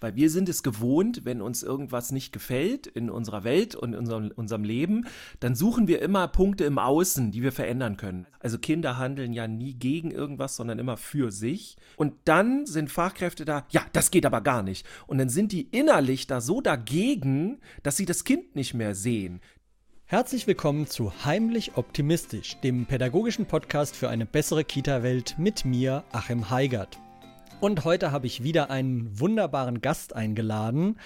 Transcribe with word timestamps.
Weil 0.00 0.14
wir 0.16 0.30
sind 0.30 0.48
es 0.48 0.62
gewohnt, 0.62 1.24
wenn 1.24 1.42
uns 1.42 1.62
irgendwas 1.62 2.12
nicht 2.12 2.32
gefällt 2.32 2.86
in 2.86 3.10
unserer 3.10 3.44
Welt 3.44 3.74
und 3.74 3.92
in 3.92 3.98
unserem, 3.98 4.30
unserem 4.34 4.64
Leben, 4.64 5.06
dann 5.40 5.54
suchen 5.54 5.88
wir 5.88 6.00
immer 6.02 6.28
Punkte 6.28 6.64
im 6.64 6.78
Außen, 6.78 7.30
die 7.30 7.42
wir 7.42 7.52
verändern 7.52 7.96
können. 7.96 8.26
Also 8.40 8.58
Kinder 8.58 8.98
handeln 8.98 9.32
ja 9.32 9.48
nie 9.48 9.74
gegen 9.74 10.10
irgendwas, 10.10 10.56
sondern 10.56 10.78
immer 10.78 10.96
für 10.96 11.32
sich. 11.32 11.76
Und 11.96 12.14
dann 12.24 12.66
sind 12.66 12.90
Fachkräfte 12.90 13.44
da, 13.44 13.66
ja, 13.70 13.84
das 13.92 14.10
geht 14.10 14.26
aber 14.26 14.40
gar 14.40 14.62
nicht. 14.62 14.86
Und 15.06 15.18
dann 15.18 15.28
sind 15.28 15.52
die 15.52 15.68
innerlich 15.70 16.26
da 16.26 16.40
so 16.40 16.60
dagegen, 16.60 17.58
dass 17.82 17.96
sie 17.96 18.06
das 18.06 18.24
Kind 18.24 18.54
nicht 18.54 18.74
mehr 18.74 18.94
sehen. 18.94 19.40
Herzlich 20.10 20.46
willkommen 20.46 20.86
zu 20.86 21.12
Heimlich 21.26 21.76
Optimistisch, 21.76 22.56
dem 22.60 22.86
pädagogischen 22.86 23.44
Podcast 23.44 23.94
für 23.94 24.08
eine 24.08 24.24
bessere 24.24 24.64
Kita-Welt 24.64 25.34
mit 25.38 25.66
mir, 25.66 26.02
Achim 26.12 26.48
Heigert. 26.48 26.98
Und 27.60 27.84
heute 27.84 28.12
habe 28.12 28.28
ich 28.28 28.44
wieder 28.44 28.70
einen 28.70 29.18
wunderbaren 29.18 29.80
Gast 29.80 30.14
eingeladen. 30.14 30.96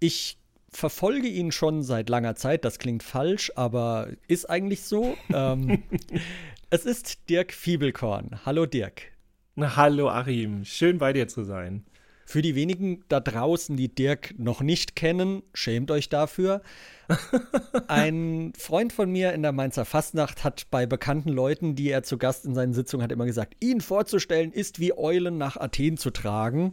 Ich 0.00 0.38
verfolge 0.70 1.28
ihn 1.28 1.52
schon 1.52 1.82
seit 1.82 2.08
langer 2.08 2.36
Zeit, 2.36 2.64
das 2.64 2.78
klingt 2.78 3.02
falsch, 3.02 3.52
aber 3.54 4.08
ist 4.26 4.48
eigentlich 4.48 4.82
so. 4.84 5.14
ähm, 5.34 5.82
es 6.70 6.86
ist 6.86 7.28
Dirk 7.28 7.52
Fiebelkorn. 7.52 8.40
Hallo 8.46 8.64
Dirk. 8.64 9.12
Na, 9.56 9.76
hallo 9.76 10.08
Achim, 10.08 10.64
schön 10.64 10.96
bei 10.96 11.12
dir 11.12 11.28
zu 11.28 11.44
sein. 11.44 11.84
Für 12.34 12.42
die 12.42 12.56
wenigen 12.56 13.04
da 13.08 13.20
draußen, 13.20 13.76
die 13.76 13.94
Dirk 13.94 14.34
noch 14.38 14.60
nicht 14.60 14.96
kennen, 14.96 15.44
schämt 15.52 15.92
euch 15.92 16.08
dafür. 16.08 16.62
Ein 17.86 18.52
Freund 18.58 18.92
von 18.92 19.08
mir 19.08 19.32
in 19.34 19.42
der 19.42 19.52
Mainzer 19.52 19.84
Fastnacht 19.84 20.42
hat 20.42 20.66
bei 20.72 20.84
bekannten 20.84 21.28
Leuten, 21.28 21.76
die 21.76 21.90
er 21.90 22.02
zu 22.02 22.18
Gast 22.18 22.44
in 22.44 22.56
seinen 22.56 22.72
Sitzungen 22.72 23.04
hat, 23.04 23.12
immer 23.12 23.26
gesagt, 23.26 23.54
ihn 23.62 23.80
vorzustellen 23.80 24.50
ist 24.50 24.80
wie 24.80 24.98
Eulen 24.98 25.38
nach 25.38 25.56
Athen 25.56 25.96
zu 25.96 26.10
tragen. 26.10 26.72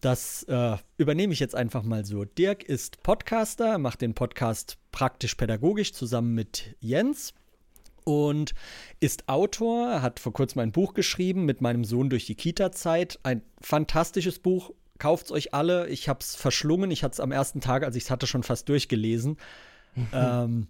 Das 0.00 0.44
äh, 0.44 0.76
übernehme 0.96 1.32
ich 1.32 1.40
jetzt 1.40 1.56
einfach 1.56 1.82
mal 1.82 2.04
so. 2.04 2.24
Dirk 2.24 2.62
ist 2.62 3.02
Podcaster, 3.02 3.78
macht 3.78 4.00
den 4.00 4.14
Podcast 4.14 4.78
praktisch 4.92 5.34
pädagogisch 5.34 5.92
zusammen 5.92 6.36
mit 6.36 6.76
Jens 6.78 7.34
und 8.04 8.54
ist 9.00 9.28
Autor, 9.28 10.02
hat 10.02 10.20
vor 10.20 10.32
kurzem 10.32 10.60
ein 10.60 10.70
Buch 10.70 10.94
geschrieben 10.94 11.46
mit 11.46 11.60
meinem 11.60 11.84
Sohn 11.84 12.10
durch 12.10 12.26
die 12.26 12.36
Kita-Zeit. 12.36 13.18
Ein 13.24 13.42
fantastisches 13.60 14.38
Buch, 14.38 14.70
kauft 14.98 15.26
es 15.26 15.32
euch 15.32 15.54
alle. 15.54 15.88
Ich 15.88 16.08
habe 16.08 16.20
es 16.20 16.36
verschlungen. 16.36 16.90
Ich 16.90 17.02
hatte 17.02 17.14
es 17.14 17.20
am 17.20 17.32
ersten 17.32 17.60
Tag, 17.60 17.84
als 17.84 17.96
ich 17.96 18.04
es 18.04 18.10
hatte, 18.10 18.26
schon 18.26 18.42
fast 18.42 18.68
durchgelesen. 18.68 19.38
Mhm. 19.94 20.06
Ähm, 20.12 20.66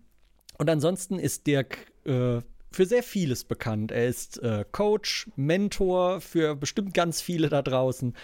und 0.58 0.70
ansonsten 0.70 1.18
ist 1.18 1.46
Dirk 1.46 1.92
äh, 2.04 2.40
für 2.70 2.86
sehr 2.86 3.02
vieles 3.02 3.44
bekannt. 3.44 3.92
Er 3.92 4.08
ist 4.08 4.42
äh, 4.42 4.64
Coach, 4.70 5.30
Mentor 5.36 6.20
für 6.20 6.56
bestimmt 6.56 6.94
ganz 6.94 7.20
viele 7.20 7.48
da 7.48 7.62
draußen. 7.62 8.14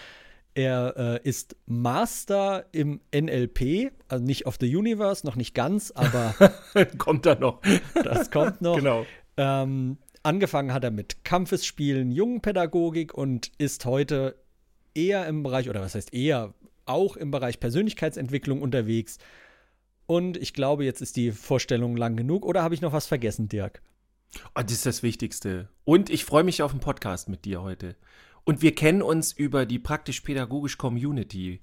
Er 0.54 0.94
äh, 0.96 1.28
ist 1.28 1.56
Master 1.66 2.66
im 2.72 3.00
NLP, 3.14 3.92
also 4.08 4.24
nicht 4.24 4.46
of 4.46 4.56
the 4.60 4.74
Universe, 4.74 5.24
noch 5.24 5.36
nicht 5.36 5.54
ganz, 5.54 5.92
aber. 5.92 6.34
kommt 6.98 7.24
da 7.24 7.36
noch. 7.36 7.60
Das 7.94 8.30
kommt 8.32 8.60
noch. 8.60 8.76
Genau. 8.76 9.06
Ähm, 9.36 9.98
angefangen 10.24 10.72
hat 10.72 10.82
er 10.82 10.90
mit 10.90 11.24
Kampfesspielen, 11.24 12.10
Jungenpädagogik 12.10 13.14
und 13.14 13.52
ist 13.58 13.84
heute 13.84 14.34
eher 14.94 15.26
im 15.26 15.42
Bereich, 15.42 15.68
oder 15.68 15.80
was 15.80 15.94
heißt 15.94 16.14
eher, 16.14 16.54
auch 16.86 17.16
im 17.16 17.30
Bereich 17.30 17.60
Persönlichkeitsentwicklung 17.60 18.62
unterwegs. 18.62 19.18
Und 20.06 20.36
ich 20.36 20.54
glaube, 20.54 20.84
jetzt 20.84 21.00
ist 21.00 21.16
die 21.16 21.30
Vorstellung 21.30 21.96
lang 21.96 22.16
genug. 22.16 22.44
Oder 22.44 22.62
habe 22.62 22.74
ich 22.74 22.80
noch 22.80 22.92
was 22.92 23.06
vergessen, 23.06 23.48
Dirk? 23.48 23.80
Oh, 24.54 24.62
das 24.62 24.72
ist 24.72 24.86
das 24.86 25.02
Wichtigste. 25.02 25.68
Und 25.84 26.10
ich 26.10 26.24
freue 26.24 26.44
mich 26.44 26.62
auf 26.62 26.72
den 26.72 26.80
Podcast 26.80 27.28
mit 27.28 27.44
dir 27.44 27.62
heute. 27.62 27.96
Und 28.44 28.62
wir 28.62 28.74
kennen 28.74 29.02
uns 29.02 29.32
über 29.32 29.66
die 29.66 29.78
praktisch-pädagogisch 29.78 30.78
Community, 30.78 31.60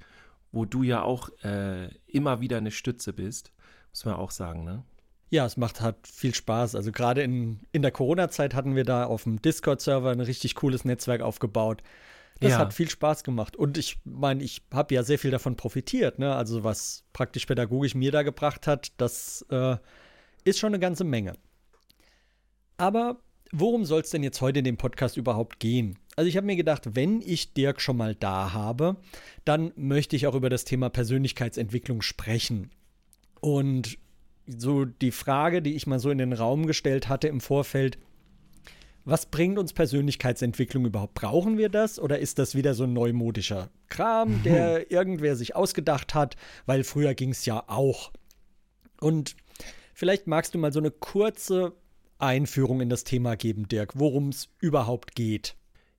wo 0.51 0.65
du 0.65 0.83
ja 0.83 1.01
auch 1.01 1.29
äh, 1.43 1.89
immer 2.05 2.39
wieder 2.39 2.57
eine 2.57 2.71
Stütze 2.71 3.13
bist. 3.13 3.51
Muss 3.91 4.05
man 4.05 4.15
auch 4.15 4.31
sagen, 4.31 4.63
ne? 4.63 4.83
Ja, 5.29 5.45
es 5.45 5.57
macht 5.57 5.81
hat 5.81 6.07
viel 6.07 6.33
Spaß. 6.33 6.75
Also 6.75 6.93
gerade 6.93 7.21
in, 7.21 7.59
in 7.73 7.81
der 7.81 7.91
Corona-Zeit 7.91 8.53
hatten 8.53 8.75
wir 8.75 8.85
da 8.85 9.05
auf 9.05 9.23
dem 9.23 9.41
Discord-Server 9.41 10.11
ein 10.11 10.21
richtig 10.21 10.55
cooles 10.55 10.85
Netzwerk 10.85 11.21
aufgebabt. 11.21 11.83
Das 12.39 12.51
ja. 12.51 12.57
hat 12.59 12.73
viel 12.73 12.89
Spaß 12.89 13.23
gemacht. 13.23 13.55
Und 13.55 13.77
ich 13.77 13.97
meine, 14.03 14.43
ich 14.43 14.61
habe 14.71 14.93
ja 14.93 15.03
sehr 15.03 15.17
viel 15.17 15.31
davon 15.31 15.55
profitiert. 15.55 16.19
Ne? 16.19 16.35
Also 16.35 16.63
was 16.63 17.03
praktisch 17.13 17.45
pädagogisch 17.45 17.95
mir 17.95 18.11
da 18.11 18.23
gebracht 18.23 18.67
hat, 18.67 18.91
das 18.97 19.45
äh, 19.49 19.77
ist 20.43 20.59
schon 20.59 20.69
eine 20.69 20.79
ganze 20.79 21.03
Menge. 21.03 21.33
Aber 22.77 23.19
worum 23.51 23.85
soll 23.85 24.01
es 24.01 24.11
denn 24.11 24.23
jetzt 24.23 24.41
heute 24.41 24.59
in 24.59 24.65
dem 24.65 24.77
Podcast 24.77 25.17
überhaupt 25.17 25.59
gehen? 25.59 25.97
Also 26.15 26.29
ich 26.29 26.37
habe 26.37 26.47
mir 26.47 26.55
gedacht, 26.55 26.95
wenn 26.95 27.21
ich 27.21 27.53
Dirk 27.53 27.81
schon 27.81 27.97
mal 27.97 28.15
da 28.15 28.53
habe, 28.53 28.97
dann 29.45 29.71
möchte 29.75 30.15
ich 30.15 30.27
auch 30.27 30.35
über 30.35 30.49
das 30.49 30.63
Thema 30.63 30.89
Persönlichkeitsentwicklung 30.89 32.01
sprechen. 32.01 32.71
Und 33.39 33.97
so 34.47 34.85
die 34.85 35.11
Frage, 35.11 35.61
die 35.61 35.75
ich 35.75 35.87
mal 35.87 35.99
so 35.99 36.09
in 36.09 36.17
den 36.17 36.33
Raum 36.33 36.65
gestellt 36.67 37.09
hatte 37.09 37.27
im 37.27 37.41
Vorfeld, 37.41 37.97
was 39.07 39.25
bringt 39.25 39.57
uns 39.57 39.71
Persönlichkeitsentwicklung 39.71 40.85
überhaupt? 40.85 41.13
Brauchen 41.13 41.57
wir 41.57 41.69
das 41.69 41.97
oder 41.97 42.19
ist 42.19 42.39
das 42.39 42.55
wieder 42.55 42.73
so 42.73 42.83
ein 42.83 42.93
neumodischer 42.93 43.69
Kram, 43.87 44.43
der 44.43 44.79
mhm. 44.79 44.85
irgendwer 44.89 45.35
sich 45.37 45.55
ausgedacht 45.55 46.13
hat, 46.13 46.35
weil 46.65 46.83
früher 46.83 47.13
ging 47.13 47.29
es 47.29 47.45
ja 47.45 47.63
auch. 47.67 48.11
Und 48.99 49.37
vielleicht 49.93 50.27
magst 50.27 50.53
du 50.53 50.59
mal 50.59 50.73
so 50.73 50.79
eine 50.79 50.91
kurze 50.91 51.73
Einführung 52.19 52.81
in 52.81 52.89
das 52.89 53.05
Thema 53.05 53.37
geben, 53.37 53.69
Dirk, 53.69 53.97
worum 53.97 54.29
es 54.29 54.49
überhaupt 54.59 55.15
geht. 55.15 55.55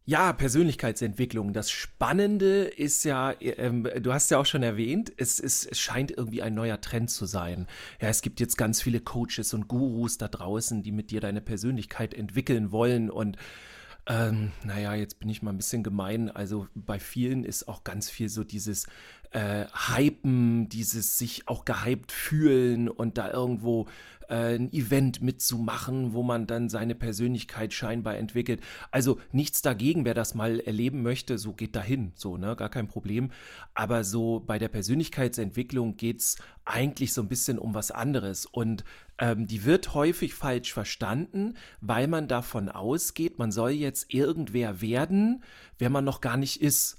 Ja, 0.09 0.33
Persönlichkeitsentwicklung. 0.33 1.53
Das 1.53 1.71
Spannende 1.71 2.63
ist 2.63 3.05
ja, 3.05 3.35
ähm, 3.43 3.87
du 4.01 4.11
hast 4.11 4.31
ja 4.31 4.39
auch 4.39 4.47
schon 4.47 4.63
erwähnt, 4.63 5.13
es, 5.19 5.39
es, 5.39 5.67
es 5.67 5.79
scheint 5.79 6.13
irgendwie 6.13 6.41
ein 6.41 6.55
neuer 6.55 6.81
Trend 6.81 7.11
zu 7.11 7.27
sein. 7.27 7.67
Ja, 8.01 8.09
es 8.09 8.23
gibt 8.23 8.41
jetzt 8.41 8.57
ganz 8.57 8.81
viele 8.81 9.01
Coaches 9.01 9.53
und 9.53 9.69
Gurus 9.69 10.17
da 10.17 10.29
draußen, 10.29 10.83
die 10.83 10.93
mit 10.93 11.11
dir 11.11 11.21
deine 11.21 11.43
Persönlichkeit 11.43 12.15
entwickeln 12.15 12.73
wollen 12.73 13.11
und 13.11 13.37
ähm, 14.07 14.53
naja, 14.65 14.95
jetzt 14.95 15.21
bin 15.21 15.29
ich 15.29 15.43
mal 15.43 15.51
ein 15.51 15.59
bisschen 15.59 15.83
gemein. 15.83 16.31
Also 16.31 16.67
bei 16.75 16.99
vielen 16.99 17.45
ist 17.45 17.69
auch 17.69 17.85
ganz 17.85 18.09
viel 18.09 18.31
so 18.31 18.43
dieses 18.43 18.87
äh, 19.33 19.67
Hypen, 19.89 20.71
dieses 20.71 21.19
sich 21.19 21.47
auch 21.47 21.67
gehypt 21.67 22.13
fühlen 22.13 22.89
und 22.89 23.19
da 23.19 23.31
irgendwo 23.31 23.87
äh, 24.29 24.55
ein 24.55 24.73
Event 24.73 25.23
mitzumachen, 25.23 26.13
wo 26.13 26.23
man 26.23 26.47
dann 26.47 26.69
seine 26.69 26.95
Persönlichkeit 26.95 27.73
scheinbar 27.73 28.17
entwickelt. 28.17 28.61
Also 28.91 29.19
nichts 29.33 29.63
dagegen, 29.63 30.05
wer 30.05 30.15
das 30.15 30.35
mal 30.35 30.61
erleben 30.61 31.03
möchte, 31.03 31.39
so 31.39 31.53
geht 31.53 31.75
dahin, 31.77 32.13
so, 32.15 32.37
ne, 32.37 32.57
gar 32.57 32.69
kein 32.69 32.89
Problem. 32.89 33.31
Aber 33.75 34.05
so 34.05 34.41
bei 34.41 34.59
der 34.59 34.69
Persönlichkeitsentwicklung 34.69 35.97
geht 35.97 36.21
es 36.21 36.37
eigentlich 36.65 37.13
so 37.13 37.23
ein 37.23 37.29
bisschen 37.29 37.59
um 37.59 37.75
was 37.75 37.91
anderes. 37.91 38.47
Und 38.47 38.85
ähm, 39.19 39.47
die 39.47 39.65
wird 39.65 39.95
häufig 39.95 40.35
falsch 40.35 40.73
verstanden, 40.73 41.55
weil 41.81 42.07
man 42.07 42.29
davon 42.29 42.69
ausgeht, 42.69 43.39
man 43.39 43.51
soll 43.51 43.71
jetzt 43.71 44.13
irgendwer 44.13 44.81
werden, 44.81 45.43
wer 45.79 45.91
man 45.91 46.05
noch 46.05 46.21
gar 46.21 46.37
nicht 46.37 46.61
ist. 46.61 46.98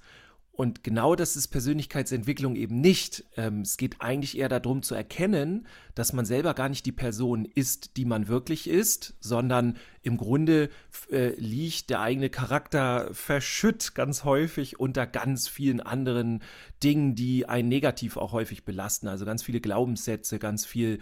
Und 0.60 0.84
genau 0.84 1.16
das 1.16 1.38
ist 1.38 1.48
Persönlichkeitsentwicklung 1.48 2.58
eben 2.58 2.82
nicht. 2.82 3.24
Ähm, 3.38 3.62
es 3.62 3.78
geht 3.78 4.02
eigentlich 4.02 4.38
eher 4.38 4.50
darum 4.50 4.82
zu 4.82 4.94
erkennen, 4.94 5.66
dass 5.96 6.12
man 6.12 6.26
selber 6.26 6.54
gar 6.54 6.68
nicht 6.68 6.86
die 6.86 6.92
Person 6.92 7.46
ist, 7.46 7.96
die 7.96 8.04
man 8.04 8.28
wirklich 8.28 8.70
ist, 8.70 9.14
sondern 9.22 9.78
im 10.02 10.18
Grunde 10.18 10.70
äh, 11.12 11.30
liegt 11.40 11.90
der 11.90 12.02
eigene 12.02 12.30
Charakter 12.30 13.08
verschütt 13.14 13.96
ganz 13.96 14.26
häufig 14.26 14.82
unter 14.82 15.08
ganz 15.08 15.48
vielen 15.48 15.80
anderen 15.80 16.42
Dingen, 16.84 17.16
die 17.16 17.46
einen 17.46 17.70
negativ 17.70 18.18
auch 18.18 18.34
häufig 18.34 18.66
belasten. 18.66 19.08
Also 19.08 19.24
ganz 19.24 19.42
viele 19.42 19.62
Glaubenssätze, 19.62 20.40
ganz 20.40 20.66
viel 20.66 21.00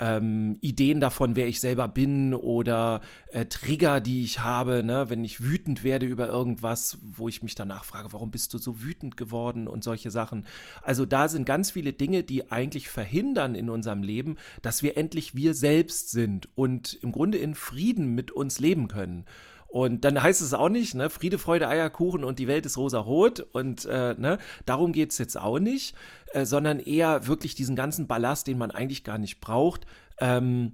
ähm, 0.00 0.58
Ideen 0.60 1.00
davon, 1.00 1.36
wer 1.36 1.48
ich 1.48 1.60
selber 1.60 1.88
bin 1.88 2.34
oder 2.34 3.00
äh, 3.32 3.46
Trigger, 3.46 4.00
die 4.00 4.22
ich 4.22 4.40
habe, 4.40 4.82
ne? 4.82 5.10
wenn 5.10 5.24
ich 5.24 5.42
wütend 5.42 5.84
werde 5.84 6.06
über 6.06 6.28
irgendwas, 6.28 6.98
wo 7.02 7.28
ich 7.28 7.42
mich 7.42 7.54
danach 7.54 7.84
frage, 7.84 8.12
warum 8.12 8.30
bist 8.30 8.54
du 8.54 8.58
so 8.58 8.82
wütend 8.82 9.16
geworden 9.16 9.68
und 9.68 9.84
solche 9.84 10.10
Sachen. 10.10 10.46
Also 10.82 11.06
da 11.06 11.28
sind 11.28 11.44
ganz 11.44 11.72
viele 11.72 11.92
Dinge, 11.92 12.22
die 12.22 12.50
eigentlich 12.50 12.88
verhindern 12.88 13.54
in 13.54 13.70
unserem 13.70 14.02
Leben, 14.02 14.36
dass 14.62 14.82
wir 14.82 14.96
endlich 14.96 15.34
wir 15.34 15.54
selbst 15.54 16.10
sind 16.10 16.48
und 16.54 16.98
im 17.02 17.12
Grunde 17.12 17.38
in 17.38 17.54
Frieden 17.54 18.14
mit 18.14 18.30
uns 18.30 18.60
leben 18.60 18.88
können. 18.88 19.24
Und 19.68 20.04
dann 20.04 20.20
heißt 20.22 20.40
es 20.40 20.54
auch 20.54 20.70
nicht, 20.70 20.94
ne, 20.94 21.10
Friede, 21.10 21.38
Freude, 21.38 21.68
Eierkuchen 21.68 22.24
und 22.24 22.38
die 22.38 22.48
Welt 22.48 22.64
ist 22.64 22.78
rosa-rot. 22.78 23.40
Und 23.52 23.84
äh, 23.84 24.14
ne, 24.18 24.38
darum 24.64 24.92
geht 24.92 25.12
es 25.12 25.18
jetzt 25.18 25.38
auch 25.38 25.58
nicht, 25.58 25.94
äh, 26.32 26.46
sondern 26.46 26.80
eher 26.80 27.26
wirklich 27.26 27.54
diesen 27.54 27.76
ganzen 27.76 28.06
Ballast, 28.06 28.46
den 28.46 28.58
man 28.58 28.70
eigentlich 28.70 29.04
gar 29.04 29.18
nicht 29.18 29.40
braucht, 29.40 29.86
ähm, 30.20 30.72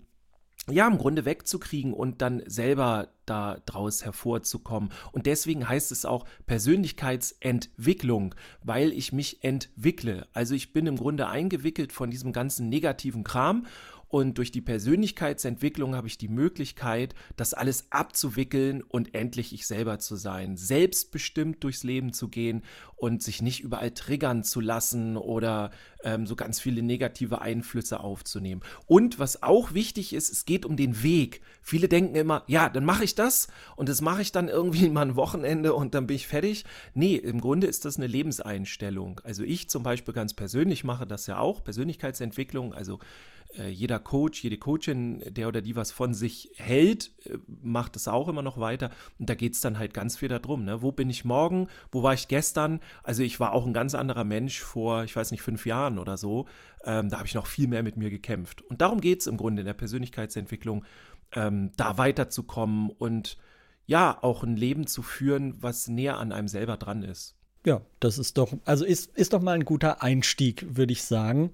ja, 0.70 0.87
im 0.87 0.96
Grunde 0.96 1.26
wegzukriegen 1.26 1.93
und 1.93 2.23
dann 2.23 2.43
selber 2.46 3.08
da 3.26 3.58
draus 3.67 4.05
hervorzukommen. 4.05 4.91
Und 5.12 5.26
deswegen 5.26 5.69
heißt 5.69 5.93
es 5.93 6.06
auch 6.06 6.25
Persönlichkeitsentwicklung, 6.46 8.35
weil 8.62 8.93
ich 8.93 9.12
mich 9.12 9.44
entwickle. 9.44 10.26
Also 10.32 10.55
ich 10.55 10.73
bin 10.73 10.87
im 10.87 10.96
Grunde 10.96 11.29
eingewickelt 11.29 11.93
von 11.93 12.11
diesem 12.11 12.32
ganzen 12.32 12.69
negativen 12.70 13.25
Kram 13.25 13.67
Und 14.14 14.38
durch 14.38 14.52
die 14.52 14.61
Persönlichkeitsentwicklung 14.61 15.96
habe 15.96 16.06
ich 16.06 16.16
die 16.16 16.28
Möglichkeit, 16.28 17.16
das 17.34 17.52
alles 17.52 17.88
abzuwickeln 17.90 18.81
und 18.81 19.12
endlich 19.12 19.52
ich 19.52 19.66
selber 19.66 19.99
zu 19.99 20.14
sein. 20.14 20.56
Selbstbestimmt 20.56 21.64
durchs 21.64 21.82
Leben 21.82 22.12
zu 22.12 22.28
gehen 22.28 22.62
und 22.94 23.25
sich 23.25 23.43
nicht 23.43 23.64
überall 23.64 23.90
triggern 23.90 24.44
zu 24.44 24.61
lassen 24.61 25.16
oder 25.16 25.72
ähm, 26.05 26.28
so 26.28 26.37
ganz 26.37 26.61
viele 26.61 26.81
negative 26.81 27.43
Einflüsse 27.43 27.99
aufzunehmen. 27.99 28.62
Und 28.87 29.19
was 29.19 29.43
auch 29.43 29.75
wichtig 29.75 30.12
ist, 30.12 30.31
es 30.31 30.44
geht 30.44 30.64
um 30.64 30.76
den 30.76 31.02
Weg. 31.02 31.40
Viele 31.60 31.88
denken 31.88 32.14
immer, 32.14 32.44
ja, 32.46 32.69
dann 32.69 32.84
mache 32.84 33.02
ich 33.02 33.17
das 33.17 33.49
und 33.75 33.88
das 33.88 34.00
mache 34.00 34.22
ich 34.22 34.31
dann 34.31 34.46
irgendwie 34.46 34.88
mal 34.90 35.02
ein 35.02 35.17
Wochenende 35.17 35.75
und 35.75 35.93
dann 35.93 36.06
bin 36.06 36.14
ich 36.14 36.28
fertig. 36.28 36.64
Nee, 36.94 37.17
im 37.17 37.40
Grunde 37.40 37.67
ist 37.67 37.84
das 37.84 37.96
eine 37.96 38.06
Lebenseinstellung. 38.06 39.20
Also 39.25 39.43
ich 39.43 39.69
zum 39.69 39.82
Beispiel 39.82 40.14
ganz 40.14 40.34
persönlich 40.34 40.84
mache 40.84 41.05
das 41.05 41.26
ja 41.26 41.38
auch, 41.38 41.64
Persönlichkeitsentwicklung, 41.64 42.72
also 42.72 43.00
jeder 43.69 43.99
Coach, 43.99 44.43
jede 44.43 44.59
Coachin, 44.59 45.23
der 45.29 45.49
oder 45.49 45.62
die 45.62 45.77
was 45.77 45.93
von 45.93 46.15
sich 46.15 46.51
hält, 46.56 47.12
äh, 47.25 47.39
macht 47.47 47.97
es 47.97 48.09
auch 48.09 48.29
immer 48.29 48.43
noch 48.43 48.59
weiter. 48.59 48.91
Und 49.19 49.31
da 49.31 49.35
geht 49.35 49.55
es 49.55 49.61
dann 49.61 49.79
halt 49.79 49.95
ganz 49.95 50.17
viel 50.17 50.29
darum. 50.29 50.65
Ne? 50.65 50.83
Wo 50.83 50.93
bin 50.93 51.11
ich 51.11 51.25
morgen? 51.25 51.69
Wo 51.93 52.03
war 52.03 52.15
ich 52.15 52.29
gestern? 52.29 52.81
Also 53.03 53.23
ich 53.23 53.41
war 53.41 53.53
auch 53.53 53.67
ein 53.67 53.73
ganz 53.73 53.95
anderer 53.95 54.25
Mensch 54.25 54.61
vor, 54.61 55.05
ich 55.05 55.15
weiß 55.15 55.31
nicht, 55.31 55.43
fünf 55.43 55.67
Jahren 55.67 55.99
oder 55.99 56.17
so. 56.17 56.47
Ähm, 56.85 57.09
da 57.09 57.19
habe 57.19 57.27
ich 57.27 57.35
noch 57.35 57.47
viel 57.47 57.69
mehr 57.69 57.83
mit 57.83 57.97
mir 57.97 58.11
gekämpft. 58.11 58.62
Und 58.62 58.81
darum 58.81 59.01
geht 59.01 59.21
es 59.21 59.27
im 59.27 59.37
Grunde 59.37 59.61
in 59.61 59.67
der 59.67 59.75
Persönlichkeitsentwicklung, 59.75 60.85
ähm, 61.33 61.71
da 61.77 61.99
weiterzukommen 61.99 62.91
und 62.91 63.39
ja, 63.87 64.19
auch 64.23 64.43
ein 64.43 64.56
Leben 64.56 64.87
zu 64.87 65.03
führen, 65.03 65.62
was 65.62 65.89
näher 65.89 66.19
an 66.19 66.33
einem 66.33 66.49
selber 66.49 66.77
dran 66.77 67.03
ist. 67.03 67.37
Ja, 67.67 67.83
das 68.01 68.19
ist 68.19 68.37
doch, 68.39 68.53
also 68.65 68.85
ist, 68.85 69.17
ist 69.17 69.33
doch 69.33 69.41
mal 69.41 69.53
ein 69.53 69.65
guter 69.65 70.03
Einstieg, 70.03 70.67
würde 70.77 70.93
ich 70.93 71.03
sagen 71.03 71.51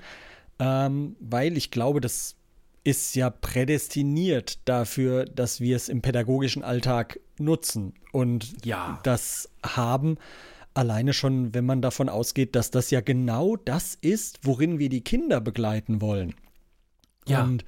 ähm, 0.60 1.16
weil 1.18 1.56
ich 1.56 1.70
glaube, 1.70 2.00
das 2.00 2.36
ist 2.84 3.16
ja 3.16 3.30
prädestiniert 3.30 4.58
dafür, 4.66 5.24
dass 5.24 5.60
wir 5.60 5.74
es 5.74 5.88
im 5.88 6.02
pädagogischen 6.02 6.62
Alltag 6.62 7.18
nutzen 7.38 7.94
und 8.12 8.64
ja. 8.64 9.00
das 9.02 9.50
haben. 9.64 10.16
Alleine 10.72 11.12
schon, 11.12 11.52
wenn 11.52 11.66
man 11.66 11.82
davon 11.82 12.08
ausgeht, 12.08 12.54
dass 12.54 12.70
das 12.70 12.90
ja 12.90 13.00
genau 13.00 13.56
das 13.56 13.96
ist, 14.00 14.40
worin 14.44 14.78
wir 14.78 14.88
die 14.88 15.02
Kinder 15.02 15.40
begleiten 15.40 16.00
wollen. 16.00 16.34
Ja. 17.26 17.42
Und 17.42 17.64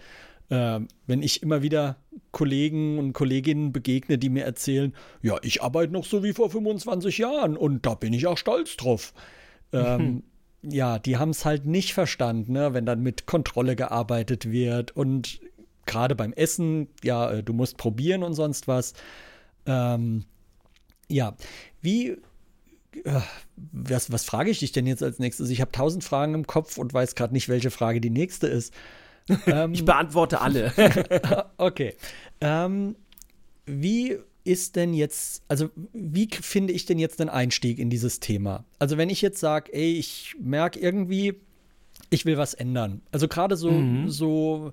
äh, 0.50 0.80
wenn 1.06 1.22
ich 1.22 1.42
immer 1.42 1.62
wieder 1.62 1.96
Kollegen 2.30 2.98
und 2.98 3.12
Kolleginnen 3.12 3.72
begegne, 3.72 4.18
die 4.18 4.28
mir 4.28 4.44
erzählen, 4.44 4.94
ja, 5.20 5.36
ich 5.42 5.62
arbeite 5.62 5.92
noch 5.92 6.04
so 6.04 6.22
wie 6.22 6.32
vor 6.32 6.50
25 6.50 7.18
Jahren 7.18 7.56
und 7.56 7.86
da 7.86 7.94
bin 7.94 8.12
ich 8.12 8.26
auch 8.26 8.38
stolz 8.38 8.76
drauf. 8.76 9.14
Ähm, 9.74 10.22
ja, 10.62 10.98
die 10.98 11.16
haben 11.16 11.30
es 11.30 11.44
halt 11.44 11.66
nicht 11.66 11.94
verstanden, 11.94 12.52
ne? 12.52 12.74
wenn 12.74 12.86
dann 12.86 13.02
mit 13.02 13.26
Kontrolle 13.26 13.76
gearbeitet 13.76 14.50
wird 14.50 14.96
und 14.96 15.40
gerade 15.86 16.14
beim 16.14 16.32
Essen, 16.32 16.88
ja, 17.02 17.30
äh, 17.30 17.42
du 17.42 17.52
musst 17.52 17.76
probieren 17.76 18.22
und 18.22 18.34
sonst 18.34 18.68
was. 18.68 18.94
Ähm, 19.66 20.24
ja, 21.08 21.36
wie, 21.80 22.10
äh, 23.04 23.20
was, 23.56 24.12
was 24.12 24.24
frage 24.24 24.50
ich 24.50 24.60
dich 24.60 24.72
denn 24.72 24.86
jetzt 24.86 25.02
als 25.02 25.18
nächstes? 25.18 25.50
Ich 25.50 25.60
habe 25.60 25.72
tausend 25.72 26.04
Fragen 26.04 26.34
im 26.34 26.46
Kopf 26.46 26.78
und 26.78 26.94
weiß 26.94 27.14
gerade 27.14 27.32
nicht, 27.32 27.48
welche 27.48 27.70
Frage 27.70 28.00
die 28.00 28.10
nächste 28.10 28.46
ist. 28.46 28.72
Ähm, 29.46 29.72
ich 29.72 29.84
beantworte 29.84 30.40
alle. 30.40 30.72
okay. 31.56 31.94
Ähm, 32.40 32.96
wie 33.66 34.18
ist 34.44 34.76
denn 34.76 34.94
jetzt, 34.94 35.42
also 35.48 35.70
wie 35.92 36.28
finde 36.28 36.72
ich 36.72 36.86
denn 36.86 36.98
jetzt 36.98 37.20
den 37.20 37.28
Einstieg 37.28 37.78
in 37.78 37.90
dieses 37.90 38.20
Thema? 38.20 38.64
Also 38.78 38.96
wenn 38.96 39.10
ich 39.10 39.22
jetzt 39.22 39.38
sage, 39.38 39.72
ey, 39.72 39.92
ich 39.92 40.34
merke 40.40 40.80
irgendwie, 40.80 41.34
ich 42.10 42.26
will 42.26 42.36
was 42.36 42.54
ändern. 42.54 43.02
Also 43.12 43.28
gerade 43.28 43.56
so, 43.56 43.70
mhm. 43.70 44.08
so, 44.08 44.72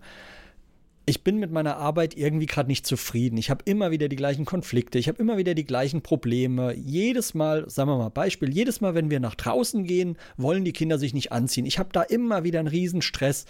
ich 1.05 1.23
bin 1.23 1.37
mit 1.37 1.51
meiner 1.51 1.77
Arbeit 1.77 2.15
irgendwie 2.17 2.45
gerade 2.45 2.69
nicht 2.69 2.85
zufrieden. 2.85 3.37
Ich 3.37 3.49
habe 3.49 3.63
immer 3.65 3.91
wieder 3.91 4.09
die 4.09 4.15
gleichen 4.15 4.45
Konflikte, 4.45 4.97
ich 4.97 5.07
habe 5.07 5.21
immer 5.21 5.37
wieder 5.37 5.53
die 5.53 5.65
gleichen 5.65 6.01
Probleme. 6.01 6.75
Jedes 6.75 7.33
Mal, 7.33 7.69
sagen 7.69 7.89
wir 7.89 7.97
mal 7.97 8.09
Beispiel, 8.09 8.49
jedes 8.49 8.81
Mal, 8.81 8.95
wenn 8.95 9.09
wir 9.09 9.19
nach 9.19 9.35
draußen 9.35 9.83
gehen, 9.83 10.17
wollen 10.37 10.65
die 10.65 10.73
Kinder 10.73 10.97
sich 10.97 11.13
nicht 11.13 11.31
anziehen. 11.31 11.65
Ich 11.65 11.79
habe 11.79 11.89
da 11.91 12.01
immer 12.01 12.43
wieder 12.43 12.59
einen 12.59 12.67
Riesenstress 12.67 13.45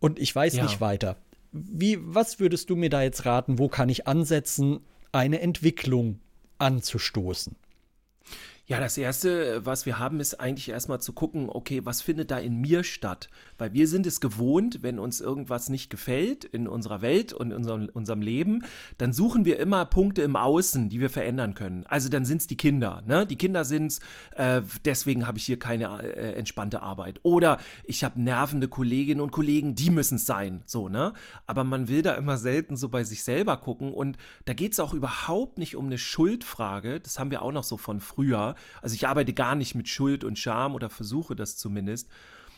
und 0.00 0.18
ich 0.18 0.34
weiß 0.34 0.56
ja. 0.56 0.62
nicht 0.64 0.80
weiter. 0.80 1.16
Wie, 1.52 1.98
was 2.00 2.40
würdest 2.40 2.70
du 2.70 2.76
mir 2.76 2.88
da 2.88 3.02
jetzt 3.02 3.26
raten? 3.26 3.58
Wo 3.58 3.68
kann 3.68 3.90
ich 3.90 4.06
ansetzen? 4.06 4.80
Eine 5.12 5.40
Entwicklung 5.40 6.20
anzustoßen. 6.58 7.56
Ja, 8.64 8.78
das 8.78 8.96
Erste, 8.96 9.66
was 9.66 9.86
wir 9.86 9.98
haben, 9.98 10.20
ist 10.20 10.38
eigentlich 10.38 10.68
erstmal 10.68 11.00
zu 11.00 11.12
gucken, 11.12 11.50
okay, 11.50 11.84
was 11.84 12.00
findet 12.00 12.30
da 12.30 12.38
in 12.38 12.60
mir 12.60 12.84
statt? 12.84 13.28
Weil 13.58 13.72
wir 13.72 13.88
sind 13.88 14.06
es 14.06 14.20
gewohnt, 14.20 14.84
wenn 14.84 15.00
uns 15.00 15.20
irgendwas 15.20 15.68
nicht 15.68 15.90
gefällt 15.90 16.44
in 16.44 16.68
unserer 16.68 17.02
Welt 17.02 17.32
und 17.32 17.50
in 17.50 17.56
unserem, 17.56 17.88
unserem 17.92 18.22
Leben, 18.22 18.64
dann 18.98 19.12
suchen 19.12 19.44
wir 19.44 19.58
immer 19.58 19.84
Punkte 19.84 20.22
im 20.22 20.36
Außen, 20.36 20.88
die 20.90 21.00
wir 21.00 21.10
verändern 21.10 21.54
können. 21.54 21.84
Also 21.88 22.08
dann 22.08 22.24
sind 22.24 22.40
es 22.40 22.46
die 22.46 22.56
Kinder. 22.56 23.02
Ne? 23.04 23.26
Die 23.26 23.34
Kinder 23.34 23.64
sind 23.64 23.88
es, 23.88 24.00
äh, 24.36 24.62
deswegen 24.84 25.26
habe 25.26 25.38
ich 25.38 25.44
hier 25.44 25.58
keine 25.58 26.00
äh, 26.00 26.34
entspannte 26.34 26.82
Arbeit. 26.82 27.18
Oder 27.24 27.58
ich 27.82 28.04
habe 28.04 28.22
nervende 28.22 28.68
Kolleginnen 28.68 29.20
und 29.20 29.32
Kollegen, 29.32 29.74
die 29.74 29.90
müssen 29.90 30.14
es 30.14 30.26
sein. 30.26 30.62
So, 30.66 30.88
ne? 30.88 31.14
Aber 31.48 31.64
man 31.64 31.88
will 31.88 32.02
da 32.02 32.14
immer 32.14 32.38
selten 32.38 32.76
so 32.76 32.88
bei 32.90 33.02
sich 33.02 33.24
selber 33.24 33.56
gucken. 33.56 33.92
Und 33.92 34.18
da 34.44 34.54
geht 34.54 34.72
es 34.72 34.78
auch 34.78 34.94
überhaupt 34.94 35.58
nicht 35.58 35.74
um 35.74 35.86
eine 35.86 35.98
Schuldfrage. 35.98 37.00
Das 37.00 37.18
haben 37.18 37.32
wir 37.32 37.42
auch 37.42 37.52
noch 37.52 37.64
so 37.64 37.76
von 37.76 37.98
früher 37.98 38.54
also 38.80 38.94
ich 38.94 39.06
arbeite 39.06 39.32
gar 39.32 39.54
nicht 39.54 39.74
mit 39.74 39.88
Schuld 39.88 40.24
und 40.24 40.38
Scham 40.38 40.74
oder 40.74 40.90
versuche 40.90 41.36
das 41.36 41.56
zumindest, 41.56 42.08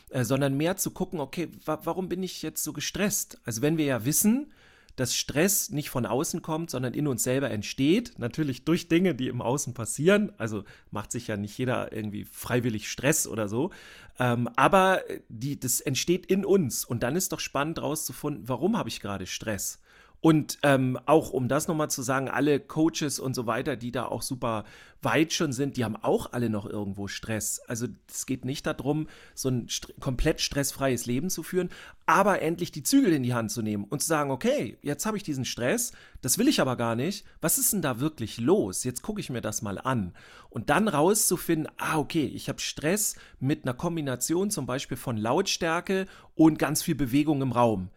äh, 0.09 0.23
sondern 0.23 0.57
mehr 0.57 0.77
zu 0.77 0.91
gucken, 0.91 1.19
okay, 1.19 1.49
wa 1.65 1.79
warum 1.83 2.09
bin 2.09 2.23
ich 2.23 2.41
jetzt 2.41 2.63
so 2.63 2.73
gestresst? 2.73 3.39
Also 3.45 3.61
wenn 3.61 3.77
wir 3.77 3.85
ja 3.85 4.05
wissen, 4.05 4.51
dass 4.95 5.15
Stress 5.15 5.69
nicht 5.71 5.89
von 5.89 6.05
außen 6.05 6.41
kommt, 6.41 6.69
sondern 6.69 6.93
in 6.93 7.07
uns 7.07 7.23
selber 7.23 7.51
entsteht, 7.51 8.13
natürlich 8.17 8.63
durch 8.63 8.87
Dinge, 8.87 9.13
die 9.13 9.27
im 9.27 9.41
Außen 9.41 9.73
passieren. 9.73 10.31
Also 10.37 10.63
macht 10.91 11.11
sich 11.11 11.27
ja 11.27 11.37
nicht 11.37 11.57
jeder 11.57 11.91
irgendwie 11.91 12.23
freiwillig 12.23 12.89
Stress 12.89 13.27
oder 13.27 13.49
so. 13.49 13.71
Ähm, 14.19 14.47
aber 14.55 15.01
die, 15.27 15.59
das 15.59 15.81
entsteht 15.81 16.25
in 16.27 16.45
uns. 16.45 16.85
Und 16.85 17.03
dann 17.03 17.15
ist 17.15 17.33
doch 17.33 17.39
spannend 17.39 17.77
herauszufinden, 17.77 18.47
warum 18.47 18.77
habe 18.77 18.89
ich 18.89 19.01
gerade 19.01 19.25
Stress? 19.25 19.81
Und 20.25 20.57
ähm, 20.63 20.97
auch 21.05 21.29
um 21.29 21.47
das 21.47 21.67
nochmal 21.67 21.91
zu 21.91 22.01
sagen, 22.01 22.29
alle 22.29 22.59
Coaches 22.59 23.19
und 23.19 23.35
so 23.35 23.45
weiter, 23.45 23.75
die 23.75 23.91
da 23.91 24.07
auch 24.07 24.23
super 24.23 24.63
weit 25.03 25.33
schon 25.33 25.53
sind, 25.53 25.77
die 25.77 25.85
haben 25.85 25.95
auch 25.97 26.33
alle 26.33 26.49
noch 26.49 26.65
irgendwo 26.65 27.07
Stress. 27.07 27.59
Also 27.67 27.85
es 28.11 28.25
geht 28.25 28.43
nicht 28.43 28.65
darum, 28.65 29.07
so 29.35 29.49
ein 29.49 29.69
st 29.69 29.93
komplett 29.99 30.41
stressfreies 30.41 31.05
Leben 31.05 31.29
zu 31.29 31.43
führen, 31.43 31.69
aber 32.07 32.41
endlich 32.41 32.71
die 32.71 32.81
Zügel 32.81 33.13
in 33.13 33.21
die 33.21 33.35
Hand 33.35 33.51
zu 33.51 33.61
nehmen 33.61 33.83
und 33.83 34.01
zu 34.01 34.07
sagen, 34.07 34.31
okay, 34.31 34.79
jetzt 34.81 35.05
habe 35.05 35.15
ich 35.15 35.21
diesen 35.21 35.45
Stress, 35.45 35.91
das 36.23 36.39
will 36.39 36.47
ich 36.47 36.59
aber 36.59 36.75
gar 36.75 36.95
nicht. 36.95 37.23
Was 37.39 37.59
ist 37.59 37.73
denn 37.73 37.83
da 37.83 37.99
wirklich 37.99 38.39
los? 38.39 38.83
Jetzt 38.83 39.03
gucke 39.03 39.21
ich 39.21 39.29
mir 39.29 39.41
das 39.41 39.61
mal 39.61 39.77
an. 39.77 40.11
Und 40.49 40.71
dann 40.71 40.87
rauszufinden, 40.87 41.71
ah, 41.77 41.99
okay, 41.99 42.25
ich 42.25 42.49
habe 42.49 42.59
Stress 42.61 43.15
mit 43.39 43.63
einer 43.63 43.75
Kombination 43.75 44.49
zum 44.49 44.65
Beispiel 44.65 44.97
von 44.97 45.17
Lautstärke 45.17 46.07
und 46.33 46.57
ganz 46.57 46.81
viel 46.81 46.95
Bewegung 46.95 47.43
im 47.43 47.51
Raum. 47.51 47.91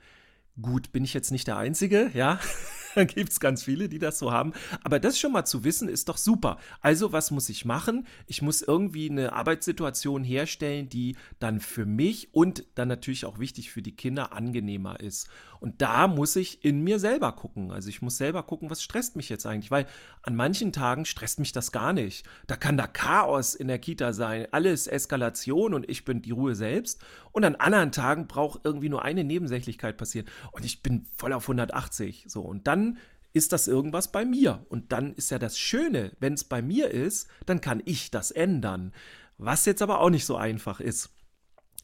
Gut, 0.60 0.90
bin 0.90 1.04
ich 1.04 1.14
jetzt 1.14 1.30
nicht 1.30 1.46
der 1.46 1.56
Einzige, 1.56 2.10
ja? 2.14 2.40
da 3.04 3.04
gibt 3.04 3.30
es 3.30 3.38
ganz 3.38 3.62
viele, 3.62 3.88
die 3.88 4.00
das 4.00 4.18
so 4.18 4.32
haben. 4.32 4.52
Aber 4.82 4.98
das 4.98 5.18
schon 5.18 5.32
mal 5.32 5.44
zu 5.44 5.62
wissen, 5.62 5.88
ist 5.88 6.08
doch 6.08 6.16
super. 6.16 6.58
Also, 6.80 7.12
was 7.12 7.30
muss 7.30 7.48
ich 7.48 7.64
machen? 7.64 8.06
Ich 8.26 8.42
muss 8.42 8.60
irgendwie 8.60 9.08
eine 9.08 9.32
Arbeitssituation 9.32 10.24
herstellen, 10.24 10.88
die 10.88 11.16
dann 11.38 11.60
für 11.60 11.86
mich 11.86 12.34
und 12.34 12.64
dann 12.74 12.88
natürlich 12.88 13.24
auch 13.24 13.38
wichtig 13.38 13.70
für 13.70 13.82
die 13.82 13.94
Kinder 13.94 14.32
angenehmer 14.32 14.98
ist. 14.98 15.28
Und 15.60 15.82
da 15.82 16.06
muss 16.06 16.36
ich 16.36 16.64
in 16.64 16.82
mir 16.82 16.98
selber 16.98 17.32
gucken. 17.32 17.72
Also 17.72 17.88
ich 17.88 18.02
muss 18.02 18.16
selber 18.16 18.42
gucken, 18.42 18.70
was 18.70 18.82
stresst 18.82 19.16
mich 19.16 19.28
jetzt 19.28 19.46
eigentlich, 19.46 19.70
weil 19.70 19.86
an 20.22 20.36
manchen 20.36 20.72
Tagen 20.72 21.04
stresst 21.04 21.38
mich 21.38 21.52
das 21.52 21.72
gar 21.72 21.92
nicht. 21.92 22.26
Da 22.46 22.56
kann 22.56 22.76
da 22.76 22.86
Chaos 22.86 23.54
in 23.54 23.68
der 23.68 23.78
Kita 23.78 24.12
sein, 24.12 24.46
alles 24.52 24.86
Eskalation 24.86 25.74
und 25.74 25.88
ich 25.88 26.04
bin 26.04 26.22
die 26.22 26.30
Ruhe 26.30 26.54
selbst. 26.54 27.02
Und 27.32 27.44
an 27.44 27.56
anderen 27.56 27.92
Tagen 27.92 28.26
braucht 28.26 28.60
irgendwie 28.64 28.88
nur 28.88 29.02
eine 29.02 29.24
Nebensächlichkeit 29.24 29.96
passieren 29.96 30.26
und 30.52 30.64
ich 30.64 30.82
bin 30.82 31.06
voll 31.16 31.32
auf 31.32 31.44
180. 31.44 32.26
So 32.28 32.42
und 32.42 32.66
dann 32.66 32.87
ist 33.32 33.52
das 33.52 33.68
irgendwas 33.68 34.10
bei 34.10 34.24
mir. 34.24 34.64
Und 34.68 34.92
dann 34.92 35.14
ist 35.14 35.30
ja 35.30 35.38
das 35.38 35.58
Schöne, 35.58 36.12
wenn 36.20 36.34
es 36.34 36.44
bei 36.44 36.62
mir 36.62 36.90
ist, 36.90 37.28
dann 37.46 37.60
kann 37.60 37.82
ich 37.84 38.10
das 38.10 38.30
ändern. 38.30 38.92
Was 39.36 39.66
jetzt 39.66 39.82
aber 39.82 40.00
auch 40.00 40.10
nicht 40.10 40.24
so 40.24 40.36
einfach 40.36 40.80
ist. 40.80 41.10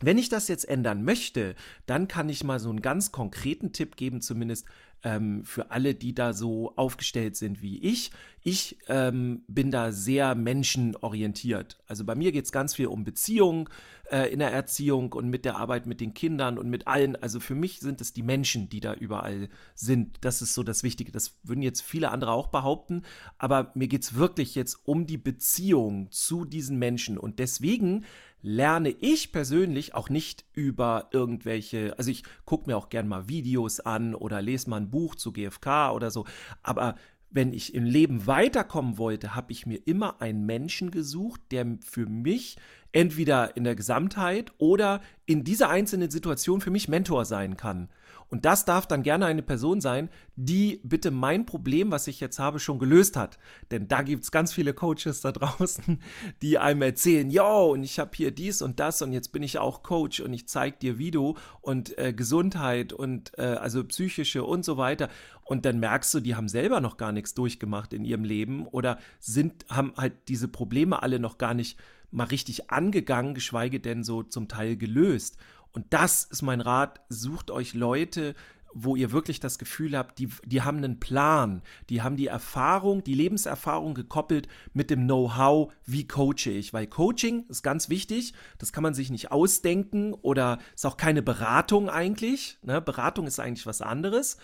Wenn 0.00 0.18
ich 0.18 0.28
das 0.28 0.48
jetzt 0.48 0.68
ändern 0.68 1.04
möchte, 1.04 1.54
dann 1.86 2.08
kann 2.08 2.28
ich 2.28 2.42
mal 2.42 2.58
so 2.58 2.68
einen 2.68 2.82
ganz 2.82 3.12
konkreten 3.12 3.72
Tipp 3.72 3.96
geben, 3.96 4.20
zumindest 4.20 4.66
ähm, 5.04 5.44
für 5.44 5.70
alle, 5.70 5.94
die 5.94 6.14
da 6.14 6.32
so 6.32 6.72
aufgestellt 6.76 7.36
sind 7.36 7.62
wie 7.62 7.78
ich. 7.78 8.10
Ich 8.42 8.78
ähm, 8.88 9.44
bin 9.46 9.70
da 9.70 9.92
sehr 9.92 10.34
menschenorientiert. 10.34 11.78
Also 11.86 12.04
bei 12.04 12.14
mir 12.14 12.32
geht 12.32 12.46
es 12.46 12.52
ganz 12.52 12.74
viel 12.74 12.86
um 12.86 13.04
Beziehung 13.04 13.68
äh, 14.10 14.32
in 14.32 14.38
der 14.38 14.52
Erziehung 14.52 15.12
und 15.12 15.28
mit 15.28 15.44
der 15.44 15.56
Arbeit 15.56 15.86
mit 15.86 16.00
den 16.00 16.14
Kindern 16.14 16.58
und 16.58 16.68
mit 16.68 16.86
allen. 16.86 17.16
Also 17.16 17.38
für 17.38 17.54
mich 17.54 17.80
sind 17.80 18.00
es 18.00 18.12
die 18.12 18.22
Menschen, 18.22 18.68
die 18.68 18.80
da 18.80 18.94
überall 18.94 19.48
sind. 19.74 20.18
Das 20.22 20.42
ist 20.42 20.54
so 20.54 20.62
das 20.62 20.82
Wichtige. 20.82 21.12
Das 21.12 21.38
würden 21.42 21.62
jetzt 21.62 21.82
viele 21.82 22.10
andere 22.10 22.32
auch 22.32 22.48
behaupten. 22.48 23.02
Aber 23.38 23.72
mir 23.74 23.88
geht 23.88 24.02
es 24.02 24.14
wirklich 24.14 24.54
jetzt 24.54 24.80
um 24.84 25.06
die 25.06 25.18
Beziehung 25.18 26.10
zu 26.10 26.44
diesen 26.44 26.78
Menschen. 26.78 27.18
Und 27.18 27.38
deswegen 27.38 28.04
lerne 28.44 28.90
ich 28.90 29.32
persönlich 29.32 29.94
auch 29.94 30.10
nicht 30.10 30.44
über 30.52 31.08
irgendwelche, 31.12 31.94
also 31.96 32.10
ich 32.10 32.24
gucke 32.44 32.68
mir 32.68 32.76
auch 32.76 32.90
gern 32.90 33.08
mal 33.08 33.26
Videos 33.26 33.80
an 33.80 34.14
oder 34.14 34.42
lese 34.42 34.68
mal 34.68 34.76
ein 34.76 34.90
Buch 34.90 35.14
zu 35.14 35.32
GFK 35.32 35.92
oder 35.92 36.10
so, 36.10 36.26
aber 36.62 36.94
wenn 37.30 37.52
ich 37.52 37.74
im 37.74 37.84
Leben 37.84 38.26
weiterkommen 38.26 38.98
wollte, 38.98 39.34
habe 39.34 39.50
ich 39.50 39.66
mir 39.66 39.78
immer 39.86 40.20
einen 40.20 40.44
Menschen 40.44 40.90
gesucht, 40.90 41.40
der 41.50 41.78
für 41.84 42.06
mich 42.06 42.56
entweder 42.92 43.56
in 43.56 43.64
der 43.64 43.74
Gesamtheit 43.74 44.52
oder 44.58 45.00
in 45.26 45.42
dieser 45.42 45.70
einzelnen 45.70 46.10
Situation 46.10 46.60
für 46.60 46.70
mich 46.70 46.86
Mentor 46.86 47.24
sein 47.24 47.56
kann. 47.56 47.88
Und 48.28 48.44
das 48.44 48.64
darf 48.64 48.86
dann 48.86 49.02
gerne 49.02 49.26
eine 49.26 49.42
Person 49.42 49.80
sein, 49.80 50.08
die 50.36 50.80
bitte 50.82 51.10
mein 51.10 51.46
Problem, 51.46 51.90
was 51.90 52.06
ich 52.06 52.20
jetzt 52.20 52.38
habe, 52.38 52.58
schon 52.58 52.78
gelöst 52.78 53.16
hat. 53.16 53.38
Denn 53.70 53.88
da 53.88 54.02
gibt 54.02 54.24
es 54.24 54.30
ganz 54.30 54.52
viele 54.52 54.74
Coaches 54.74 55.20
da 55.20 55.32
draußen, 55.32 56.00
die 56.42 56.58
einem 56.58 56.82
erzählen, 56.82 57.30
yo, 57.30 57.72
und 57.72 57.82
ich 57.82 57.98
habe 57.98 58.10
hier 58.14 58.30
dies 58.30 58.62
und 58.62 58.80
das 58.80 59.02
und 59.02 59.12
jetzt 59.12 59.32
bin 59.32 59.42
ich 59.42 59.58
auch 59.58 59.82
Coach 59.82 60.20
und 60.20 60.32
ich 60.32 60.48
zeige 60.48 60.76
dir 60.78 60.98
wie 60.98 61.10
du 61.10 61.34
und 61.60 61.96
äh, 61.98 62.12
Gesundheit 62.12 62.92
und 62.92 63.32
äh, 63.38 63.42
also 63.42 63.84
psychische 63.84 64.44
und 64.44 64.64
so 64.64 64.76
weiter. 64.76 65.08
Und 65.44 65.66
dann 65.66 65.78
merkst 65.78 66.12
du, 66.14 66.20
die 66.20 66.34
haben 66.34 66.48
selber 66.48 66.80
noch 66.80 66.96
gar 66.96 67.12
nichts 67.12 67.34
durchgemacht 67.34 67.92
in 67.92 68.04
ihrem 68.04 68.24
Leben 68.24 68.66
oder 68.66 68.98
sind, 69.20 69.66
haben 69.68 69.92
halt 69.96 70.14
diese 70.28 70.48
Probleme 70.48 71.02
alle 71.02 71.18
noch 71.18 71.38
gar 71.38 71.54
nicht 71.54 71.78
mal 72.14 72.24
richtig 72.24 72.70
angegangen, 72.70 73.34
geschweige 73.34 73.80
denn 73.80 74.04
so 74.04 74.22
zum 74.22 74.48
Teil 74.48 74.76
gelöst. 74.76 75.36
Und 75.74 75.86
das 75.90 76.24
ist 76.24 76.42
mein 76.42 76.60
Rat, 76.60 77.00
sucht 77.08 77.50
euch 77.50 77.74
Leute, 77.74 78.34
wo 78.74 78.96
ihr 78.96 79.12
wirklich 79.12 79.38
das 79.38 79.58
Gefühl 79.58 79.96
habt, 79.96 80.18
die, 80.18 80.28
die 80.44 80.62
haben 80.62 80.78
einen 80.78 80.98
Plan, 80.98 81.62
die 81.90 82.02
haben 82.02 82.16
die 82.16 82.26
Erfahrung, 82.26 83.04
die 83.04 83.14
Lebenserfahrung 83.14 83.94
gekoppelt 83.94 84.48
mit 84.72 84.90
dem 84.90 85.04
Know-how, 85.04 85.72
wie 85.86 86.08
coache 86.08 86.50
ich. 86.50 86.72
Weil 86.72 86.88
Coaching 86.88 87.44
ist 87.48 87.62
ganz 87.62 87.88
wichtig, 87.88 88.34
das 88.58 88.72
kann 88.72 88.82
man 88.82 88.94
sich 88.94 89.10
nicht 89.10 89.30
ausdenken 89.30 90.12
oder 90.12 90.58
ist 90.74 90.86
auch 90.86 90.96
keine 90.96 91.22
Beratung 91.22 91.88
eigentlich. 91.88 92.58
Ne? 92.62 92.80
Beratung 92.80 93.26
ist 93.26 93.38
eigentlich 93.38 93.66
was 93.66 93.80
anderes. 93.80 94.38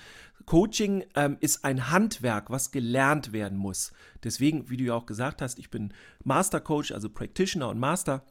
Coaching 0.46 1.04
ähm, 1.16 1.36
ist 1.40 1.64
ein 1.64 1.90
Handwerk, 1.90 2.50
was 2.50 2.70
gelernt 2.70 3.32
werden 3.32 3.58
muss. 3.58 3.92
Deswegen, 4.22 4.70
wie 4.70 4.76
du 4.76 4.84
ja 4.84 4.94
auch 4.94 5.06
gesagt 5.06 5.42
hast, 5.42 5.58
ich 5.58 5.70
bin 5.70 5.92
Master 6.22 6.60
Coach, 6.60 6.92
also 6.92 7.08
Practitioner 7.08 7.68
und 7.68 7.78
Master 7.78 8.24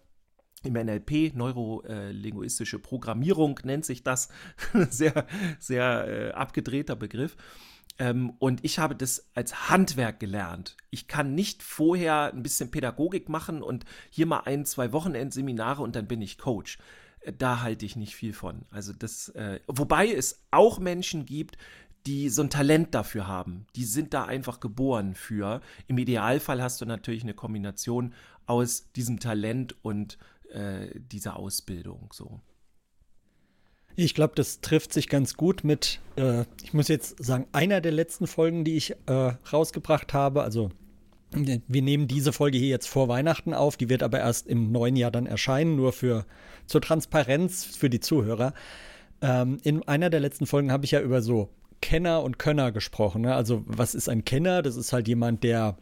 im 0.63 0.73
NLP, 0.73 1.33
neurolinguistische 1.35 2.79
Programmierung 2.79 3.59
nennt 3.63 3.85
sich 3.85 4.03
das, 4.03 4.29
sehr, 4.89 5.25
sehr 5.59 6.07
äh, 6.07 6.31
abgedrehter 6.31 6.95
Begriff. 6.95 7.37
Ähm, 7.99 8.31
und 8.39 8.63
ich 8.63 8.79
habe 8.79 8.95
das 8.95 9.29
als 9.35 9.69
Handwerk 9.69 10.19
gelernt. 10.19 10.77
Ich 10.89 11.07
kann 11.07 11.35
nicht 11.35 11.61
vorher 11.61 12.33
ein 12.33 12.43
bisschen 12.43 12.71
Pädagogik 12.71 13.29
machen 13.29 13.61
und 13.61 13.85
hier 14.09 14.25
mal 14.25 14.41
ein, 14.41 14.65
zwei 14.65 14.93
Wochenendseminare 14.93 15.83
und 15.83 15.95
dann 15.95 16.07
bin 16.07 16.21
ich 16.21 16.37
Coach. 16.37 16.79
Äh, 17.19 17.33
da 17.33 17.61
halte 17.61 17.85
ich 17.85 17.95
nicht 17.95 18.15
viel 18.15 18.33
von. 18.33 18.65
Also 18.71 18.93
das, 18.93 19.29
äh, 19.29 19.59
wobei 19.67 20.11
es 20.11 20.45
auch 20.51 20.79
Menschen 20.79 21.25
gibt, 21.25 21.57
die 22.05 22.29
so 22.29 22.41
ein 22.41 22.49
Talent 22.49 22.95
dafür 22.95 23.27
haben. 23.27 23.67
Die 23.75 23.83
sind 23.83 24.13
da 24.13 24.23
einfach 24.23 24.61
geboren 24.61 25.15
für. 25.15 25.59
Im 25.87 25.97
Idealfall 25.97 26.61
hast 26.61 26.79
du 26.79 26.85
natürlich 26.85 27.23
eine 27.23 27.33
Kombination 27.33 28.13
aus 28.45 28.91
diesem 28.93 29.19
Talent 29.19 29.75
und 29.83 30.17
äh, 30.51 30.87
dieser 30.95 31.37
Ausbildung 31.37 32.09
so. 32.13 32.41
Ich 33.95 34.13
glaube, 34.13 34.33
das 34.35 34.61
trifft 34.61 34.93
sich 34.93 35.09
ganz 35.09 35.35
gut 35.35 35.63
mit, 35.63 35.99
äh, 36.15 36.45
ich 36.63 36.73
muss 36.73 36.87
jetzt 36.87 37.23
sagen, 37.23 37.47
einer 37.51 37.81
der 37.81 37.91
letzten 37.91 38.27
Folgen, 38.27 38.63
die 38.63 38.77
ich 38.77 38.95
äh, 39.07 39.33
rausgebracht 39.51 40.13
habe. 40.13 40.43
Also 40.43 40.71
wir 41.31 41.81
nehmen 41.81 42.07
diese 42.07 42.33
Folge 42.33 42.57
hier 42.57 42.69
jetzt 42.69 42.87
vor 42.87 43.07
Weihnachten 43.07 43.53
auf, 43.53 43.77
die 43.77 43.89
wird 43.89 44.01
aber 44.01 44.19
erst 44.19 44.47
im 44.47 44.71
neuen 44.71 44.95
Jahr 44.95 45.11
dann 45.11 45.27
erscheinen, 45.27 45.75
nur 45.75 45.93
für 45.93 46.25
zur 46.65 46.81
Transparenz 46.81 47.65
für 47.65 47.89
die 47.89 47.99
Zuhörer. 47.99 48.53
Ähm, 49.21 49.59
in 49.63 49.87
einer 49.87 50.09
der 50.09 50.21
letzten 50.21 50.47
Folgen 50.47 50.71
habe 50.71 50.85
ich 50.85 50.91
ja 50.91 51.01
über 51.01 51.21
so 51.21 51.49
Kenner 51.81 52.23
und 52.23 52.39
Könner 52.39 52.71
gesprochen. 52.71 53.21
Ne? 53.21 53.35
Also 53.35 53.63
was 53.65 53.95
ist 53.95 54.09
ein 54.09 54.25
Kenner? 54.25 54.61
Das 54.61 54.75
ist 54.75 54.93
halt 54.93 55.07
jemand, 55.07 55.43
der 55.43 55.77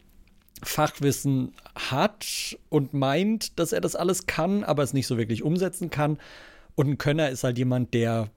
Fachwissen 0.62 1.52
hat 1.74 2.56
und 2.68 2.94
meint, 2.94 3.58
dass 3.58 3.72
er 3.72 3.80
das 3.80 3.96
alles 3.96 4.26
kann, 4.26 4.64
aber 4.64 4.82
es 4.82 4.92
nicht 4.92 5.06
so 5.06 5.18
wirklich 5.18 5.42
umsetzen 5.42 5.90
kann. 5.90 6.18
Und 6.74 6.88
ein 6.88 6.98
Könner 6.98 7.28
ist 7.30 7.44
halt 7.44 7.58
jemand, 7.58 7.94
der 7.94 8.30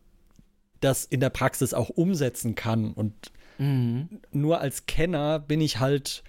das 0.80 1.06
in 1.06 1.20
der 1.20 1.30
Praxis 1.30 1.74
auch 1.74 1.90
umsetzen 1.90 2.56
kann. 2.56 2.94
Und 2.94 3.14
mhm. 3.58 4.10
nur 4.32 4.60
als 4.62 4.86
Kenner 4.86 5.40
bin 5.40 5.62
ich 5.62 5.80
halt, 5.80 6.24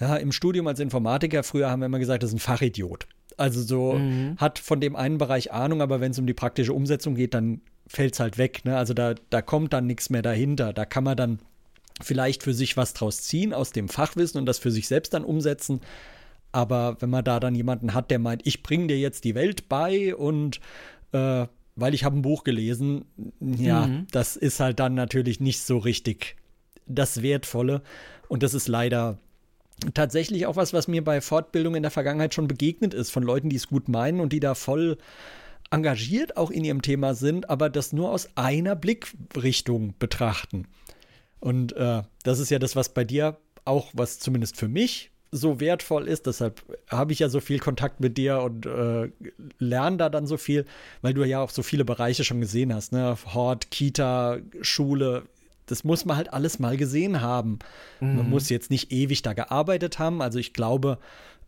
ja, 0.00 0.16
im 0.16 0.32
Studium 0.32 0.66
als 0.66 0.80
Informatiker, 0.80 1.42
früher 1.42 1.70
haben 1.70 1.80
wir 1.80 1.86
immer 1.86 1.98
gesagt, 1.98 2.22
das 2.22 2.30
ist 2.30 2.36
ein 2.36 2.40
Fachidiot. 2.40 3.06
Also 3.36 3.62
so 3.62 3.94
mhm. 3.94 4.36
hat 4.38 4.58
von 4.58 4.80
dem 4.80 4.96
einen 4.96 5.18
Bereich 5.18 5.52
Ahnung, 5.52 5.82
aber 5.82 6.00
wenn 6.00 6.12
es 6.12 6.18
um 6.18 6.26
die 6.26 6.34
praktische 6.34 6.72
Umsetzung 6.72 7.14
geht, 7.14 7.34
dann 7.34 7.60
fällt 7.86 8.14
es 8.14 8.20
halt 8.20 8.38
weg. 8.38 8.64
Ne? 8.64 8.76
Also 8.76 8.94
da, 8.94 9.14
da 9.30 9.42
kommt 9.42 9.72
dann 9.72 9.86
nichts 9.86 10.10
mehr 10.10 10.22
dahinter. 10.22 10.72
Da 10.72 10.84
kann 10.84 11.04
man 11.04 11.16
dann 11.16 11.38
vielleicht 12.02 12.42
für 12.42 12.54
sich 12.54 12.76
was 12.76 12.94
draus 12.94 13.22
ziehen 13.22 13.52
aus 13.52 13.70
dem 13.70 13.88
Fachwissen 13.88 14.38
und 14.38 14.46
das 14.46 14.58
für 14.58 14.70
sich 14.70 14.88
selbst 14.88 15.14
dann 15.14 15.24
umsetzen. 15.24 15.80
Aber 16.52 16.96
wenn 17.00 17.10
man 17.10 17.24
da 17.24 17.40
dann 17.40 17.54
jemanden 17.54 17.94
hat, 17.94 18.10
der 18.10 18.18
meint, 18.18 18.46
ich 18.46 18.62
bringe 18.62 18.88
dir 18.88 18.98
jetzt 18.98 19.24
die 19.24 19.34
Welt 19.34 19.68
bei 19.68 20.14
und 20.14 20.60
äh, 21.12 21.46
weil 21.76 21.94
ich 21.94 22.04
habe 22.04 22.16
ein 22.16 22.22
Buch 22.22 22.44
gelesen, 22.44 23.04
ja, 23.40 23.86
mhm. 23.86 24.06
das 24.10 24.36
ist 24.36 24.60
halt 24.60 24.80
dann 24.80 24.94
natürlich 24.94 25.40
nicht 25.40 25.60
so 25.60 25.76
richtig 25.78 26.36
das 26.86 27.22
Wertvolle. 27.22 27.82
Und 28.28 28.42
das 28.42 28.54
ist 28.54 28.68
leider 28.68 29.18
tatsächlich 29.92 30.46
auch 30.46 30.56
was, 30.56 30.72
was 30.72 30.88
mir 30.88 31.04
bei 31.04 31.20
Fortbildung 31.20 31.74
in 31.74 31.82
der 31.82 31.90
Vergangenheit 31.90 32.32
schon 32.32 32.48
begegnet 32.48 32.94
ist, 32.94 33.10
von 33.10 33.22
Leuten, 33.22 33.50
die 33.50 33.56
es 33.56 33.68
gut 33.68 33.88
meinen 33.88 34.20
und 34.20 34.32
die 34.32 34.40
da 34.40 34.54
voll 34.54 34.96
engagiert 35.70 36.36
auch 36.36 36.50
in 36.50 36.64
ihrem 36.64 36.80
Thema 36.80 37.14
sind, 37.14 37.50
aber 37.50 37.68
das 37.68 37.92
nur 37.92 38.10
aus 38.10 38.28
einer 38.36 38.76
Blickrichtung 38.76 39.94
betrachten. 39.98 40.66
Und 41.46 41.76
äh, 41.76 42.02
das 42.24 42.40
ist 42.40 42.50
ja 42.50 42.58
das, 42.58 42.74
was 42.74 42.88
bei 42.88 43.04
dir 43.04 43.36
auch, 43.64 43.92
was 43.92 44.18
zumindest 44.18 44.56
für 44.56 44.66
mich 44.66 45.12
so 45.30 45.60
wertvoll 45.60 46.08
ist. 46.08 46.26
Deshalb 46.26 46.60
habe 46.90 47.12
ich 47.12 47.20
ja 47.20 47.28
so 47.28 47.38
viel 47.38 47.60
Kontakt 47.60 48.00
mit 48.00 48.18
dir 48.18 48.40
und 48.40 48.66
äh, 48.66 49.12
lerne 49.60 49.96
da 49.96 50.08
dann 50.08 50.26
so 50.26 50.38
viel, 50.38 50.66
weil 51.02 51.14
du 51.14 51.22
ja 51.22 51.40
auch 51.40 51.50
so 51.50 51.62
viele 51.62 51.84
Bereiche 51.84 52.24
schon 52.24 52.40
gesehen 52.40 52.74
hast. 52.74 52.90
Ne? 52.90 53.16
Hort, 53.32 53.70
Kita, 53.70 54.38
Schule. 54.60 55.22
Das 55.66 55.84
muss 55.84 56.04
man 56.04 56.16
halt 56.16 56.32
alles 56.32 56.58
mal 56.58 56.76
gesehen 56.76 57.20
haben. 57.20 57.60
Mhm. 58.00 58.16
Man 58.16 58.30
muss 58.30 58.48
jetzt 58.48 58.72
nicht 58.72 58.90
ewig 58.90 59.22
da 59.22 59.32
gearbeitet 59.32 60.00
haben. 60.00 60.22
Also 60.22 60.40
ich 60.40 60.52
glaube, 60.52 60.98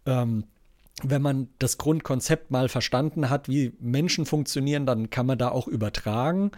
ähm, 0.07 0.45
wenn 1.03 1.23
man 1.23 1.49
das 1.59 1.77
Grundkonzept 1.77 2.53
mal 2.53 2.69
verstanden 2.69 3.31
hat, 3.31 3.49
wie 3.49 3.73
Menschen 3.81 4.27
funktionieren, 4.27 4.87
dann 4.87 5.11
kann 5.11 5.27
man 5.27 5.39
da 5.39 5.49
auch 5.49 5.67
übertragen. 5.67 6.53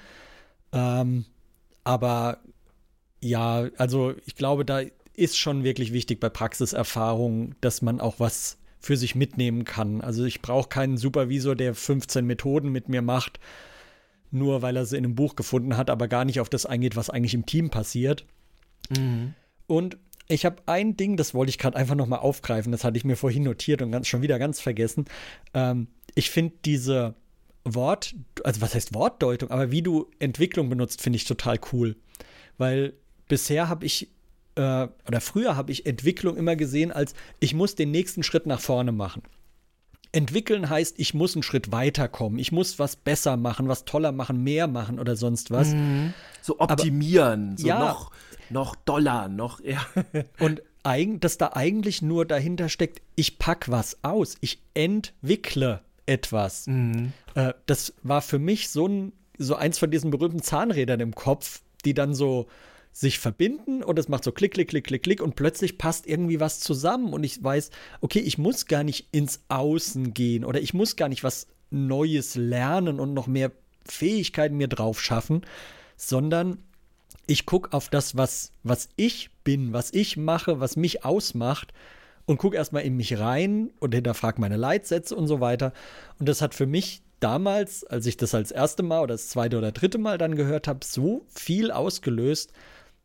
Ähm, 0.75 1.25
aber 1.85 2.37
ja, 3.21 3.69
also 3.77 4.15
ich 4.27 4.35
glaube, 4.35 4.65
da 4.65 4.83
ist 5.15 5.39
schon 5.39 5.65
wirklich 5.65 5.93
wichtig 5.93 6.21
bei 6.21 6.29
Praxiserfahrung, 6.29 7.55
dass 7.61 7.83
man 7.83 8.00
auch 8.00 8.19
was 8.19 8.59
für 8.81 8.97
sich 8.97 9.15
mitnehmen 9.15 9.65
kann. 9.65 10.00
Also 10.00 10.25
ich 10.25 10.41
brauche 10.41 10.69
keinen 10.69 10.97
Supervisor, 10.97 11.55
der 11.55 11.75
15 11.75 12.25
Methoden 12.25 12.71
mit 12.71 12.89
mir 12.89 13.03
macht, 13.03 13.39
nur 14.31 14.62
weil 14.62 14.77
er 14.77 14.87
sie 14.87 14.97
in 14.97 15.05
einem 15.05 15.15
Buch 15.15 15.37
gefunden 15.37 15.77
hat, 15.77 15.91
aber 15.91 16.09
gar 16.09 16.25
nicht 16.25 16.41
auf 16.41 16.49
das 16.49 16.65
eingeht, 16.65 16.97
was 16.97 17.11
eigentlich 17.11 17.35
im 17.35 17.45
Team 17.45 17.69
passiert. 17.69 18.25
Mhm. 18.89 19.35
Und 19.67 19.99
ich 20.29 20.47
habe 20.47 20.62
ein 20.67 20.97
Ding, 20.97 21.17
das 21.17 21.35
wollte 21.35 21.50
ich 21.50 21.59
gerade 21.59 21.77
einfach 21.77 21.97
noch 21.97 22.07
mal 22.07 22.19
aufgreifen, 22.19 22.73
das 22.73 22.85
hatte 22.85 22.97
ich 22.97 23.05
mir 23.05 23.17
vorhin 23.17 23.43
notiert 23.43 23.83
und 23.83 23.93
ganz, 23.93 24.07
schon 24.07 24.23
wieder 24.23 24.39
ganz 24.39 24.61
vergessen. 24.61 25.05
Ähm, 25.53 25.89
ich 26.15 26.31
finde 26.31 26.55
diese 26.65 27.15
Wort, 27.65 28.15
also 28.45 28.62
was 28.62 28.75
heißt 28.75 28.95
Wortdeutung, 28.95 29.50
aber 29.50 29.71
wie 29.71 29.83
du 29.83 30.09
Entwicklung 30.19 30.71
benutzt, 30.71 31.03
finde 31.03 31.19
ich 31.19 31.25
total 31.25 31.59
cool. 31.73 31.97
Weil 32.57 32.95
bisher 33.31 33.71
habe 33.71 33.87
ich 33.87 34.11
äh, 34.57 34.89
oder 35.09 35.21
früher 35.23 35.57
habe 35.57 35.73
ich 35.73 35.87
Entwicklung 35.87 36.37
immer 36.37 36.57
gesehen 36.57 36.93
als 36.93 37.15
ich 37.39 37.55
muss 37.55 37.75
den 37.75 37.91
nächsten 37.91 38.23
Schritt 38.23 38.45
nach 38.45 38.61
vorne 38.61 38.93
machen. 38.93 39.23
Entwickeln 40.13 40.69
heißt, 40.69 40.99
ich 40.99 41.15
muss 41.15 41.37
einen 41.37 41.45
Schritt 41.45 41.71
weiterkommen, 41.71 42.41
ich 42.41 42.51
muss 42.51 42.81
was 42.81 42.97
besser 42.97 43.37
machen, 43.37 43.69
was 43.69 43.85
toller 43.85 44.11
machen, 44.11 44.43
mehr 44.43 44.67
machen 44.67 44.99
oder 44.99 45.15
sonst 45.15 45.53
was. 45.53 45.69
Mhm. 45.69 46.13
So 46.43 46.59
optimieren, 46.59 47.51
Aber, 47.51 47.59
so 47.59 47.69
ja, 47.69 47.79
noch, 47.79 48.11
noch 48.51 48.75
doller, 48.75 49.29
noch 49.29 49.61
ja. 49.61 49.87
Und 50.41 50.63
eigen, 50.83 51.21
dass 51.21 51.39
da 51.39 51.53
eigentlich 51.55 52.03
nur 52.03 52.27
dahinter 52.27 52.69
steckt, 52.69 53.01
ich 53.15 53.39
pack 53.39 53.71
was 53.71 54.03
aus, 54.03 54.35
ich 54.41 54.61
entwickle 54.75 55.81
etwas. 56.07 56.67
Mhm. 56.67 57.13
Äh, 57.37 57.55
das 57.67 57.95
war 58.03 58.21
für 58.21 58.41
mich 58.41 58.69
so 58.69 58.89
ein 58.89 59.13
so 59.39 59.55
eins 59.55 59.79
von 59.79 59.91
diesen 59.91 60.11
berühmten 60.11 60.43
Zahnrädern 60.43 61.01
im 61.01 61.15
Kopf, 61.15 61.63
die 61.85 61.95
dann 61.95 62.15
so 62.15 62.47
sich 62.93 63.19
verbinden 63.19 63.83
und 63.83 63.99
es 63.99 64.09
macht 64.09 64.25
so 64.25 64.33
klick, 64.33 64.55
klick, 64.55 64.69
klick, 64.69 64.85
klick, 64.85 65.03
klick 65.03 65.23
und 65.23 65.37
plötzlich 65.37 65.79
passt 65.79 66.07
irgendwie 66.07 66.41
was 66.41 66.61
zusammen 66.61 67.13
und 67.13 67.25
ich 67.25 67.43
weiß, 67.43 67.71
okay, 68.01 68.19
ich 68.19 68.37
muss 68.37 68.67
gar 68.67 68.83
nicht 68.83 69.09
ins 69.13 69.41
Außen 69.49 70.13
gehen 70.13 70.45
oder 70.45 70.61
ich 70.61 70.75
muss 70.75 70.97
gar 70.97 71.09
nicht 71.09 71.23
was 71.23 71.47
Neues 71.71 72.35
lernen 72.35 72.99
und 72.99 73.15
noch 73.15 73.27
mehr 73.27 73.53
Fähigkeiten 73.87 74.57
mir 74.57 74.69
drauf 74.69 75.01
schaffen, 75.01 75.43
sondern 75.97 76.59
ich 77.27 77.47
gucke 77.47 77.73
auf 77.73 77.89
das, 77.89 78.17
was, 78.17 78.53
was 78.65 78.89
ich 78.97 79.31
bin, 79.45 79.73
was 79.73 79.93
ich 79.93 80.17
mache, 80.17 80.59
was 80.59 80.77
mich 80.77 81.05
ausmacht 81.05 81.73
und 82.27 82.39
gucke 82.39 82.57
erstmal 82.57 82.83
in 82.83 82.97
mich 82.97 83.19
rein 83.19 83.71
und 83.79 83.95
hinterfrage 83.95 84.41
meine 84.41 84.57
Leitsätze 84.57 85.15
und 85.15 85.29
so 85.29 85.41
weiter. 85.41 85.73
Und 86.19 86.29
das 86.29 86.43
hat 86.43 86.55
für 86.55 86.67
mich 86.67 87.03
damals, 87.21 87.85
als 87.85 88.07
ich 88.07 88.17
das 88.17 88.35
als 88.35 88.51
erste 88.51 88.83
Mal 88.83 89.03
oder 89.03 89.15
das 89.15 89.29
zweite 89.29 89.59
oder 89.59 89.73
dritte 89.73 89.99
Mal 89.99 90.19
dann 90.19 90.35
gehört 90.35 90.67
habe, 90.67 90.85
so 90.85 91.25
viel 91.29 91.71
ausgelöst. 91.71 92.53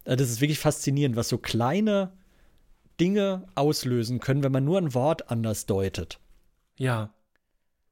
Äh, 0.05 0.15
das 0.15 0.29
ist 0.29 0.41
wirklich 0.41 0.59
faszinierend, 0.59 1.15
was 1.15 1.29
so 1.29 1.37
kleine 1.37 2.13
Dinge 2.99 3.47
auslösen 3.55 4.19
können, 4.19 4.43
wenn 4.43 4.51
man 4.51 4.63
nur 4.63 4.77
ein 4.77 4.93
Wort 4.93 5.29
anders 5.29 5.65
deutet. 5.65 6.19
Ja, 6.77 7.13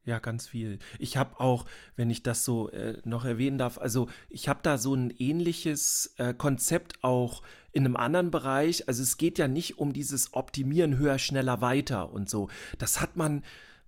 ja, 0.05 0.19
ganz 0.19 0.47
viel. 0.47 0.79
Ich 0.99 1.15
habe 1.15 1.39
auch, 1.39 1.65
wenn 1.95 2.09
ich 2.09 2.23
das 2.23 2.43
so 2.43 2.69
äh, 2.69 2.97
noch 3.05 3.23
erwähnen 3.23 3.57
darf, 3.57 3.77
also 3.77 4.09
ich 4.29 4.49
habe 4.49 4.59
da 4.61 4.77
so 4.77 4.93
ein 4.93 5.11
ähnliches 5.17 6.13
äh, 6.17 6.33
Konzept 6.33 7.03
auch 7.03 7.41
in 7.71 7.85
einem 7.85 7.95
anderen 7.95 8.29
Bereich. 8.29 8.87
Also 8.89 9.01
es 9.01 9.17
geht 9.17 9.37
ja 9.37 9.47
nicht 9.47 9.77
um 9.77 9.93
dieses 9.93 10.33
Optimieren 10.33 10.97
höher, 10.97 11.19
schneller, 11.19 11.61
weiter 11.61 12.11
und 12.11 12.29
so. 12.29 12.49
Das 12.77 12.99
hat 12.99 13.15
man, 13.15 13.43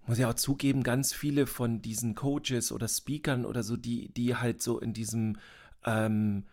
muss 0.08 0.18
ich 0.18 0.26
auch 0.26 0.36
zugeben, 0.36 0.84
ganz 0.84 1.14
viele 1.14 1.48
von 1.48 1.82
diesen 1.82 2.16
Coaches 2.16 2.72
oder 2.72 2.88
Speakern 2.88 3.46
oder 3.46 3.62
so, 3.64 3.76
die, 3.76 4.14
die 4.14 4.36
halt 4.38 4.62
so 4.62 4.80
in 4.80 4.94
diesem 4.94 5.38
ähm, 5.86 6.46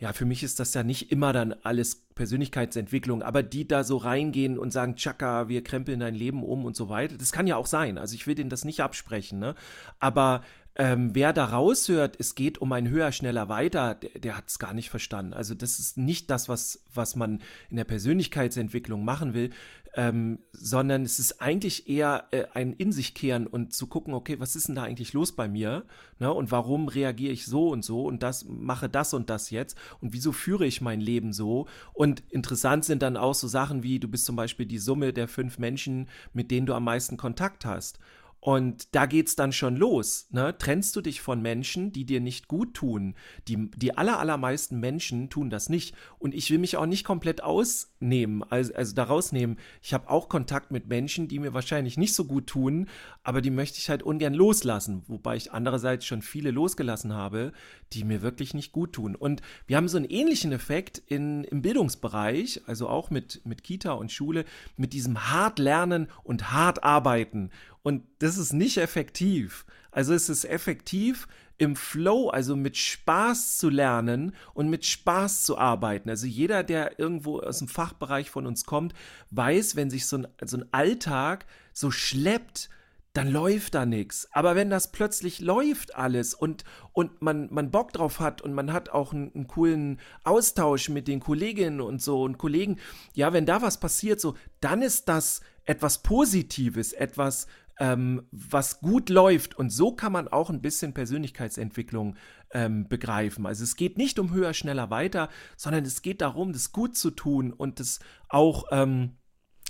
ja, 0.00 0.12
für 0.12 0.24
mich 0.24 0.42
ist 0.42 0.60
das 0.60 0.74
ja 0.74 0.84
nicht 0.84 1.10
immer 1.10 1.32
dann 1.32 1.54
alles 1.64 2.06
Persönlichkeitsentwicklung, 2.14 3.22
aber 3.22 3.42
die 3.42 3.66
da 3.66 3.82
so 3.82 3.96
reingehen 3.96 4.58
und 4.58 4.72
sagen, 4.72 4.94
Chaka, 4.94 5.48
wir 5.48 5.64
krempeln 5.64 6.00
dein 6.00 6.14
Leben 6.14 6.42
um 6.44 6.64
und 6.64 6.76
so 6.76 6.88
weiter, 6.88 7.16
das 7.16 7.32
kann 7.32 7.46
ja 7.46 7.56
auch 7.56 7.66
sein. 7.66 7.98
Also 7.98 8.14
ich 8.14 8.26
will 8.26 8.34
denen 8.34 8.50
das 8.50 8.64
nicht 8.64 8.80
absprechen, 8.80 9.38
ne? 9.38 9.54
Aber 9.98 10.42
ähm, 10.78 11.12
wer 11.12 11.32
da 11.32 11.44
raushört, 11.46 12.16
es 12.20 12.36
geht 12.36 12.58
um 12.58 12.72
ein 12.72 12.88
höher, 12.88 13.10
schneller, 13.10 13.48
weiter, 13.48 13.96
der, 13.96 14.20
der 14.20 14.36
hat 14.36 14.48
es 14.48 14.60
gar 14.60 14.72
nicht 14.72 14.90
verstanden. 14.90 15.32
Also 15.32 15.54
das 15.54 15.80
ist 15.80 15.98
nicht 15.98 16.30
das, 16.30 16.48
was, 16.48 16.84
was 16.94 17.16
man 17.16 17.42
in 17.68 17.76
der 17.76 17.84
Persönlichkeitsentwicklung 17.84 19.04
machen 19.04 19.34
will, 19.34 19.50
ähm, 19.96 20.38
sondern 20.52 21.02
es 21.02 21.18
ist 21.18 21.42
eigentlich 21.42 21.88
eher 21.88 22.28
äh, 22.30 22.44
ein 22.54 22.72
in 22.74 22.92
sich 22.92 23.14
kehren 23.14 23.48
und 23.48 23.74
zu 23.74 23.88
gucken, 23.88 24.14
okay, 24.14 24.38
was 24.38 24.54
ist 24.54 24.68
denn 24.68 24.76
da 24.76 24.84
eigentlich 24.84 25.12
los 25.14 25.32
bei 25.32 25.48
mir? 25.48 25.84
Ne? 26.20 26.32
Und 26.32 26.52
warum 26.52 26.86
reagiere 26.86 27.32
ich 27.32 27.46
so 27.46 27.70
und 27.70 27.84
so 27.84 28.04
und 28.04 28.22
das 28.22 28.44
mache 28.44 28.88
das 28.88 29.14
und 29.14 29.30
das 29.30 29.50
jetzt? 29.50 29.76
Und 30.00 30.12
wieso 30.12 30.30
führe 30.30 30.64
ich 30.64 30.80
mein 30.80 31.00
Leben 31.00 31.32
so? 31.32 31.66
Und 31.92 32.22
interessant 32.30 32.84
sind 32.84 33.02
dann 33.02 33.16
auch 33.16 33.34
so 33.34 33.48
Sachen 33.48 33.82
wie, 33.82 33.98
du 33.98 34.06
bist 34.06 34.26
zum 34.26 34.36
Beispiel 34.36 34.66
die 34.66 34.78
Summe 34.78 35.12
der 35.12 35.26
fünf 35.26 35.58
Menschen, 35.58 36.08
mit 36.32 36.52
denen 36.52 36.66
du 36.66 36.74
am 36.74 36.84
meisten 36.84 37.16
Kontakt 37.16 37.64
hast. 37.64 37.98
Und 38.40 38.94
da 38.94 39.06
geht's 39.06 39.34
dann 39.34 39.52
schon 39.52 39.76
los. 39.76 40.28
Ne? 40.30 40.56
Trennst 40.56 40.94
du 40.94 41.00
dich 41.00 41.20
von 41.20 41.42
Menschen, 41.42 41.92
die 41.92 42.04
dir 42.04 42.20
nicht 42.20 42.46
gut 42.46 42.74
tun? 42.74 43.14
Die, 43.48 43.70
die 43.72 43.96
aller, 43.96 44.20
allermeisten 44.20 44.78
Menschen 44.78 45.28
tun 45.28 45.50
das 45.50 45.68
nicht. 45.68 45.94
Und 46.18 46.34
ich 46.34 46.50
will 46.50 46.58
mich 46.58 46.76
auch 46.76 46.86
nicht 46.86 47.04
komplett 47.04 47.42
ausnehmen, 47.42 48.44
also, 48.44 48.72
also 48.74 48.94
da 48.94 49.04
rausnehmen. 49.04 49.58
Ich 49.82 49.92
habe 49.92 50.08
auch 50.08 50.28
Kontakt 50.28 50.70
mit 50.70 50.86
Menschen, 50.86 51.26
die 51.26 51.40
mir 51.40 51.52
wahrscheinlich 51.52 51.96
nicht 51.96 52.14
so 52.14 52.26
gut 52.26 52.46
tun, 52.46 52.86
aber 53.24 53.40
die 53.40 53.50
möchte 53.50 53.78
ich 53.78 53.90
halt 53.90 54.04
ungern 54.04 54.34
loslassen. 54.34 55.02
Wobei 55.08 55.34
ich 55.34 55.52
andererseits 55.52 56.06
schon 56.06 56.22
viele 56.22 56.52
losgelassen 56.52 57.14
habe, 57.14 57.52
die 57.92 58.04
mir 58.04 58.22
wirklich 58.22 58.54
nicht 58.54 58.70
gut 58.70 58.92
tun. 58.92 59.16
Und 59.16 59.42
wir 59.66 59.76
haben 59.76 59.88
so 59.88 59.96
einen 59.96 60.08
ähnlichen 60.08 60.52
Effekt 60.52 60.98
in, 60.98 61.42
im 61.44 61.60
Bildungsbereich, 61.62 62.62
also 62.66 62.88
auch 62.88 63.10
mit, 63.10 63.44
mit 63.44 63.64
Kita 63.64 63.92
und 63.92 64.12
Schule, 64.12 64.44
mit 64.76 64.92
diesem 64.92 65.28
hart 65.30 65.58
lernen 65.58 66.06
und 66.22 66.52
hart 66.52 66.84
arbeiten. 66.84 67.50
Und 67.82 68.02
das 68.18 68.38
ist 68.38 68.52
nicht 68.52 68.76
effektiv. 68.78 69.64
Also 69.90 70.14
es 70.14 70.28
ist 70.28 70.44
effektiv, 70.44 71.26
im 71.58 71.74
Flow, 71.74 72.28
also 72.30 72.54
mit 72.54 72.76
Spaß 72.76 73.58
zu 73.58 73.68
lernen 73.68 74.34
und 74.54 74.70
mit 74.70 74.84
Spaß 74.84 75.42
zu 75.42 75.58
arbeiten. 75.58 76.08
Also 76.08 76.26
jeder, 76.26 76.62
der 76.62 76.98
irgendwo 77.00 77.40
aus 77.40 77.58
dem 77.58 77.68
Fachbereich 77.68 78.30
von 78.30 78.46
uns 78.46 78.64
kommt, 78.64 78.94
weiß, 79.30 79.74
wenn 79.74 79.90
sich 79.90 80.06
so 80.06 80.18
ein, 80.18 80.28
so 80.44 80.58
ein 80.58 80.72
Alltag 80.72 81.46
so 81.72 81.90
schleppt, 81.90 82.70
dann 83.12 83.28
läuft 83.28 83.74
da 83.74 83.84
nichts. 83.84 84.28
Aber 84.30 84.54
wenn 84.54 84.70
das 84.70 84.92
plötzlich 84.92 85.40
läuft 85.40 85.96
alles 85.96 86.34
und, 86.34 86.62
und 86.92 87.20
man, 87.20 87.52
man 87.52 87.72
Bock 87.72 87.92
drauf 87.92 88.20
hat 88.20 88.40
und 88.40 88.54
man 88.54 88.72
hat 88.72 88.90
auch 88.90 89.12
einen, 89.12 89.34
einen, 89.34 89.48
coolen 89.48 89.98
Austausch 90.22 90.88
mit 90.88 91.08
den 91.08 91.18
Kolleginnen 91.18 91.80
und 91.80 92.00
so 92.00 92.22
und 92.22 92.38
Kollegen, 92.38 92.78
ja, 93.14 93.32
wenn 93.32 93.46
da 93.46 93.60
was 93.62 93.80
passiert, 93.80 94.20
so, 94.20 94.36
dann 94.60 94.82
ist 94.82 95.08
das 95.08 95.40
etwas 95.64 96.02
Positives, 96.04 96.92
etwas, 96.92 97.48
ähm, 97.78 98.26
was 98.30 98.80
gut 98.80 99.08
läuft. 99.08 99.56
Und 99.56 99.70
so 99.70 99.92
kann 99.92 100.12
man 100.12 100.28
auch 100.28 100.50
ein 100.50 100.62
bisschen 100.62 100.94
Persönlichkeitsentwicklung 100.94 102.16
ähm, 102.50 102.88
begreifen. 102.88 103.46
Also 103.46 103.64
es 103.64 103.76
geht 103.76 103.98
nicht 103.98 104.18
um 104.18 104.32
höher, 104.32 104.54
schneller, 104.54 104.90
weiter, 104.90 105.28
sondern 105.56 105.84
es 105.84 106.02
geht 106.02 106.20
darum, 106.20 106.52
das 106.52 106.72
gut 106.72 106.96
zu 106.96 107.10
tun 107.10 107.52
und 107.52 107.80
das 107.80 108.00
auch 108.28 108.64
ähm, 108.70 109.16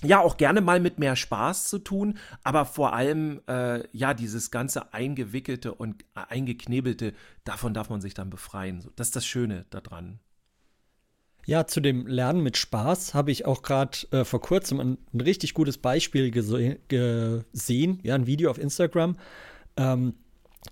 ja 0.02 0.20
auch 0.20 0.36
gerne 0.36 0.60
mal 0.60 0.80
mit 0.80 0.98
mehr 0.98 1.16
Spaß 1.16 1.68
zu 1.68 1.78
tun, 1.78 2.18
aber 2.44 2.64
vor 2.64 2.92
allem 2.92 3.40
äh, 3.48 3.84
ja 3.96 4.14
dieses 4.14 4.50
ganze 4.50 4.94
eingewickelte 4.94 5.74
und 5.74 6.04
eingeknebelte, 6.14 7.14
davon 7.44 7.74
darf 7.74 7.90
man 7.90 8.00
sich 8.00 8.14
dann 8.14 8.30
befreien. 8.30 8.84
Das 8.96 9.08
ist 9.08 9.16
das 9.16 9.26
Schöne 9.26 9.66
daran. 9.70 10.20
Ja, 11.48 11.66
zu 11.66 11.80
dem 11.80 12.06
Lernen 12.06 12.42
mit 12.42 12.58
Spaß 12.58 13.14
habe 13.14 13.30
ich 13.30 13.46
auch 13.46 13.62
gerade 13.62 13.96
äh, 14.10 14.26
vor 14.26 14.42
kurzem 14.42 14.80
ein, 14.80 14.98
ein, 15.14 15.22
richtig 15.22 15.54
gutes 15.54 15.78
Beispiel 15.78 16.30
gese 16.30 16.76
gesehen, 16.88 18.00
ja, 18.02 18.14
ein 18.16 18.26
Video 18.26 18.50
auf 18.50 18.58
Instagram. 18.58 19.16
Ähm, 19.78 20.12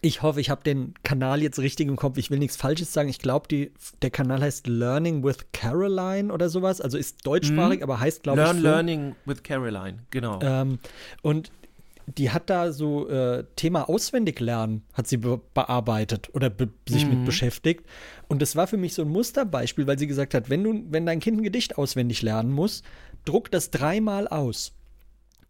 ich 0.02 0.20
hoffe, 0.20 0.38
ich 0.38 0.50
habe 0.50 0.62
den 0.64 0.92
Kanal 1.02 1.40
jetzt 1.40 1.58
richtig 1.60 1.88
im 1.88 1.96
Kopf. 1.96 2.18
Ich 2.18 2.30
will 2.30 2.38
nichts 2.38 2.56
Falsches 2.56 2.92
sagen. 2.92 3.08
Ich 3.08 3.20
glaube, 3.20 3.70
der 4.02 4.10
Kanal 4.10 4.42
heißt 4.42 4.66
Learning 4.66 5.24
with 5.24 5.38
Caroline 5.54 6.30
oder 6.30 6.50
sowas. 6.50 6.82
Also 6.82 6.98
ist 6.98 7.26
deutschsprachig, 7.26 7.78
mhm. 7.78 7.84
aber 7.84 7.98
heißt, 7.98 8.22
glaube 8.24 8.42
ich. 8.42 8.46
Learn 8.46 8.56
so. 8.58 8.62
Learning 8.62 9.16
with 9.24 9.42
Caroline, 9.42 10.00
genau. 10.10 10.40
Ähm, 10.42 10.78
und 11.22 11.52
die 12.06 12.30
hat 12.30 12.50
da 12.50 12.72
so 12.72 13.08
äh, 13.08 13.44
Thema 13.56 13.88
Auswendiglernen, 13.88 14.82
hat 14.92 15.08
sie 15.08 15.16
be 15.16 15.40
bearbeitet 15.54 16.30
oder 16.34 16.50
be 16.50 16.68
sich 16.88 17.04
mhm. 17.04 17.10
mit 17.10 17.24
beschäftigt. 17.24 17.84
Und 18.28 18.42
das 18.42 18.54
war 18.54 18.66
für 18.66 18.76
mich 18.76 18.94
so 18.94 19.02
ein 19.02 19.08
Musterbeispiel, 19.08 19.86
weil 19.86 19.98
sie 19.98 20.06
gesagt 20.06 20.34
hat, 20.34 20.48
wenn 20.48 20.62
du, 20.62 20.84
wenn 20.90 21.06
dein 21.06 21.20
Kind 21.20 21.38
ein 21.38 21.44
Gedicht 21.44 21.78
auswendig 21.78 22.22
lernen 22.22 22.52
muss, 22.52 22.82
druck 23.24 23.50
das 23.50 23.70
dreimal 23.70 24.28
aus. 24.28 24.72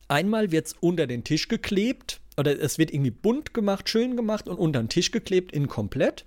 Einmal 0.08 0.50
wird 0.50 0.66
es 0.66 0.72
unter 0.80 1.06
den 1.06 1.24
Tisch 1.24 1.48
geklebt, 1.48 2.20
oder 2.38 2.58
es 2.60 2.78
wird 2.78 2.92
irgendwie 2.92 3.10
bunt 3.10 3.54
gemacht, 3.54 3.88
schön 3.88 4.16
gemacht 4.16 4.48
und 4.48 4.56
unter 4.56 4.82
den 4.82 4.88
Tisch 4.88 5.10
geklebt, 5.10 5.52
inkomplett. 5.52 6.24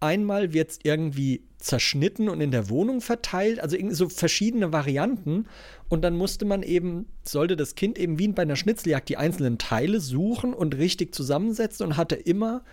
Einmal 0.00 0.52
wird 0.52 0.70
es 0.70 0.78
irgendwie 0.82 1.42
zerschnitten 1.60 2.28
und 2.28 2.40
in 2.40 2.50
der 2.50 2.68
Wohnung 2.68 3.00
verteilt, 3.00 3.60
also 3.60 3.76
so 3.90 4.08
verschiedene 4.08 4.72
Varianten. 4.72 5.46
Und 5.88 6.02
dann 6.02 6.16
musste 6.16 6.44
man 6.44 6.62
eben, 6.62 7.06
sollte 7.22 7.56
das 7.56 7.74
Kind 7.74 7.98
eben 7.98 8.18
wie 8.18 8.28
bei 8.28 8.42
einer 8.42 8.56
Schnitzeljagd 8.56 9.08
die 9.08 9.16
einzelnen 9.16 9.58
Teile 9.58 10.00
suchen 10.00 10.54
und 10.54 10.76
richtig 10.76 11.14
zusammensetzen 11.14 11.86
und 11.86 11.96
hatte 11.96 12.16
immer, 12.16 12.64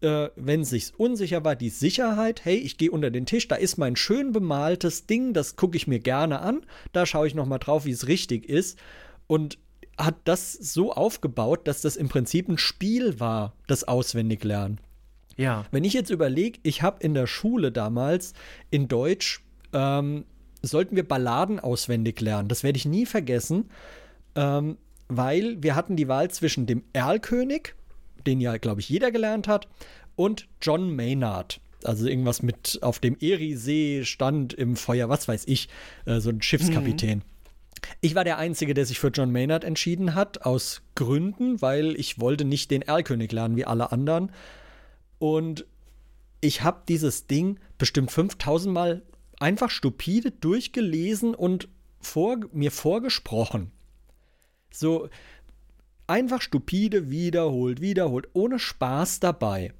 äh, 0.00 0.28
wenn 0.36 0.62
es 0.62 0.70
sich 0.70 0.92
unsicher 0.96 1.44
war, 1.44 1.56
die 1.56 1.70
Sicherheit, 1.70 2.44
hey, 2.44 2.56
ich 2.56 2.78
gehe 2.78 2.90
unter 2.90 3.10
den 3.10 3.26
Tisch, 3.26 3.48
da 3.48 3.56
ist 3.56 3.76
mein 3.76 3.96
schön 3.96 4.32
bemaltes 4.32 5.06
Ding, 5.06 5.34
das 5.34 5.56
gucke 5.56 5.76
ich 5.76 5.86
mir 5.86 6.00
gerne 6.00 6.40
an, 6.40 6.62
da 6.92 7.06
schaue 7.06 7.26
ich 7.26 7.34
nochmal 7.34 7.58
drauf, 7.58 7.84
wie 7.84 7.90
es 7.90 8.06
richtig 8.06 8.48
ist. 8.48 8.78
Und 9.26 9.58
hat 9.98 10.16
das 10.24 10.52
so 10.52 10.92
aufgebaut, 10.92 11.68
dass 11.68 11.82
das 11.82 11.96
im 11.96 12.08
Prinzip 12.08 12.48
ein 12.48 12.58
Spiel 12.58 13.20
war, 13.20 13.54
das 13.66 13.84
Auswendiglernen. 13.84 14.80
Ja. 15.36 15.64
Wenn 15.70 15.84
ich 15.84 15.92
jetzt 15.92 16.10
überlege, 16.10 16.58
ich 16.62 16.82
habe 16.82 17.02
in 17.02 17.14
der 17.14 17.26
Schule 17.26 17.72
damals 17.72 18.34
in 18.70 18.88
Deutsch, 18.88 19.42
ähm, 19.72 20.24
sollten 20.62 20.96
wir 20.96 21.06
Balladen 21.06 21.60
auswendig 21.60 22.20
lernen. 22.20 22.48
Das 22.48 22.62
werde 22.62 22.76
ich 22.76 22.84
nie 22.84 23.06
vergessen, 23.06 23.70
ähm, 24.34 24.76
weil 25.08 25.62
wir 25.62 25.74
hatten 25.74 25.96
die 25.96 26.08
Wahl 26.08 26.30
zwischen 26.30 26.66
dem 26.66 26.82
Erlkönig, 26.92 27.74
den 28.26 28.40
ja, 28.40 28.56
glaube 28.58 28.80
ich, 28.80 28.88
jeder 28.88 29.10
gelernt 29.10 29.48
hat, 29.48 29.68
und 30.16 30.48
John 30.60 30.94
Maynard. 30.94 31.60
Also 31.82 32.06
irgendwas 32.06 32.42
mit 32.42 32.78
auf 32.82 32.98
dem 32.98 33.16
Eriesee 33.18 34.04
stand 34.04 34.52
im 34.52 34.76
Feuer, 34.76 35.08
was 35.08 35.28
weiß 35.28 35.44
ich, 35.46 35.68
äh, 36.04 36.20
so 36.20 36.28
ein 36.28 36.42
Schiffskapitän. 36.42 37.18
Mhm. 37.18 37.24
Ich 38.02 38.14
war 38.14 38.24
der 38.24 38.36
Einzige, 38.36 38.74
der 38.74 38.84
sich 38.84 38.98
für 38.98 39.08
John 39.08 39.32
Maynard 39.32 39.64
entschieden 39.64 40.14
hat, 40.14 40.44
aus 40.44 40.82
Gründen, 40.94 41.62
weil 41.62 41.98
ich 41.98 42.20
wollte 42.20 42.44
nicht 42.44 42.70
den 42.70 42.82
Erlkönig 42.82 43.32
lernen 43.32 43.56
wie 43.56 43.64
alle 43.64 43.92
anderen. 43.92 44.30
Und 45.20 45.66
ich 46.40 46.62
habe 46.62 46.82
dieses 46.88 47.28
Ding 47.28 47.60
bestimmt 47.78 48.10
5000 48.10 48.74
Mal 48.74 49.02
einfach 49.38 49.70
stupide 49.70 50.32
durchgelesen 50.32 51.36
und 51.36 51.68
vor, 52.00 52.38
mir 52.52 52.72
vorgesprochen. 52.72 53.70
So 54.72 55.08
einfach 56.06 56.40
stupide 56.40 57.10
wiederholt, 57.10 57.80
wiederholt, 57.80 58.28
ohne 58.32 58.58
Spaß 58.58 59.20
dabei. 59.20 59.72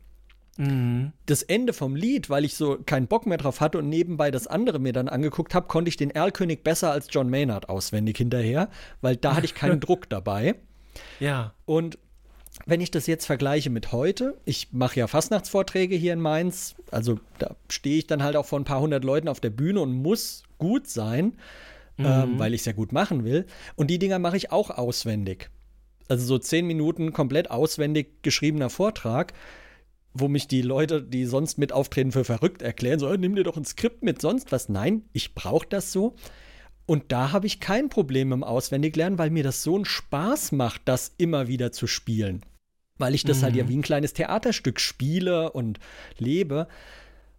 Mhm. 0.58 1.12
Das 1.24 1.42
Ende 1.42 1.72
vom 1.72 1.96
Lied, 1.96 2.28
weil 2.28 2.44
ich 2.44 2.54
so 2.54 2.78
keinen 2.84 3.06
Bock 3.06 3.24
mehr 3.24 3.38
drauf 3.38 3.60
hatte 3.60 3.78
und 3.78 3.88
nebenbei 3.88 4.30
das 4.30 4.46
andere 4.46 4.78
mir 4.78 4.92
dann 4.92 5.08
angeguckt 5.08 5.54
habe, 5.54 5.68
konnte 5.68 5.88
ich 5.88 5.96
den 5.96 6.10
Erlkönig 6.10 6.62
besser 6.62 6.92
als 6.92 7.08
John 7.10 7.30
Maynard 7.30 7.70
auswendig 7.70 8.18
hinterher, 8.18 8.68
weil 9.00 9.16
da 9.16 9.36
hatte 9.36 9.46
ich 9.46 9.54
keinen 9.54 9.80
Druck 9.80 10.10
dabei. 10.10 10.56
Ja. 11.18 11.54
Und 11.64 11.98
wenn 12.66 12.80
ich 12.80 12.90
das 12.90 13.06
jetzt 13.06 13.26
vergleiche 13.26 13.70
mit 13.70 13.92
heute, 13.92 14.36
ich 14.44 14.68
mache 14.72 15.00
ja 15.00 15.06
Fastnachtsvorträge 15.06 15.96
hier 15.96 16.12
in 16.12 16.20
Mainz, 16.20 16.74
also 16.90 17.18
da 17.38 17.56
stehe 17.68 17.98
ich 17.98 18.06
dann 18.06 18.22
halt 18.22 18.36
auch 18.36 18.46
vor 18.46 18.60
ein 18.60 18.64
paar 18.64 18.80
hundert 18.80 19.04
Leuten 19.04 19.28
auf 19.28 19.40
der 19.40 19.50
Bühne 19.50 19.80
und 19.80 19.92
muss 19.92 20.42
gut 20.58 20.88
sein. 20.88 21.36
ähm, 22.00 22.06
mhm. 22.06 22.32
ähm, 22.32 22.38
weil 22.38 22.54
ich 22.54 22.62
es 22.62 22.66
ja 22.66 22.72
gut 22.72 22.92
machen 22.92 23.24
will. 23.24 23.46
Und 23.76 23.88
die 23.88 23.98
Dinger 23.98 24.18
mache 24.18 24.36
ich 24.36 24.52
auch 24.52 24.70
auswendig. 24.70 25.50
Also 26.08 26.24
so 26.26 26.38
zehn 26.38 26.66
Minuten 26.66 27.12
komplett 27.12 27.50
auswendig 27.50 28.22
geschriebener 28.22 28.70
Vortrag, 28.70 29.32
wo 30.12 30.26
mich 30.26 30.48
die 30.48 30.62
Leute, 30.62 31.02
die 31.02 31.24
sonst 31.24 31.56
mit 31.58 31.72
auftreten, 31.72 32.10
für 32.10 32.24
verrückt 32.24 32.62
erklären, 32.62 32.98
so, 32.98 33.12
nimm 33.14 33.36
dir 33.36 33.44
doch 33.44 33.56
ein 33.56 33.64
Skript 33.64 34.02
mit 34.02 34.20
sonst 34.20 34.50
was. 34.50 34.68
Nein, 34.68 35.04
ich 35.12 35.34
brauche 35.34 35.66
das 35.68 35.92
so. 35.92 36.16
Und 36.90 37.12
da 37.12 37.30
habe 37.30 37.46
ich 37.46 37.60
kein 37.60 37.88
Problem 37.88 38.32
im 38.32 38.42
Auswendiglernen, 38.42 39.16
weil 39.16 39.30
mir 39.30 39.44
das 39.44 39.62
so 39.62 39.76
einen 39.76 39.84
Spaß 39.84 40.50
macht, 40.50 40.82
das 40.86 41.12
immer 41.18 41.46
wieder 41.46 41.70
zu 41.70 41.86
spielen. 41.86 42.44
Weil 42.98 43.14
ich 43.14 43.22
das 43.22 43.38
mhm. 43.38 43.42
halt 43.44 43.54
ja 43.54 43.62
mhm. 43.62 43.68
wie 43.68 43.76
ein 43.76 43.82
kleines 43.82 44.12
Theaterstück 44.12 44.80
spiele 44.80 45.52
und 45.52 45.78
lebe. 46.18 46.66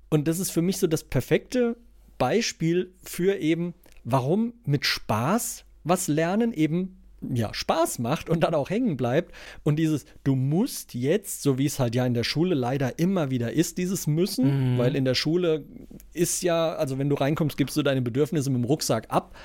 Und 0.09 0.29
das 0.29 0.39
ist 0.39 0.51
für 0.51 0.61
mich 0.61 0.77
so 0.77 0.87
das 0.87 1.03
perfekte 1.03 1.75
Beispiel 2.17 2.93
für 3.03 3.39
eben, 3.39 3.73
warum 4.05 4.53
mit 4.65 4.85
Spaß 4.85 5.65
was 5.83 6.07
lernen 6.07 6.53
eben 6.53 7.00
ja, 7.29 7.53
Spaß 7.53 7.99
macht 7.99 8.29
und 8.29 8.41
dann 8.41 8.55
auch 8.55 8.69
hängen 8.69 8.97
bleibt. 8.97 9.33
Und 9.63 9.77
dieses, 9.77 10.05
du 10.23 10.35
musst 10.35 10.93
jetzt, 10.93 11.41
so 11.41 11.57
wie 11.57 11.65
es 11.65 11.79
halt 11.79 11.95
ja 11.95 12.05
in 12.05 12.13
der 12.13 12.23
Schule 12.23 12.55
leider 12.55 12.99
immer 12.99 13.29
wieder 13.29 13.51
ist, 13.51 13.77
dieses 13.77 14.07
Müssen, 14.07 14.73
mhm. 14.73 14.77
weil 14.77 14.95
in 14.95 15.05
der 15.05 15.15
Schule 15.15 15.65
ist 16.13 16.41
ja, 16.43 16.73
also 16.73 16.97
wenn 16.97 17.09
du 17.09 17.15
reinkommst, 17.15 17.57
gibst 17.57 17.77
du 17.77 17.83
deine 17.83 18.01
Bedürfnisse 18.01 18.49
mit 18.49 18.61
dem 18.61 18.65
Rucksack 18.65 19.07
ab 19.09 19.35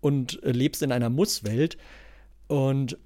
und 0.00 0.42
äh, 0.42 0.50
lebst 0.50 0.82
in 0.82 0.92
einer 0.92 1.10
Muss-Welt. 1.10 1.76
Und 2.48 2.98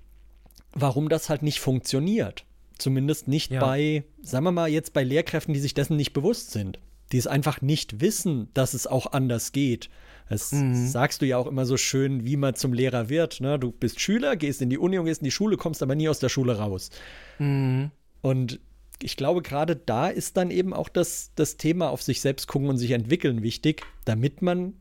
warum 0.73 1.09
das 1.09 1.29
halt 1.29 1.43
nicht 1.43 1.61
funktioniert. 1.61 2.45
Zumindest 2.79 3.29
nicht 3.29 3.53
ja. 3.53 3.61
bei, 3.61 4.05
sagen 4.23 4.45
wir 4.45 4.53
mal, 4.53 4.69
jetzt 4.69 4.93
bei 4.93 5.05
Lehrkräften, 5.05 5.55
die 5.55 5.61
sich 5.61 5.75
dessen 5.75 5.97
nicht 5.97 6.13
bewusst 6.13 6.51
sind, 6.51 6.79
die 7.15 7.19
es 7.19 7.29
einfach 7.29 7.63
nicht 7.63 8.01
wissen, 8.01 8.49
dass 8.55 8.75
es 8.75 8.89
auch 8.89 9.13
anders 9.13 9.53
geht. 9.53 9.89
Das 10.29 10.51
mhm. 10.51 10.89
sagst 10.89 11.23
du 11.23 11.27
ja 11.27 11.39
auch 11.39 11.47
immer 11.47 11.65
so 11.65 11.77
schön, 11.77 12.25
wie 12.25 12.37
man 12.37 12.57
zum 12.57 12.73
Lehrer 12.73 13.09
wird. 13.09 13.41
Ne? 13.41 13.57
Du 13.57 13.71
bist 13.71 14.01
Schüler, 14.01 14.35
gehst 14.35 14.61
in 14.61 14.69
die 14.69 14.79
Uni 14.79 14.99
und 14.99 15.05
gehst 15.05 15.21
in 15.21 15.27
die 15.27 15.31
Schule, 15.31 15.57
kommst 15.57 15.81
aber 15.85 15.95
nie 15.95 16.09
aus 16.09 16.19
der 16.19 16.29
Schule 16.29 16.59
raus. 16.59 16.91
Mhm. 17.39 17.93
Und 18.21 18.59
ich 19.01 19.17
glaube, 19.17 19.43
gerade 19.43 19.77
da 19.77 20.09
ist 20.09 20.37
dann 20.37 20.51
eben 20.51 20.75
auch 20.75 20.89
das, 20.89 21.31
das 21.37 21.57
Thema 21.57 21.89
auf 21.91 22.03
sich 22.03 22.21
selbst 22.21 22.49
gucken 22.49 22.69
und 22.69 22.79
sich 22.79 22.91
entwickeln 22.91 23.45
wichtig, 23.45 23.83
damit 24.05 24.43
man 24.43 24.73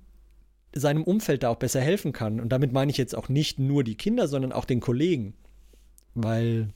seinem 0.73 1.03
Umfeld 1.03 1.43
da 1.43 1.49
auch 1.49 1.57
besser 1.57 1.81
helfen 1.81 2.13
kann. 2.13 2.39
Und 2.39 2.49
damit 2.49 2.73
meine 2.73 2.89
ich 2.89 2.97
jetzt 2.97 3.15
auch 3.15 3.29
nicht 3.29 3.59
nur 3.59 3.83
die 3.83 3.93
Kinder, 3.93 4.27
sondern 4.27 4.53
auch 4.53 4.65
den 4.65 4.79
Kollegen. 4.79 5.35
Weil 6.15 6.69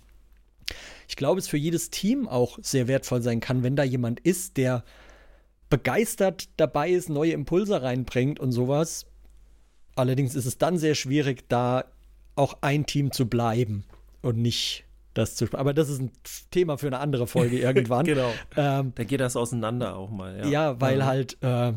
ich 1.07 1.15
glaube, 1.15 1.39
es 1.39 1.47
für 1.47 1.57
jedes 1.57 1.89
Team 1.89 2.27
auch 2.27 2.59
sehr 2.61 2.87
wertvoll 2.87 3.23
sein 3.23 3.39
kann, 3.39 3.63
wenn 3.63 3.75
da 3.75 3.83
jemand 3.83 4.19
ist, 4.19 4.57
der 4.57 4.83
begeistert 5.69 6.49
dabei 6.57 6.89
ist, 6.89 7.09
neue 7.09 7.31
Impulse 7.31 7.81
reinbringt 7.81 8.39
und 8.39 8.51
sowas. 8.51 9.05
Allerdings 9.95 10.35
ist 10.35 10.45
es 10.45 10.57
dann 10.57 10.77
sehr 10.77 10.95
schwierig, 10.95 11.49
da 11.49 11.85
auch 12.35 12.57
ein 12.61 12.85
Team 12.85 13.11
zu 13.11 13.27
bleiben 13.27 13.83
und 14.21 14.37
nicht 14.37 14.85
das 15.13 15.35
zu. 15.35 15.47
Aber 15.53 15.73
das 15.73 15.89
ist 15.89 15.99
ein 15.99 16.11
Thema 16.51 16.77
für 16.77 16.87
eine 16.87 16.99
andere 16.99 17.27
Folge 17.27 17.59
irgendwann. 17.59 18.05
genau. 18.05 18.31
Ähm, 18.55 18.93
da 18.95 19.03
geht 19.03 19.19
das 19.19 19.35
auseinander 19.35 19.95
auch 19.95 20.09
mal. 20.09 20.37
Ja, 20.37 20.47
ja 20.47 20.81
weil 20.81 20.99
ja. 20.99 21.05
halt. 21.05 21.37
Äh, 21.41 21.73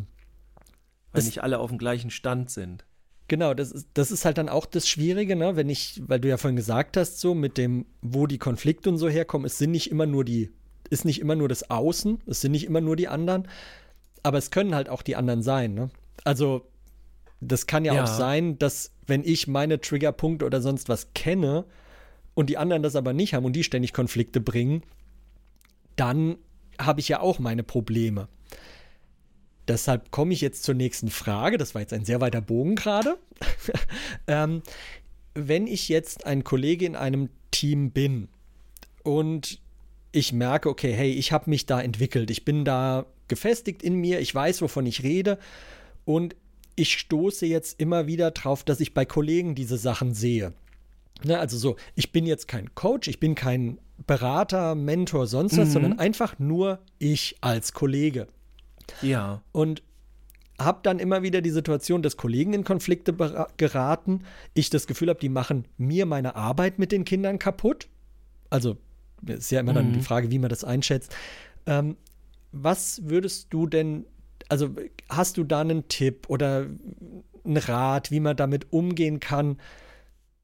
weil 1.12 1.24
nicht 1.24 1.42
alle 1.42 1.58
auf 1.58 1.70
dem 1.70 1.78
gleichen 1.78 2.10
Stand 2.10 2.50
sind. 2.50 2.84
Genau, 3.26 3.54
das 3.54 3.72
ist, 3.72 3.88
das 3.94 4.10
ist 4.10 4.24
halt 4.24 4.38
dann 4.38 4.48
auch 4.48 4.66
das 4.66 4.88
Schwierige, 4.88 5.36
ne? 5.36 5.56
Wenn 5.56 5.68
ich, 5.68 6.02
weil 6.06 6.20
du 6.20 6.28
ja 6.28 6.36
vorhin 6.36 6.56
gesagt 6.56 6.96
hast, 6.96 7.20
so 7.20 7.34
mit 7.34 7.58
dem, 7.58 7.86
wo 8.00 8.26
die 8.26 8.38
Konflikte 8.38 8.90
und 8.90 8.98
so 8.98 9.08
herkommen, 9.08 9.46
es 9.46 9.58
sind 9.58 9.70
nicht 9.70 9.90
immer 9.90 10.06
nur 10.06 10.24
die, 10.24 10.50
ist 10.88 11.04
nicht 11.04 11.20
immer 11.20 11.36
nur 11.36 11.48
das 11.48 11.70
Außen, 11.70 12.20
es 12.26 12.40
sind 12.40 12.52
nicht 12.52 12.64
immer 12.64 12.80
nur 12.80 12.96
die 12.96 13.08
anderen, 13.08 13.46
aber 14.22 14.38
es 14.38 14.50
können 14.50 14.74
halt 14.74 14.88
auch 14.88 15.02
die 15.02 15.16
anderen 15.16 15.42
sein. 15.42 15.74
Ne? 15.74 15.90
Also 16.24 16.66
das 17.40 17.66
kann 17.66 17.84
ja, 17.84 17.94
ja, 17.94 18.04
auch 18.04 18.06
sein, 18.06 18.58
dass 18.58 18.92
wenn 19.06 19.24
ich 19.24 19.46
meine 19.46 19.80
Triggerpunkte 19.80 20.44
oder 20.44 20.60
sonst 20.60 20.88
was 20.88 21.12
kenne 21.14 21.64
und 22.34 22.50
die 22.50 22.58
anderen 22.58 22.82
das 22.82 22.96
aber 22.96 23.12
nicht 23.12 23.34
haben 23.34 23.44
und 23.44 23.54
die 23.54 23.64
ständig 23.64 23.92
Konflikte 23.92 24.40
bringen, 24.40 24.82
dann 25.96 26.36
habe 26.78 27.00
ich 27.00 27.08
ja 27.08 27.20
auch 27.20 27.38
meine 27.38 27.62
Probleme. 27.62 28.28
Deshalb 29.68 30.10
komme 30.10 30.32
ich 30.32 30.40
jetzt 30.40 30.64
zur 30.64 30.74
nächsten 30.74 31.10
Frage. 31.10 31.56
Das 31.58 31.74
war 31.74 31.80
jetzt 31.80 31.92
ein 31.92 32.04
sehr 32.04 32.20
weiter 32.20 32.40
Bogen 32.40 32.74
gerade. 32.74 33.18
ähm, 34.26 34.62
wenn 35.34 35.66
ich 35.66 35.88
jetzt 35.88 36.26
ein 36.26 36.44
Kollege 36.44 36.86
in 36.86 36.96
einem 36.96 37.30
Team 37.50 37.90
bin 37.90 38.28
und 39.02 39.60
ich 40.12 40.32
merke, 40.32 40.68
okay, 40.68 40.92
hey, 40.92 41.12
ich 41.12 41.32
habe 41.32 41.48
mich 41.50 41.66
da 41.66 41.80
entwickelt, 41.80 42.30
ich 42.30 42.44
bin 42.44 42.64
da 42.64 43.06
gefestigt 43.30 43.82
in 43.82 43.94
mir, 43.94 44.20
ich 44.20 44.34
weiß, 44.34 44.60
wovon 44.60 44.84
ich 44.84 45.02
rede 45.02 45.38
und 46.04 46.36
ich 46.76 46.98
stoße 46.98 47.46
jetzt 47.46 47.80
immer 47.80 48.06
wieder 48.06 48.30
drauf, 48.30 48.64
dass 48.64 48.80
ich 48.80 48.92
bei 48.92 49.06
Kollegen 49.06 49.54
diese 49.54 49.78
Sachen 49.78 50.12
sehe. 50.12 50.52
Ne, 51.24 51.38
also 51.38 51.58
so, 51.58 51.76
ich 51.94 52.12
bin 52.12 52.26
jetzt 52.26 52.48
kein 52.48 52.74
Coach, 52.74 53.08
ich 53.08 53.20
bin 53.20 53.34
kein 53.34 53.78
Berater, 54.06 54.74
Mentor, 54.74 55.26
sonst 55.26 55.56
was, 55.58 55.68
mhm. 55.68 55.72
sondern 55.72 55.98
einfach 55.98 56.38
nur 56.38 56.78
ich 56.98 57.36
als 57.40 57.72
Kollege. 57.72 58.28
Ja. 59.02 59.42
Und 59.52 59.82
habe 60.58 60.80
dann 60.82 60.98
immer 60.98 61.22
wieder 61.22 61.40
die 61.40 61.50
Situation, 61.50 62.02
dass 62.02 62.16
Kollegen 62.16 62.52
in 62.52 62.64
Konflikte 62.64 63.14
geraten, 63.56 64.24
ich 64.54 64.70
das 64.70 64.86
Gefühl 64.86 65.08
habe, 65.08 65.20
die 65.20 65.28
machen 65.28 65.66
mir 65.78 66.06
meine 66.06 66.36
Arbeit 66.36 66.78
mit 66.78 66.92
den 66.92 67.04
Kindern 67.04 67.38
kaputt. 67.38 67.88
Also 68.50 68.76
ist 69.26 69.50
ja 69.50 69.60
immer 69.60 69.72
mhm. 69.72 69.76
dann 69.76 69.92
die. 69.92 70.00
Frage, 70.00 70.30
wie 70.30 70.38
man 70.38 70.50
das 70.50 70.64
einschätzt. 70.64 71.14
Ähm, 71.66 71.96
was 72.52 73.02
würdest 73.04 73.48
du 73.50 73.66
denn, 73.66 74.06
also 74.48 74.70
hast 75.08 75.36
du 75.36 75.44
da 75.44 75.60
einen 75.60 75.88
Tipp 75.88 76.26
oder 76.28 76.66
einen 77.44 77.56
Rat, 77.56 78.10
wie 78.10 78.20
man 78.20 78.36
damit 78.36 78.72
umgehen 78.72 79.20
kann, 79.20 79.58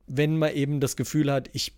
wenn 0.06 0.36
man 0.36 0.52
eben 0.52 0.80
das 0.80 0.96
Gefühl 0.96 1.32
hat, 1.32 1.50
ich 1.52 1.74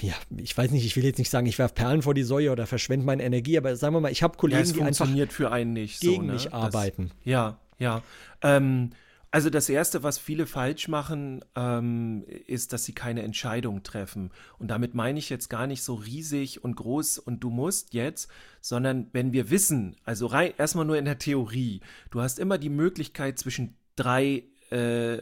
ja, 0.00 0.14
ich 0.36 0.56
weiß 0.56 0.70
nicht, 0.70 0.84
ich 0.84 0.96
will 0.96 1.04
jetzt 1.04 1.18
nicht 1.18 1.30
sagen, 1.30 1.46
ich 1.46 1.58
werfe 1.58 1.74
Perlen 1.74 2.02
vor 2.02 2.14
die 2.14 2.22
Säue 2.22 2.50
oder 2.50 2.66
verschwende 2.66 3.06
meine 3.06 3.22
Energie, 3.22 3.56
aber 3.58 3.76
sagen 3.76 3.94
wir 3.94 4.00
mal, 4.00 4.12
ich 4.12 4.22
habe 4.22 4.36
Kollegen, 4.36 4.66
ja, 4.66 4.72
die 4.72 4.82
einfach 4.82 5.08
für 5.28 5.52
einen 5.52 5.72
nicht, 5.72 6.00
gegen 6.00 6.22
so, 6.22 6.22
ne? 6.22 6.32
mich 6.32 6.52
arbeiten. 6.52 7.08
Das, 7.08 7.16
ja, 7.24 7.58
ja. 7.78 8.02
Ähm, 8.42 8.90
also 9.30 9.48
das 9.48 9.68
Erste, 9.68 10.02
was 10.02 10.18
viele 10.18 10.46
falsch 10.46 10.88
machen, 10.88 11.44
ähm, 11.54 12.24
ist, 12.46 12.72
dass 12.72 12.84
sie 12.84 12.92
keine 12.92 13.22
Entscheidung 13.22 13.82
treffen. 13.82 14.30
Und 14.58 14.68
damit 14.68 14.94
meine 14.94 15.18
ich 15.18 15.30
jetzt 15.30 15.48
gar 15.48 15.66
nicht 15.66 15.82
so 15.82 15.94
riesig 15.94 16.64
und 16.64 16.74
groß 16.74 17.18
und 17.18 17.40
du 17.40 17.50
musst 17.50 17.94
jetzt, 17.94 18.28
sondern 18.60 19.06
wenn 19.12 19.32
wir 19.32 19.50
wissen, 19.50 19.96
also 20.04 20.26
rein, 20.26 20.52
erstmal 20.58 20.84
nur 20.84 20.98
in 20.98 21.04
der 21.04 21.18
Theorie, 21.18 21.80
du 22.10 22.20
hast 22.20 22.38
immer 22.38 22.58
die 22.58 22.70
Möglichkeit 22.70 23.38
zwischen 23.38 23.76
drei 23.94 24.44
äh, 24.70 25.20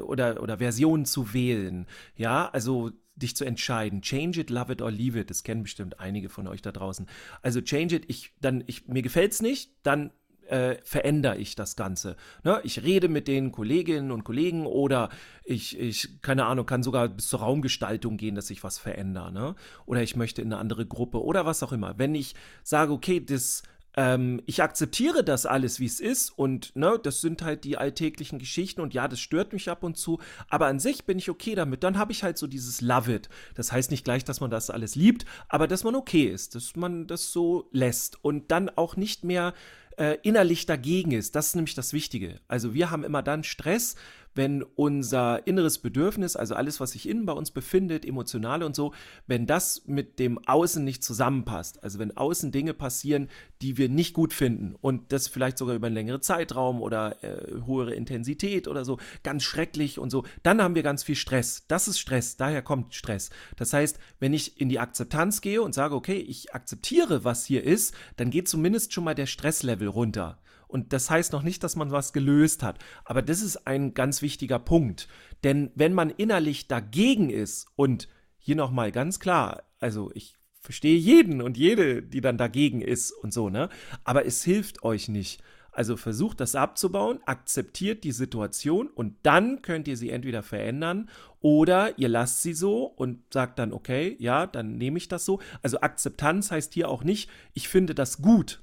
oder, 0.00 0.42
oder 0.42 0.58
Versionen 0.58 1.04
zu 1.04 1.34
wählen. 1.34 1.86
Ja, 2.16 2.48
also 2.48 2.90
dich 3.16 3.36
zu 3.36 3.44
entscheiden. 3.44 4.02
Change 4.02 4.40
it, 4.40 4.50
love 4.50 4.72
it 4.72 4.82
or 4.82 4.90
leave 4.90 5.18
it. 5.18 5.30
Das 5.30 5.42
kennen 5.42 5.62
bestimmt 5.62 6.00
einige 6.00 6.28
von 6.28 6.46
euch 6.46 6.62
da 6.62 6.72
draußen. 6.72 7.06
Also 7.42 7.60
change 7.60 7.96
it, 7.96 8.04
ich, 8.08 8.32
dann, 8.40 8.64
ich, 8.66 8.88
mir 8.88 9.02
gefällt's 9.02 9.42
nicht, 9.42 9.70
dann 9.82 10.10
äh, 10.48 10.78
verändere 10.82 11.36
ich 11.36 11.54
das 11.54 11.76
Ganze. 11.76 12.16
Ne? 12.44 12.60
Ich 12.64 12.82
rede 12.82 13.08
mit 13.08 13.28
den 13.28 13.52
Kolleginnen 13.52 14.10
und 14.10 14.24
Kollegen 14.24 14.66
oder 14.66 15.08
ich, 15.44 15.78
ich, 15.78 16.20
keine 16.22 16.46
Ahnung, 16.46 16.66
kann 16.66 16.82
sogar 16.82 17.08
bis 17.08 17.28
zur 17.28 17.40
Raumgestaltung 17.40 18.16
gehen, 18.16 18.34
dass 18.34 18.50
ich 18.50 18.64
was 18.64 18.78
verändere. 18.78 19.32
Ne? 19.32 19.54
Oder 19.86 20.02
ich 20.02 20.16
möchte 20.16 20.42
in 20.42 20.52
eine 20.52 20.60
andere 20.60 20.86
Gruppe 20.86 21.22
oder 21.22 21.46
was 21.46 21.62
auch 21.62 21.72
immer. 21.72 21.98
Wenn 21.98 22.14
ich 22.14 22.34
sage, 22.62 22.92
okay, 22.92 23.24
das 23.24 23.62
ähm, 23.96 24.42
ich 24.46 24.62
akzeptiere 24.62 25.24
das 25.24 25.46
alles, 25.46 25.80
wie 25.80 25.86
es 25.86 26.00
ist 26.00 26.30
und 26.30 26.76
ne, 26.76 27.00
das 27.02 27.22
sind 27.22 27.42
halt 27.42 27.64
die 27.64 27.78
alltäglichen 27.78 28.38
Geschichten 28.38 28.80
und 28.82 28.94
ja, 28.94 29.08
das 29.08 29.20
stört 29.20 29.52
mich 29.52 29.70
ab 29.70 29.82
und 29.82 29.96
zu, 29.96 30.20
aber 30.48 30.66
an 30.66 30.78
sich 30.78 31.04
bin 31.06 31.18
ich 31.18 31.30
okay 31.30 31.54
damit. 31.54 31.82
Dann 31.82 31.98
habe 31.98 32.12
ich 32.12 32.22
halt 32.22 32.36
so 32.36 32.46
dieses 32.46 32.82
Love 32.82 33.14
it. 33.14 33.28
Das 33.54 33.72
heißt 33.72 33.90
nicht 33.90 34.04
gleich, 34.04 34.24
dass 34.24 34.40
man 34.40 34.50
das 34.50 34.70
alles 34.70 34.94
liebt, 34.94 35.24
aber 35.48 35.66
dass 35.66 35.82
man 35.82 35.94
okay 35.94 36.24
ist, 36.24 36.54
dass 36.54 36.76
man 36.76 37.06
das 37.06 37.32
so 37.32 37.68
lässt 37.72 38.22
und 38.22 38.50
dann 38.50 38.68
auch 38.68 38.96
nicht 38.96 39.24
mehr 39.24 39.54
äh, 39.96 40.18
innerlich 40.22 40.66
dagegen 40.66 41.12
ist. 41.12 41.34
Das 41.34 41.48
ist 41.48 41.56
nämlich 41.56 41.74
das 41.74 41.92
Wichtige. 41.92 42.40
Also 42.48 42.74
wir 42.74 42.90
haben 42.90 43.04
immer 43.04 43.22
dann 43.22 43.44
Stress, 43.44 43.96
wenn 44.36 44.62
unser 44.62 45.46
inneres 45.46 45.78
Bedürfnis, 45.78 46.36
also 46.36 46.54
alles, 46.54 46.80
was 46.80 46.92
sich 46.92 47.08
innen 47.08 47.26
bei 47.26 47.32
uns 47.32 47.50
befindet, 47.50 48.04
emotionale 48.04 48.66
und 48.66 48.76
so, 48.76 48.92
wenn 49.26 49.46
das 49.46 49.86
mit 49.86 50.18
dem 50.18 50.38
Außen 50.46 50.84
nicht 50.84 51.02
zusammenpasst, 51.02 51.82
also 51.82 51.98
wenn 51.98 52.16
außen 52.16 52.52
Dinge 52.52 52.74
passieren, 52.74 53.28
die 53.62 53.78
wir 53.78 53.88
nicht 53.88 54.14
gut 54.14 54.32
finden 54.32 54.74
und 54.80 55.12
das 55.12 55.28
vielleicht 55.28 55.58
sogar 55.58 55.74
über 55.74 55.86
einen 55.86 55.96
längeren 55.96 56.22
Zeitraum 56.22 56.82
oder 56.82 57.22
äh, 57.24 57.64
höhere 57.66 57.94
Intensität 57.94 58.68
oder 58.68 58.84
so, 58.84 58.98
ganz 59.22 59.42
schrecklich 59.42 59.98
und 59.98 60.10
so, 60.10 60.24
dann 60.42 60.62
haben 60.62 60.74
wir 60.74 60.82
ganz 60.82 61.02
viel 61.02 61.16
Stress. 61.16 61.64
Das 61.68 61.88
ist 61.88 61.98
Stress, 61.98 62.36
daher 62.36 62.62
kommt 62.62 62.94
Stress. 62.94 63.30
Das 63.56 63.72
heißt, 63.72 63.98
wenn 64.20 64.34
ich 64.34 64.60
in 64.60 64.68
die 64.68 64.78
Akzeptanz 64.78 65.40
gehe 65.40 65.62
und 65.62 65.74
sage, 65.74 65.94
okay, 65.94 66.18
ich 66.18 66.54
akzeptiere, 66.54 67.24
was 67.24 67.46
hier 67.46 67.64
ist, 67.64 67.94
dann 68.16 68.30
geht 68.30 68.48
zumindest 68.48 68.92
schon 68.92 69.04
mal 69.04 69.14
der 69.14 69.26
Stresslevel 69.26 69.88
runter. 69.88 70.38
Und 70.68 70.92
das 70.92 71.10
heißt 71.10 71.32
noch 71.32 71.42
nicht, 71.42 71.62
dass 71.62 71.76
man 71.76 71.90
was 71.90 72.12
gelöst 72.12 72.62
hat. 72.62 72.78
Aber 73.04 73.22
das 73.22 73.42
ist 73.42 73.66
ein 73.66 73.94
ganz 73.94 74.22
wichtiger 74.22 74.58
Punkt. 74.58 75.08
Denn 75.44 75.70
wenn 75.74 75.94
man 75.94 76.10
innerlich 76.10 76.68
dagegen 76.68 77.30
ist 77.30 77.66
und 77.76 78.08
hier 78.38 78.56
nochmal 78.56 78.92
ganz 78.92 79.20
klar, 79.20 79.62
also 79.78 80.10
ich 80.14 80.36
verstehe 80.60 80.98
jeden 80.98 81.40
und 81.40 81.56
jede, 81.56 82.02
die 82.02 82.20
dann 82.20 82.38
dagegen 82.38 82.80
ist 82.80 83.12
und 83.12 83.32
so, 83.32 83.48
ne? 83.48 83.68
Aber 84.04 84.26
es 84.26 84.42
hilft 84.42 84.82
euch 84.82 85.08
nicht. 85.08 85.42
Also 85.76 85.98
versucht 85.98 86.40
das 86.40 86.54
abzubauen, 86.54 87.20
akzeptiert 87.26 88.02
die 88.02 88.12
Situation 88.12 88.88
und 88.88 89.14
dann 89.24 89.60
könnt 89.60 89.86
ihr 89.88 89.98
sie 89.98 90.08
entweder 90.08 90.42
verändern 90.42 91.10
oder 91.40 91.98
ihr 91.98 92.08
lasst 92.08 92.40
sie 92.40 92.54
so 92.54 92.84
und 92.84 93.22
sagt 93.30 93.58
dann, 93.58 93.74
okay, 93.74 94.16
ja, 94.18 94.46
dann 94.46 94.78
nehme 94.78 94.96
ich 94.96 95.08
das 95.08 95.26
so. 95.26 95.38
Also 95.62 95.80
Akzeptanz 95.80 96.50
heißt 96.50 96.72
hier 96.72 96.88
auch 96.88 97.04
nicht, 97.04 97.28
ich 97.52 97.68
finde 97.68 97.94
das 97.94 98.22
gut. 98.22 98.62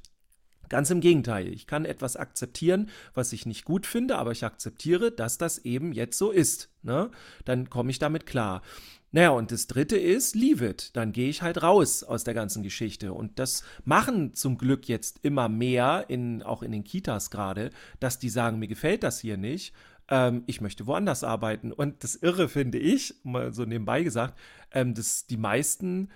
Ganz 0.73 0.89
im 0.89 1.01
Gegenteil, 1.01 1.49
ich 1.49 1.67
kann 1.67 1.85
etwas 1.85 2.15
akzeptieren, 2.15 2.89
was 3.13 3.31
ich 3.31 3.45
nicht 3.45 3.63
gut 3.63 3.85
finde, 3.85 4.17
aber 4.17 4.31
ich 4.31 4.43
akzeptiere, 4.43 5.11
dass 5.11 5.37
das 5.37 5.59
eben 5.59 5.93
jetzt 5.93 6.17
so 6.17 6.31
ist. 6.31 6.71
Ne? 6.81 7.11
Dann 7.45 7.69
komme 7.69 7.91
ich 7.91 7.99
damit 7.99 8.25
klar. 8.25 8.63
Naja, 9.11 9.29
und 9.29 9.51
das 9.51 9.67
dritte 9.67 9.97
ist, 9.97 10.33
leave 10.33 10.65
it. 10.67 10.89
Dann 10.95 11.11
gehe 11.11 11.29
ich 11.29 11.43
halt 11.43 11.61
raus 11.61 12.01
aus 12.01 12.23
der 12.23 12.33
ganzen 12.33 12.63
Geschichte. 12.63 13.13
Und 13.13 13.37
das 13.37 13.63
machen 13.85 14.33
zum 14.33 14.57
Glück 14.57 14.87
jetzt 14.87 15.19
immer 15.21 15.47
mehr, 15.47 16.05
in, 16.07 16.41
auch 16.41 16.63
in 16.63 16.71
den 16.71 16.83
Kitas 16.83 17.29
gerade, 17.29 17.69
dass 17.99 18.17
die 18.17 18.29
sagen, 18.29 18.57
mir 18.57 18.67
gefällt 18.67 19.03
das 19.03 19.19
hier 19.19 19.37
nicht. 19.37 19.75
Ähm, 20.07 20.41
ich 20.47 20.59
möchte 20.59 20.87
woanders 20.87 21.23
arbeiten. 21.23 21.71
Und 21.71 22.03
das 22.03 22.15
Irre 22.15 22.49
finde 22.49 22.79
ich, 22.79 23.13
mal 23.21 23.53
so 23.53 23.65
nebenbei 23.65 24.01
gesagt, 24.01 24.39
ähm, 24.71 24.95
dass 24.95 25.27
die 25.27 25.37
meisten 25.37 26.09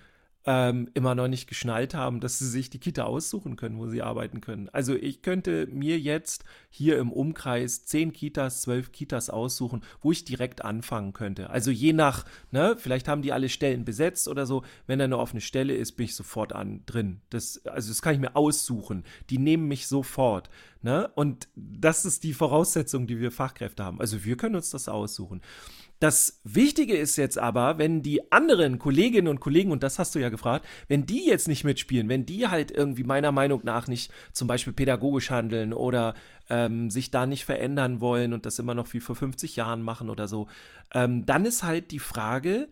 ähm, 0.50 0.88
immer 0.94 1.14
noch 1.14 1.28
nicht 1.28 1.46
geschnallt 1.46 1.92
haben, 1.92 2.20
dass 2.20 2.38
sie 2.38 2.48
sich 2.48 2.70
die 2.70 2.78
Kita 2.78 3.04
aussuchen 3.04 3.56
können, 3.56 3.78
wo 3.78 3.86
sie 3.86 4.00
arbeiten 4.00 4.40
können. 4.40 4.70
Also 4.70 4.94
ich 4.94 5.20
könnte 5.20 5.66
mir 5.66 5.98
jetzt 5.98 6.42
hier 6.70 6.96
im 6.96 7.12
Umkreis 7.12 7.84
zehn 7.84 8.14
Kitas, 8.14 8.62
zwölf 8.62 8.90
Kitas 8.90 9.28
aussuchen, 9.28 9.82
wo 10.00 10.10
ich 10.10 10.24
direkt 10.24 10.64
anfangen 10.64 11.12
könnte. 11.12 11.50
Also 11.50 11.70
je 11.70 11.92
nach, 11.92 12.24
ne, 12.50 12.76
vielleicht 12.78 13.08
haben 13.08 13.20
die 13.20 13.34
alle 13.34 13.50
Stellen 13.50 13.84
besetzt 13.84 14.26
oder 14.26 14.46
so. 14.46 14.62
Wenn 14.86 14.98
da 14.98 15.04
eine 15.04 15.18
offene 15.18 15.42
Stelle 15.42 15.76
ist, 15.76 15.92
bin 15.92 16.06
ich 16.06 16.14
sofort 16.14 16.54
an 16.54 16.80
drin. 16.86 17.20
Das, 17.28 17.66
also 17.66 17.90
das 17.90 18.00
kann 18.00 18.14
ich 18.14 18.20
mir 18.20 18.34
aussuchen. 18.34 19.04
Die 19.28 19.36
nehmen 19.36 19.68
mich 19.68 19.86
sofort. 19.86 20.48
Ne? 20.80 21.10
Und 21.14 21.48
das 21.56 22.06
ist 22.06 22.24
die 22.24 22.32
Voraussetzung, 22.32 23.06
die 23.06 23.20
wir 23.20 23.32
Fachkräfte 23.32 23.84
haben. 23.84 24.00
Also 24.00 24.24
wir 24.24 24.38
können 24.38 24.56
uns 24.56 24.70
das 24.70 24.88
aussuchen. 24.88 25.42
Das 26.00 26.40
Wichtige 26.44 26.96
ist 26.96 27.16
jetzt 27.16 27.38
aber, 27.38 27.78
wenn 27.78 28.02
die 28.02 28.30
anderen 28.30 28.78
Kolleginnen 28.78 29.26
und 29.26 29.40
Kollegen, 29.40 29.72
und 29.72 29.82
das 29.82 29.98
hast 29.98 30.14
du 30.14 30.20
ja 30.20 30.28
gefragt, 30.28 30.64
wenn 30.86 31.06
die 31.06 31.26
jetzt 31.26 31.48
nicht 31.48 31.64
mitspielen, 31.64 32.08
wenn 32.08 32.24
die 32.24 32.46
halt 32.46 32.70
irgendwie 32.70 33.02
meiner 33.02 33.32
Meinung 33.32 33.62
nach 33.64 33.88
nicht 33.88 34.12
zum 34.32 34.46
Beispiel 34.46 34.72
pädagogisch 34.72 35.30
handeln 35.30 35.72
oder 35.72 36.14
ähm, 36.48 36.90
sich 36.90 37.10
da 37.10 37.26
nicht 37.26 37.44
verändern 37.44 38.00
wollen 38.00 38.32
und 38.32 38.46
das 38.46 38.60
immer 38.60 38.74
noch 38.74 38.92
wie 38.92 39.00
vor 39.00 39.16
50 39.16 39.56
Jahren 39.56 39.82
machen 39.82 40.08
oder 40.08 40.28
so, 40.28 40.46
ähm, 40.94 41.26
dann 41.26 41.44
ist 41.44 41.64
halt 41.64 41.90
die 41.90 41.98
Frage, 41.98 42.68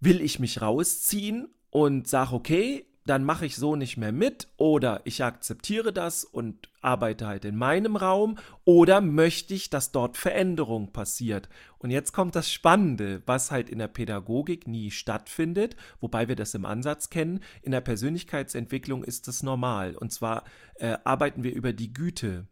will 0.00 0.20
ich 0.20 0.40
mich 0.40 0.60
rausziehen 0.60 1.48
und 1.70 2.08
sage, 2.08 2.32
okay, 2.32 2.86
dann 3.10 3.24
mache 3.24 3.44
ich 3.44 3.56
so 3.56 3.74
nicht 3.74 3.96
mehr 3.96 4.12
mit 4.12 4.46
oder 4.56 5.00
ich 5.02 5.24
akzeptiere 5.24 5.92
das 5.92 6.22
und 6.22 6.68
arbeite 6.80 7.26
halt 7.26 7.44
in 7.44 7.56
meinem 7.56 7.96
Raum 7.96 8.38
oder 8.64 9.00
möchte 9.00 9.52
ich, 9.52 9.68
dass 9.68 9.90
dort 9.90 10.16
Veränderung 10.16 10.92
passiert. 10.92 11.48
Und 11.78 11.90
jetzt 11.90 12.12
kommt 12.12 12.36
das 12.36 12.52
Spannende, 12.52 13.24
was 13.26 13.50
halt 13.50 13.68
in 13.68 13.80
der 13.80 13.88
Pädagogik 13.88 14.68
nie 14.68 14.92
stattfindet, 14.92 15.74
wobei 15.98 16.28
wir 16.28 16.36
das 16.36 16.54
im 16.54 16.64
Ansatz 16.64 17.10
kennen. 17.10 17.40
In 17.62 17.72
der 17.72 17.80
Persönlichkeitsentwicklung 17.80 19.02
ist 19.02 19.26
das 19.26 19.42
normal. 19.42 19.96
Und 19.96 20.12
zwar 20.12 20.44
äh, 20.76 20.96
arbeiten 21.02 21.42
wir 21.42 21.52
über 21.52 21.72
die 21.72 21.92
Güte. 21.92 22.46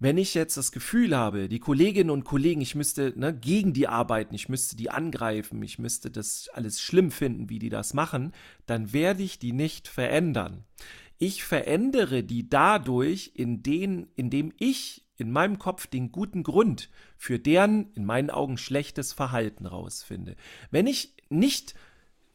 Wenn 0.00 0.16
ich 0.16 0.34
jetzt 0.34 0.56
das 0.56 0.70
Gefühl 0.70 1.16
habe, 1.16 1.48
die 1.48 1.58
Kolleginnen 1.58 2.10
und 2.10 2.24
Kollegen, 2.24 2.60
ich 2.60 2.76
müsste 2.76 3.12
ne, 3.16 3.34
gegen 3.34 3.72
die 3.72 3.88
arbeiten, 3.88 4.34
ich 4.34 4.48
müsste 4.48 4.76
die 4.76 4.90
angreifen, 4.90 5.60
ich 5.62 5.80
müsste 5.80 6.10
das 6.10 6.48
alles 6.52 6.80
schlimm 6.80 7.10
finden, 7.10 7.48
wie 7.48 7.58
die 7.58 7.68
das 7.68 7.94
machen, 7.94 8.32
dann 8.66 8.92
werde 8.92 9.24
ich 9.24 9.40
die 9.40 9.52
nicht 9.52 9.88
verändern. 9.88 10.64
Ich 11.18 11.42
verändere 11.42 12.22
die 12.22 12.48
dadurch, 12.48 13.32
in 13.34 13.64
den, 13.64 14.06
indem 14.14 14.52
ich 14.58 15.04
in 15.16 15.32
meinem 15.32 15.58
Kopf 15.58 15.88
den 15.88 16.12
guten 16.12 16.44
Grund 16.44 16.90
für 17.16 17.40
deren 17.40 17.92
in 17.94 18.04
meinen 18.04 18.30
Augen 18.30 18.56
schlechtes 18.56 19.12
Verhalten 19.12 19.66
rausfinde. 19.66 20.36
Wenn 20.70 20.86
ich 20.86 21.16
nicht, 21.28 21.74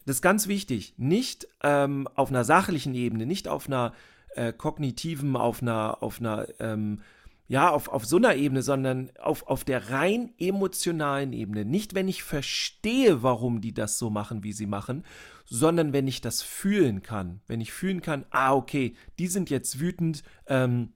das 0.05 0.17
ist 0.17 0.21
ganz 0.21 0.49
wichtig, 0.49 0.95
nicht 0.97 1.47
ähm, 1.63 2.09
auf 2.15 2.29
einer 2.29 2.43
sachlichen 2.43 2.93
Ebene, 2.93 3.25
nicht 3.25 3.47
auf 3.47 3.67
einer 3.67 3.93
äh, 4.35 4.51
kognitiven, 4.51 5.37
auf 5.37 5.61
einer, 5.61 6.03
auf 6.03 6.19
einer 6.19 6.47
ähm, 6.59 6.99
ja, 7.47 7.69
auf, 7.69 7.89
auf 7.89 8.05
so 8.05 8.17
einer 8.17 8.35
Ebene, 8.35 8.61
sondern 8.61 9.11
auf, 9.19 9.47
auf 9.47 9.63
der 9.63 9.89
rein 9.89 10.33
emotionalen 10.37 11.33
Ebene. 11.33 11.65
Nicht, 11.65 11.93
wenn 11.93 12.07
ich 12.07 12.23
verstehe, 12.23 13.21
warum 13.21 13.61
die 13.61 13.73
das 13.73 13.97
so 13.97 14.09
machen, 14.09 14.43
wie 14.43 14.53
sie 14.53 14.65
machen, 14.65 15.03
sondern 15.45 15.93
wenn 15.93 16.07
ich 16.07 16.21
das 16.21 16.41
fühlen 16.41 17.01
kann. 17.01 17.41
Wenn 17.47 17.61
ich 17.61 17.73
fühlen 17.73 18.01
kann, 18.01 18.25
ah, 18.29 18.53
okay, 18.53 18.95
die 19.19 19.27
sind 19.27 19.49
jetzt 19.49 19.79
wütend, 19.79 20.23
ähm, 20.47 20.93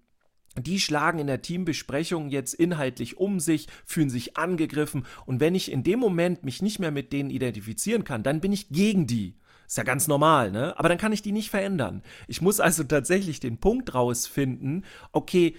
die 0.58 0.80
schlagen 0.80 1.20
in 1.20 1.28
der 1.28 1.42
Teambesprechung 1.42 2.30
jetzt 2.30 2.54
inhaltlich 2.54 3.18
um 3.18 3.40
sich, 3.40 3.68
fühlen 3.86 4.10
sich 4.10 4.38
angegriffen 4.38 5.06
und 5.26 5.40
wenn 5.40 5.54
ich 5.54 5.72
in 5.72 5.84
dem 5.84 6.00
Moment 6.00 6.44
mich 6.44 6.62
nicht 6.62 6.80
mehr 6.80 6.92
mit 6.92 7.14
denen 7.14 7.30
identifizieren 7.30 8.04
kann, 8.04 8.24
dann 8.24 8.42
bin 8.42 8.54
ich 8.54 8.70
gegen 8.70 9.06
die. 9.06 9.38
Ist 9.68 9.78
ja 9.78 9.84
ganz 9.84 10.08
normal, 10.08 10.50
ne? 10.50 10.80
Aber 10.80 10.88
dann 10.88 10.98
kann 10.98 11.12
ich 11.12 11.22
die 11.22 11.34
nicht 11.34 11.50
verändern. 11.50 12.02
Ich 12.28 12.42
muss 12.42 12.62
also 12.62 12.86
tatsächlich 12.86 13.42
den 13.42 13.58
Punkt 13.58 13.94
rausfinden, 13.94 14.86
okay, 15.12 15.56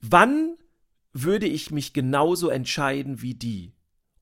wann 0.00 0.56
würde 1.12 1.46
ich 1.46 1.70
mich 1.70 1.92
genauso 1.92 2.48
entscheiden 2.48 3.22
wie 3.22 3.34
die? 3.34 3.72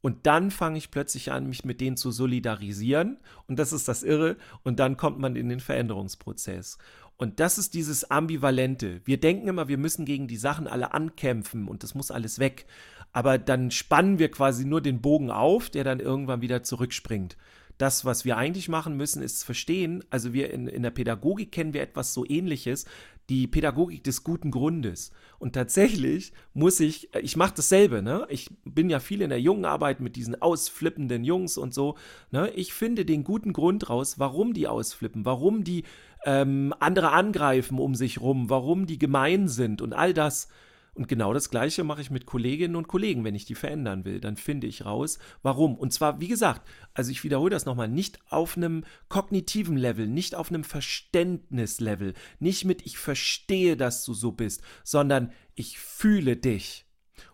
Und 0.01 0.27
dann 0.27 0.51
fange 0.51 0.79
ich 0.79 0.93
plötzlich 0.93 1.33
an, 1.33 1.49
mich 1.49 1.65
mit 1.65 1.81
denen 1.81 1.97
zu 1.97 2.13
solidarisieren. 2.13 3.19
Und 3.49 3.59
das 3.59 3.73
ist 3.73 3.89
das 3.89 4.05
Irre. 4.05 4.37
Und 4.63 4.79
dann 4.79 4.97
kommt 4.97 5.19
man 5.19 5.35
in 5.35 5.49
den 5.49 5.59
Veränderungsprozess. 5.59 6.79
Und 7.17 7.41
das 7.41 7.59
ist 7.59 7.75
dieses 7.75 8.11
Ambivalente. 8.11 9.01
Wir 9.05 9.19
denken 9.19 9.49
immer, 9.49 9.69
wir 9.69 9.79
müssen 9.79 10.05
gegen 10.05 10.29
die 10.29 10.37
Sachen 10.37 10.69
alle 10.69 10.95
ankämpfen 10.95 11.67
und 11.67 11.83
das 11.83 11.95
muss 11.95 12.11
alles 12.11 12.39
weg. 12.39 12.67
Aber 13.13 13.39
dann 13.39 13.71
spannen 13.71 14.19
wir 14.19 14.31
quasi 14.31 14.65
nur 14.65 14.83
den 14.83 15.01
Bogen 15.01 15.31
auf, 15.31 15.71
der 15.71 15.83
dann 15.83 15.99
irgendwann 15.99 16.43
wieder 16.43 16.63
zurückspringt 16.63 17.37
das, 17.79 18.05
was 18.05 18.25
wir 18.25 18.37
eigentlich 18.37 18.69
machen 18.69 18.97
müssen, 18.97 19.23
ist 19.23 19.45
verstehen. 19.45 20.05
Also 20.11 20.33
wir 20.33 20.51
in, 20.51 20.67
in 20.67 20.83
der 20.83 20.91
Pädagogik 20.91 21.53
kennen 21.53 21.75
wir 21.75 21.83
etwas 21.83 22.15
so 22.15 22.25
ähnliches, 22.27 22.87
die 23.29 23.47
Pädagogik 23.47 24.05
des 24.05 24.23
guten 24.25 24.51
Grundes. 24.51 25.11
Und 25.39 25.53
tatsächlich 25.55 26.33
muss 26.55 26.81
ich, 26.81 27.13
ich 27.15 27.37
mache 27.37 27.55
dasselbe, 27.57 28.03
ne? 28.03 28.27
Ich 28.31 28.51
bin 28.65 28.89
ja 28.89 29.01
viel 29.01 29.21
in 29.21 29.31
der 29.31 29.41
jungen 29.41 29.65
Arbeit 29.65 30.01
mit 30.01 30.17
diesen 30.17 30.41
ausflippenden 30.41 31.25
Jungs 31.25 31.59
und 31.59 31.75
so. 31.75 31.97
Ne? 32.31 32.51
Ich 32.55 32.73
finde 32.73 33.05
den 33.05 33.25
guten 33.25 33.53
Grund 33.53 33.91
raus, 33.91 34.19
warum 34.19 34.55
die 34.55 34.69
ausflippen, 34.69 35.25
warum 35.25 35.65
die 35.65 35.85
ähm, 36.25 36.73
andere 36.79 37.11
angreifen 37.13 37.79
um 37.79 37.95
sich 37.95 38.21
rum, 38.21 38.49
warum 38.49 38.87
die 38.87 38.99
gemein 38.99 39.49
sind 39.49 39.83
und 39.83 39.93
all 39.93 40.15
das. 40.15 40.49
Und 40.97 41.09
genau 41.09 41.35
das 41.35 41.51
Gleiche 41.51 41.85
mache 41.85 42.01
ich 42.01 42.11
mit 42.11 42.25
Kolleginnen 42.25 42.75
und 42.75 42.89
Kollegen, 42.89 43.23
wenn 43.23 43.35
ich 43.35 43.45
die 43.45 43.55
verändern 43.55 44.07
will. 44.07 44.19
Dann 44.19 44.39
finde 44.39 44.67
ich 44.67 44.87
raus, 44.87 45.19
warum. 45.43 45.77
Und 45.77 45.93
zwar, 45.93 46.21
wie 46.21 46.29
gesagt, 46.29 46.67
also 46.95 47.11
ich 47.11 47.23
wiederhole 47.23 47.51
das 47.51 47.67
nochmal, 47.67 47.89
nicht 47.89 48.19
auf 48.31 48.57
einem 48.57 48.83
kognitiven 49.11 49.77
Level, 49.77 50.07
nicht 50.07 50.35
auf 50.35 50.49
einem 50.49 50.65
Verständnislevel, 50.65 52.15
nicht 52.39 52.65
mit 52.65 52.87
ich 52.87 52.97
verstehe, 52.97 53.77
dass 53.77 54.07
du 54.07 54.15
so 54.15 54.33
bist, 54.33 54.63
sondern 54.85 55.33
ich 55.55 55.79
fühle 55.79 56.35
dich. 56.35 56.87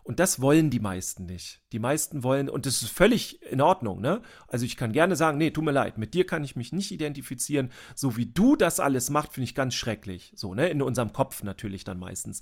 Und 0.03 0.19
das 0.19 0.41
wollen 0.41 0.69
die 0.69 0.79
meisten 0.81 1.25
nicht. 1.25 1.61
Die 1.71 1.79
meisten 1.79 2.23
wollen, 2.23 2.49
und 2.49 2.65
das 2.65 2.81
ist 2.81 2.91
völlig 2.91 3.41
in 3.43 3.61
Ordnung, 3.61 4.01
ne? 4.01 4.21
Also 4.47 4.65
ich 4.65 4.75
kann 4.75 4.91
gerne 4.91 5.15
sagen, 5.15 5.37
nee, 5.37 5.51
tut 5.51 5.63
mir 5.63 5.71
leid, 5.71 5.97
mit 5.97 6.13
dir 6.13 6.25
kann 6.25 6.43
ich 6.43 6.57
mich 6.57 6.73
nicht 6.73 6.91
identifizieren. 6.91 7.71
So 7.95 8.17
wie 8.17 8.25
du 8.25 8.57
das 8.57 8.81
alles 8.81 9.09
machst, 9.09 9.33
finde 9.33 9.45
ich 9.45 9.55
ganz 9.55 9.73
schrecklich. 9.73 10.33
So, 10.35 10.53
ne? 10.53 10.67
In 10.69 10.81
unserem 10.81 11.13
Kopf 11.13 11.43
natürlich 11.43 11.85
dann 11.85 11.99
meistens. 11.99 12.41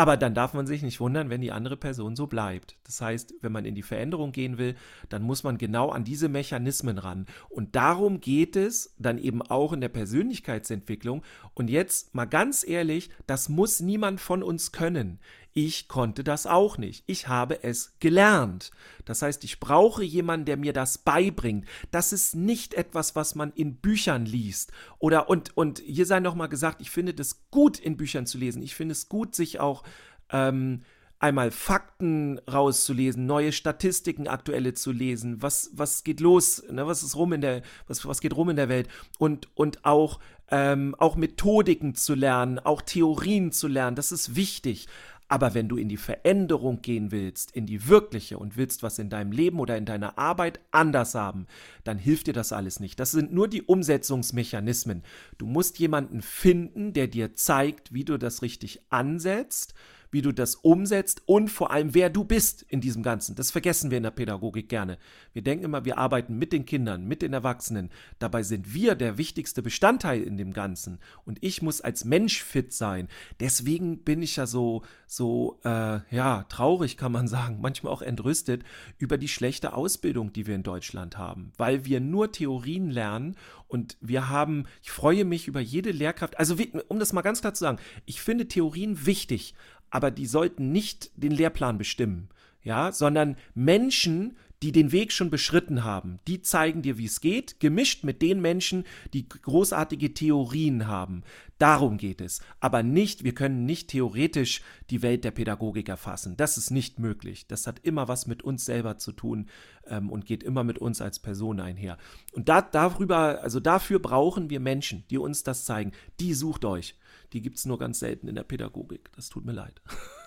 Aber 0.00 0.16
dann 0.16 0.32
darf 0.32 0.54
man 0.54 0.66
sich 0.66 0.80
nicht 0.80 0.98
wundern, 0.98 1.28
wenn 1.28 1.42
die 1.42 1.52
andere 1.52 1.76
Person 1.76 2.16
so 2.16 2.26
bleibt. 2.26 2.78
Das 2.84 3.02
heißt, 3.02 3.34
wenn 3.42 3.52
man 3.52 3.66
in 3.66 3.74
die 3.74 3.82
Veränderung 3.82 4.32
gehen 4.32 4.56
will, 4.56 4.74
dann 5.10 5.20
muss 5.20 5.44
man 5.44 5.58
genau 5.58 5.90
an 5.90 6.04
diese 6.04 6.30
Mechanismen 6.30 6.96
ran. 6.96 7.26
Und 7.50 7.76
darum 7.76 8.22
geht 8.22 8.56
es 8.56 8.94
dann 8.96 9.18
eben 9.18 9.42
auch 9.42 9.74
in 9.74 9.82
der 9.82 9.90
Persönlichkeitsentwicklung. 9.90 11.22
Und 11.52 11.68
jetzt 11.68 12.14
mal 12.14 12.24
ganz 12.24 12.66
ehrlich, 12.66 13.10
das 13.26 13.50
muss 13.50 13.80
niemand 13.80 14.22
von 14.22 14.42
uns 14.42 14.72
können. 14.72 15.18
Ich 15.52 15.88
konnte 15.88 16.22
das 16.22 16.46
auch 16.46 16.78
nicht. 16.78 17.02
Ich 17.06 17.26
habe 17.26 17.64
es 17.64 17.94
gelernt. 17.98 18.70
Das 19.04 19.22
heißt, 19.22 19.42
ich 19.42 19.58
brauche 19.58 20.04
jemanden, 20.04 20.46
der 20.46 20.56
mir 20.56 20.72
das 20.72 20.98
beibringt. 20.98 21.66
Das 21.90 22.12
ist 22.12 22.36
nicht 22.36 22.74
etwas, 22.74 23.16
was 23.16 23.34
man 23.34 23.52
in 23.54 23.76
Büchern 23.76 24.26
liest. 24.26 24.72
Oder 24.98 25.28
und, 25.28 25.56
und 25.56 25.80
hier 25.80 26.06
sei 26.06 26.20
nochmal 26.20 26.48
gesagt, 26.48 26.80
ich 26.80 26.90
finde 26.90 27.14
das 27.14 27.50
gut, 27.50 27.78
in 27.78 27.96
Büchern 27.96 28.26
zu 28.26 28.38
lesen. 28.38 28.62
Ich 28.62 28.76
finde 28.76 28.92
es 28.92 29.08
gut, 29.08 29.34
sich 29.34 29.58
auch 29.58 29.82
ähm, 30.30 30.82
einmal 31.20 31.50
Fakten 31.50 32.38
rauszulesen, 32.50 33.26
neue 33.26 33.52
Statistiken, 33.52 34.26
aktuelle 34.26 34.74
zu 34.74 34.90
lesen, 34.90 35.42
was, 35.42 35.70
was 35.74 36.02
geht 36.02 36.18
los, 36.20 36.64
ne, 36.70 36.86
was 36.86 37.02
ist 37.02 37.14
rum 37.14 37.34
in 37.34 37.42
der, 37.42 37.62
was, 37.86 38.06
was 38.06 38.20
geht 38.20 38.34
rum 38.34 38.48
in 38.48 38.56
der 38.56 38.70
Welt 38.70 38.88
und, 39.18 39.48
und 39.54 39.84
auch, 39.84 40.18
ähm, 40.50 40.94
auch 40.98 41.16
Methodiken 41.16 41.94
zu 41.94 42.14
lernen, 42.14 42.58
auch 42.58 42.80
Theorien 42.80 43.52
zu 43.52 43.68
lernen, 43.68 43.96
das 43.96 44.12
ist 44.12 44.34
wichtig. 44.34 44.88
Aber 45.30 45.54
wenn 45.54 45.68
du 45.68 45.76
in 45.76 45.88
die 45.88 45.96
Veränderung 45.96 46.82
gehen 46.82 47.12
willst, 47.12 47.52
in 47.52 47.64
die 47.64 47.86
wirkliche 47.86 48.36
und 48.36 48.56
willst 48.56 48.82
was 48.82 48.98
in 48.98 49.10
deinem 49.10 49.30
Leben 49.30 49.60
oder 49.60 49.76
in 49.76 49.84
deiner 49.84 50.18
Arbeit 50.18 50.58
anders 50.72 51.14
haben, 51.14 51.46
dann 51.84 51.98
hilft 51.98 52.26
dir 52.26 52.32
das 52.32 52.52
alles 52.52 52.80
nicht. 52.80 52.98
Das 52.98 53.12
sind 53.12 53.32
nur 53.32 53.46
die 53.46 53.62
Umsetzungsmechanismen. 53.62 55.04
Du 55.38 55.46
musst 55.46 55.78
jemanden 55.78 56.20
finden, 56.20 56.92
der 56.94 57.06
dir 57.06 57.36
zeigt, 57.36 57.94
wie 57.94 58.04
du 58.04 58.18
das 58.18 58.42
richtig 58.42 58.82
ansetzt, 58.90 59.72
wie 60.10 60.22
du 60.22 60.32
das 60.32 60.56
umsetzt 60.56 61.22
und 61.26 61.48
vor 61.48 61.70
allem, 61.70 61.94
wer 61.94 62.10
du 62.10 62.24
bist 62.24 62.62
in 62.62 62.80
diesem 62.80 63.02
Ganzen. 63.02 63.34
Das 63.36 63.50
vergessen 63.50 63.90
wir 63.90 63.98
in 63.98 64.02
der 64.02 64.10
Pädagogik 64.10 64.68
gerne. 64.68 64.98
Wir 65.32 65.42
denken 65.42 65.64
immer, 65.64 65.84
wir 65.84 65.98
arbeiten 65.98 66.36
mit 66.36 66.52
den 66.52 66.66
Kindern, 66.66 67.06
mit 67.06 67.22
den 67.22 67.32
Erwachsenen. 67.32 67.90
Dabei 68.18 68.42
sind 68.42 68.74
wir 68.74 68.94
der 68.94 69.18
wichtigste 69.18 69.62
Bestandteil 69.62 70.22
in 70.22 70.36
dem 70.36 70.52
Ganzen. 70.52 70.98
Und 71.24 71.38
ich 71.42 71.62
muss 71.62 71.80
als 71.80 72.04
Mensch 72.04 72.42
fit 72.42 72.72
sein. 72.72 73.08
Deswegen 73.38 73.98
bin 73.98 74.22
ich 74.22 74.36
ja 74.36 74.46
so, 74.46 74.82
so, 75.06 75.58
äh, 75.64 76.00
ja, 76.10 76.44
traurig, 76.48 76.96
kann 76.96 77.12
man 77.12 77.28
sagen, 77.28 77.58
manchmal 77.60 77.92
auch 77.92 78.02
entrüstet 78.02 78.64
über 78.98 79.18
die 79.18 79.28
schlechte 79.28 79.72
Ausbildung, 79.74 80.32
die 80.32 80.46
wir 80.46 80.54
in 80.54 80.62
Deutschland 80.62 81.18
haben. 81.18 81.52
Weil 81.56 81.84
wir 81.84 82.00
nur 82.00 82.32
Theorien 82.32 82.90
lernen 82.90 83.36
und 83.68 83.96
wir 84.00 84.28
haben, 84.28 84.64
ich 84.82 84.90
freue 84.90 85.24
mich 85.24 85.46
über 85.46 85.60
jede 85.60 85.92
Lehrkraft. 85.92 86.38
Also, 86.38 86.56
um 86.88 86.98
das 86.98 87.12
mal 87.12 87.22
ganz 87.22 87.40
klar 87.40 87.54
zu 87.54 87.60
sagen, 87.60 87.78
ich 88.04 88.20
finde 88.20 88.48
Theorien 88.48 89.06
wichtig, 89.06 89.54
aber 89.90 90.10
die 90.10 90.26
sollten 90.26 90.72
nicht 90.72 91.10
den 91.16 91.32
Lehrplan 91.32 91.78
bestimmen, 91.78 92.28
ja, 92.62 92.92
sondern 92.92 93.36
Menschen, 93.54 94.36
die 94.62 94.72
den 94.72 94.92
Weg 94.92 95.10
schon 95.12 95.30
beschritten 95.30 95.84
haben, 95.84 96.20
die 96.26 96.42
zeigen 96.42 96.82
dir, 96.82 96.98
wie 96.98 97.06
es 97.06 97.20
geht, 97.20 97.60
gemischt 97.60 98.04
mit 98.04 98.20
den 98.20 98.40
Menschen, 98.40 98.84
die 99.14 99.26
großartige 99.28 100.12
Theorien 100.12 100.86
haben. 100.86 101.22
Darum 101.58 101.96
geht 101.96 102.20
es. 102.20 102.40
Aber 102.58 102.82
nicht, 102.82 103.24
wir 103.24 103.34
können 103.34 103.64
nicht 103.64 103.88
theoretisch 103.88 104.62
die 104.90 105.02
Welt 105.02 105.24
der 105.24 105.30
Pädagogik 105.30 105.88
erfassen. 105.88 106.36
Das 106.36 106.58
ist 106.58 106.70
nicht 106.70 106.98
möglich. 106.98 107.46
Das 107.46 107.66
hat 107.66 107.80
immer 107.80 108.08
was 108.08 108.26
mit 108.26 108.42
uns 108.42 108.64
selber 108.64 108.98
zu 108.98 109.12
tun 109.12 109.48
ähm, 109.86 110.10
und 110.10 110.26
geht 110.26 110.42
immer 110.42 110.64
mit 110.64 110.78
uns 110.78 111.00
als 111.00 111.18
Person 111.18 111.60
einher. 111.60 111.96
Und 112.32 112.48
da, 112.48 112.62
darüber, 112.62 113.42
also 113.42 113.60
dafür 113.60 113.98
brauchen 113.98 114.50
wir 114.50 114.60
Menschen, 114.60 115.04
die 115.10 115.18
uns 115.18 115.42
das 115.42 115.64
zeigen. 115.64 115.92
Die 116.18 116.34
sucht 116.34 116.64
euch. 116.64 116.96
Die 117.32 117.42
gibt 117.42 117.58
es 117.58 117.66
nur 117.66 117.78
ganz 117.78 117.98
selten 117.98 118.28
in 118.28 118.34
der 118.34 118.44
Pädagogik. 118.44 119.10
Das 119.14 119.28
tut 119.28 119.44
mir 119.44 119.52
leid. 119.52 119.80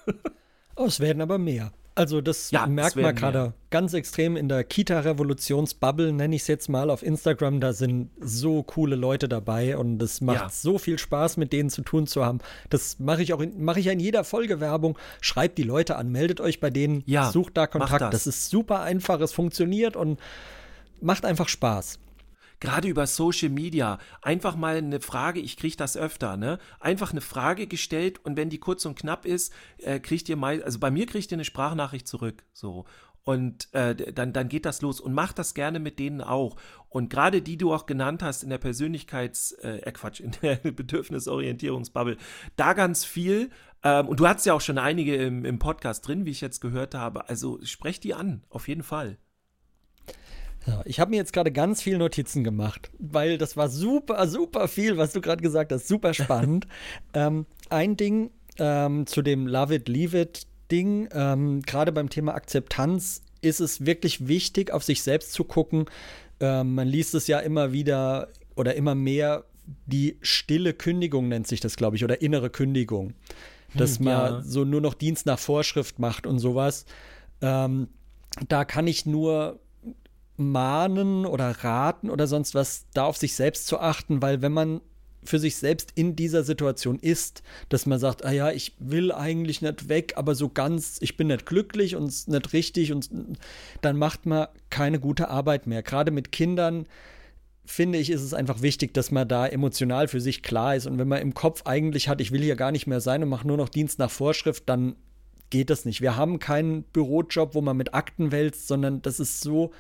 oh, 0.76 0.86
es 0.86 1.00
werden 1.00 1.22
aber 1.22 1.38
mehr. 1.38 1.72
Also 1.96 2.22
das 2.22 2.50
ja, 2.50 2.66
merkt 2.66 2.96
man 2.96 3.14
gerade 3.14 3.54
ganz 3.70 3.94
extrem 3.94 4.36
in 4.36 4.50
der 4.50 4.64
Kita-Revolutionsbubble, 4.64 6.12
nenne 6.12 6.36
ich 6.36 6.42
es 6.42 6.48
jetzt 6.48 6.68
mal 6.68 6.90
auf 6.90 7.04
Instagram. 7.04 7.60
Da 7.60 7.74
sind 7.74 8.10
so 8.20 8.64
coole 8.64 8.96
Leute 8.96 9.30
dabei 9.30 9.78
und 9.78 10.02
es 10.02 10.20
macht 10.20 10.42
ja. 10.42 10.50
so 10.50 10.80
viel 10.80 10.98
Spaß, 10.98 11.38
mit 11.38 11.54
denen 11.54 11.70
zu 11.70 11.84
tun 11.84 12.08
zu 12.08 12.26
haben. 12.26 12.40
Das 12.70 12.98
mache 13.00 13.22
ich 13.22 13.34
auch 13.34 13.42
in, 13.42 13.64
mache 13.64 13.80
ich 13.80 13.86
ja 13.86 13.92
in 13.92 14.00
jeder 14.00 14.24
Folge 14.24 14.60
Werbung. 14.60 14.98
Schreibt 15.22 15.60
die 15.60 15.64
Leute 15.64 15.96
an, 15.96 16.12
meldet 16.12 16.42
euch 16.42 16.60
bei 16.60 16.72
denen, 16.72 17.04
ja, 17.06 17.32
sucht 17.32 17.58
da 17.58 17.68
Kontakt. 17.68 18.02
Das. 18.02 18.12
das 18.12 18.28
ist 18.28 18.50
super 18.50 18.82
einfach, 18.82 19.20
es 19.22 19.32
funktioniert 19.32 19.96
und 19.96 20.20
macht 21.00 21.26
einfach 21.26 21.48
Spaß 21.48 22.00
gerade 22.64 22.88
über 22.88 23.06
Social 23.08 23.50
Media, 23.50 24.00
einfach 24.22 24.56
mal 24.56 24.78
eine 24.78 25.02
Frage, 25.02 25.42
ich 25.42 25.58
kriege 25.58 25.76
das 25.76 25.98
öfter, 25.98 26.38
ne? 26.38 26.60
Einfach 26.80 27.12
eine 27.12 27.20
Frage 27.20 27.68
gestellt 27.68 28.24
und 28.24 28.38
wenn 28.38 28.50
die 28.50 28.58
kurz 28.58 28.86
und 28.86 28.98
knapp 28.98 29.26
ist, 29.26 29.54
äh, 29.80 30.00
kriegt 30.00 30.30
ihr 30.30 30.38
mal, 30.38 30.64
also 30.64 30.80
bei 30.80 30.90
mir 30.90 31.06
kriegt 31.06 31.30
ihr 31.30 31.36
eine 31.36 31.44
Sprachnachricht 31.44 32.08
zurück, 32.08 32.46
so. 32.54 32.86
Und 33.26 33.74
äh, 33.74 34.14
dann, 34.14 34.32
dann 34.32 34.48
geht 34.48 34.66
das 34.66 34.82
los 34.82 35.02
und 35.02 35.14
macht 35.14 35.40
das 35.40 35.54
gerne 35.54 35.80
mit 35.80 36.00
denen 36.00 36.22
auch. 36.22 36.56
Und 36.88 37.10
gerade 37.10 37.42
die 37.42 37.58
du 37.58 37.74
auch 37.74 37.86
genannt 37.86 38.24
hast 38.24 38.44
in 38.44 38.50
der 38.50 38.60
Persönlichkeits-, 38.60 39.60
äh, 39.62 39.80
äh 39.80 39.92
Quatsch, 39.92 40.22
in 40.22 40.32
der 40.42 40.56
Bedürfnisorientierungsbubble, 40.64 42.18
da 42.56 42.74
ganz 42.74 43.04
viel. 43.04 43.50
Ähm, 43.84 44.08
und 44.08 44.22
du 44.22 44.28
hast 44.28 44.46
ja 44.46 44.54
auch 44.54 44.62
schon 44.62 44.78
einige 44.78 45.16
im, 45.18 45.44
im 45.44 45.60
Podcast 45.60 46.08
drin, 46.08 46.26
wie 46.26 46.32
ich 46.32 46.42
jetzt 46.42 46.62
gehört 46.62 46.96
habe. 46.96 47.28
Also 47.28 47.60
sprech 47.64 48.00
die 48.00 48.14
an, 48.14 48.44
auf 48.50 48.70
jeden 48.70 48.84
Fall. 48.84 49.18
Ja, 50.66 50.82
ich 50.86 51.00
habe 51.00 51.12
mir 51.12 51.18
jetzt 51.18 51.34
gerade 51.34 51.52
ganz 51.52 51.82
viele 51.82 51.98
Notizen 51.98 52.44
gemacht, 52.44 52.90
weil 53.00 53.38
das 53.38 53.58
war 53.58 53.70
super, 53.70 54.28
super 54.28 54.68
viel, 54.68 54.98
was 54.98 55.12
du 55.12 55.22
gerade 55.22 55.42
gesagt 55.42 55.72
hast, 55.72 55.88
super 55.88 56.14
spannend. 56.14 56.68
ähm, 57.14 57.46
ein 57.70 57.98
Ding 57.98 58.32
ähm, 58.60 59.06
zu 59.06 59.22
dem 59.22 59.48
Love 59.48 59.76
It, 59.76 59.90
Leave 59.90 60.22
It 60.22 60.48
Ding, 60.72 61.10
ähm, 61.12 61.62
gerade 61.62 61.92
beim 61.92 62.10
Thema 62.10 62.34
Akzeptanz 62.34 63.22
ist 63.42 63.60
es 63.60 63.86
wirklich 63.86 64.28
wichtig, 64.28 64.72
auf 64.72 64.84
sich 64.84 65.04
selbst 65.04 65.34
zu 65.34 65.44
gucken. 65.44 65.86
Ähm, 66.40 66.76
man 66.76 66.88
liest 66.88 67.14
es 67.14 67.28
ja 67.28 67.40
immer 67.40 67.74
wieder 67.74 68.30
oder 68.56 68.76
immer 68.76 68.96
mehr, 68.96 69.44
die 69.86 70.18
stille 70.22 70.74
Kündigung 70.74 71.28
nennt 71.28 71.48
sich 71.48 71.60
das, 71.60 71.76
glaube 71.76 71.96
ich, 71.96 72.04
oder 72.04 72.22
innere 72.22 72.50
Kündigung. 72.50 73.14
Dass 73.76 73.98
hm, 73.98 74.06
man 74.06 74.34
ja. 74.34 74.42
so 74.42 74.64
nur 74.64 74.82
noch 74.82 74.94
Dienst 74.94 75.26
nach 75.26 75.40
Vorschrift 75.40 76.00
macht 76.00 76.28
und 76.28 76.40
sowas. 76.40 76.86
Ähm, 77.42 77.90
da 78.48 78.66
kann 78.66 78.88
ich 78.88 79.06
nur 79.06 79.60
mahnen 80.38 81.26
oder 81.26 81.50
raten 81.64 82.10
oder 82.10 82.28
sonst 82.28 82.56
was, 82.56 82.86
da 82.94 83.06
auf 83.06 83.18
sich 83.18 83.36
selbst 83.36 83.68
zu 83.68 83.80
achten, 83.80 84.22
weil 84.22 84.42
wenn 84.42 84.52
man 84.52 84.82
für 85.26 85.40
sich 85.40 85.56
selbst 85.56 85.92
in 85.96 86.16
dieser 86.16 86.44
Situation 86.44 87.00
ist, 87.00 87.44
dass 87.70 87.86
man 87.86 88.00
sagt, 88.00 88.26
ah 88.26 88.32
ja, 88.32 88.52
ich 88.52 88.74
will 88.80 89.12
eigentlich 89.12 89.62
nicht 89.62 89.90
weg, 89.90 90.14
aber 90.16 90.36
so 90.36 90.50
ganz, 90.50 90.98
ich 91.00 91.18
bin 91.18 91.28
nicht 91.28 91.46
glücklich 91.46 91.96
und 91.96 92.28
nicht 92.28 92.54
richtig 92.54 92.92
und 92.92 93.10
dann 93.82 93.98
macht 93.98 94.26
man 94.26 94.48
keine 94.70 95.00
gute 95.00 95.30
Arbeit 95.30 95.68
mehr. 95.68 95.82
Gerade 95.82 96.12
mit 96.12 96.32
Kindern 96.32 96.86
finde 97.66 97.98
ich, 97.98 98.10
ist 98.10 98.22
es 98.22 98.34
einfach 98.34 98.62
wichtig, 98.62 98.94
dass 98.94 99.12
man 99.12 99.28
da 99.28 99.48
emotional 99.48 100.08
für 100.08 100.20
sich 100.20 100.44
klar 100.44 100.76
ist 100.76 100.86
und 100.86 100.98
wenn 100.98 101.08
man 101.08 101.22
im 101.22 101.34
Kopf 101.34 101.62
eigentlich 101.66 102.10
hat, 102.10 102.20
ich 102.20 102.32
will 102.32 102.42
hier 102.42 102.58
gar 102.58 102.72
nicht 102.72 102.88
mehr 102.88 103.00
sein 103.00 103.24
und 103.24 103.30
mache 103.30 103.48
nur 103.48 103.58
noch 103.58 103.70
Dienst 103.70 104.00
nach 104.00 104.12
Vorschrift, 104.12 104.68
dann 104.68 104.96
geht 105.50 105.70
das 105.70 105.86
nicht. 105.86 106.02
Wir 106.02 106.18
haben 106.18 106.40
keinen 106.40 106.84
Bürojob, 106.84 107.56
wo 107.56 107.62
man 107.62 107.78
mit 107.78 107.94
Akten 107.94 108.32
wälzt, 108.32 108.68
sondern 108.68 109.02
das 109.02 109.20
ist 109.20 109.42
so 109.42 109.72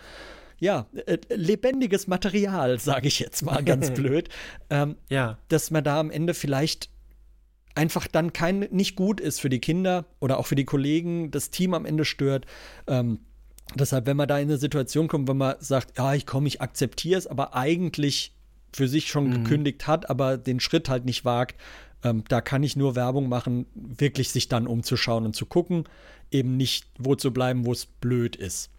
ja, 0.59 0.87
äh, 1.05 1.17
lebendiges 1.29 2.07
Material, 2.07 2.79
sage 2.79 3.07
ich 3.07 3.19
jetzt 3.19 3.43
mal 3.43 3.63
ganz 3.63 3.91
blöd, 3.93 4.29
ähm, 4.69 4.95
ja. 5.09 5.37
dass 5.49 5.71
man 5.71 5.83
da 5.83 5.99
am 5.99 6.11
Ende 6.11 6.33
vielleicht 6.33 6.89
einfach 7.75 8.07
dann 8.07 8.33
kein 8.33 8.59
nicht 8.71 8.95
gut 8.95 9.19
ist 9.19 9.39
für 9.41 9.49
die 9.49 9.59
Kinder 9.59 10.05
oder 10.19 10.37
auch 10.37 10.45
für 10.45 10.55
die 10.55 10.65
Kollegen, 10.65 11.31
das 11.31 11.49
Team 11.49 11.73
am 11.73 11.85
Ende 11.85 12.05
stört. 12.05 12.45
Ähm, 12.87 13.19
deshalb, 13.75 14.05
wenn 14.05 14.17
man 14.17 14.27
da 14.27 14.37
in 14.37 14.49
eine 14.49 14.57
Situation 14.57 15.07
kommt, 15.07 15.27
wenn 15.27 15.37
man 15.37 15.55
sagt, 15.59 15.97
ja, 15.97 16.13
ich 16.13 16.25
komme, 16.25 16.47
ich 16.47 16.61
akzeptiere 16.61 17.17
es, 17.17 17.27
aber 17.27 17.55
eigentlich 17.55 18.35
für 18.73 18.87
sich 18.87 19.07
schon 19.07 19.27
mhm. 19.27 19.43
gekündigt 19.43 19.87
hat, 19.87 20.09
aber 20.09 20.37
den 20.37 20.59
Schritt 20.59 20.89
halt 20.89 21.05
nicht 21.05 21.25
wagt, 21.25 21.59
ähm, 22.03 22.23
da 22.27 22.41
kann 22.41 22.63
ich 22.63 22.75
nur 22.75 22.95
Werbung 22.95 23.29
machen, 23.29 23.65
wirklich 23.73 24.29
sich 24.29 24.49
dann 24.49 24.67
umzuschauen 24.67 25.25
und 25.25 25.35
zu 25.35 25.45
gucken, 25.45 25.85
eben 26.31 26.57
nicht 26.57 26.87
wo 26.97 27.15
zu 27.15 27.31
bleiben, 27.31 27.65
wo 27.65 27.71
es 27.71 27.85
blöd 27.85 28.35
ist. 28.35 28.69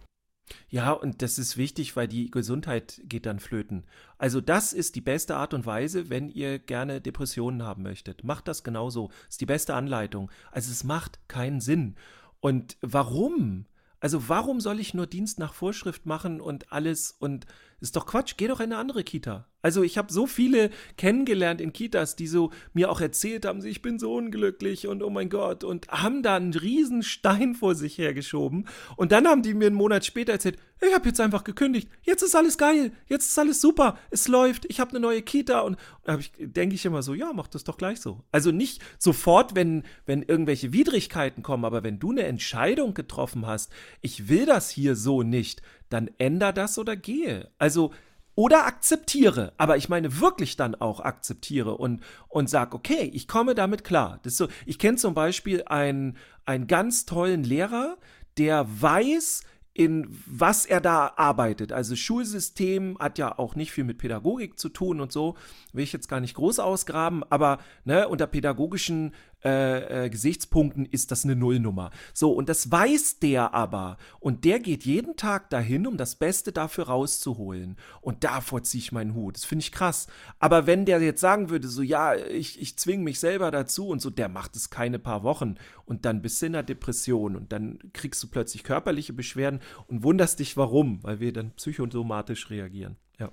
Ja, 0.69 0.91
und 0.91 1.21
das 1.21 1.39
ist 1.39 1.57
wichtig, 1.57 1.95
weil 1.95 2.07
die 2.07 2.29
Gesundheit 2.29 3.01
geht 3.05 3.25
dann 3.25 3.39
flöten. 3.39 3.85
Also 4.17 4.41
das 4.41 4.73
ist 4.73 4.95
die 4.95 5.01
beste 5.01 5.35
Art 5.35 5.53
und 5.53 5.65
Weise, 5.65 6.09
wenn 6.09 6.29
ihr 6.29 6.59
gerne 6.59 7.01
Depressionen 7.01 7.63
haben 7.63 7.83
möchtet. 7.83 8.23
Macht 8.23 8.47
das 8.47 8.63
genauso. 8.63 9.09
Ist 9.29 9.41
die 9.41 9.45
beste 9.45 9.73
Anleitung. 9.73 10.31
Also 10.51 10.71
es 10.71 10.83
macht 10.83 11.19
keinen 11.27 11.61
Sinn. 11.61 11.95
Und 12.39 12.77
warum? 12.81 13.65
Also 13.99 14.29
warum 14.29 14.59
soll 14.59 14.79
ich 14.79 14.93
nur 14.93 15.07
Dienst 15.07 15.39
nach 15.39 15.53
Vorschrift 15.53 16.05
machen 16.05 16.39
und 16.41 16.71
alles 16.71 17.11
und 17.11 17.45
ist 17.79 17.95
doch 17.95 18.05
Quatsch, 18.05 18.35
geh 18.37 18.47
doch 18.47 18.59
in 18.59 18.71
eine 18.71 18.77
andere 18.77 19.03
Kita. 19.03 19.47
Also 19.65 19.81
ich 19.81 19.97
habe 19.97 20.13
so 20.13 20.27
viele 20.27 20.69
kennengelernt 20.95 21.59
in 21.59 21.73
Kitas, 21.73 22.15
die 22.15 22.27
so 22.27 22.51
mir 22.73 22.91
auch 22.91 23.01
erzählt 23.01 23.45
haben, 23.47 23.65
ich 23.65 23.81
bin 23.81 23.97
so 23.97 24.13
unglücklich 24.13 24.87
und 24.87 25.01
oh 25.01 25.09
mein 25.09 25.27
Gott 25.27 25.63
und 25.63 25.87
haben 25.87 26.21
da 26.21 26.35
einen 26.35 26.53
riesen 26.53 27.01
Stein 27.01 27.55
vor 27.55 27.73
sich 27.73 27.97
hergeschoben 27.97 28.67
und 28.95 29.11
dann 29.11 29.27
haben 29.27 29.41
die 29.41 29.55
mir 29.55 29.65
einen 29.65 29.75
Monat 29.75 30.05
später 30.05 30.33
erzählt, 30.33 30.59
ich 30.81 30.93
habe 30.93 31.07
jetzt 31.07 31.19
einfach 31.19 31.43
gekündigt, 31.43 31.89
jetzt 32.03 32.21
ist 32.21 32.35
alles 32.35 32.59
geil, 32.59 32.91
jetzt 33.07 33.29
ist 33.29 33.39
alles 33.39 33.59
super, 33.59 33.97
es 34.11 34.27
läuft, 34.27 34.65
ich 34.65 34.79
habe 34.79 34.91
eine 34.91 34.99
neue 34.99 35.23
Kita 35.23 35.61
und, 35.61 35.77
da 36.03 36.19
denke 36.37 36.75
ich 36.75 36.85
immer 36.85 37.01
so, 37.01 37.15
ja, 37.15 37.31
mach 37.33 37.47
das 37.47 37.63
doch 37.63 37.77
gleich 37.77 37.99
so. 37.99 38.23
Also 38.31 38.51
nicht 38.51 38.83
sofort, 38.99 39.55
wenn, 39.55 39.81
wenn 40.05 40.21
irgendwelche 40.21 40.73
Widrigkeiten 40.73 41.41
kommen, 41.41 41.65
aber 41.65 41.81
wenn 41.81 41.97
du 41.97 42.11
eine 42.11 42.25
Entscheidung 42.25 42.93
getroffen 42.93 43.47
hast, 43.47 43.71
ich 44.01 44.29
will 44.29 44.45
das 44.45 44.69
hier 44.69 44.95
so 44.95 45.23
nicht, 45.23 45.63
dann 45.89 46.09
änder 46.17 46.53
das 46.53 46.77
oder 46.77 46.95
gehe. 46.95 47.51
Also 47.57 47.91
oder 48.35 48.65
akzeptiere, 48.65 49.53
aber 49.57 49.77
ich 49.77 49.87
meine 49.87 50.19
wirklich 50.19 50.57
dann 50.57 50.75
auch 50.75 50.99
akzeptiere 50.99 51.77
und, 51.77 52.01
und 52.27 52.49
sag, 52.49 52.75
okay, 52.75 53.09
ich 53.13 53.29
komme 53.29 53.55
damit 53.55 53.85
klar. 53.85 54.19
Das 54.23 54.35
so, 54.35 54.49
ich 54.65 54.77
kenne 54.77 54.97
zum 54.97 55.13
Beispiel 55.13 55.63
einen, 55.67 56.17
einen 56.45 56.67
ganz 56.67 57.05
tollen 57.05 57.45
Lehrer, 57.45 57.97
der 58.37 58.67
weiß, 58.81 59.43
in 59.73 60.07
was 60.25 60.65
er 60.65 60.79
da 60.79 61.13
arbeitet. 61.17 61.73
Also 61.73 61.97
Schulsystem 61.97 62.97
hat 62.97 63.17
ja 63.17 63.37
auch 63.37 63.55
nicht 63.55 63.71
viel 63.73 63.83
mit 63.83 63.97
Pädagogik 63.97 64.57
zu 64.57 64.69
tun 64.69 65.01
und 65.01 65.11
so, 65.11 65.35
will 65.73 65.83
ich 65.83 65.91
jetzt 65.91 66.07
gar 66.07 66.21
nicht 66.21 66.35
groß 66.35 66.59
ausgraben, 66.59 67.23
aber 67.29 67.59
ne, 67.83 68.07
unter 68.07 68.25
pädagogischen 68.25 69.13
äh, 69.45 70.05
äh, 70.05 70.09
Gesichtspunkten 70.09 70.87
ist 70.87 71.11
das 71.11 71.23
eine 71.23 71.35
Nullnummer. 71.35 71.91
So, 72.13 72.31
und 72.31 72.49
das 72.49 72.71
weiß 72.71 73.19
der 73.19 73.53
aber. 73.53 73.97
Und 74.19 74.43
der 74.43 74.59
geht 74.59 74.85
jeden 74.85 75.17
Tag 75.17 75.51
dahin, 75.51 75.85
um 75.85 75.97
das 75.97 76.15
Beste 76.15 76.51
dafür 76.51 76.87
rauszuholen. 76.87 77.77
Und 78.01 78.23
davor 78.23 78.63
ziehe 78.63 78.79
ich 78.79 78.91
meinen 78.91 79.13
Hut. 79.13 79.35
Das 79.35 79.45
finde 79.45 79.61
ich 79.61 79.71
krass. 79.71 80.07
Aber 80.39 80.65
wenn 80.65 80.85
der 80.85 80.99
jetzt 80.99 81.21
sagen 81.21 81.51
würde, 81.51 81.67
so, 81.67 81.83
ja, 81.83 82.15
ich, 82.15 82.59
ich 82.59 82.79
zwinge 82.79 83.03
mich 83.03 83.19
selber 83.19 83.51
dazu 83.51 83.87
und 83.87 84.01
so, 84.01 84.09
der 84.09 84.29
macht 84.29 84.55
es 84.55 84.71
keine 84.71 84.97
paar 84.97 85.21
Wochen. 85.21 85.57
Und 85.85 86.05
dann 86.05 86.23
bist 86.23 86.41
du 86.41 86.47
in 86.47 86.53
der 86.53 86.63
Depression 86.63 87.35
und 87.35 87.51
dann 87.51 87.77
kriegst 87.93 88.23
du 88.23 88.27
plötzlich 88.27 88.63
körperliche 88.63 89.13
Beschwerden 89.13 89.59
und 89.85 90.01
wunderst 90.01 90.39
dich, 90.39 90.57
warum, 90.57 91.03
weil 91.03 91.19
wir 91.19 91.31
dann 91.31 91.51
psychosomatisch 91.51 92.49
reagieren. 92.49 92.95
Ja. 93.19 93.31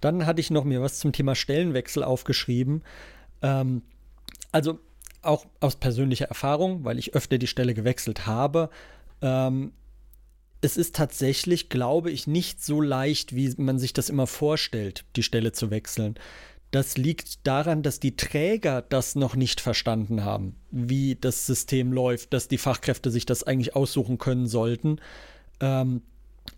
Dann 0.00 0.24
hatte 0.24 0.40
ich 0.40 0.50
noch 0.50 0.64
mir 0.64 0.80
was 0.80 1.00
zum 1.00 1.12
Thema 1.12 1.34
Stellenwechsel 1.34 2.02
aufgeschrieben. 2.02 2.82
Ähm, 3.42 3.82
also 4.52 4.78
auch 5.26 5.46
aus 5.60 5.76
persönlicher 5.76 6.26
Erfahrung, 6.26 6.84
weil 6.84 6.98
ich 6.98 7.14
öfter 7.14 7.38
die 7.38 7.46
Stelle 7.46 7.74
gewechselt 7.74 8.26
habe, 8.26 8.70
ähm, 9.22 9.72
es 10.60 10.76
ist 10.78 10.94
tatsächlich, 10.94 11.68
glaube 11.68 12.10
ich, 12.10 12.26
nicht 12.26 12.64
so 12.64 12.80
leicht, 12.80 13.34
wie 13.34 13.52
man 13.58 13.78
sich 13.78 13.92
das 13.92 14.08
immer 14.08 14.26
vorstellt, 14.26 15.04
die 15.14 15.22
Stelle 15.22 15.52
zu 15.52 15.70
wechseln. 15.70 16.14
Das 16.70 16.96
liegt 16.96 17.46
daran, 17.46 17.82
dass 17.82 18.00
die 18.00 18.16
Träger 18.16 18.82
das 18.82 19.14
noch 19.14 19.36
nicht 19.36 19.60
verstanden 19.60 20.24
haben, 20.24 20.56
wie 20.70 21.16
das 21.16 21.46
System 21.46 21.92
läuft, 21.92 22.32
dass 22.32 22.48
die 22.48 22.58
Fachkräfte 22.58 23.10
sich 23.10 23.26
das 23.26 23.44
eigentlich 23.44 23.76
aussuchen 23.76 24.18
können 24.18 24.46
sollten. 24.46 25.00
Ähm, 25.60 26.02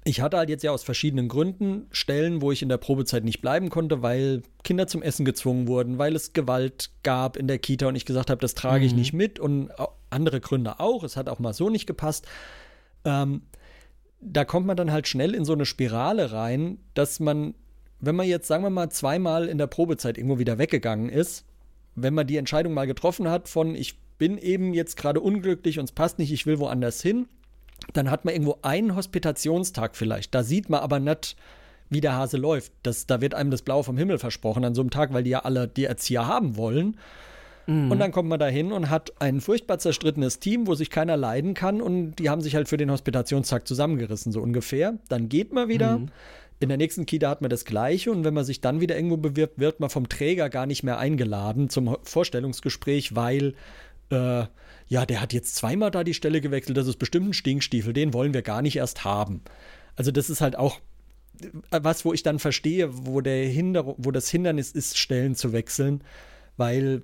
ich 0.04 0.20
hatte 0.20 0.36
halt 0.36 0.48
jetzt 0.48 0.62
ja 0.62 0.70
aus 0.70 0.82
verschiedenen 0.82 1.28
Gründen 1.28 1.86
Stellen, 1.90 2.40
wo 2.40 2.52
ich 2.52 2.62
in 2.62 2.68
der 2.68 2.76
Probezeit 2.76 3.24
nicht 3.24 3.40
bleiben 3.40 3.70
konnte, 3.70 4.02
weil 4.02 4.42
Kinder 4.64 4.86
zum 4.86 5.02
Essen 5.02 5.24
gezwungen 5.24 5.68
wurden, 5.68 5.98
weil 5.98 6.14
es 6.14 6.32
Gewalt 6.32 6.90
gab 7.02 7.36
in 7.36 7.48
der 7.48 7.58
Kita 7.58 7.88
und 7.88 7.96
ich 7.96 8.04
gesagt 8.04 8.30
habe, 8.30 8.40
das 8.40 8.54
trage 8.54 8.84
ich 8.84 8.92
mhm. 8.92 8.98
nicht 8.98 9.12
mit 9.12 9.38
und 9.38 9.70
andere 10.10 10.40
Gründe 10.40 10.80
auch. 10.80 11.02
Es 11.04 11.16
hat 11.16 11.28
auch 11.28 11.38
mal 11.38 11.52
so 11.52 11.70
nicht 11.70 11.86
gepasst. 11.86 12.26
Ähm, 13.04 13.42
da 14.20 14.44
kommt 14.44 14.66
man 14.66 14.76
dann 14.76 14.92
halt 14.92 15.08
schnell 15.08 15.34
in 15.34 15.44
so 15.44 15.52
eine 15.52 15.66
Spirale 15.66 16.32
rein, 16.32 16.78
dass 16.94 17.20
man, 17.20 17.54
wenn 18.00 18.16
man 18.16 18.26
jetzt, 18.26 18.48
sagen 18.48 18.64
wir 18.64 18.70
mal, 18.70 18.90
zweimal 18.90 19.48
in 19.48 19.58
der 19.58 19.66
Probezeit 19.66 20.18
irgendwo 20.18 20.38
wieder 20.38 20.58
weggegangen 20.58 21.08
ist, 21.08 21.44
wenn 21.94 22.14
man 22.14 22.26
die 22.26 22.36
Entscheidung 22.36 22.74
mal 22.74 22.86
getroffen 22.86 23.28
hat 23.28 23.48
von, 23.48 23.74
ich 23.74 23.98
bin 24.18 24.38
eben 24.38 24.74
jetzt 24.74 24.96
gerade 24.96 25.20
unglücklich 25.20 25.78
und 25.78 25.84
es 25.84 25.92
passt 25.92 26.18
nicht, 26.18 26.32
ich 26.32 26.46
will 26.46 26.58
woanders 26.58 27.02
hin, 27.02 27.26
dann 27.92 28.10
hat 28.10 28.24
man 28.24 28.34
irgendwo 28.34 28.58
einen 28.62 28.96
Hospitationstag 28.96 29.96
vielleicht. 29.96 30.34
Da 30.34 30.42
sieht 30.42 30.68
man 30.68 30.80
aber 30.80 30.98
nicht, 31.00 31.36
wie 31.88 32.00
der 32.00 32.14
Hase 32.14 32.36
läuft. 32.36 32.72
Das, 32.82 33.06
da 33.06 33.20
wird 33.20 33.34
einem 33.34 33.50
das 33.50 33.62
Blau 33.62 33.82
vom 33.82 33.96
Himmel 33.96 34.18
versprochen 34.18 34.64
an 34.64 34.74
so 34.74 34.82
einem 34.82 34.90
Tag, 34.90 35.12
weil 35.12 35.22
die 35.22 35.30
ja 35.30 35.40
alle 35.40 35.68
die 35.68 35.84
Erzieher 35.84 36.26
haben 36.26 36.56
wollen. 36.56 36.96
Mhm. 37.66 37.90
Und 37.90 37.98
dann 37.98 38.12
kommt 38.12 38.28
man 38.28 38.38
da 38.38 38.46
hin 38.46 38.72
und 38.72 38.90
hat 38.90 39.12
ein 39.20 39.40
furchtbar 39.40 39.78
zerstrittenes 39.78 40.38
Team, 40.38 40.66
wo 40.66 40.74
sich 40.74 40.90
keiner 40.90 41.16
leiden 41.16 41.54
kann 41.54 41.80
und 41.80 42.16
die 42.16 42.30
haben 42.30 42.40
sich 42.40 42.54
halt 42.54 42.68
für 42.68 42.76
den 42.76 42.90
Hospitationstag 42.90 43.66
zusammengerissen, 43.66 44.32
so 44.32 44.40
ungefähr. 44.40 44.98
Dann 45.08 45.28
geht 45.28 45.52
man 45.52 45.68
wieder. 45.68 45.98
Mhm. 45.98 46.08
In 46.58 46.70
der 46.70 46.78
nächsten 46.78 47.04
Kita 47.04 47.28
hat 47.28 47.42
man 47.42 47.50
das 47.50 47.66
Gleiche 47.66 48.10
und 48.10 48.24
wenn 48.24 48.32
man 48.32 48.44
sich 48.44 48.62
dann 48.62 48.80
wieder 48.80 48.96
irgendwo 48.96 49.18
bewirbt, 49.18 49.58
wird 49.58 49.78
man 49.78 49.90
vom 49.90 50.08
Träger 50.08 50.48
gar 50.48 50.64
nicht 50.64 50.84
mehr 50.84 50.98
eingeladen 50.98 51.68
zum 51.68 51.98
Vorstellungsgespräch, 52.02 53.14
weil 53.14 53.52
äh, 54.08 54.44
ja, 54.88 55.06
der 55.06 55.20
hat 55.20 55.32
jetzt 55.32 55.56
zweimal 55.56 55.90
da 55.90 56.04
die 56.04 56.14
Stelle 56.14 56.40
gewechselt, 56.40 56.76
das 56.76 56.86
ist 56.86 56.98
bestimmt 56.98 57.30
ein 57.30 57.32
Stinkstiefel, 57.32 57.92
den 57.92 58.14
wollen 58.14 58.34
wir 58.34 58.42
gar 58.42 58.62
nicht 58.62 58.76
erst 58.76 59.04
haben. 59.04 59.42
Also 59.96 60.10
das 60.10 60.30
ist 60.30 60.40
halt 60.40 60.56
auch 60.56 60.80
äh, 61.70 61.80
was, 61.82 62.04
wo 62.04 62.12
ich 62.12 62.22
dann 62.22 62.38
verstehe, 62.38 62.88
wo, 63.06 63.20
der 63.20 63.46
Hinder 63.46 63.94
wo 63.98 64.10
das 64.10 64.28
Hindernis 64.28 64.72
ist, 64.72 64.98
Stellen 64.98 65.34
zu 65.34 65.52
wechseln, 65.52 66.02
weil 66.56 67.02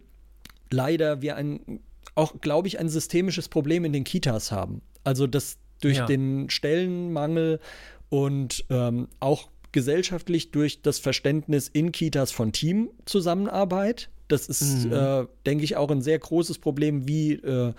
leider 0.71 1.23
wir 1.23 1.37
ein, 1.37 1.81
auch, 2.15 2.41
glaube 2.41 2.69
ich, 2.69 2.79
ein 2.79 2.89
systemisches 2.89 3.49
Problem 3.49 3.85
in 3.85 3.93
den 3.93 4.05
Kitas 4.05 4.53
haben. 4.53 4.83
Also, 5.05 5.27
dass 5.27 5.59
durch 5.81 5.99
ja. 5.99 6.07
den 6.07 6.49
Stellenmangel 6.49 7.61
und 8.09 8.65
ähm, 8.71 9.09
auch 9.21 9.49
gesellschaftlich 9.73 10.51
durch 10.51 10.83
das 10.83 10.99
Verständnis 10.99 11.69
in 11.69 11.93
Kitas 11.93 12.31
von 12.31 12.53
Teamzusammenarbeit. 12.53 14.11
Das 14.33 14.49
ist, 14.49 14.87
mhm. 14.87 14.93
äh, 14.93 15.27
denke 15.45 15.65
ich, 15.65 15.77
auch 15.77 15.91
ein 15.91 16.01
sehr 16.01 16.19
großes 16.19 16.59
Problem, 16.59 17.07
wie, 17.07 17.35
äh, 17.35 17.75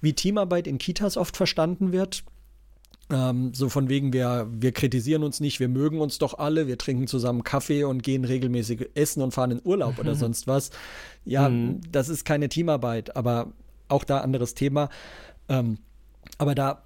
wie 0.00 0.14
Teamarbeit 0.14 0.66
in 0.66 0.78
Kitas 0.78 1.18
oft 1.18 1.36
verstanden 1.36 1.92
wird. 1.92 2.24
Ähm, 3.10 3.52
so 3.52 3.68
von 3.68 3.90
wegen, 3.90 4.12
wir, 4.12 4.48
wir 4.50 4.72
kritisieren 4.72 5.24
uns 5.24 5.40
nicht, 5.40 5.60
wir 5.60 5.68
mögen 5.68 6.00
uns 6.00 6.18
doch 6.18 6.38
alle, 6.38 6.66
wir 6.66 6.78
trinken 6.78 7.06
zusammen 7.06 7.44
Kaffee 7.44 7.84
und 7.84 8.02
gehen 8.02 8.24
regelmäßig 8.24 8.88
essen 8.94 9.22
und 9.22 9.32
fahren 9.32 9.50
in 9.50 9.60
Urlaub 9.62 9.98
oder 9.98 10.14
sonst 10.16 10.46
was. 10.46 10.70
Ja, 11.26 11.50
mhm. 11.50 11.80
das 11.92 12.08
ist 12.08 12.24
keine 12.24 12.48
Teamarbeit, 12.48 13.14
aber 13.14 13.52
auch 13.88 14.04
da 14.04 14.18
anderes 14.18 14.54
Thema. 14.54 14.88
Ähm, 15.48 15.78
aber 16.38 16.54
da, 16.54 16.82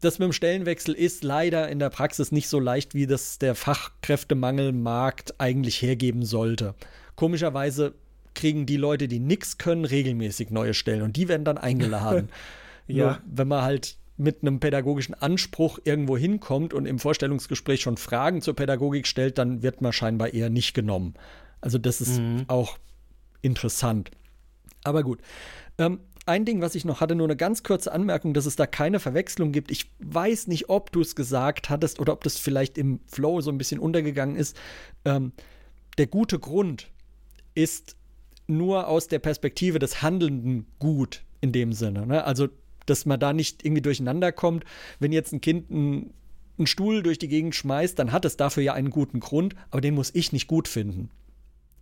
das 0.00 0.18
mit 0.18 0.26
dem 0.26 0.32
Stellenwechsel 0.32 0.94
ist 0.94 1.24
leider 1.24 1.68
in 1.68 1.78
der 1.78 1.90
Praxis 1.90 2.32
nicht 2.32 2.48
so 2.48 2.58
leicht, 2.58 2.94
wie 2.94 3.06
das 3.06 3.38
der 3.38 3.54
Fachkräftemangelmarkt 3.54 5.38
eigentlich 5.38 5.82
hergeben 5.82 6.24
sollte. 6.24 6.74
Komischerweise 7.16 7.92
kriegen 8.34 8.66
die 8.66 8.76
Leute, 8.76 9.08
die 9.08 9.18
nichts 9.18 9.58
können, 9.58 9.84
regelmäßig 9.84 10.50
neue 10.50 10.74
Stellen 10.74 11.02
und 11.02 11.16
die 11.16 11.28
werden 11.28 11.44
dann 11.44 11.58
eingeladen. 11.58 12.28
ja. 12.86 13.04
Nur, 13.04 13.18
wenn 13.26 13.48
man 13.48 13.62
halt 13.62 13.96
mit 14.16 14.42
einem 14.42 14.60
pädagogischen 14.60 15.14
Anspruch 15.14 15.78
irgendwo 15.84 16.16
hinkommt 16.16 16.74
und 16.74 16.86
im 16.86 16.98
Vorstellungsgespräch 16.98 17.80
schon 17.80 17.96
Fragen 17.96 18.42
zur 18.42 18.54
Pädagogik 18.54 19.06
stellt, 19.06 19.38
dann 19.38 19.62
wird 19.62 19.80
man 19.80 19.92
scheinbar 19.92 20.34
eher 20.34 20.50
nicht 20.50 20.74
genommen. 20.74 21.14
Also 21.62 21.78
das 21.78 22.00
ist 22.00 22.20
mhm. 22.20 22.44
auch 22.46 22.78
interessant. 23.40 24.10
Aber 24.84 25.02
gut. 25.02 25.20
Ähm, 25.78 26.00
ein 26.26 26.44
Ding, 26.44 26.60
was 26.60 26.74
ich 26.74 26.84
noch 26.84 27.00
hatte, 27.00 27.14
nur 27.14 27.26
eine 27.26 27.36
ganz 27.36 27.62
kurze 27.62 27.92
Anmerkung, 27.92 28.34
dass 28.34 28.44
es 28.44 28.56
da 28.56 28.66
keine 28.66 29.00
Verwechslung 29.00 29.52
gibt. 29.52 29.70
Ich 29.70 29.90
weiß 30.00 30.48
nicht, 30.48 30.68
ob 30.68 30.92
du 30.92 31.00
es 31.00 31.16
gesagt 31.16 31.70
hattest 31.70 31.98
oder 31.98 32.12
ob 32.12 32.22
das 32.22 32.38
vielleicht 32.38 32.76
im 32.76 33.00
Flow 33.06 33.40
so 33.40 33.50
ein 33.50 33.58
bisschen 33.58 33.80
untergegangen 33.80 34.36
ist. 34.36 34.56
Ähm, 35.06 35.32
der 35.96 36.06
gute 36.06 36.38
Grund 36.38 36.88
ist 37.54 37.96
nur 38.50 38.88
aus 38.88 39.08
der 39.08 39.18
Perspektive 39.18 39.78
des 39.78 40.02
Handelnden 40.02 40.66
gut 40.78 41.22
in 41.40 41.52
dem 41.52 41.72
Sinne. 41.72 42.06
Ne? 42.06 42.24
Also 42.24 42.48
dass 42.86 43.06
man 43.06 43.20
da 43.20 43.32
nicht 43.32 43.64
irgendwie 43.64 43.82
durcheinander 43.82 44.32
kommt. 44.32 44.64
Wenn 44.98 45.12
jetzt 45.12 45.32
ein 45.32 45.40
Kind 45.40 45.70
einen, 45.70 46.12
einen 46.58 46.66
Stuhl 46.66 47.02
durch 47.02 47.18
die 47.18 47.28
Gegend 47.28 47.54
schmeißt, 47.54 47.98
dann 47.98 48.12
hat 48.12 48.24
es 48.24 48.36
dafür 48.36 48.62
ja 48.62 48.74
einen 48.74 48.90
guten 48.90 49.20
Grund, 49.20 49.54
aber 49.70 49.80
den 49.80 49.94
muss 49.94 50.10
ich 50.14 50.32
nicht 50.32 50.48
gut 50.48 50.68
finden. 50.68 51.10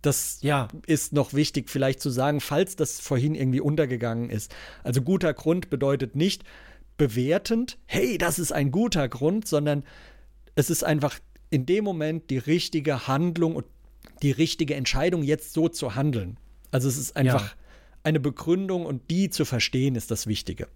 Das 0.01 0.39
ja. 0.41 0.69
ist 0.87 1.11
noch 1.11 1.33
wichtig 1.33 1.69
vielleicht 1.69 1.99
zu 1.99 2.09
sagen, 2.09 2.39
falls 2.39 2.77
das 2.77 3.01
vorhin 3.01 3.35
irgendwie 3.35 3.59
untergegangen 3.59 4.29
ist. 4.29 4.55
Also 4.83 5.01
guter 5.01 5.33
Grund 5.33 5.69
bedeutet 5.69 6.15
nicht 6.15 6.43
bewertend, 6.97 7.77
hey, 7.85 8.17
das 8.17 8.39
ist 8.39 8.53
ein 8.53 8.71
guter 8.71 9.09
Grund, 9.09 9.47
sondern 9.47 9.83
es 10.55 10.69
ist 10.69 10.83
einfach 10.83 11.19
in 11.49 11.65
dem 11.65 11.83
Moment 11.83 12.29
die 12.29 12.37
richtige 12.37 13.07
Handlung 13.07 13.55
und 13.55 13.65
die 14.21 14.31
richtige 14.31 14.75
Entscheidung, 14.75 15.23
jetzt 15.23 15.53
so 15.53 15.67
zu 15.69 15.95
handeln. 15.95 16.37
Also 16.71 16.87
es 16.87 16.97
ist 16.97 17.15
einfach 17.15 17.43
ja. 17.43 17.53
eine 18.03 18.19
Begründung 18.19 18.85
und 18.85 19.09
die 19.09 19.29
zu 19.29 19.45
verstehen 19.45 19.95
ist 19.95 20.11
das 20.11 20.27
Wichtige. 20.27 20.67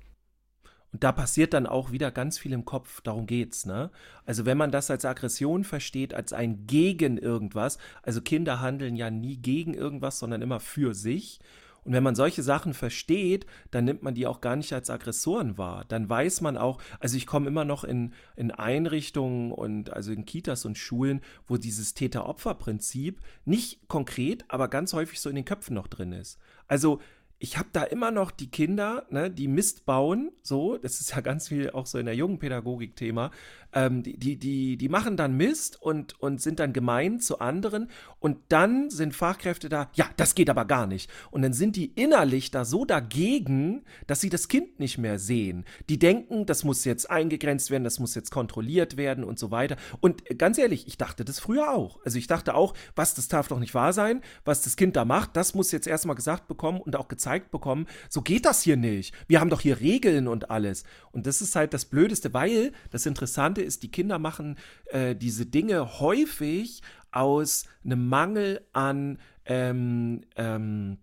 Und 0.93 1.03
da 1.03 1.11
passiert 1.11 1.53
dann 1.53 1.65
auch 1.65 1.91
wieder 1.91 2.11
ganz 2.11 2.37
viel 2.37 2.53
im 2.53 2.65
Kopf, 2.65 3.01
darum 3.01 3.25
geht's, 3.25 3.65
ne? 3.65 3.89
Also 4.25 4.45
wenn 4.45 4.59
man 4.59 4.69
das 4.71 4.91
als 4.91 5.05
Aggression 5.05 5.63
versteht, 5.63 6.13
als 6.13 6.33
ein 6.33 6.67
gegen 6.67 7.17
irgendwas, 7.17 7.79
also 8.03 8.21
Kinder 8.21 8.61
handeln 8.61 8.95
ja 8.95 9.09
nie 9.09 9.37
gegen 9.37 9.73
irgendwas, 9.73 10.19
sondern 10.19 10.43
immer 10.43 10.59
für 10.59 10.93
sich. 10.93 11.39
Und 11.83 11.93
wenn 11.93 12.03
man 12.03 12.15
solche 12.15 12.43
Sachen 12.43 12.73
versteht, 12.73 13.45
dann 13.71 13.85
nimmt 13.85 14.03
man 14.03 14.15
die 14.15 14.27
auch 14.27 14.41
gar 14.41 14.55
nicht 14.55 14.73
als 14.73 14.89
Aggressoren 14.89 15.57
wahr. 15.57 15.85
Dann 15.87 16.09
weiß 16.09 16.41
man 16.41 16.57
auch, 16.57 16.81
also 16.99 17.17
ich 17.17 17.27
komme 17.27 17.47
immer 17.47 17.65
noch 17.65 17.83
in, 17.83 18.13
in 18.35 18.51
Einrichtungen 18.51 19.51
und 19.51 19.91
also 19.91 20.11
in 20.11 20.25
Kitas 20.25 20.65
und 20.65 20.77
Schulen, 20.77 21.21
wo 21.47 21.57
dieses 21.57 21.93
Täter-Opfer-Prinzip 21.93 23.19
nicht 23.45 23.87
konkret, 23.87 24.45
aber 24.47 24.67
ganz 24.67 24.93
häufig 24.93 25.19
so 25.19 25.29
in 25.29 25.35
den 25.35 25.45
Köpfen 25.45 25.75
noch 25.75 25.87
drin 25.87 26.13
ist. 26.13 26.39
Also 26.67 26.99
ich 27.43 27.57
habe 27.57 27.67
da 27.73 27.83
immer 27.83 28.09
noch 28.09 28.31
die 28.31 28.49
Kinder, 28.49 29.05
ne, 29.09 29.29
die 29.29 29.49
Mist 29.49 29.85
bauen, 29.85 30.31
so, 30.43 30.77
das 30.77 31.01
ist 31.01 31.11
ja 31.11 31.19
ganz 31.19 31.49
viel 31.49 31.71
auch 31.71 31.85
so 31.85 31.97
in 31.97 32.05
der 32.05 32.15
jungen 32.15 32.39
Pädagogik 32.39 32.95
Thema, 32.95 33.31
ähm, 33.73 34.03
die, 34.03 34.17
die, 34.17 34.37
die, 34.37 34.77
die 34.77 34.89
machen 34.89 35.17
dann 35.17 35.35
Mist 35.35 35.81
und, 35.81 36.19
und 36.19 36.41
sind 36.41 36.59
dann 36.59 36.73
gemein 36.73 37.19
zu 37.19 37.39
anderen 37.39 37.89
und 38.19 38.37
dann 38.49 38.89
sind 38.89 39.15
Fachkräfte 39.15 39.69
da, 39.69 39.89
ja, 39.95 40.09
das 40.17 40.35
geht 40.35 40.49
aber 40.49 40.65
gar 40.65 40.87
nicht. 40.87 41.09
Und 41.31 41.41
dann 41.41 41.53
sind 41.53 41.75
die 41.75 41.87
innerlich 41.95 42.51
da 42.51 42.65
so 42.65 42.85
dagegen, 42.85 43.83
dass 44.07 44.21
sie 44.21 44.29
das 44.29 44.47
Kind 44.47 44.79
nicht 44.79 44.97
mehr 44.97 45.19
sehen. 45.19 45.65
Die 45.89 45.99
denken, 45.99 46.45
das 46.45 46.63
muss 46.63 46.85
jetzt 46.85 47.09
eingegrenzt 47.09 47.71
werden, 47.71 47.83
das 47.83 47.99
muss 47.99 48.15
jetzt 48.15 48.31
kontrolliert 48.31 48.97
werden 48.97 49.23
und 49.23 49.39
so 49.39 49.51
weiter. 49.51 49.75
Und 49.99 50.23
ganz 50.37 50.57
ehrlich, 50.57 50.87
ich 50.87 50.97
dachte 50.97 51.25
das 51.25 51.39
früher 51.39 51.71
auch. 51.71 51.99
Also 52.05 52.17
ich 52.17 52.27
dachte 52.27 52.55
auch, 52.55 52.73
was, 52.95 53.13
das 53.15 53.27
darf 53.27 53.47
doch 53.47 53.59
nicht 53.59 53.73
wahr 53.73 53.93
sein, 53.93 54.21
was 54.45 54.61
das 54.61 54.75
Kind 54.75 54.95
da 54.95 55.05
macht, 55.05 55.35
das 55.35 55.53
muss 55.53 55.71
jetzt 55.71 55.87
erstmal 55.87 56.15
gesagt 56.15 56.47
bekommen 56.47 56.79
und 56.79 56.95
auch 56.95 57.07
gezeigt 57.07 57.51
bekommen. 57.51 57.87
So 58.09 58.21
geht 58.21 58.45
das 58.45 58.61
hier 58.61 58.77
nicht. 58.77 59.13
Wir 59.27 59.39
haben 59.39 59.49
doch 59.49 59.61
hier 59.61 59.79
Regeln 59.79 60.27
und 60.27 60.51
alles. 60.51 60.83
Und 61.11 61.25
das 61.27 61.41
ist 61.41 61.55
halt 61.55 61.73
das 61.73 61.85
Blödeste, 61.85 62.33
weil 62.33 62.71
das 62.91 63.05
Interessante 63.05 63.62
ist, 63.63 63.83
die 63.83 63.91
Kinder 63.91 64.19
machen 64.19 64.57
äh, 64.85 65.15
diese 65.15 65.45
Dinge 65.45 65.99
häufig 65.99 66.81
aus 67.11 67.65
einem 67.83 68.07
Mangel 68.07 68.61
an 68.73 69.19
ähm, 69.45 70.21
ähm, 70.35 70.97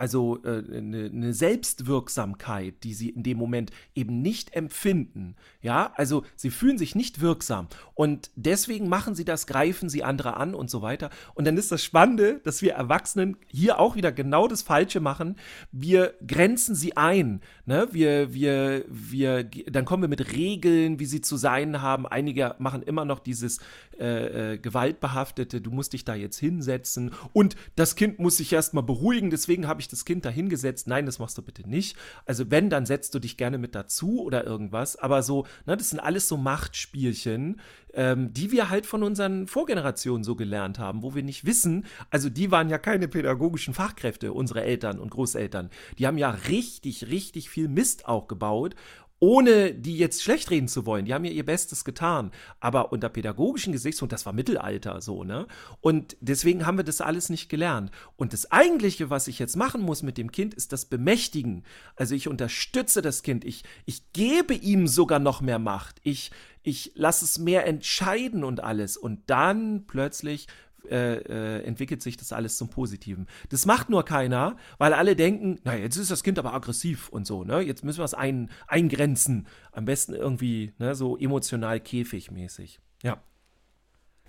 also 0.00 0.42
äh, 0.44 0.62
eine, 0.78 1.34
Selbstwirksamkeit, 1.34 2.84
die 2.84 2.94
sie 2.94 3.10
in 3.10 3.22
dem 3.22 3.36
Moment 3.36 3.70
eben 3.94 4.22
nicht 4.22 4.56
empfinden. 4.56 5.36
Ja, 5.60 5.92
also 5.94 6.24
sie 6.36 6.48
fühlen 6.48 6.78
sich 6.78 6.94
nicht 6.94 7.20
wirksam 7.20 7.68
und 7.94 8.30
deswegen 8.34 8.88
machen 8.88 9.14
sie 9.14 9.26
das, 9.26 9.46
greifen 9.46 9.90
sie 9.90 10.02
andere 10.02 10.38
an 10.38 10.54
und 10.54 10.70
so 10.70 10.80
weiter. 10.80 11.10
Und 11.34 11.46
dann 11.46 11.58
ist 11.58 11.70
das 11.70 11.84
Spannende, 11.84 12.40
dass 12.44 12.62
wir 12.62 12.72
Erwachsenen 12.72 13.36
hier 13.48 13.78
auch 13.78 13.94
wieder 13.94 14.10
genau 14.10 14.48
das 14.48 14.62
Falsche 14.62 15.00
machen. 15.00 15.36
Wir 15.70 16.14
grenzen 16.26 16.74
sie 16.74 16.96
ein. 16.96 17.42
Ne? 17.66 17.86
Wir, 17.92 18.32
wir, 18.32 18.86
wir, 18.88 19.44
dann 19.44 19.84
kommen 19.84 20.02
wir 20.02 20.08
mit 20.08 20.32
Regeln, 20.32 20.98
wie 20.98 21.04
sie 21.04 21.20
zu 21.20 21.36
sein 21.36 21.82
haben. 21.82 22.06
Einige 22.06 22.54
machen 22.58 22.82
immer 22.82 23.04
noch 23.04 23.18
dieses 23.18 23.58
äh, 24.00 24.54
äh, 24.54 24.58
gewaltbehaftete, 24.58 25.60
du 25.60 25.70
musst 25.70 25.92
dich 25.92 26.06
da 26.06 26.14
jetzt 26.14 26.38
hinsetzen 26.38 27.10
und 27.34 27.54
das 27.76 27.96
Kind 27.96 28.18
muss 28.18 28.38
sich 28.38 28.50
erstmal 28.50 28.82
beruhigen, 28.82 29.28
deswegen 29.28 29.68
habe 29.68 29.82
ich 29.82 29.89
das 29.92 30.04
Kind 30.04 30.24
da 30.24 30.30
hingesetzt. 30.30 30.86
Nein, 30.86 31.06
das 31.06 31.18
machst 31.18 31.36
du 31.38 31.42
bitte 31.42 31.68
nicht. 31.68 31.96
Also 32.26 32.50
wenn, 32.50 32.70
dann 32.70 32.86
setzt 32.86 33.14
du 33.14 33.18
dich 33.18 33.36
gerne 33.36 33.58
mit 33.58 33.74
dazu 33.74 34.22
oder 34.22 34.44
irgendwas. 34.44 34.96
Aber 34.96 35.22
so, 35.22 35.46
ne, 35.66 35.76
das 35.76 35.90
sind 35.90 36.00
alles 36.00 36.28
so 36.28 36.36
Machtspielchen, 36.36 37.60
ähm, 37.94 38.32
die 38.32 38.52
wir 38.52 38.70
halt 38.70 38.86
von 38.86 39.02
unseren 39.02 39.46
Vorgenerationen 39.46 40.24
so 40.24 40.36
gelernt 40.36 40.78
haben, 40.78 41.02
wo 41.02 41.14
wir 41.14 41.22
nicht 41.22 41.44
wissen, 41.44 41.86
also 42.10 42.28
die 42.28 42.50
waren 42.50 42.68
ja 42.68 42.78
keine 42.78 43.08
pädagogischen 43.08 43.74
Fachkräfte, 43.74 44.32
unsere 44.32 44.62
Eltern 44.62 44.98
und 44.98 45.10
Großeltern. 45.10 45.70
Die 45.98 46.06
haben 46.06 46.18
ja 46.18 46.30
richtig, 46.30 47.08
richtig 47.08 47.50
viel 47.50 47.68
Mist 47.68 48.06
auch 48.06 48.28
gebaut 48.28 48.74
ohne 49.20 49.74
die 49.74 49.98
jetzt 49.98 50.22
schlecht 50.22 50.50
reden 50.50 50.66
zu 50.66 50.86
wollen. 50.86 51.04
Die 51.04 51.12
haben 51.12 51.26
ja 51.26 51.30
ihr 51.30 51.44
Bestes 51.44 51.84
getan. 51.84 52.32
Aber 52.58 52.90
unter 52.90 53.10
pädagogischen 53.10 53.72
Gesichtspunkt, 53.72 54.12
das 54.12 54.24
war 54.24 54.32
Mittelalter 54.32 55.02
so, 55.02 55.24
ne? 55.24 55.46
Und 55.82 56.16
deswegen 56.20 56.66
haben 56.66 56.78
wir 56.78 56.84
das 56.84 57.02
alles 57.02 57.28
nicht 57.28 57.50
gelernt. 57.50 57.90
Und 58.16 58.32
das 58.32 58.50
Eigentliche, 58.50 59.10
was 59.10 59.28
ich 59.28 59.38
jetzt 59.38 59.56
machen 59.56 59.82
muss 59.82 60.02
mit 60.02 60.16
dem 60.16 60.32
Kind, 60.32 60.54
ist 60.54 60.72
das 60.72 60.86
Bemächtigen. 60.86 61.64
Also 61.96 62.14
ich 62.14 62.28
unterstütze 62.28 63.02
das 63.02 63.22
Kind. 63.22 63.44
Ich, 63.44 63.62
ich 63.84 64.12
gebe 64.14 64.54
ihm 64.54 64.86
sogar 64.86 65.18
noch 65.18 65.42
mehr 65.42 65.58
Macht. 65.58 66.00
Ich, 66.02 66.30
ich 66.62 66.92
lasse 66.94 67.26
es 67.26 67.38
mehr 67.38 67.66
entscheiden 67.66 68.42
und 68.42 68.64
alles. 68.64 68.96
Und 68.96 69.28
dann 69.28 69.84
plötzlich 69.86 70.46
äh, 70.88 71.16
äh, 71.16 71.62
entwickelt 71.64 72.02
sich 72.02 72.16
das 72.16 72.32
alles 72.32 72.56
zum 72.56 72.68
Positiven. 72.68 73.26
Das 73.48 73.66
macht 73.66 73.90
nur 73.90 74.04
keiner, 74.04 74.56
weil 74.78 74.92
alle 74.92 75.16
denken, 75.16 75.58
na, 75.64 75.76
jetzt 75.76 75.96
ist 75.96 76.10
das 76.10 76.22
Kind 76.22 76.38
aber 76.38 76.54
aggressiv 76.54 77.08
und 77.08 77.26
so, 77.26 77.44
ne? 77.44 77.60
Jetzt 77.60 77.84
müssen 77.84 77.98
wir 77.98 78.04
es 78.04 78.14
ein, 78.14 78.50
eingrenzen. 78.66 79.46
Am 79.72 79.84
besten 79.84 80.14
irgendwie, 80.14 80.72
ne, 80.78 80.94
so 80.94 81.16
emotional 81.16 81.80
käfigmäßig. 81.80 82.80
Ja. 83.02 83.22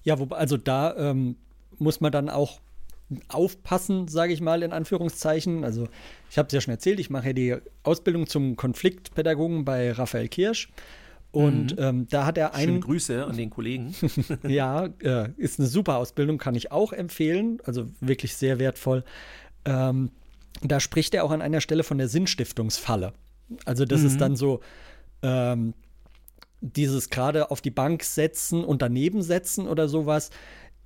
Ja, 0.03 0.19
wobei, 0.19 0.37
also 0.37 0.57
da 0.57 0.95
ähm, 0.97 1.37
muss 1.77 2.01
man 2.01 2.11
dann 2.11 2.29
auch 2.29 2.59
aufpassen, 3.27 4.07
sage 4.07 4.33
ich 4.33 4.41
mal 4.41 4.63
in 4.63 4.71
Anführungszeichen. 4.71 5.63
Also 5.63 5.87
ich 6.29 6.37
habe 6.37 6.47
es 6.47 6.53
ja 6.53 6.61
schon 6.61 6.73
erzählt, 6.73 6.99
ich 6.99 7.09
mache 7.09 7.27
ja 7.27 7.33
die 7.33 7.57
Ausbildung 7.83 8.27
zum 8.27 8.55
Konfliktpädagogen 8.55 9.65
bei 9.65 9.91
Raphael 9.91 10.27
Kirsch. 10.27 10.69
Und 11.31 11.77
mhm. 11.77 11.83
ähm, 11.83 12.07
da 12.09 12.25
hat 12.25 12.37
er 12.37 12.53
einen. 12.53 12.67
Schöne 12.67 12.79
Grüße 12.81 13.25
an 13.25 13.37
den 13.37 13.49
Kollegen. 13.49 13.95
ja, 14.47 14.87
äh, 15.01 15.29
ist 15.37 15.59
eine 15.59 15.67
super 15.67 15.97
Ausbildung, 15.97 16.37
kann 16.37 16.55
ich 16.55 16.71
auch 16.71 16.91
empfehlen. 16.91 17.59
Also 17.63 17.87
wirklich 18.01 18.35
sehr 18.35 18.59
wertvoll. 18.59 19.03
Ähm, 19.65 20.11
da 20.61 20.79
spricht 20.79 21.13
er 21.13 21.23
auch 21.23 21.31
an 21.31 21.41
einer 21.41 21.61
Stelle 21.61 21.83
von 21.83 21.97
der 21.97 22.09
Sinnstiftungsfalle. 22.09 23.13
Also, 23.65 23.85
das 23.85 24.01
mhm. 24.01 24.07
ist 24.07 24.21
dann 24.21 24.35
so. 24.35 24.59
Ähm, 25.21 25.73
dieses 26.61 27.09
gerade 27.09 27.49
auf 27.51 27.59
die 27.59 27.71
Bank 27.71 28.03
setzen 28.03 28.63
und 28.63 28.81
daneben 28.81 29.23
setzen 29.23 29.67
oder 29.67 29.89
sowas. 29.89 30.29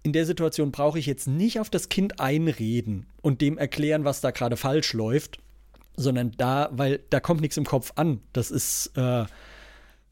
In 0.03 0.13
der 0.13 0.25
Situation 0.25 0.71
brauche 0.71 0.97
ich 0.97 1.05
jetzt 1.05 1.27
nicht 1.27 1.59
auf 1.59 1.69
das 1.69 1.89
Kind 1.89 2.19
einreden 2.19 3.07
und 3.21 3.41
dem 3.41 3.57
erklären, 3.57 4.05
was 4.05 4.21
da 4.21 4.31
gerade 4.31 4.55
falsch 4.55 4.93
läuft, 4.93 5.39
sondern 5.97 6.31
da, 6.37 6.69
weil 6.71 7.01
da 7.09 7.19
kommt 7.19 7.41
nichts 7.41 7.57
im 7.57 7.65
Kopf 7.65 7.91
an. 7.95 8.21
Das 8.31 8.51
ist, 8.51 8.91
äh, 8.95 9.25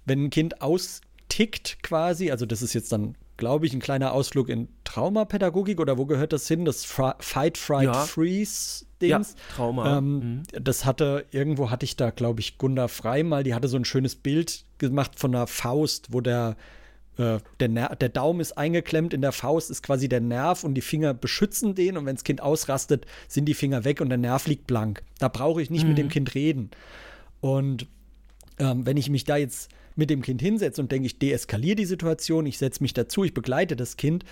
wenn 0.05 0.25
ein 0.25 0.29
Kind 0.29 0.61
austickt 0.61 1.81
quasi, 1.83 2.31
also 2.31 2.45
das 2.45 2.61
ist 2.61 2.73
jetzt 2.73 2.91
dann, 2.91 3.15
glaube 3.37 3.65
ich, 3.65 3.73
ein 3.73 3.79
kleiner 3.79 4.13
Ausflug 4.13 4.49
in 4.49 4.67
Traumapädagogik 4.83 5.79
oder 5.79 5.97
wo 5.97 6.05
gehört 6.05 6.33
das 6.33 6.47
hin? 6.47 6.65
Das 6.65 6.85
Fra 6.85 7.15
Fight, 7.19 7.57
Fright, 7.57 7.85
ja. 7.85 7.93
Freeze. 7.93 8.85
Dings. 9.03 9.35
Ja, 9.37 9.55
Trauma. 9.55 9.97
Ähm, 9.97 10.13
mhm. 10.13 10.43
Das 10.61 10.85
hatte, 10.85 11.25
irgendwo 11.31 11.69
hatte 11.69 11.85
ich 11.85 11.95
da, 11.95 12.09
glaube 12.09 12.39
ich, 12.39 12.57
Gunda 12.57 12.87
Frei 12.87 13.23
mal, 13.23 13.43
die 13.43 13.53
hatte 13.53 13.67
so 13.67 13.77
ein 13.77 13.85
schönes 13.85 14.15
Bild 14.15 14.65
gemacht 14.77 15.19
von 15.19 15.35
einer 15.35 15.47
Faust, 15.47 16.07
wo 16.11 16.21
der, 16.21 16.55
äh, 17.17 17.39
der, 17.59 17.95
der 17.95 18.09
Daumen 18.09 18.39
ist 18.39 18.57
eingeklemmt, 18.57 19.13
in 19.13 19.21
der 19.21 19.31
Faust 19.31 19.69
ist 19.69 19.83
quasi 19.83 20.07
der 20.07 20.21
Nerv 20.21 20.63
und 20.63 20.73
die 20.73 20.81
Finger 20.81 21.13
beschützen 21.13 21.75
den 21.75 21.97
und 21.97 22.05
wenn 22.05 22.15
das 22.15 22.23
Kind 22.23 22.41
ausrastet, 22.41 23.05
sind 23.27 23.45
die 23.45 23.53
Finger 23.53 23.83
weg 23.83 24.01
und 24.01 24.09
der 24.09 24.17
Nerv 24.17 24.47
liegt 24.47 24.67
blank. 24.67 25.03
Da 25.19 25.27
brauche 25.27 25.61
ich 25.61 25.69
nicht 25.69 25.83
mhm. 25.83 25.89
mit 25.89 25.97
dem 25.97 26.09
Kind 26.09 26.33
reden. 26.33 26.71
Und 27.41 27.87
ähm, 28.57 28.85
wenn 28.85 28.97
ich 28.97 29.09
mich 29.09 29.25
da 29.25 29.37
jetzt 29.37 29.69
mit 29.95 30.09
dem 30.09 30.21
Kind 30.21 30.41
hinsetze 30.41 30.81
und 30.81 30.91
denke, 30.91 31.05
ich 31.05 31.19
deeskaliere 31.19 31.75
die 31.75 31.85
Situation, 31.85 32.45
ich 32.45 32.57
setze 32.57 32.83
mich 32.83 32.93
dazu, 32.93 33.23
ich 33.23 33.33
begleite 33.33 33.75
das 33.75 33.97
Kind, 33.97 34.25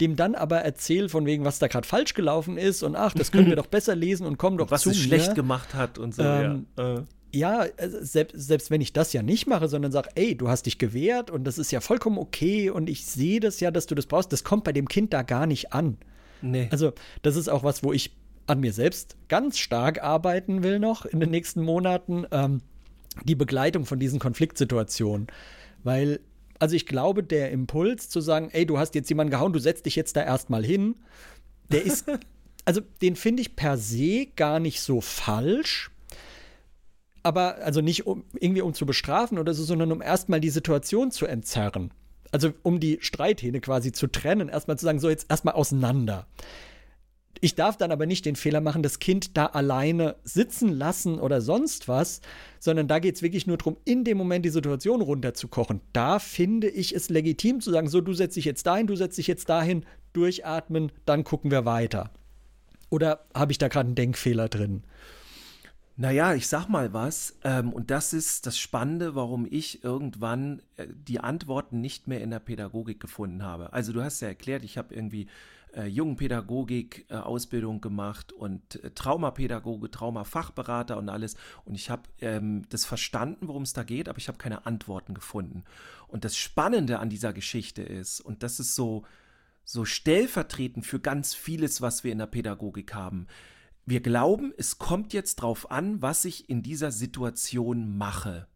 dem 0.00 0.16
dann 0.16 0.34
aber 0.34 0.58
erzähle 0.58 1.08
von 1.08 1.26
wegen, 1.26 1.44
was 1.44 1.58
da 1.58 1.68
gerade 1.68 1.86
falsch 1.86 2.14
gelaufen 2.14 2.58
ist 2.58 2.82
und 2.82 2.96
ach, 2.96 3.14
das 3.14 3.32
können 3.32 3.48
wir 3.48 3.56
doch 3.56 3.66
besser 3.66 3.94
lesen 3.94 4.26
und 4.26 4.38
komm 4.38 4.58
doch 4.58 4.70
was 4.70 4.82
zu 4.82 4.90
Was 4.90 4.96
es 4.96 5.02
schlecht 5.02 5.34
gemacht 5.34 5.74
hat 5.74 5.98
und 5.98 6.14
so. 6.14 6.22
Ähm, 6.22 6.66
ja, 6.76 6.94
äh. 6.94 7.02
ja 7.32 7.64
äh, 7.64 7.88
selbst, 7.88 8.34
selbst 8.36 8.70
wenn 8.70 8.80
ich 8.80 8.92
das 8.92 9.12
ja 9.12 9.22
nicht 9.22 9.46
mache, 9.46 9.68
sondern 9.68 9.92
sage, 9.92 10.10
ey, 10.14 10.36
du 10.36 10.48
hast 10.48 10.66
dich 10.66 10.78
gewehrt 10.78 11.30
und 11.30 11.44
das 11.44 11.58
ist 11.58 11.70
ja 11.70 11.80
vollkommen 11.80 12.18
okay 12.18 12.70
und 12.70 12.90
ich 12.90 13.06
sehe 13.06 13.40
das 13.40 13.60
ja, 13.60 13.70
dass 13.70 13.86
du 13.86 13.94
das 13.94 14.06
brauchst, 14.06 14.32
das 14.32 14.44
kommt 14.44 14.64
bei 14.64 14.72
dem 14.72 14.88
Kind 14.88 15.12
da 15.12 15.22
gar 15.22 15.46
nicht 15.46 15.72
an. 15.72 15.96
Nee. 16.42 16.68
Also, 16.70 16.92
das 17.22 17.36
ist 17.36 17.48
auch 17.48 17.64
was, 17.64 17.82
wo 17.82 17.94
ich 17.94 18.14
an 18.46 18.60
mir 18.60 18.72
selbst 18.72 19.16
ganz 19.28 19.58
stark 19.58 20.02
arbeiten 20.02 20.62
will 20.62 20.78
noch 20.78 21.04
in 21.04 21.20
den 21.20 21.30
nächsten 21.30 21.62
Monaten. 21.62 22.26
Ähm, 22.30 22.60
die 23.24 23.34
Begleitung 23.34 23.84
von 23.84 23.98
diesen 23.98 24.18
Konfliktsituationen. 24.18 25.26
Weil, 25.82 26.20
also 26.58 26.74
ich 26.74 26.86
glaube, 26.86 27.22
der 27.22 27.50
Impuls 27.50 28.08
zu 28.08 28.20
sagen, 28.20 28.50
ey, 28.52 28.66
du 28.66 28.78
hast 28.78 28.94
jetzt 28.94 29.08
jemanden 29.08 29.30
gehauen, 29.30 29.52
du 29.52 29.58
setzt 29.58 29.86
dich 29.86 29.96
jetzt 29.96 30.16
da 30.16 30.22
erstmal 30.22 30.64
hin, 30.64 30.96
der 31.70 31.84
ist, 31.84 32.06
also 32.64 32.80
den 33.02 33.16
finde 33.16 33.42
ich 33.42 33.56
per 33.56 33.78
se 33.78 34.26
gar 34.36 34.60
nicht 34.60 34.80
so 34.80 35.00
falsch. 35.00 35.90
Aber, 37.22 37.56
also 37.56 37.80
nicht 37.80 38.06
um, 38.06 38.24
irgendwie 38.38 38.62
um 38.62 38.72
zu 38.72 38.86
bestrafen 38.86 39.38
oder 39.38 39.52
so, 39.52 39.64
sondern 39.64 39.90
um 39.90 40.00
erstmal 40.00 40.40
die 40.40 40.50
Situation 40.50 41.10
zu 41.10 41.26
entzerren. 41.26 41.90
Also 42.30 42.52
um 42.62 42.78
die 42.78 42.98
Streithähne 43.00 43.60
quasi 43.60 43.90
zu 43.90 44.06
trennen, 44.06 44.48
erstmal 44.48 44.78
zu 44.78 44.84
sagen, 44.84 45.00
so 45.00 45.08
jetzt 45.08 45.26
erstmal 45.28 45.54
auseinander. 45.54 46.26
Ich 47.40 47.54
darf 47.54 47.76
dann 47.76 47.92
aber 47.92 48.06
nicht 48.06 48.24
den 48.24 48.36
Fehler 48.36 48.60
machen, 48.60 48.82
das 48.82 48.98
Kind 48.98 49.36
da 49.36 49.46
alleine 49.46 50.16
sitzen 50.24 50.70
lassen 50.70 51.18
oder 51.18 51.40
sonst 51.40 51.88
was, 51.88 52.20
sondern 52.58 52.88
da 52.88 52.98
geht 52.98 53.16
es 53.16 53.22
wirklich 53.22 53.46
nur 53.46 53.58
darum, 53.58 53.76
in 53.84 54.04
dem 54.04 54.16
Moment 54.16 54.44
die 54.44 54.50
Situation 54.50 55.00
runterzukochen. 55.00 55.80
Da 55.92 56.18
finde 56.18 56.68
ich 56.68 56.94
es 56.94 57.10
legitim 57.10 57.60
zu 57.60 57.70
sagen, 57.70 57.88
so, 57.88 58.00
du 58.00 58.14
setzt 58.14 58.36
dich 58.36 58.44
jetzt 58.44 58.66
dahin, 58.66 58.86
du 58.86 58.96
setzt 58.96 59.18
dich 59.18 59.26
jetzt 59.26 59.48
dahin, 59.48 59.84
durchatmen, 60.12 60.92
dann 61.04 61.24
gucken 61.24 61.50
wir 61.50 61.64
weiter. 61.64 62.10
Oder 62.88 63.26
habe 63.34 63.52
ich 63.52 63.58
da 63.58 63.68
gerade 63.68 63.88
einen 63.88 63.96
Denkfehler 63.96 64.48
drin? 64.48 64.84
Naja, 65.98 66.34
ich 66.34 66.46
sag 66.46 66.68
mal 66.68 66.92
was, 66.92 67.38
ähm, 67.42 67.72
und 67.72 67.90
das 67.90 68.12
ist 68.12 68.46
das 68.46 68.58
Spannende, 68.58 69.14
warum 69.14 69.46
ich 69.48 69.82
irgendwann 69.82 70.60
äh, 70.76 70.86
die 70.90 71.20
Antworten 71.20 71.80
nicht 71.80 72.06
mehr 72.06 72.20
in 72.20 72.30
der 72.30 72.38
Pädagogik 72.38 73.00
gefunden 73.00 73.42
habe. 73.42 73.72
Also 73.72 73.94
du 73.94 74.02
hast 74.02 74.20
ja 74.20 74.28
erklärt, 74.28 74.62
ich 74.62 74.76
habe 74.76 74.94
irgendwie 74.94 75.26
äh, 75.76 75.86
Jugendpädagogik 75.86 77.06
äh, 77.10 77.16
Ausbildung 77.16 77.80
gemacht 77.80 78.32
und 78.32 78.82
äh, 78.82 78.90
Traumapädagoge, 78.90 79.90
Traumafachberater 79.90 80.96
und 80.96 81.08
alles. 81.08 81.36
Und 81.64 81.74
ich 81.74 81.90
habe 81.90 82.02
ähm, 82.20 82.62
das 82.70 82.84
verstanden, 82.84 83.48
worum 83.48 83.62
es 83.62 83.74
da 83.74 83.82
geht, 83.82 84.08
aber 84.08 84.18
ich 84.18 84.28
habe 84.28 84.38
keine 84.38 84.66
Antworten 84.66 85.14
gefunden. 85.14 85.64
Und 86.08 86.24
das 86.24 86.36
Spannende 86.36 86.98
an 86.98 87.10
dieser 87.10 87.32
Geschichte 87.32 87.82
ist, 87.82 88.20
und 88.20 88.42
das 88.42 88.58
ist 88.58 88.74
so, 88.74 89.04
so 89.64 89.84
stellvertretend 89.84 90.86
für 90.86 91.00
ganz 91.00 91.34
vieles, 91.34 91.82
was 91.82 92.04
wir 92.04 92.12
in 92.12 92.18
der 92.18 92.26
Pädagogik 92.26 92.94
haben. 92.94 93.26
Wir 93.84 94.00
glauben, 94.00 94.52
es 94.56 94.78
kommt 94.78 95.12
jetzt 95.12 95.36
drauf 95.36 95.70
an, 95.70 96.02
was 96.02 96.24
ich 96.24 96.48
in 96.48 96.62
dieser 96.62 96.90
Situation 96.90 97.96
mache. 97.96 98.48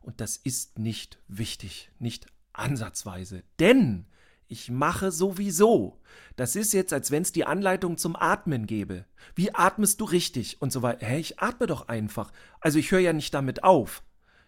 Und 0.00 0.20
das 0.20 0.36
ist 0.36 0.78
nicht 0.78 1.18
wichtig, 1.28 1.90
nicht 1.98 2.26
ansatzweise. 2.52 3.42
Denn 3.58 4.06
ich 4.50 4.70
mache 4.70 5.12
sowieso. 5.12 6.00
Das 6.36 6.56
ist 6.56 6.72
jetzt, 6.72 6.92
als 6.92 7.10
wenn 7.10 7.22
es 7.22 7.32
die 7.32 7.44
Anleitung 7.44 7.96
zum 7.96 8.16
Atmen 8.16 8.66
gäbe. 8.66 9.04
Wie 9.34 9.54
atmest 9.54 10.00
du 10.00 10.04
richtig? 10.04 10.60
Und 10.60 10.72
so 10.72 10.82
weiter. 10.82 11.06
Hä, 11.06 11.20
ich 11.20 11.38
atme 11.38 11.66
doch 11.66 11.88
einfach. 11.88 12.32
Also 12.60 12.78
ich 12.78 12.90
höre 12.90 13.00
ja 13.00 13.12
nicht 13.12 13.32
damit 13.32 13.62
auf. 13.62 14.02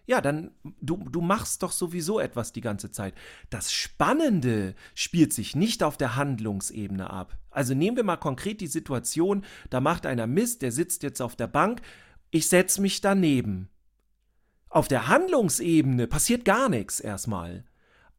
Ja, 0.04 0.20
dann, 0.20 0.50
du, 0.80 0.96
du 1.08 1.20
machst 1.20 1.62
doch 1.62 1.70
sowieso 1.70 2.18
etwas 2.18 2.52
die 2.52 2.60
ganze 2.60 2.90
Zeit. 2.90 3.14
Das 3.50 3.72
Spannende 3.72 4.74
spielt 4.94 5.32
sich 5.32 5.54
nicht 5.54 5.84
auf 5.84 5.96
der 5.96 6.16
Handlungsebene 6.16 7.08
ab. 7.08 7.38
Also 7.50 7.74
nehmen 7.74 7.96
wir 7.96 8.04
mal 8.04 8.16
konkret 8.16 8.60
die 8.60 8.66
Situation, 8.66 9.44
da 9.70 9.80
macht 9.80 10.04
einer 10.04 10.26
Mist, 10.26 10.62
der 10.62 10.72
sitzt 10.72 11.04
jetzt 11.04 11.22
auf 11.22 11.36
der 11.36 11.46
Bank, 11.46 11.82
ich 12.30 12.48
setze 12.48 12.80
mich 12.80 13.00
daneben. 13.00 13.68
Auf 14.68 14.88
der 14.88 15.06
Handlungsebene 15.06 16.08
passiert 16.08 16.44
gar 16.44 16.68
nichts 16.68 16.98
erstmal. 16.98 17.64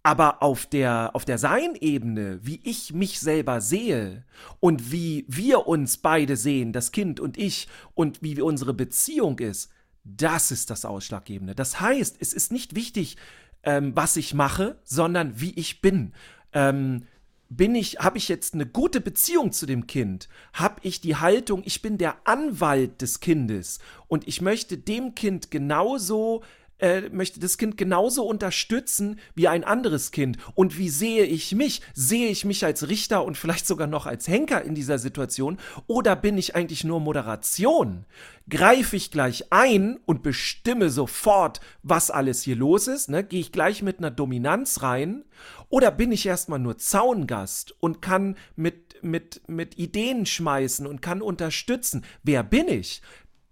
Aber 0.06 0.44
auf 0.44 0.66
der, 0.66 1.12
auf 1.14 1.24
der 1.24 1.38
Sein-Ebene, 1.38 2.40
wie 2.42 2.60
ich 2.64 2.94
mich 2.94 3.22
selber 3.22 3.62
sehe 3.62 4.26
und 4.60 4.92
wie 4.92 5.26
wir 5.30 5.66
uns 5.66 5.98
beide 5.98 6.36
sehen, 6.36 6.74
das 6.74 6.92
Kind 6.92 7.22
und 7.22 7.38
ich, 7.38 7.70
und 7.94 8.22
wie 8.22 8.42
unsere 8.42 8.74
Beziehung 8.74 9.40
ist, 9.40 9.72
das 10.04 10.52
ist 10.52 10.70
das 10.70 10.84
Ausschlaggebende. 10.84 11.56
Das 11.56 11.80
heißt, 11.80 12.18
es 12.20 12.34
ist 12.34 12.52
nicht 12.52 12.76
wichtig, 12.76 13.16
ähm, 13.64 13.96
was 13.96 14.18
ich 14.18 14.34
mache, 14.34 14.78
sondern 14.84 15.40
wie 15.40 15.54
ich 15.54 15.82
bin. 15.82 16.14
Ähm, 16.52 17.06
bin 17.50 17.76
ich, 17.76 18.00
habe 18.00 18.18
ich 18.18 18.28
jetzt 18.28 18.56
eine 18.56 18.66
gute 18.66 19.00
Beziehung 19.00 19.52
zu 19.52 19.66
dem 19.66 19.88
Kind? 19.88 20.28
Habe 20.54 20.82
ich 20.82 21.02
die 21.02 21.16
Haltung, 21.16 21.62
ich 21.66 21.82
bin 21.82 21.98
der 21.98 22.16
Anwalt 22.28 23.02
des 23.02 23.20
Kindes 23.20 23.80
und 24.08 24.28
ich 24.28 24.42
möchte 24.42 24.78
dem 24.78 25.16
Kind 25.16 25.52
genauso 25.52 26.44
äh, 26.84 27.10
möchte 27.10 27.40
das 27.40 27.58
Kind 27.58 27.78
genauso 27.78 28.26
unterstützen 28.26 29.18
wie 29.36 29.48
ein 29.48 29.64
anderes 29.64 30.12
Kind. 30.12 30.38
Und 30.54 30.78
wie 30.78 30.90
sehe 30.90 31.24
ich 31.24 31.56
mich? 31.56 31.82
Sehe 31.94 32.28
ich 32.28 32.44
mich 32.44 32.66
als 32.66 32.90
Richter 32.90 33.24
und 33.24 33.38
vielleicht 33.38 33.66
sogar 33.66 33.88
noch 33.88 34.06
als 34.06 34.28
Henker 34.28 34.62
in 34.64 34.76
dieser 34.76 35.00
Situation? 35.00 35.60
Oder 35.88 36.18
bin 36.18 36.38
ich 36.38 36.56
eigentlich 36.56 36.84
nur 36.84 37.00
Moderation? 37.00 38.06
Greife 38.50 38.98
ich 38.98 39.12
gleich 39.12 39.46
ein 39.54 39.98
und 40.06 40.24
bestimme 40.24 40.90
sofort, 40.90 41.62
was 41.84 42.12
alles 42.12 42.42
hier 42.42 42.58
los 42.58 42.88
ist? 42.88 43.10
Ne? 43.10 43.24
Gehe 43.24 43.40
ich 43.40 43.54
gleich 43.54 43.82
mit 43.82 44.00
einer 44.00 44.12
Dominanz 44.12 44.82
rein? 44.82 45.24
Oder 45.70 45.90
bin 45.90 46.12
ich 46.12 46.26
erstmal 46.26 46.60
nur 46.60 46.78
Zaungast 46.78 47.74
und 47.80 48.02
kann 48.02 48.36
mit, 48.58 49.02
mit, 49.02 49.42
mit 49.48 49.80
Ideen 49.80 50.26
schmeißen 50.26 50.86
und 50.86 51.02
kann 51.02 51.22
unterstützen? 51.22 52.04
Wer 52.24 52.44
bin 52.44 52.68
ich? 52.68 53.02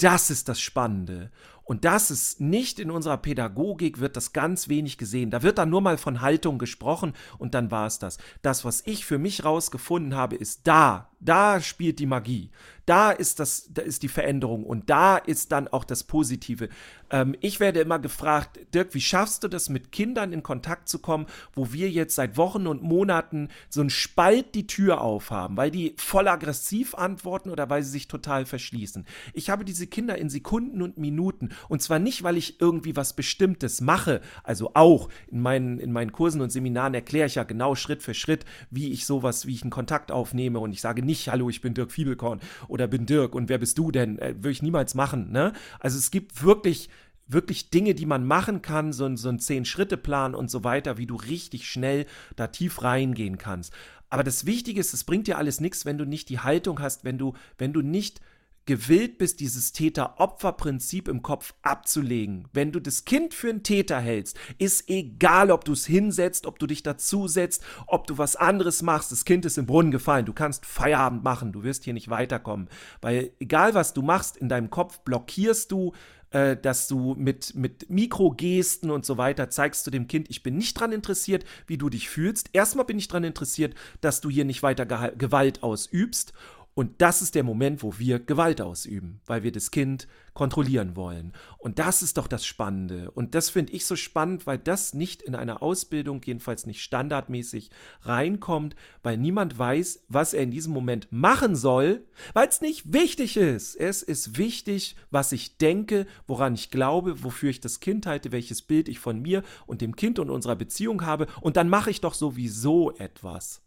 Das 0.02 0.32
ist 0.32 0.50
das 0.50 0.60
Spannende. 0.60 1.32
Und 1.64 1.86
das 1.86 2.12
ist 2.12 2.42
nicht 2.42 2.80
in 2.80 2.92
unserer 2.92 3.18
Pädagogik, 3.18 4.00
wird 4.00 4.18
das 4.18 4.34
ganz 4.34 4.68
wenig 4.68 4.98
gesehen. 4.98 5.32
Da 5.32 5.44
wird 5.44 5.58
dann 5.58 5.70
nur 5.70 5.82
mal 5.82 5.98
von 5.98 6.22
Haltung 6.22 6.58
gesprochen 6.58 7.14
und 7.38 7.54
dann 7.54 7.72
war 7.72 7.88
es 7.88 8.00
das. 8.00 8.18
Das, 8.42 8.66
was 8.66 8.82
ich 8.86 9.06
für 9.06 9.18
mich 9.18 9.46
rausgefunden 9.46 10.16
habe, 10.16 10.36
ist 10.36 10.68
da. 10.68 11.10
Da 11.20 11.62
spielt 11.62 12.00
die 12.00 12.08
Magie. 12.08 12.52
Da 12.86 13.12
ist 13.12 13.40
das, 13.40 13.70
da 13.72 13.82
ist 13.82 14.04
die 14.04 14.08
Veränderung 14.08 14.66
und 14.66 14.90
da 14.90 15.18
ist 15.18 15.52
dann 15.52 15.68
auch 15.68 15.84
das 15.84 16.04
Positive. 16.04 16.70
Ähm, 17.12 17.36
ich 17.42 17.60
werde 17.60 17.80
immer 17.82 18.00
gefragt, 18.00 18.60
Dirk, 18.74 18.94
wie 18.94 19.02
schaffst 19.02 19.44
du 19.44 19.48
das, 19.48 19.70
mit 19.70 19.92
Kindern 19.92 20.34
in 20.34 20.44
Kontakt 20.44 20.90
zu 20.90 21.00
kommen, 21.00 21.28
wo 21.54 21.72
wir 21.74 21.90
jetzt 21.90 22.16
seit 22.16 22.38
Wochen 22.38 22.68
und 22.68 22.82
Monaten 22.82 23.50
so 23.70 23.82
einen 23.82 23.90
Spalt 23.90 24.56
die 24.56 24.68
Tür 24.68 25.02
aufhaben, 25.02 25.58
weil 25.58 25.72
die 25.72 25.94
voll 25.98 26.28
aggressiv 26.28 26.96
antworten 26.96 27.50
oder 27.50 27.70
weil 27.70 27.84
sie 27.84 27.92
sich 27.92 28.08
total 28.08 28.46
verschließen. 28.46 29.06
Ich 29.34 29.50
habe 29.50 29.66
diese 29.66 29.88
Kinder 29.88 30.18
in 30.18 30.30
Sekunden 30.30 30.82
und 30.82 30.98
Minuten 30.98 31.50
und 31.70 31.82
zwar 31.82 32.00
nicht, 32.00 32.24
weil 32.24 32.38
ich 32.38 32.62
irgendwie 32.62 32.96
was 32.96 33.14
Bestimmtes 33.14 33.82
mache, 33.82 34.22
also 34.44 34.72
auch 34.74 35.10
in 35.28 35.42
meinen, 35.42 35.80
in 35.80 35.92
meinen 35.92 36.12
Kursen 36.12 36.42
und 36.42 36.52
Seminaren 36.52 36.94
erkläre 36.94 37.28
ich 37.28 37.36
ja 37.36 37.44
genau 37.44 37.76
Schritt 37.76 38.02
für 38.02 38.14
Schritt, 38.14 38.46
wie 38.70 38.92
ich 38.92 39.06
sowas, 39.06 39.46
wie 39.46 39.54
ich 39.54 39.62
einen 39.62 39.72
Kontakt 39.72 40.12
aufnehme 40.12 40.60
und 40.60 40.72
ich 40.72 40.82
sage 40.82 41.04
nicht, 41.04 41.30
hallo, 41.30 41.50
ich 41.50 41.62
bin 41.62 41.74
Dirk 41.74 41.92
Fiebelkorn 41.92 42.40
oder 42.72 42.88
bin 42.88 43.06
Dirk 43.06 43.36
und 43.36 43.50
wer 43.50 43.58
bist 43.58 43.78
du 43.78 43.92
denn? 43.92 44.18
Äh, 44.18 44.36
Würde 44.38 44.52
ich 44.52 44.62
niemals 44.62 44.96
machen, 44.96 45.32
ne? 45.32 45.54
Also 45.80 45.98
es 45.98 46.10
gibt 46.10 46.44
wirklich 46.44 46.90
wirklich 47.28 47.70
Dinge, 47.70 47.96
die 47.96 48.06
man 48.06 48.26
machen 48.26 48.62
kann, 48.62 48.92
so, 48.92 49.16
so 49.16 49.30
ein 49.30 49.40
Zehn-Schritte-Plan 49.40 50.36
und 50.36 50.52
so 50.52 50.66
weiter, 50.66 50.98
wie 50.98 51.06
du 51.06 51.16
richtig 51.16 51.66
schnell 51.66 52.06
da 52.36 52.48
tief 52.48 52.82
reingehen 52.84 53.38
kannst. 53.38 53.72
Aber 54.10 54.24
das 54.24 54.46
Wichtige 54.46 54.82
ist, 54.82 54.94
es 54.94 55.06
bringt 55.06 55.28
dir 55.28 55.38
alles 55.38 55.62
nichts, 55.62 55.86
wenn 55.86 55.98
du 55.98 56.04
nicht 56.04 56.28
die 56.28 56.40
Haltung 56.40 56.82
hast, 56.82 57.06
wenn 57.06 57.18
du, 57.18 57.34
wenn 57.58 57.72
du 57.72 57.82
nicht 57.82 58.20
gewillt 58.66 59.18
bist, 59.18 59.40
dieses 59.40 59.72
Täter-Opfer-Prinzip 59.74 61.08
im 61.08 61.22
Kopf 61.22 61.54
abzulegen. 61.62 62.48
Wenn 62.54 62.72
du 62.72 62.80
das 62.80 63.06
Kind 63.06 63.34
für 63.34 63.50
einen 63.50 63.64
Täter 63.64 64.00
hältst, 64.00 64.38
ist 64.58 64.90
egal, 64.90 65.52
ob 65.52 65.66
du 65.66 65.74
es 65.74 65.86
hinsetzt, 65.86 66.46
ob 66.46 66.60
du 66.60 66.68
dich 66.68 66.84
dazusetzt, 66.84 67.64
ob 67.88 68.08
du 68.08 68.18
was 68.18 68.36
anderes 68.36 68.82
machst. 68.82 69.12
Das 69.12 69.26
Kind 69.26 69.46
ist 69.46 69.58
im 69.58 69.66
Brunnen 69.66 69.92
gefallen. 69.92 70.26
Du 70.26 70.34
kannst 70.34 70.66
Feierabend 70.66 71.24
machen. 71.24 71.52
Du 71.52 71.64
wirst 71.64 71.84
hier 71.84 71.94
nicht 71.94 72.10
weiterkommen. 72.10 72.70
Weil 73.02 73.32
egal, 73.40 73.74
was 73.74 73.94
du 73.94 74.02
machst, 74.02 74.38
in 74.38 74.50
deinem 74.50 74.70
Kopf 74.70 75.00
blockierst 75.00 75.72
du 75.72 75.94
äh, 76.32 76.56
dass 76.56 76.88
du 76.88 77.14
mit, 77.16 77.56
mit 77.56 77.90
Mikrogesten 77.90 78.90
und 78.90 79.06
so 79.06 79.18
weiter 79.18 79.50
zeigst 79.50 79.86
du 79.86 79.92
dem 79.92 80.08
Kind, 80.08 80.30
ich 80.30 80.44
bin 80.44 80.58
nicht 80.58 80.78
daran 80.78 80.94
interessiert, 80.94 81.44
wie 81.68 81.78
du 81.78 81.90
dich 81.90 82.10
fühlst. 82.10 82.50
Erstmal 82.54 82.86
bin 82.86 82.98
ich 82.98 83.10
daran 83.10 83.26
interessiert, 83.26 83.76
dass 84.00 84.22
du 84.22 84.30
hier 84.30 84.46
nicht 84.46 84.64
weiter 84.64 84.86
Gewalt 84.86 85.62
ausübst. 85.62 86.32
Und 86.74 87.02
das 87.02 87.22
ist 87.22 87.36
der 87.36 87.44
Moment, 87.44 87.84
wo 87.84 88.00
wir 88.00 88.20
Gewalt 88.20 88.62
ausüben, 88.62 89.20
weil 89.26 89.44
wir 89.44 89.52
das 89.52 89.72
Kind 89.72 90.08
kontrollieren 90.34 90.96
wollen. 90.96 91.34
Und 91.58 91.80
das 91.80 92.02
ist 92.02 92.18
doch 92.18 92.28
das 92.28 92.46
Spannende. 92.46 93.12
Und 93.12 93.36
das 93.36 93.50
finde 93.50 93.74
ich 93.74 93.86
so 93.86 93.98
spannend, 93.98 94.48
weil 94.48 94.58
das 94.58 94.94
nicht 94.94 95.22
in 95.22 95.36
einer 95.36 95.62
Ausbildung, 95.62 96.22
jedenfalls 96.24 96.66
nicht 96.66 96.82
standardmäßig, 96.82 97.72
reinkommt, 98.04 98.78
weil 99.04 99.18
niemand 99.18 99.60
weiß, 99.60 100.06
was 100.08 100.34
er 100.34 100.44
in 100.44 100.52
diesem 100.52 100.72
Moment 100.72 101.10
machen 101.12 101.58
soll, 101.58 102.06
weil 102.34 102.48
es 102.48 102.62
nicht 102.62 102.94
wichtig 102.94 103.36
ist. 103.36 103.76
Es 103.76 104.02
ist 104.02 104.38
wichtig, 104.38 104.96
was 105.10 105.34
ich 105.34 105.58
denke, 105.58 106.08
woran 106.26 106.54
ich 106.54 106.72
glaube, 106.72 107.22
wofür 107.22 107.50
ich 107.50 107.60
das 107.60 107.82
Kind 107.82 108.06
halte, 108.06 108.32
welches 108.32 108.62
Bild 108.62 108.88
ich 108.88 109.00
von 109.00 109.22
mir 109.22 109.44
und 109.68 109.82
dem 109.82 109.98
Kind 109.98 110.20
und 110.20 110.30
unserer 110.30 110.56
Beziehung 110.56 111.06
habe. 111.06 111.28
Und 111.42 111.58
dann 111.58 111.68
mache 111.68 111.92
ich 111.92 112.00
doch 112.00 112.14
sowieso 112.14 112.92
etwas. 112.96 113.62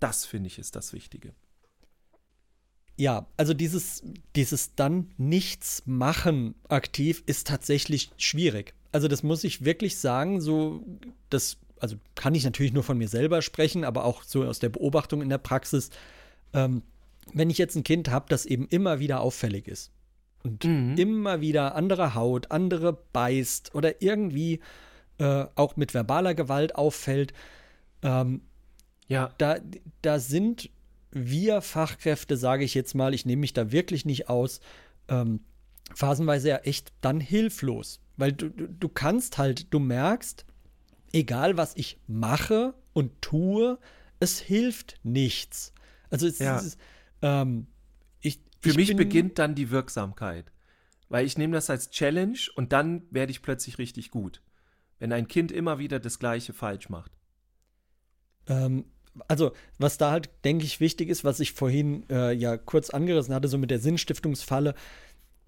Das 0.00 0.24
finde 0.24 0.46
ich 0.46 0.58
ist 0.58 0.76
das 0.76 0.94
Wichtige. 0.94 1.34
Ja, 2.98 3.26
also 3.36 3.54
dieses, 3.54 4.02
dieses 4.34 4.74
dann 4.74 5.12
nichts 5.18 5.84
machen 5.86 6.56
aktiv 6.68 7.22
ist 7.26 7.46
tatsächlich 7.46 8.10
schwierig. 8.16 8.74
Also 8.90 9.06
das 9.06 9.22
muss 9.22 9.44
ich 9.44 9.64
wirklich 9.64 9.98
sagen, 9.98 10.40
so 10.40 10.84
das, 11.30 11.58
also 11.78 11.94
kann 12.16 12.34
ich 12.34 12.44
natürlich 12.44 12.72
nur 12.72 12.82
von 12.82 12.98
mir 12.98 13.06
selber 13.06 13.40
sprechen, 13.40 13.84
aber 13.84 14.04
auch 14.04 14.24
so 14.24 14.42
aus 14.42 14.58
der 14.58 14.70
Beobachtung 14.70 15.22
in 15.22 15.28
der 15.28 15.38
Praxis. 15.38 15.90
Ähm, 16.52 16.82
wenn 17.32 17.50
ich 17.50 17.58
jetzt 17.58 17.76
ein 17.76 17.84
Kind 17.84 18.10
habe, 18.10 18.26
das 18.28 18.46
eben 18.46 18.66
immer 18.66 18.98
wieder 18.98 19.20
auffällig 19.20 19.68
ist 19.68 19.92
und 20.42 20.64
mhm. 20.64 20.96
immer 20.96 21.40
wieder 21.40 21.76
andere 21.76 22.16
Haut, 22.16 22.50
andere 22.50 22.98
beißt 23.12 23.76
oder 23.76 24.02
irgendwie 24.02 24.58
äh, 25.18 25.44
auch 25.54 25.76
mit 25.76 25.94
verbaler 25.94 26.34
Gewalt 26.34 26.74
auffällt, 26.74 27.32
ähm, 28.02 28.40
ja. 29.06 29.30
da, 29.38 29.58
da 30.02 30.18
sind 30.18 30.70
wir 31.26 31.60
Fachkräfte, 31.60 32.36
sage 32.36 32.64
ich 32.64 32.74
jetzt 32.74 32.94
mal, 32.94 33.14
ich 33.14 33.26
nehme 33.26 33.40
mich 33.40 33.52
da 33.52 33.72
wirklich 33.72 34.04
nicht 34.04 34.28
aus, 34.28 34.60
ähm, 35.08 35.40
phasenweise 35.94 36.48
ja 36.48 36.56
echt 36.58 36.92
dann 37.00 37.20
hilflos. 37.20 38.00
Weil 38.16 38.32
du, 38.32 38.50
du, 38.50 38.88
kannst 38.88 39.38
halt, 39.38 39.72
du 39.72 39.78
merkst, 39.78 40.44
egal 41.12 41.56
was 41.56 41.76
ich 41.76 42.00
mache 42.06 42.74
und 42.92 43.22
tue, 43.22 43.78
es 44.20 44.40
hilft 44.40 44.98
nichts. 45.02 45.72
Also 46.10 46.26
es 46.26 46.38
ja. 46.38 46.58
ist, 46.58 46.78
ähm, 47.22 47.68
ich, 48.20 48.40
Für 48.60 48.70
ich 48.70 48.76
mich 48.76 48.96
beginnt 48.96 49.38
dann 49.38 49.54
die 49.54 49.70
Wirksamkeit. 49.70 50.52
Weil 51.08 51.24
ich 51.24 51.38
nehme 51.38 51.54
das 51.54 51.70
als 51.70 51.90
Challenge 51.90 52.38
und 52.54 52.72
dann 52.72 53.02
werde 53.10 53.30
ich 53.30 53.40
plötzlich 53.40 53.78
richtig 53.78 54.10
gut. 54.10 54.42
Wenn 54.98 55.12
ein 55.12 55.28
Kind 55.28 55.52
immer 55.52 55.78
wieder 55.78 56.00
das 56.00 56.18
Gleiche 56.18 56.52
falsch 56.52 56.88
macht. 56.88 57.12
Ähm, 58.46 58.84
also 59.26 59.52
was 59.78 59.98
da 59.98 60.10
halt, 60.10 60.30
denke 60.44 60.64
ich, 60.64 60.80
wichtig 60.80 61.08
ist, 61.08 61.24
was 61.24 61.40
ich 61.40 61.52
vorhin 61.52 62.04
äh, 62.10 62.32
ja 62.32 62.56
kurz 62.56 62.90
angerissen 62.90 63.34
hatte, 63.34 63.48
so 63.48 63.58
mit 63.58 63.70
der 63.70 63.78
Sinnstiftungsfalle, 63.78 64.74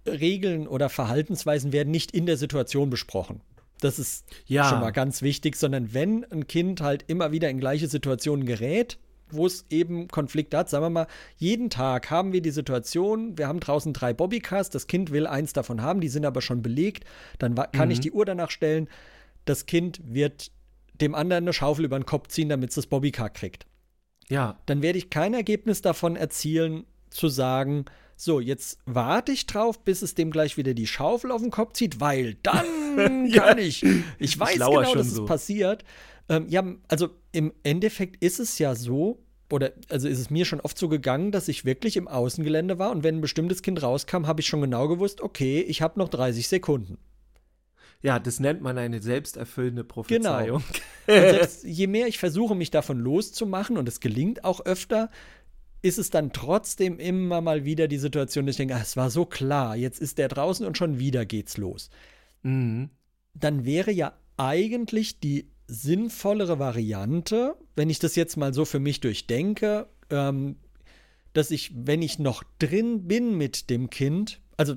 Regeln 0.06 0.66
oder 0.66 0.88
Verhaltensweisen 0.88 1.72
werden 1.72 1.90
nicht 1.90 2.12
in 2.12 2.26
der 2.26 2.36
Situation 2.36 2.90
besprochen. 2.90 3.42
Das 3.80 3.98
ist 3.98 4.24
ja. 4.46 4.68
schon 4.68 4.80
mal 4.80 4.90
ganz 4.90 5.22
wichtig, 5.22 5.56
sondern 5.56 5.94
wenn 5.94 6.24
ein 6.30 6.46
Kind 6.46 6.80
halt 6.80 7.04
immer 7.06 7.32
wieder 7.32 7.48
in 7.50 7.60
gleiche 7.60 7.88
Situationen 7.88 8.44
gerät, 8.46 8.98
wo 9.30 9.46
es 9.46 9.64
eben 9.70 10.08
Konflikte 10.08 10.58
hat, 10.58 10.68
sagen 10.68 10.84
wir 10.84 10.90
mal, 10.90 11.06
jeden 11.36 11.70
Tag 11.70 12.10
haben 12.10 12.32
wir 12.32 12.42
die 12.42 12.50
Situation, 12.50 13.38
wir 13.38 13.48
haben 13.48 13.60
draußen 13.60 13.92
drei 13.92 14.12
Bobbycars, 14.12 14.70
das 14.70 14.86
Kind 14.86 15.12
will 15.12 15.26
eins 15.26 15.52
davon 15.52 15.82
haben, 15.82 16.00
die 16.00 16.08
sind 16.08 16.26
aber 16.26 16.42
schon 16.42 16.62
belegt, 16.62 17.04
dann 17.38 17.54
kann 17.54 17.88
mhm. 17.88 17.92
ich 17.92 18.00
die 18.00 18.12
Uhr 18.12 18.24
danach 18.24 18.50
stellen, 18.50 18.88
das 19.44 19.66
Kind 19.66 20.00
wird 20.04 20.50
dem 21.01 21.14
anderen 21.14 21.44
eine 21.44 21.53
Schaufel 21.53 21.84
über 21.84 21.98
den 21.98 22.07
Kopf 22.07 22.28
ziehen, 22.28 22.48
damit 22.48 22.70
es 22.70 22.76
das 22.76 22.86
Bobbycar 22.86 23.30
kriegt. 23.30 23.66
Ja. 24.28 24.59
Dann 24.66 24.82
werde 24.82 24.98
ich 24.98 25.11
kein 25.11 25.34
Ergebnis 25.34 25.82
davon 25.82 26.16
erzielen, 26.16 26.84
zu 27.11 27.28
sagen, 27.28 27.86
so, 28.16 28.38
jetzt 28.38 28.78
warte 28.84 29.32
ich 29.32 29.46
drauf, 29.46 29.82
bis 29.82 30.03
es 30.03 30.14
dem 30.14 30.30
gleich 30.30 30.57
wieder 30.57 30.74
die 30.74 30.86
Schaufel 30.86 31.32
auf 31.32 31.40
den 31.40 31.51
Kopf 31.51 31.72
zieht, 31.72 32.01
weil 32.01 32.34
dann 32.42 33.26
ja. 33.26 33.42
kann 33.42 33.59
ich. 33.59 33.84
Ich 34.18 34.38
weiß 34.38 34.51
ich 34.51 34.55
genau, 34.57 34.94
dass 34.94 35.11
so. 35.11 35.22
es 35.22 35.28
passiert. 35.28 35.84
Ähm, 36.28 36.46
ja, 36.48 36.62
also 36.88 37.09
im 37.32 37.53
Endeffekt 37.62 38.22
ist 38.22 38.38
es 38.38 38.59
ja 38.59 38.74
so, 38.74 39.24
oder 39.51 39.72
also 39.88 40.07
ist 40.07 40.18
es 40.18 40.30
mir 40.30 40.44
schon 40.44 40.61
oft 40.61 40.78
so 40.78 40.88
gegangen, 40.88 41.32
dass 41.32 41.48
ich 41.48 41.64
wirklich 41.64 41.96
im 41.96 42.09
Außengelände 42.09 42.78
war 42.78 42.90
und 42.90 43.03
wenn 43.03 43.16
ein 43.16 43.20
bestimmtes 43.20 43.62
Kind 43.62 43.82
rauskam, 43.82 44.26
habe 44.26 44.40
ich 44.40 44.46
schon 44.46 44.61
genau 44.61 44.86
gewusst, 44.86 45.22
okay, 45.22 45.61
ich 45.62 45.82
habe 45.82 45.98
noch 45.98 46.09
30 46.09 46.46
Sekunden. 46.46 46.98
Ja, 48.03 48.18
das 48.18 48.40
nennt 48.40 48.62
man 48.62 48.78
eine 48.78 49.03
selbsterfüllende 49.03 49.84
Prophezeiung. 49.84 50.62
Genau. 51.07 51.20
selbst, 51.30 51.64
je 51.64 51.86
mehr 51.86 52.07
ich 52.07 52.18
versuche, 52.18 52.55
mich 52.55 52.70
davon 52.70 52.98
loszumachen, 52.98 53.76
und 53.76 53.88
es 53.88 54.01
gelingt 54.01 54.44
auch 54.44 54.64
öfter, 54.64 55.11
ist 55.82 55.98
es 55.98 56.11
dann 56.11 56.32
trotzdem 56.32 56.98
immer 56.98 57.40
mal 57.40 57.64
wieder 57.64 57.88
die 57.88 57.98
Situation, 57.98 58.46
dass 58.46 58.55
ich 58.55 58.59
denke, 58.59 58.76
ach, 58.76 58.82
es 58.82 58.96
war 58.96 59.11
so 59.11 59.24
klar, 59.24 59.76
jetzt 59.76 60.01
ist 60.01 60.18
der 60.18 60.28
draußen 60.28 60.66
und 60.66 60.78
schon 60.78 60.98
wieder 60.98 61.24
geht's 61.24 61.57
los. 61.57 61.90
Mhm. 62.42 62.90
Dann 63.34 63.64
wäre 63.64 63.92
ja 63.92 64.14
eigentlich 64.36 65.20
die 65.20 65.51
sinnvollere 65.66 66.59
Variante, 66.59 67.55
wenn 67.76 67.90
ich 67.90 67.98
das 67.98 68.16
jetzt 68.16 68.36
mal 68.36 68.53
so 68.53 68.64
für 68.64 68.80
mich 68.80 69.01
durchdenke, 69.01 69.86
ähm, 70.11 70.57
dass 71.32 71.51
ich, 71.51 71.72
wenn 71.74 72.03
ich 72.03 72.18
noch 72.18 72.42
drin 72.59 73.07
bin 73.07 73.36
mit 73.36 73.70
dem 73.70 73.88
Kind, 73.88 74.40
also 74.57 74.74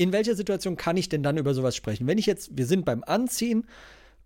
in 0.00 0.14
welcher 0.14 0.34
Situation 0.34 0.78
kann 0.78 0.96
ich 0.96 1.10
denn 1.10 1.22
dann 1.22 1.36
über 1.36 1.52
sowas 1.52 1.76
sprechen? 1.76 2.06
Wenn 2.06 2.16
ich 2.16 2.24
jetzt, 2.24 2.56
wir 2.56 2.64
sind 2.64 2.86
beim 2.86 3.04
Anziehen 3.04 3.66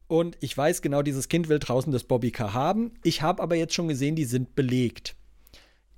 und 0.07 0.37
ich 0.39 0.57
weiß 0.57 0.83
genau, 0.83 1.03
dieses 1.03 1.29
Kind 1.29 1.49
will 1.49 1.59
draußen 1.59 1.93
das 1.93 2.05
Bobbycar 2.05 2.55
haben. 2.55 2.93
Ich 3.03 3.23
habe 3.23 3.43
aber 3.43 3.57
jetzt 3.57 3.75
schon 3.75 3.89
gesehen, 3.89 4.15
die 4.15 4.25
sind 4.25 4.55
belegt. 4.55 5.17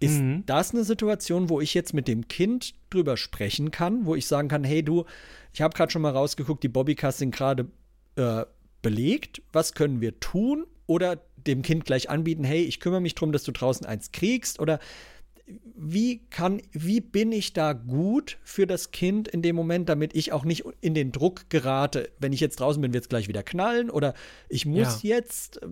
Ist 0.01 0.21
mhm. 0.23 0.45
das 0.47 0.73
eine 0.73 0.83
Situation, 0.83 1.51
wo 1.51 1.61
ich 1.61 1.75
jetzt 1.75 1.93
mit 1.93 2.09
dem 2.09 2.27
Kind 2.27 2.75
drüber 2.89 3.19
sprechen 3.19 3.71
kann, 3.71 4.07
wo 4.07 4.15
ich 4.15 4.27
sagen 4.27 4.49
kann, 4.49 4.65
hey 4.65 4.83
du, 4.83 5.05
ich 5.53 5.61
habe 5.61 5.77
gerade 5.77 5.93
schon 5.93 6.03
mal 6.03 6.13
rausgeguckt, 6.13 6.63
die 6.63 6.69
Bobbycars 6.69 7.19
sind 7.19 7.35
gerade 7.35 7.67
äh, 8.17 8.47
belegt, 8.81 9.43
was 9.53 9.75
können 9.75 10.01
wir 10.01 10.19
tun? 10.21 10.65
Oder 10.87 11.21
dem 11.37 11.61
Kind 11.61 11.85
gleich 11.85 12.09
anbieten, 12.09 12.45
hey, 12.45 12.63
ich 12.63 12.81
kümmere 12.81 13.03
mich 13.03 13.15
darum, 13.15 13.33
dass 13.33 13.45
du 13.45 13.53
draußen 13.53 13.87
eins 13.87 14.11
kriegst 14.13 14.59
oder 14.59 14.79
wie 15.47 16.27
kann, 16.29 16.61
wie 16.73 17.01
bin 17.01 17.31
ich 17.31 17.53
da 17.53 17.73
gut 17.73 18.39
für 18.43 18.67
das 18.67 18.91
Kind 18.91 19.29
in 19.29 19.43
dem 19.43 19.55
Moment, 19.55 19.89
damit 19.89 20.15
ich 20.15 20.33
auch 20.33 20.45
nicht 20.45 20.65
in 20.81 20.95
den 20.95 21.13
Druck 21.13 21.49
gerate, 21.51 22.11
wenn 22.19 22.33
ich 22.33 22.41
jetzt 22.41 22.59
draußen 22.59 22.83
bin, 22.83 22.93
wird 22.93 23.05
es 23.05 23.09
gleich 23.09 23.29
wieder 23.29 23.43
knallen 23.43 23.91
oder 23.91 24.15
ich 24.49 24.67
muss 24.67 25.03
ja. 25.03 25.17
jetzt 25.17 25.63
äh, 25.63 25.69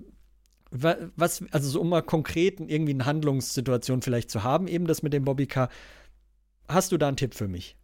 was, 1.16 1.44
also 1.50 1.68
so 1.68 1.80
um 1.80 1.88
mal 1.88 2.02
konkret 2.02 2.60
irgendwie 2.60 2.94
eine 2.94 3.06
Handlungssituation 3.06 4.02
vielleicht 4.02 4.30
zu 4.30 4.42
haben, 4.42 4.66
eben 4.68 4.86
das 4.86 5.02
mit 5.02 5.12
dem 5.12 5.24
Bobbycar. 5.24 5.68
Hast 6.68 6.92
du 6.92 6.96
da 6.96 7.08
einen 7.08 7.16
Tipp 7.16 7.34
für 7.34 7.48
mich? 7.48 7.76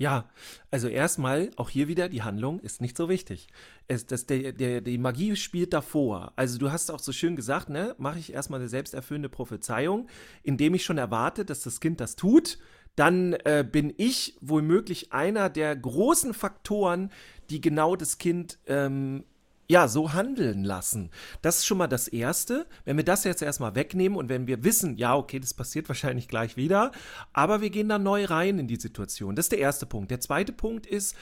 Ja, 0.00 0.30
also 0.70 0.86
erstmal, 0.86 1.50
auch 1.56 1.70
hier 1.70 1.88
wieder, 1.88 2.08
die 2.08 2.22
Handlung 2.22 2.60
ist 2.60 2.80
nicht 2.80 2.96
so 2.96 3.08
wichtig. 3.08 3.48
Es, 3.88 4.06
das, 4.06 4.26
der, 4.26 4.52
der, 4.52 4.80
die 4.80 4.96
Magie 4.96 5.34
spielt 5.34 5.72
davor. 5.72 6.32
Also 6.36 6.56
du 6.58 6.70
hast 6.70 6.92
auch 6.92 7.00
so 7.00 7.10
schön 7.10 7.34
gesagt, 7.34 7.68
ne, 7.68 7.96
mache 7.98 8.20
ich 8.20 8.32
erstmal 8.32 8.60
eine 8.60 8.68
selbsterfüllende 8.68 9.28
Prophezeiung, 9.28 10.06
indem 10.44 10.74
ich 10.74 10.84
schon 10.84 10.98
erwarte, 10.98 11.44
dass 11.44 11.62
das 11.62 11.80
Kind 11.80 12.00
das 12.00 12.14
tut. 12.14 12.58
Dann 12.94 13.32
äh, 13.44 13.66
bin 13.68 13.92
ich 13.96 14.36
womöglich 14.40 15.12
einer 15.12 15.50
der 15.50 15.74
großen 15.74 16.32
Faktoren, 16.32 17.10
die 17.50 17.60
genau 17.60 17.96
das 17.96 18.18
Kind 18.18 18.60
ähm, 18.68 19.24
ja, 19.70 19.86
so 19.86 20.14
handeln 20.14 20.64
lassen. 20.64 21.10
Das 21.42 21.58
ist 21.58 21.66
schon 21.66 21.78
mal 21.78 21.88
das 21.88 22.08
Erste. 22.08 22.66
Wenn 22.84 22.96
wir 22.96 23.04
das 23.04 23.24
jetzt 23.24 23.42
erstmal 23.42 23.74
wegnehmen 23.74 24.16
und 24.16 24.30
wenn 24.30 24.46
wir 24.46 24.64
wissen, 24.64 24.96
ja, 24.96 25.14
okay, 25.14 25.38
das 25.38 25.52
passiert 25.54 25.88
wahrscheinlich 25.88 26.28
gleich 26.28 26.56
wieder, 26.56 26.90
aber 27.32 27.60
wir 27.60 27.70
gehen 27.70 27.88
da 27.88 27.98
neu 27.98 28.24
rein 28.24 28.58
in 28.58 28.66
die 28.66 28.76
Situation. 28.76 29.36
Das 29.36 29.46
ist 29.46 29.52
der 29.52 29.58
erste 29.58 29.86
Punkt. 29.86 30.10
Der 30.10 30.20
zweite 30.20 30.52
Punkt 30.52 30.86
ist, 30.86 31.14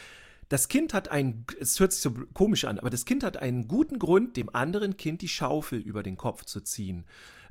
das 0.49 0.68
Kind 0.68 0.94
hat 0.94 1.11
einen, 1.11 1.44
es 1.61 1.80
hört 1.80 1.92
sich 1.92 2.01
so 2.01 2.12
komisch 2.32 2.66
an, 2.66 2.78
aber 2.78 2.90
das 2.90 3.05
Kind 3.05 3.24
hat 3.24 3.36
einen 3.36 3.66
guten 3.66 3.99
Grund, 3.99 4.36
dem 4.36 4.55
anderen 4.55 4.97
Kind 4.97 5.22
die 5.22 5.28
Schaufel 5.28 5.80
über 5.80 6.05
den 6.05 6.16
Kopf 6.16 6.44
zu 6.44 6.61
ziehen. 6.61 7.05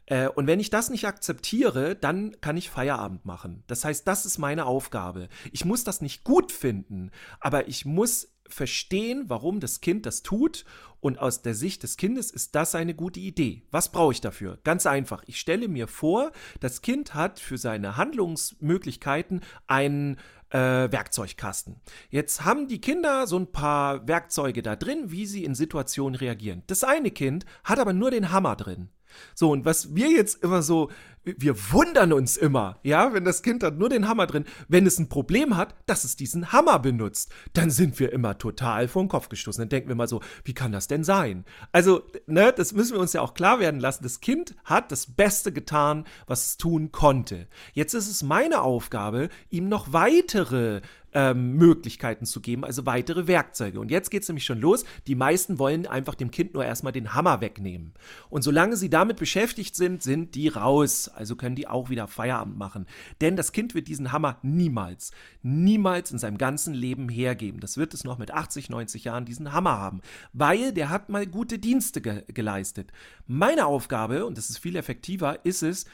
Äh, 0.06 0.28
und 0.28 0.48
wenn 0.48 0.60
ich 0.60 0.70
das 0.70 0.90
nicht 0.90 1.06
akzeptiere, 1.06 1.96
dann 1.96 2.40
kann 2.42 2.58
ich 2.58 2.70
Feierabend 2.70 3.26
machen. 3.26 3.64
Das 3.68 3.86
heißt, 3.86 4.08
das 4.08 4.26
ist 4.26 4.38
meine 4.38 4.66
Aufgabe. 4.66 5.30
Ich 5.52 5.66
muss 5.66 5.84
das 5.84 6.02
nicht 6.02 6.24
gut 6.24 6.52
finden, 6.52 7.12
aber 7.40 7.68
ich 7.68 7.86
muss 7.86 8.36
verstehen, 8.48 9.26
warum 9.28 9.60
das 9.60 9.82
Kind 9.82 10.06
das 10.06 10.22
tut. 10.24 10.66
Und 11.00 11.20
aus 11.20 11.44
der 11.44 11.54
Sicht 11.54 11.84
des 11.84 11.98
Kindes 11.98 12.32
ist 12.32 12.56
das 12.56 12.74
eine 12.74 12.96
gute 12.96 13.20
Idee. 13.20 13.64
Was 13.70 13.92
brauche 13.92 14.14
ich 14.14 14.22
dafür? 14.22 14.58
Ganz 14.64 14.88
einfach. 14.88 15.24
Ich 15.28 15.40
stelle 15.40 15.68
mir 15.68 15.88
vor, 15.88 16.32
das 16.60 16.82
Kind 16.82 17.14
hat 17.14 17.40
für 17.40 17.60
seine 17.60 17.96
Handlungsmöglichkeiten 17.96 19.42
einen 19.68 20.18
äh, 20.50 20.58
Werkzeugkasten. 20.58 21.80
Jetzt 22.10 22.44
haben 22.44 22.68
die 22.68 22.82
Kinder 22.82 23.28
so 23.28 23.38
ein 23.38 23.52
paar 23.52 24.08
Werkzeuge 24.08 24.64
da 24.64 24.76
drin, 24.76 25.12
wie 25.12 25.28
sie 25.28 25.44
in 25.44 25.54
Situationen 25.54 26.16
reagieren. 26.16 26.64
Das 26.66 26.84
eine 26.84 27.12
Kind 27.12 27.46
hat 27.64 27.78
aber 27.78 27.94
nur 27.94 28.10
den 28.10 28.32
Hammer 28.32 28.56
drin. 28.56 28.90
So, 29.34 29.52
und 29.52 29.66
was 29.66 29.96
wir 29.96 30.10
jetzt 30.10 30.44
immer 30.44 30.62
so, 30.62 30.90
wir 31.26 31.56
wundern 31.72 32.14
uns 32.14 32.38
immer, 32.38 32.80
ja, 32.84 33.14
wenn 33.14 33.26
das 33.26 33.42
Kind 33.42 33.64
hat 33.64 33.78
nur 33.78 33.90
den 33.90 34.08
Hammer 34.08 34.28
drin, 34.28 34.46
wenn 34.68 34.86
es 34.86 35.00
ein 35.00 35.10
Problem 35.10 35.58
hat, 35.58 35.74
dass 35.88 36.04
es 36.04 36.16
diesen 36.16 36.52
Hammer 36.52 36.78
benutzt, 36.80 37.32
dann 37.54 37.72
sind 37.72 38.00
wir 38.00 38.14
immer 38.14 38.38
total 38.38 38.88
vor 38.88 39.04
den 39.04 39.10
Kopf 39.10 39.30
gestoßen. 39.30 39.62
Dann 39.62 39.70
denken 39.70 39.90
wir 39.90 39.96
mal 39.96 40.08
so, 40.08 40.22
wie 40.44 40.54
kann 40.54 40.72
das 40.72 40.88
denn 40.88 41.04
sein? 41.04 41.46
Also, 41.72 42.04
ne, 42.28 42.54
das 42.56 42.74
müssen 42.74 42.94
wir 42.94 43.02
uns 43.02 43.14
ja 43.14 43.22
auch 43.22 43.34
klar 43.34 43.60
werden 43.60 43.80
lassen. 43.80 44.04
Das 44.04 44.20
Kind 44.20 44.56
hat 44.64 44.92
das 44.92 45.08
Beste 45.08 45.52
getan, 45.52 46.06
was 46.28 46.46
es 46.46 46.58
tun 46.58 46.92
konnte. 46.92 47.48
Jetzt 47.74 47.96
ist 47.96 48.10
es 48.10 48.22
meine 48.22 48.62
Aufgabe, 48.62 49.30
ihm 49.50 49.68
noch 49.68 49.94
weitere 49.94 50.82
ähm, 51.16 51.54
Möglichkeiten 51.54 52.26
zu 52.26 52.42
geben, 52.42 52.66
also 52.66 52.86
weitere 52.86 53.26
Werkzeuge. 53.26 53.80
Und 53.80 53.90
jetzt 53.90 54.12
geht 54.12 54.24
es 54.24 54.28
nämlich 54.28 54.44
schon 54.44 54.60
los. 54.60 54.84
Die 55.08 55.16
meisten 55.16 55.58
wollen 55.58 55.88
einfach 55.88 56.14
dem 56.14 56.30
Kind 56.30 56.54
nur 56.54 56.66
erstmal 56.66 56.92
den 56.92 57.14
Hammer 57.14 57.40
wegnehmen. 57.40 57.94
Und 58.30 58.44
solange 58.44 58.76
sie 58.76 58.90
damit 58.90 59.18
beschäftigt 59.18 59.78
sind, 59.78 60.04
sind 60.04 60.36
die 60.36 60.50
raus. 60.50 61.08
Also 61.08 61.38
können 61.38 61.56
die 61.56 61.68
auch 61.68 61.90
wieder 61.90 62.08
Feierabend 62.08 62.58
machen. 62.58 62.86
Denn 63.22 63.38
das 63.38 63.54
Kind 63.54 63.74
wird 63.74 63.88
diesen 63.88 64.12
Hammer 64.12 64.38
niemals, 64.44 65.12
niemals 65.42 66.12
in 66.12 66.20
seinem 66.20 66.38
ganzen 66.38 66.74
Leben 66.74 67.08
hergeben. 67.08 67.62
Das 67.62 67.78
wird 67.78 67.94
es 67.94 68.04
noch 68.04 68.18
mit 68.18 68.32
80, 68.32 68.70
90 68.70 69.06
Jahren 69.06 69.24
diesen 69.24 69.54
Hammer 69.54 69.78
haben. 69.78 70.02
Weil 70.34 70.74
der 70.74 70.90
hat 70.90 71.08
mal 71.08 71.26
gute 71.26 71.60
Dienste 71.60 72.02
ge 72.02 72.24
geleistet. 72.28 72.92
Meine 73.26 73.66
Aufgabe, 73.68 74.26
und 74.26 74.38
das 74.38 74.50
ist 74.50 74.58
viel 74.58 74.76
effektiver, 74.76 75.46
ist 75.46 75.64
es, 75.64 75.86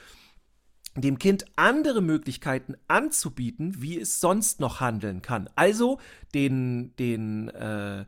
dem 0.95 1.19
Kind 1.19 1.45
andere 1.55 2.01
Möglichkeiten 2.01 2.75
anzubieten, 2.87 3.81
wie 3.81 3.99
es 3.99 4.19
sonst 4.19 4.59
noch 4.59 4.81
handeln 4.81 5.21
kann. 5.21 5.49
Also 5.55 5.99
den, 6.33 6.95
den, 6.97 7.49
äh, 7.49 8.05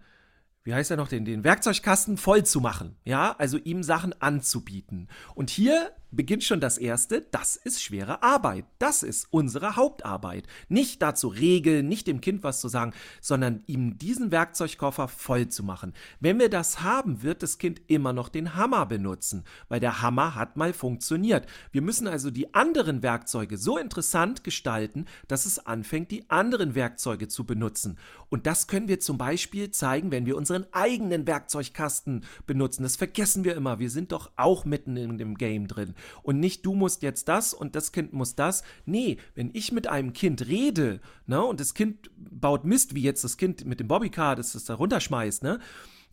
wie 0.64 0.74
heißt 0.74 0.92
er 0.92 0.98
noch, 0.98 1.08
den, 1.08 1.26
den 1.26 1.44
Werkzeugkasten 1.44 2.18
voll 2.18 2.46
zu 2.46 2.60
machen. 2.60 2.96
Ja, 3.06 3.36
also 3.38 3.58
ihm 3.58 3.84
Sachen 3.84 4.14
anzubieten. 4.22 5.08
Und 5.34 5.50
hier 5.50 5.92
beginnt 6.16 6.44
schon 6.44 6.60
das 6.60 6.78
Erste, 6.78 7.26
das 7.32 7.56
ist 7.56 7.82
schwere 7.82 8.24
Arbeit. 8.24 8.66
Das 8.80 9.04
ist 9.04 9.28
unsere 9.32 9.76
Hauptarbeit. 9.76 10.48
Nicht 10.70 11.02
dazu 11.02 11.28
regeln, 11.28 11.88
nicht 11.88 12.08
dem 12.08 12.22
Kind 12.22 12.44
was 12.44 12.62
zu 12.62 12.68
sagen, 12.68 12.94
sondern 13.22 13.64
ihm 13.68 13.98
diesen 13.98 14.32
Werkzeugkoffer 14.32 15.08
voll 15.08 15.48
zu 15.48 15.64
machen. 15.64 15.94
Wenn 16.20 16.40
wir 16.40 16.50
das 16.50 16.82
haben, 16.82 17.24
wird 17.24 17.44
das 17.44 17.58
Kind 17.58 17.82
immer 17.88 18.14
noch 18.14 18.30
den 18.30 18.56
Hammer 18.56 18.86
benutzen, 18.86 19.44
weil 19.70 19.80
der 19.80 20.02
Hammer 20.02 20.36
hat 20.36 20.58
mal 20.58 20.74
funktioniert. 20.74 21.48
Wir 21.72 21.82
müssen 21.82 22.08
also 22.08 22.32
die 22.32 22.54
anderen 22.54 23.04
Werkzeuge 23.04 23.58
so 23.58 23.78
interessant 23.78 24.44
gestalten, 24.44 25.06
dass 25.28 25.46
es 25.46 25.66
anfängt, 25.66 26.12
die 26.12 26.30
anderen 26.30 26.76
Werkzeuge 26.76 27.28
zu 27.28 27.46
benutzen. 27.46 27.98
Und 28.30 28.46
das 28.46 28.68
können 28.68 28.88
wir 28.88 29.00
zum 29.00 29.18
Beispiel 29.18 29.72
zeigen, 29.72 30.12
wenn 30.12 30.26
wir 30.26 30.38
unseren 30.38 30.66
eigenen 30.72 31.28
Werkzeugkasten 31.28 32.26
benutzen. 32.46 32.84
Das 32.84 32.96
vergessen 32.96 33.44
wir 33.44 33.56
immer. 33.56 33.80
Wir 33.80 33.90
sind 33.90 34.12
doch 34.12 34.32
auch 34.36 34.66
mitten 34.66 34.98
in 34.98 35.18
dem 35.18 35.36
Game 35.36 35.68
drin 35.68 35.96
und 36.22 36.40
nicht 36.40 36.66
du 36.66 36.74
musst 36.74 37.04
jetzt 37.04 37.28
das 37.28 37.54
und 37.54 37.76
das 37.76 37.92
Kind 37.92 38.14
muss 38.14 38.36
das. 38.36 38.64
Nee, 38.86 39.18
wenn 39.36 39.52
ich 39.54 39.72
mit 39.72 39.88
einem 39.88 40.14
Kind 40.14 40.48
rede, 40.48 41.02
ne, 41.26 41.44
und 41.44 41.60
das 41.60 41.74
Kind 41.74 42.12
baut 42.18 42.66
Mist, 42.66 42.96
wie 42.96 43.02
jetzt 43.02 43.24
das 43.24 43.38
Kind 43.38 43.66
mit 43.66 43.80
dem 43.80 43.88
Bobbycar, 43.88 44.36
das 44.36 44.56
es 44.56 44.66
da 44.66 44.76
runterschmeißt, 44.76 45.44
ne, 45.44 45.60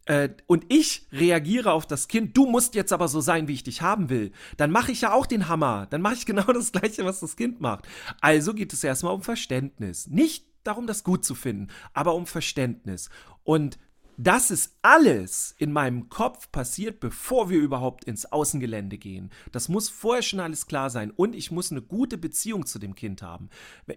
äh, 0.06 0.30
und 0.46 0.64
ich 0.68 1.06
reagiere 1.12 1.72
auf 1.72 1.86
das 1.86 2.08
Kind, 2.08 2.36
du 2.36 2.46
musst 2.46 2.74
jetzt 2.74 2.92
aber 2.92 3.08
so 3.08 3.20
sein, 3.20 3.48
wie 3.48 3.52
ich 3.52 3.64
dich 3.64 3.82
haben 3.82 4.08
will, 4.08 4.32
dann 4.56 4.70
mache 4.70 4.92
ich 4.92 5.02
ja 5.02 5.12
auch 5.12 5.26
den 5.26 5.48
Hammer. 5.48 5.86
Dann 5.90 6.02
mache 6.02 6.14
ich 6.14 6.26
genau 6.26 6.52
das 6.52 6.72
Gleiche, 6.72 7.04
was 7.04 7.20
das 7.20 7.36
Kind 7.36 7.60
macht. 7.60 7.86
Also 8.20 8.54
geht 8.54 8.72
es 8.72 8.82
erstmal 8.82 9.14
um 9.14 9.22
Verständnis. 9.22 10.08
Nicht 10.08 10.46
darum, 10.64 10.86
das 10.86 11.04
gut 11.04 11.24
zu 11.24 11.34
finden, 11.34 11.68
aber 11.92 12.14
um 12.14 12.26
Verständnis. 12.26 13.10
Und 13.44 13.78
das 14.22 14.50
ist 14.50 14.76
alles 14.82 15.54
in 15.56 15.72
meinem 15.72 16.10
Kopf 16.10 16.52
passiert, 16.52 17.00
bevor 17.00 17.48
wir 17.48 17.58
überhaupt 17.58 18.04
ins 18.04 18.26
Außengelände 18.26 18.98
gehen. 18.98 19.30
Das 19.50 19.70
muss 19.70 19.88
vorher 19.88 20.22
schon 20.22 20.40
alles 20.40 20.66
klar 20.66 20.90
sein 20.90 21.10
und 21.10 21.34
ich 21.34 21.50
muss 21.50 21.70
eine 21.70 21.80
gute 21.80 22.18
Beziehung 22.18 22.66
zu 22.66 22.78
dem 22.78 22.94
Kind 22.94 23.22
haben. 23.22 23.48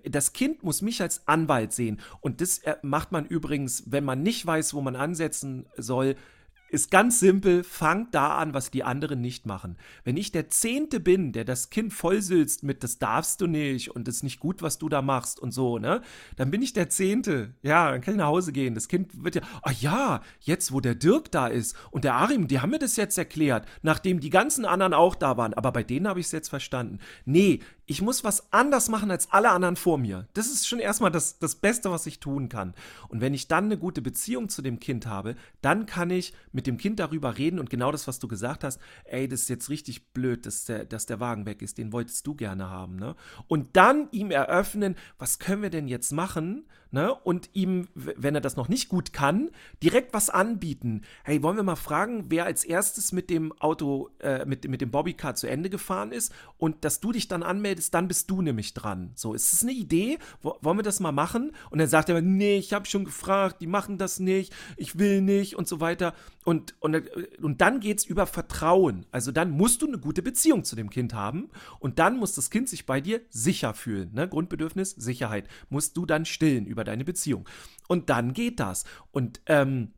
Das 0.06 0.32
Kind 0.32 0.64
muss 0.64 0.82
mich 0.82 1.02
als 1.02 1.28
Anwalt 1.28 1.74
sehen 1.74 2.00
und 2.22 2.40
das 2.40 2.60
äh, 2.60 2.78
macht 2.84 3.12
man 3.12 3.26
übrigens, 3.26 3.84
wenn 3.88 4.06
man 4.06 4.24
nicht 4.24 4.46
weiß, 4.46 4.74
wo 4.74 4.80
man 4.80 4.96
ansetzen 4.96 5.66
soll, 5.76 6.16
ist 6.74 6.90
ganz 6.90 7.20
simpel, 7.20 7.64
fangt 7.64 8.16
da 8.16 8.36
an, 8.38 8.56
was 8.56 8.72
die 8.72 8.84
anderen 8.84 9.22
nicht 9.22 9.46
machen. 9.46 9.78
Wenn 10.04 10.18
ich 10.18 10.32
der 10.32 10.50
Zehnte 10.50 11.00
bin, 11.00 11.32
der 11.32 11.46
das 11.46 11.70
Kind 11.70 11.94
vollsülzt 11.94 12.64
mit, 12.64 12.84
das 12.84 12.98
darfst 12.98 13.42
du 13.42 13.48
nicht 13.48 13.92
und 13.96 14.08
das 14.08 14.16
ist 14.16 14.24
nicht 14.24 14.40
gut, 14.40 14.64
was 14.64 14.80
du 14.80 14.90
da 14.90 15.04
machst 15.04 15.40
und 15.40 15.52
so, 15.52 15.78
ne, 15.78 16.02
dann 16.36 16.50
bin 16.50 16.64
ich 16.64 16.74
der 16.74 16.90
Zehnte. 16.90 17.54
Ja, 17.62 17.92
dann 17.92 18.02
kann 18.02 18.16
ich 18.16 18.18
nach 18.18 18.26
Hause 18.26 18.52
gehen. 18.52 18.74
Das 18.74 18.88
Kind 18.88 19.24
wird 19.24 19.36
ja, 19.36 19.42
ah 19.62 19.72
ja, 19.80 20.22
jetzt 20.40 20.72
wo 20.72 20.80
der 20.80 20.96
Dirk 20.96 21.32
da 21.32 21.46
ist 21.46 21.76
und 21.92 22.06
der 22.06 22.16
Arim, 22.16 22.48
die 22.48 22.60
haben 22.60 22.72
mir 22.72 22.80
das 22.80 22.96
jetzt 22.96 23.20
erklärt, 23.20 23.68
nachdem 23.84 24.20
die 24.20 24.32
ganzen 24.32 24.66
anderen 24.66 24.96
auch 24.96 25.14
da 25.14 25.38
waren, 25.38 25.54
aber 25.54 25.72
bei 25.72 25.84
denen 25.84 26.08
habe 26.08 26.20
ich 26.20 26.26
es 26.26 26.32
jetzt 26.32 26.50
verstanden. 26.50 26.98
Nee, 27.26 27.60
ich 27.86 28.02
muss 28.02 28.24
was 28.24 28.52
anders 28.54 28.88
machen 28.90 29.12
als 29.12 29.32
alle 29.32 29.52
anderen 29.52 29.76
vor 29.76 29.98
mir. 29.98 30.28
Das 30.34 30.48
ist 30.48 30.68
schon 30.68 30.80
erstmal 30.80 31.12
das, 31.12 31.40
das 31.40 31.56
Beste, 31.56 31.92
was 31.92 32.06
ich 32.06 32.20
tun 32.20 32.48
kann. 32.48 32.74
Und 33.10 33.20
wenn 33.20 33.34
ich 33.34 33.48
dann 33.48 33.66
eine 33.66 33.78
gute 33.78 34.02
Beziehung 34.02 34.50
zu 34.50 34.62
dem 34.62 34.80
Kind 34.80 35.06
habe, 35.06 35.36
dann 35.62 35.86
kann 35.86 36.10
ich 36.10 36.34
mit 36.52 36.66
dem 36.66 36.78
Kind 36.78 37.00
darüber 37.00 37.38
reden 37.38 37.60
und 37.60 37.70
genau 37.70 37.92
das, 37.92 38.08
was 38.08 38.20
du 38.20 38.28
gesagt 38.28 38.64
hast, 38.64 38.80
ey, 39.04 39.28
das 39.28 39.42
ist 39.42 39.50
jetzt 39.50 39.70
richtig 39.70 40.14
blöd, 40.14 40.46
dass 40.46 40.66
der, 40.66 40.86
dass 40.86 41.06
der 41.06 41.20
Wagen 41.20 41.46
weg 41.46 41.62
ist, 41.62 41.78
den 41.78 41.92
wolltest 41.92 42.26
du 42.26 42.36
gerne 42.36 42.70
haben, 42.70 42.96
ne? 42.96 43.16
Und 43.48 43.76
dann 43.76 44.08
ihm 44.12 44.32
eröffnen, 44.32 44.96
was 45.18 45.40
können 45.40 45.62
wir 45.62 45.70
denn 45.70 45.88
jetzt 45.88 46.12
machen, 46.12 46.66
ne? 46.94 47.14
Und 47.14 47.50
ihm, 47.54 47.88
wenn 47.96 48.36
er 48.36 48.42
das 48.42 48.56
noch 48.56 48.70
nicht 48.70 48.88
gut 48.88 49.12
kann, 49.12 49.50
direkt 49.82 50.14
was 50.14 50.30
anbieten. 50.30 51.02
Hey, 51.24 51.44
wollen 51.44 51.58
wir 51.58 51.64
mal 51.64 51.76
fragen, 51.76 52.26
wer 52.30 52.46
als 52.46 52.64
erstes 52.64 53.12
mit 53.12 53.30
dem 53.30 53.52
Auto, 53.60 54.10
äh, 54.20 54.46
mit, 54.46 54.68
mit 54.68 54.82
dem 54.82 54.92
Bobbycar 54.92 55.36
zu 55.36 55.48
Ende 55.48 55.70
gefahren 55.70 56.12
ist 56.12 56.32
und 56.58 56.86
dass 56.86 57.00
du 57.00 57.12
dich 57.12 57.28
dann 57.28 57.44
anmeldest, 57.44 57.94
dann 57.94 58.08
bist 58.08 58.30
du 58.30 58.42
nämlich 58.42 58.74
dran. 58.74 59.12
So, 59.16 59.34
ist 59.34 59.52
das 59.52 59.64
eine 59.64 59.72
Idee? 59.72 60.18
wollen 60.42 60.78
wir 60.78 60.84
das 60.84 61.00
mal 61.00 61.12
machen? 61.12 61.52
Und 61.70 61.80
dann 61.80 61.88
sagt 61.88 62.10
er, 62.10 62.22
nee, 62.22 62.58
ich 62.58 62.74
habe 62.74 62.86
schon 62.86 63.06
gefragt, 63.06 63.62
die 63.62 63.68
machen 63.68 63.98
das 63.98 64.20
nicht, 64.20 64.54
ich 64.78 65.00
will 65.00 65.22
nicht 65.22 65.56
und 65.56 65.68
so 65.68 65.80
weiter. 65.80 66.14
Und, 66.44 66.76
und, 66.82 67.10
und 67.42 67.62
dann 67.62 67.80
geht 67.80 68.00
es 68.00 68.06
über 68.06 68.26
Vertrauen. 68.26 69.06
Also 69.12 69.32
dann 69.32 69.52
musst 69.52 69.82
du 69.82 69.88
eine 69.88 69.98
gute 69.98 70.22
Beziehung 70.22 70.64
zu 70.64 70.76
dem 70.76 70.90
Kind 70.90 71.14
haben 71.14 71.50
und 71.80 72.00
dann 72.00 72.18
muss 72.18 72.36
das 72.36 72.50
Kind 72.50 72.70
sich 72.70 72.86
bei 72.86 73.02
dir 73.02 73.22
sicher 73.30 73.74
fühlen. 73.74 74.12
Ne? 74.14 74.28
Grundbedürfnis, 74.28 74.92
Sicherheit. 74.92 75.48
Musst 75.70 75.96
du 75.98 76.06
dann 76.06 76.26
stillen 76.26 76.66
über 76.66 76.84
deine 76.84 77.06
Beziehung. 77.06 77.48
Und 77.88 78.10
dann 78.10 78.34
geht 78.34 78.60
das. 78.60 78.84
Und 79.12 79.42
ähm, 79.46 79.94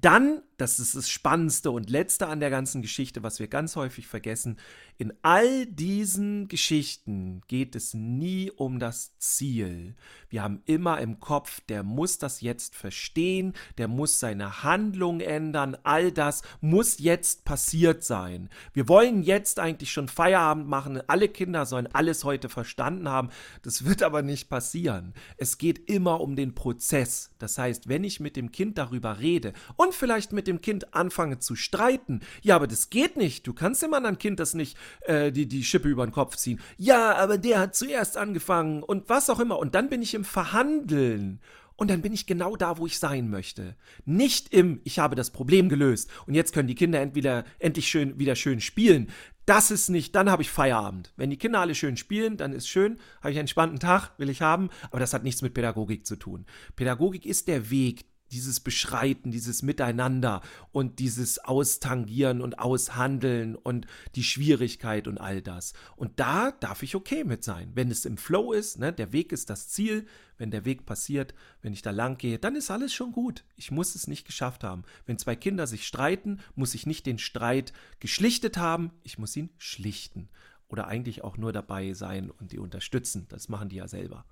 dann, 0.00 0.42
das 0.60 0.78
ist 0.78 0.94
das 0.94 1.08
Spannendste 1.08 1.70
und 1.70 1.88
Letzte 1.88 2.26
an 2.26 2.40
der 2.40 2.50
ganzen 2.50 2.82
Geschichte, 2.82 3.22
was 3.22 3.38
wir 3.40 3.48
ganz 3.48 3.76
häufig 3.76 4.06
vergessen, 4.06 4.58
in 4.98 5.14
all 5.22 5.64
diesen 5.64 6.48
Geschichten 6.48 7.40
geht 7.48 7.74
es 7.74 7.94
nie 7.94 8.50
um 8.50 8.78
das 8.78 9.16
Ziel. 9.16 9.96
Wir 10.28 10.42
haben 10.42 10.60
immer 10.66 11.00
im 11.00 11.18
Kopf, 11.18 11.60
der 11.70 11.82
muss 11.82 12.18
das 12.18 12.42
jetzt 12.42 12.76
verstehen, 12.76 13.54
der 13.78 13.88
muss 13.88 14.20
seine 14.20 14.62
Handlung 14.62 15.20
ändern, 15.20 15.78
all 15.84 16.12
das 16.12 16.42
muss 16.60 16.98
jetzt 16.98 17.46
passiert 17.46 18.04
sein. 18.04 18.50
Wir 18.74 18.88
wollen 18.88 19.22
jetzt 19.22 19.58
eigentlich 19.58 19.90
schon 19.90 20.08
Feierabend 20.08 20.68
machen, 20.68 21.00
alle 21.06 21.28
Kinder 21.28 21.64
sollen 21.64 21.88
alles 21.94 22.24
heute 22.24 22.50
verstanden 22.50 23.08
haben, 23.08 23.30
das 23.62 23.86
wird 23.86 24.02
aber 24.02 24.20
nicht 24.20 24.50
passieren. 24.50 25.14
Es 25.38 25.56
geht 25.56 25.88
immer 25.88 26.20
um 26.20 26.36
den 26.36 26.54
Prozess. 26.54 27.30
Das 27.38 27.56
heißt, 27.56 27.88
wenn 27.88 28.04
ich 28.04 28.20
mit 28.20 28.36
dem 28.36 28.52
Kind 28.52 28.76
darüber 28.76 29.18
rede 29.18 29.54
und 29.76 29.94
vielleicht 29.94 30.32
mit 30.32 30.46
dem 30.46 30.49
Kind 30.58 30.94
anfange 30.94 31.38
zu 31.38 31.54
streiten, 31.54 32.20
ja, 32.42 32.56
aber 32.56 32.66
das 32.66 32.90
geht 32.90 33.16
nicht, 33.16 33.46
du 33.46 33.52
kannst 33.52 33.82
dem 33.82 33.94
anderen 33.94 34.18
Kind 34.18 34.40
das 34.40 34.54
nicht 34.54 34.76
äh, 35.02 35.30
die, 35.30 35.46
die 35.46 35.64
Schippe 35.64 35.88
über 35.88 36.06
den 36.06 36.12
Kopf 36.12 36.36
ziehen. 36.36 36.60
Ja, 36.76 37.14
aber 37.16 37.38
der 37.38 37.60
hat 37.60 37.74
zuerst 37.74 38.16
angefangen 38.16 38.82
und 38.82 39.08
was 39.08 39.30
auch 39.30 39.40
immer. 39.40 39.58
Und 39.58 39.74
dann 39.74 39.88
bin 39.88 40.02
ich 40.02 40.14
im 40.14 40.24
Verhandeln. 40.24 41.40
Und 41.76 41.90
dann 41.90 42.02
bin 42.02 42.12
ich 42.12 42.26
genau 42.26 42.56
da, 42.56 42.76
wo 42.76 42.84
ich 42.84 42.98
sein 42.98 43.30
möchte. 43.30 43.74
Nicht 44.04 44.52
im, 44.52 44.82
ich 44.84 44.98
habe 44.98 45.16
das 45.16 45.30
Problem 45.30 45.70
gelöst 45.70 46.10
und 46.26 46.34
jetzt 46.34 46.52
können 46.52 46.68
die 46.68 46.74
Kinder 46.74 47.00
entweder 47.00 47.44
endlich 47.58 47.88
schön, 47.88 48.18
wieder 48.18 48.34
schön 48.34 48.60
spielen. 48.60 49.08
Das 49.46 49.70
ist 49.70 49.88
nicht, 49.88 50.14
dann 50.14 50.30
habe 50.30 50.42
ich 50.42 50.50
Feierabend. 50.50 51.14
Wenn 51.16 51.30
die 51.30 51.38
Kinder 51.38 51.58
alle 51.58 51.74
schön 51.74 51.96
spielen, 51.96 52.36
dann 52.36 52.52
ist 52.52 52.68
schön, 52.68 52.98
habe 53.20 53.30
ich 53.30 53.36
einen 53.36 53.44
entspannten 53.44 53.80
Tag, 53.80 54.10
will 54.18 54.28
ich 54.28 54.42
haben, 54.42 54.68
aber 54.90 55.00
das 55.00 55.14
hat 55.14 55.24
nichts 55.24 55.40
mit 55.40 55.54
Pädagogik 55.54 56.04
zu 56.04 56.16
tun. 56.16 56.44
Pädagogik 56.76 57.24
ist 57.24 57.48
der 57.48 57.70
Weg, 57.70 58.04
dieses 58.30 58.60
Beschreiten, 58.60 59.30
dieses 59.30 59.62
Miteinander 59.62 60.40
und 60.72 60.98
dieses 60.98 61.38
Austangieren 61.38 62.40
und 62.40 62.58
Aushandeln 62.58 63.56
und 63.56 63.86
die 64.14 64.24
Schwierigkeit 64.24 65.08
und 65.08 65.18
all 65.18 65.42
das. 65.42 65.72
Und 65.96 66.20
da 66.20 66.52
darf 66.52 66.82
ich 66.82 66.94
okay 66.94 67.24
mit 67.24 67.44
sein. 67.44 67.72
Wenn 67.74 67.90
es 67.90 68.04
im 68.04 68.16
Flow 68.16 68.52
ist, 68.52 68.78
ne, 68.78 68.92
der 68.92 69.12
Weg 69.12 69.32
ist 69.32 69.50
das 69.50 69.68
Ziel, 69.68 70.06
wenn 70.38 70.50
der 70.50 70.64
Weg 70.64 70.86
passiert, 70.86 71.34
wenn 71.60 71.74
ich 71.74 71.82
da 71.82 71.90
lang 71.90 72.16
gehe, 72.16 72.38
dann 72.38 72.56
ist 72.56 72.70
alles 72.70 72.94
schon 72.94 73.12
gut. 73.12 73.44
Ich 73.56 73.70
muss 73.70 73.94
es 73.94 74.06
nicht 74.06 74.26
geschafft 74.26 74.64
haben. 74.64 74.84
Wenn 75.04 75.18
zwei 75.18 75.36
Kinder 75.36 75.66
sich 75.66 75.86
streiten, 75.86 76.40
muss 76.54 76.74
ich 76.74 76.86
nicht 76.86 77.06
den 77.06 77.18
Streit 77.18 77.72
geschlichtet 78.00 78.56
haben, 78.56 78.90
ich 79.02 79.18
muss 79.18 79.36
ihn 79.36 79.50
schlichten. 79.58 80.28
Oder 80.68 80.86
eigentlich 80.86 81.24
auch 81.24 81.36
nur 81.36 81.52
dabei 81.52 81.92
sein 81.94 82.30
und 82.30 82.52
die 82.52 82.58
unterstützen. 82.58 83.26
Das 83.28 83.48
machen 83.48 83.68
die 83.68 83.76
ja 83.76 83.88
selber. 83.88 84.24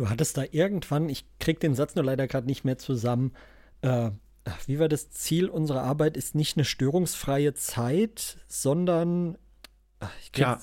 Du 0.00 0.08
hattest 0.08 0.38
da 0.38 0.44
irgendwann, 0.50 1.10
ich 1.10 1.26
krieg 1.40 1.60
den 1.60 1.74
Satz 1.74 1.94
nur 1.94 2.02
leider 2.02 2.26
gerade 2.26 2.46
nicht 2.46 2.64
mehr 2.64 2.78
zusammen, 2.78 3.32
äh, 3.82 4.10
wie 4.66 4.78
war 4.78 4.88
das 4.88 5.10
Ziel 5.10 5.50
unserer 5.50 5.82
Arbeit 5.82 6.16
ist 6.16 6.34
nicht 6.34 6.56
eine 6.56 6.64
störungsfreie 6.64 7.52
Zeit, 7.52 8.38
sondern 8.48 9.36
ich 10.22 10.38
ja. 10.38 10.58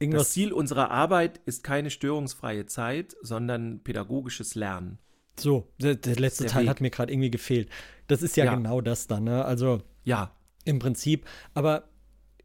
Das 0.00 0.32
Ziel 0.32 0.52
unserer 0.52 0.90
Arbeit 0.90 1.40
ist 1.46 1.62
keine 1.62 1.88
störungsfreie 1.88 2.66
Zeit, 2.66 3.14
sondern 3.22 3.78
pädagogisches 3.84 4.56
Lernen. 4.56 4.98
So, 5.38 5.68
der, 5.80 5.94
der 5.94 6.16
letzte 6.16 6.42
der 6.42 6.50
Teil 6.50 6.62
Weg. 6.64 6.70
hat 6.70 6.80
mir 6.80 6.90
gerade 6.90 7.12
irgendwie 7.12 7.30
gefehlt. 7.30 7.70
Das 8.08 8.22
ist 8.22 8.36
ja, 8.36 8.46
ja, 8.46 8.56
genau 8.56 8.80
das 8.80 9.06
dann, 9.06 9.22
ne? 9.22 9.44
Also 9.44 9.82
ja, 10.02 10.34
im 10.64 10.80
Prinzip. 10.80 11.26
Aber 11.54 11.84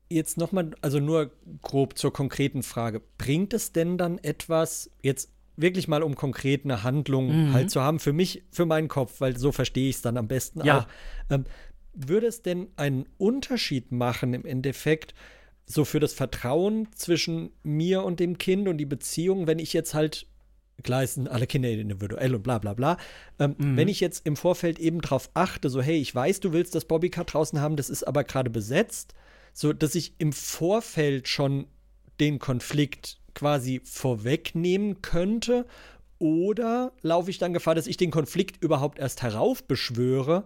jetzt 0.10 0.38
nochmal, 0.38 0.76
also 0.82 1.00
nur 1.00 1.32
grob 1.64 1.98
zur 1.98 2.14
konkreten 2.14 2.62
Frage: 2.62 3.02
Bringt 3.18 3.56
es 3.56 3.72
denn 3.72 3.98
dann 3.98 4.20
etwas 4.20 4.92
jetzt 5.02 5.32
wirklich 5.62 5.88
mal 5.88 6.04
um 6.04 6.16
konkret 6.16 6.64
eine 6.64 6.84
Handlung 6.84 7.48
mhm. 7.50 7.54
halt 7.54 7.72
zu 7.72 7.82
haben, 7.82 8.00
für 8.00 8.14
mich, 8.14 8.44
für 8.52 8.66
meinen 8.66 8.88
Kopf, 8.88 9.20
weil 9.22 9.38
so 9.38 9.52
verstehe 9.52 9.90
ich 9.90 9.98
es 9.98 10.02
dann 10.02 10.18
am 10.18 10.28
besten 10.28 10.64
ja. 10.66 10.80
auch. 10.80 10.88
Ähm, 11.30 11.46
würde 11.94 12.28
es 12.28 12.42
denn 12.42 12.68
einen 12.76 13.06
Unterschied 13.18 13.92
machen 13.92 14.34
im 14.34 14.46
Endeffekt, 14.46 15.14
so 15.66 15.86
für 15.86 16.00
das 16.00 16.14
Vertrauen 16.14 16.88
zwischen 16.96 17.52
mir 17.64 18.04
und 18.04 18.20
dem 18.20 18.38
Kind 18.38 18.68
und 18.68 18.78
die 18.78 18.86
Beziehung, 18.86 19.48
wenn 19.48 19.60
ich 19.60 19.74
jetzt 19.74 19.94
halt 19.94 20.28
klar 20.84 21.06
sind 21.06 21.28
alle 21.28 21.48
Kinder 21.48 21.70
individuell 21.70 22.36
und 22.36 22.44
bla 22.44 22.58
bla 22.58 22.74
bla. 22.74 22.98
Ähm, 23.38 23.56
mhm. 23.58 23.78
Wenn 23.78 23.88
ich 23.88 24.00
jetzt 24.00 24.26
im 24.26 24.36
Vorfeld 24.36 24.80
eben 24.80 25.02
darauf 25.02 25.30
achte, 25.34 25.70
so 25.70 25.82
hey, 25.82 25.98
ich 25.98 26.14
weiß, 26.14 26.40
du 26.40 26.54
willst 26.54 26.74
das 26.74 26.86
Bobbycar 26.86 27.26
draußen 27.26 27.60
haben, 27.60 27.76
das 27.76 27.90
ist 27.90 28.04
aber 28.04 28.24
gerade 28.24 28.50
besetzt, 28.50 29.14
so 29.54 29.74
dass 29.74 29.96
ich 29.96 30.14
im 30.18 30.34
Vorfeld 30.34 31.28
schon 31.28 31.68
den 32.20 32.40
Konflikt 32.40 33.19
quasi 33.34 33.82
vorwegnehmen 33.84 35.02
könnte? 35.02 35.66
Oder 36.20 36.92
laufe 37.02 37.30
ich 37.30 37.38
dann 37.38 37.54
Gefahr, 37.54 37.76
dass 37.76 37.88
ich 37.88 37.98
den 37.98 38.12
Konflikt 38.12 38.62
überhaupt 38.62 39.00
erst 39.00 39.22
heraufbeschwöre? 39.22 40.46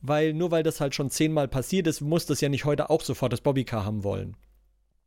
Weil 0.00 0.32
nur 0.32 0.50
weil 0.50 0.62
das 0.62 0.80
halt 0.80 0.94
schon 0.94 1.10
zehnmal 1.10 1.48
passiert 1.48 1.86
ist, 1.86 2.00
muss 2.00 2.26
das 2.26 2.40
ja 2.40 2.48
nicht 2.48 2.64
heute 2.64 2.90
auch 2.90 3.02
sofort 3.02 3.32
das 3.32 3.40
Bobbycar 3.40 3.84
haben 3.84 4.02
wollen. 4.02 4.36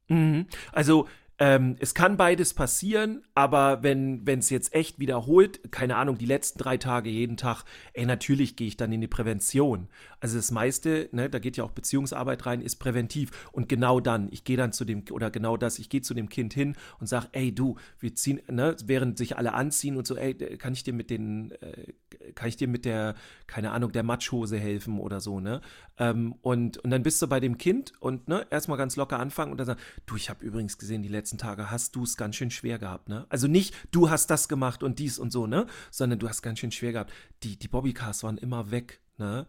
Mhm. 0.08 0.46
Also 0.72 1.08
ähm, 1.38 1.76
es 1.80 1.94
kann 1.94 2.16
beides 2.16 2.54
passieren, 2.54 3.24
aber 3.34 3.84
wenn 3.84 4.24
es 4.26 4.50
jetzt 4.50 4.74
echt 4.74 5.00
wiederholt, 5.00 5.70
keine 5.70 5.98
Ahnung, 5.98 6.18
die 6.18 6.26
letzten 6.26 6.60
drei 6.60 6.78
Tage 6.78 7.10
jeden 7.10 7.36
Tag, 7.36 7.66
ey, 7.94 8.06
natürlich 8.06 8.56
gehe 8.56 8.68
ich 8.68 8.78
dann 8.78 8.94
in 8.94 9.02
die 9.02 9.08
Prävention. 9.08 9.90
Also 10.22 10.38
das 10.38 10.52
meiste, 10.52 11.10
ne, 11.12 11.30
da 11.30 11.40
geht 11.40 11.58
ja 11.58 11.66
auch 11.66 11.72
Beziehungsarbeit 11.72 12.46
rein, 12.46 12.62
ist 12.62 12.78
präventiv. 12.78 13.50
Und 13.52 13.68
genau 13.68 14.00
dann, 14.00 14.30
ich 14.32 14.46
gehe 14.46 14.56
dann 14.56 14.72
zu 14.72 14.86
dem, 14.86 15.04
oder 15.12 15.30
genau 15.30 15.58
das, 15.58 15.78
ich 15.78 15.90
gehe 15.90 16.02
zu 16.02 16.14
dem 16.14 16.30
Kind 16.30 16.54
hin 16.54 16.76
und 17.02 17.08
sage, 17.08 17.28
ey, 17.34 17.54
du, 17.54 17.76
wir 18.00 18.16
ziehen, 18.16 18.42
ne, 18.50 18.76
während 18.86 19.18
sich 19.18 19.38
alle 19.38 19.54
anziehen 19.54 19.98
und 19.98 20.08
so, 20.08 20.16
ey, 20.16 20.34
kann 20.58 20.72
ich 20.72 20.84
dir 20.84 20.94
mit 20.94 21.10
den, 21.10 21.52
äh, 21.52 21.94
kann 22.34 22.48
ich 22.48 22.56
dir 22.56 22.70
mit 22.70 22.86
der, 22.86 23.16
keine 23.46 23.72
Ahnung, 23.72 23.92
der 23.92 24.04
Matschhose 24.04 24.58
helfen 24.58 25.00
oder 25.00 25.20
so, 25.20 25.42
ne? 25.42 25.60
Ähm, 25.98 26.36
und, 26.42 26.78
und 26.80 26.90
dann 26.90 27.04
bist 27.04 27.22
du 27.22 27.28
bei 27.28 27.40
dem 27.40 27.58
Kind 27.58 27.94
und 28.00 28.28
ne, 28.28 28.46
erstmal 28.50 28.78
ganz 28.78 28.96
locker 28.96 29.20
anfangen 29.20 29.52
und 29.52 29.58
dann 29.58 29.68
sagen, 29.68 29.80
du, 30.06 30.16
ich 30.16 30.30
habe 30.30 30.46
übrigens 30.46 30.78
gesehen, 30.78 31.04
die 31.04 31.10
letzten 31.10 31.38
Tage 31.38 31.72
hast 31.72 31.96
du 31.96 32.04
es 32.04 32.18
ganz 32.18 32.36
schön 32.36 32.52
schwer 32.52 32.80
gehabt, 32.80 33.08
ne? 33.08 33.26
Also 33.30 33.48
nicht, 33.48 33.74
du 33.92 34.10
hast 34.10 34.30
das 34.30 34.48
gemacht 34.48 34.84
und 34.84 35.00
dies 35.00 35.20
und 35.20 35.32
so, 35.32 35.48
ne? 35.48 35.68
Sondern 35.92 36.20
du 36.20 36.28
hast 36.28 36.42
ganz 36.42 36.60
schön 36.60 36.72
schwer 36.72 36.92
gehabt. 36.92 37.14
Die, 37.44 37.58
die 37.58 37.68
Bobbycars 37.68 38.24
waren 38.24 38.38
immer 38.38 38.72
weg, 38.72 39.00
ne? 39.18 39.48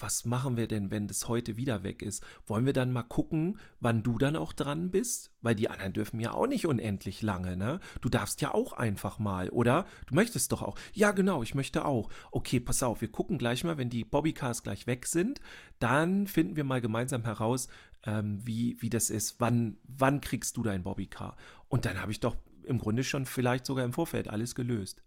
Was 0.00 0.24
machen 0.24 0.56
wir 0.56 0.68
denn, 0.68 0.90
wenn 0.90 1.08
das 1.08 1.28
heute 1.28 1.56
wieder 1.56 1.82
weg 1.82 2.02
ist? 2.02 2.24
Wollen 2.46 2.66
wir 2.66 2.72
dann 2.72 2.92
mal 2.92 3.02
gucken, 3.02 3.58
wann 3.80 4.02
du 4.02 4.18
dann 4.18 4.36
auch 4.36 4.52
dran 4.52 4.90
bist? 4.90 5.32
Weil 5.40 5.54
die 5.54 5.70
anderen 5.70 5.92
dürfen 5.92 6.20
ja 6.20 6.32
auch 6.32 6.46
nicht 6.46 6.66
unendlich 6.66 7.22
lange, 7.22 7.56
ne? 7.56 7.80
Du 8.00 8.08
darfst 8.08 8.40
ja 8.40 8.54
auch 8.54 8.72
einfach 8.72 9.18
mal, 9.18 9.50
oder? 9.50 9.86
Du 10.06 10.14
möchtest 10.14 10.52
doch 10.52 10.62
auch. 10.62 10.78
Ja, 10.92 11.12
genau, 11.12 11.42
ich 11.42 11.54
möchte 11.54 11.84
auch. 11.84 12.10
Okay, 12.30 12.60
pass 12.60 12.82
auf, 12.82 13.00
wir 13.00 13.10
gucken 13.10 13.38
gleich 13.38 13.64
mal, 13.64 13.78
wenn 13.78 13.90
die 13.90 14.04
Bobbycars 14.04 14.62
gleich 14.62 14.86
weg 14.86 15.06
sind, 15.06 15.40
dann 15.78 16.26
finden 16.26 16.56
wir 16.56 16.64
mal 16.64 16.80
gemeinsam 16.80 17.24
heraus, 17.24 17.68
ähm, 18.04 18.40
wie, 18.44 18.76
wie 18.80 18.90
das 18.90 19.10
ist. 19.10 19.40
Wann, 19.40 19.78
wann 19.84 20.20
kriegst 20.20 20.56
du 20.56 20.62
dein 20.62 20.82
Bobbycar? 20.82 21.36
Und 21.68 21.84
dann 21.84 22.00
habe 22.00 22.12
ich 22.12 22.20
doch 22.20 22.36
im 22.64 22.78
Grunde 22.78 23.04
schon 23.04 23.26
vielleicht 23.26 23.66
sogar 23.66 23.84
im 23.84 23.92
Vorfeld 23.92 24.28
alles 24.28 24.54
gelöst. 24.54 25.02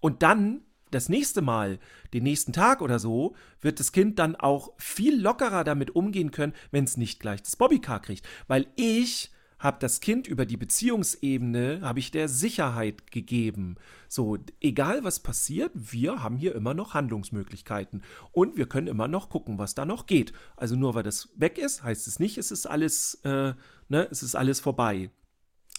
Und 0.00 0.22
dann 0.22 0.62
das 0.94 1.08
nächste 1.08 1.42
Mal, 1.42 1.78
den 2.12 2.22
nächsten 2.22 2.52
Tag 2.52 2.80
oder 2.80 2.98
so, 2.98 3.34
wird 3.60 3.80
das 3.80 3.92
Kind 3.92 4.18
dann 4.18 4.36
auch 4.36 4.72
viel 4.78 5.20
lockerer 5.20 5.64
damit 5.64 5.94
umgehen 5.94 6.30
können, 6.30 6.54
wenn 6.70 6.84
es 6.84 6.96
nicht 6.96 7.20
gleich 7.20 7.42
das 7.42 7.56
Bobbycar 7.56 8.00
kriegt. 8.00 8.26
Weil 8.46 8.66
ich 8.76 9.30
habe 9.62 9.76
das 9.78 10.00
Kind 10.00 10.26
über 10.26 10.44
die 10.44 10.56
Beziehungsebene, 10.56 11.80
habe 11.82 12.00
ich 12.00 12.10
der 12.10 12.28
Sicherheit 12.28 13.10
gegeben. 13.12 13.76
So, 14.08 14.36
egal 14.60 15.04
was 15.04 15.20
passiert, 15.20 15.70
wir 15.74 16.22
haben 16.22 16.36
hier 16.36 16.54
immer 16.54 16.74
noch 16.74 16.94
Handlungsmöglichkeiten. 16.94 18.02
Und 18.32 18.56
wir 18.56 18.66
können 18.66 18.88
immer 18.88 19.06
noch 19.06 19.30
gucken, 19.30 19.58
was 19.58 19.74
da 19.74 19.84
noch 19.84 20.06
geht. 20.06 20.32
Also 20.56 20.74
nur 20.74 20.94
weil 20.94 21.04
das 21.04 21.28
weg 21.36 21.58
ist, 21.58 21.84
heißt 21.84 22.08
es 22.08 22.18
nicht, 22.18 22.38
es 22.38 22.50
ist 22.50 22.66
alles, 22.66 23.14
äh, 23.22 23.54
ne, 23.88 24.08
es 24.10 24.22
ist 24.24 24.34
alles 24.34 24.58
vorbei. 24.58 25.10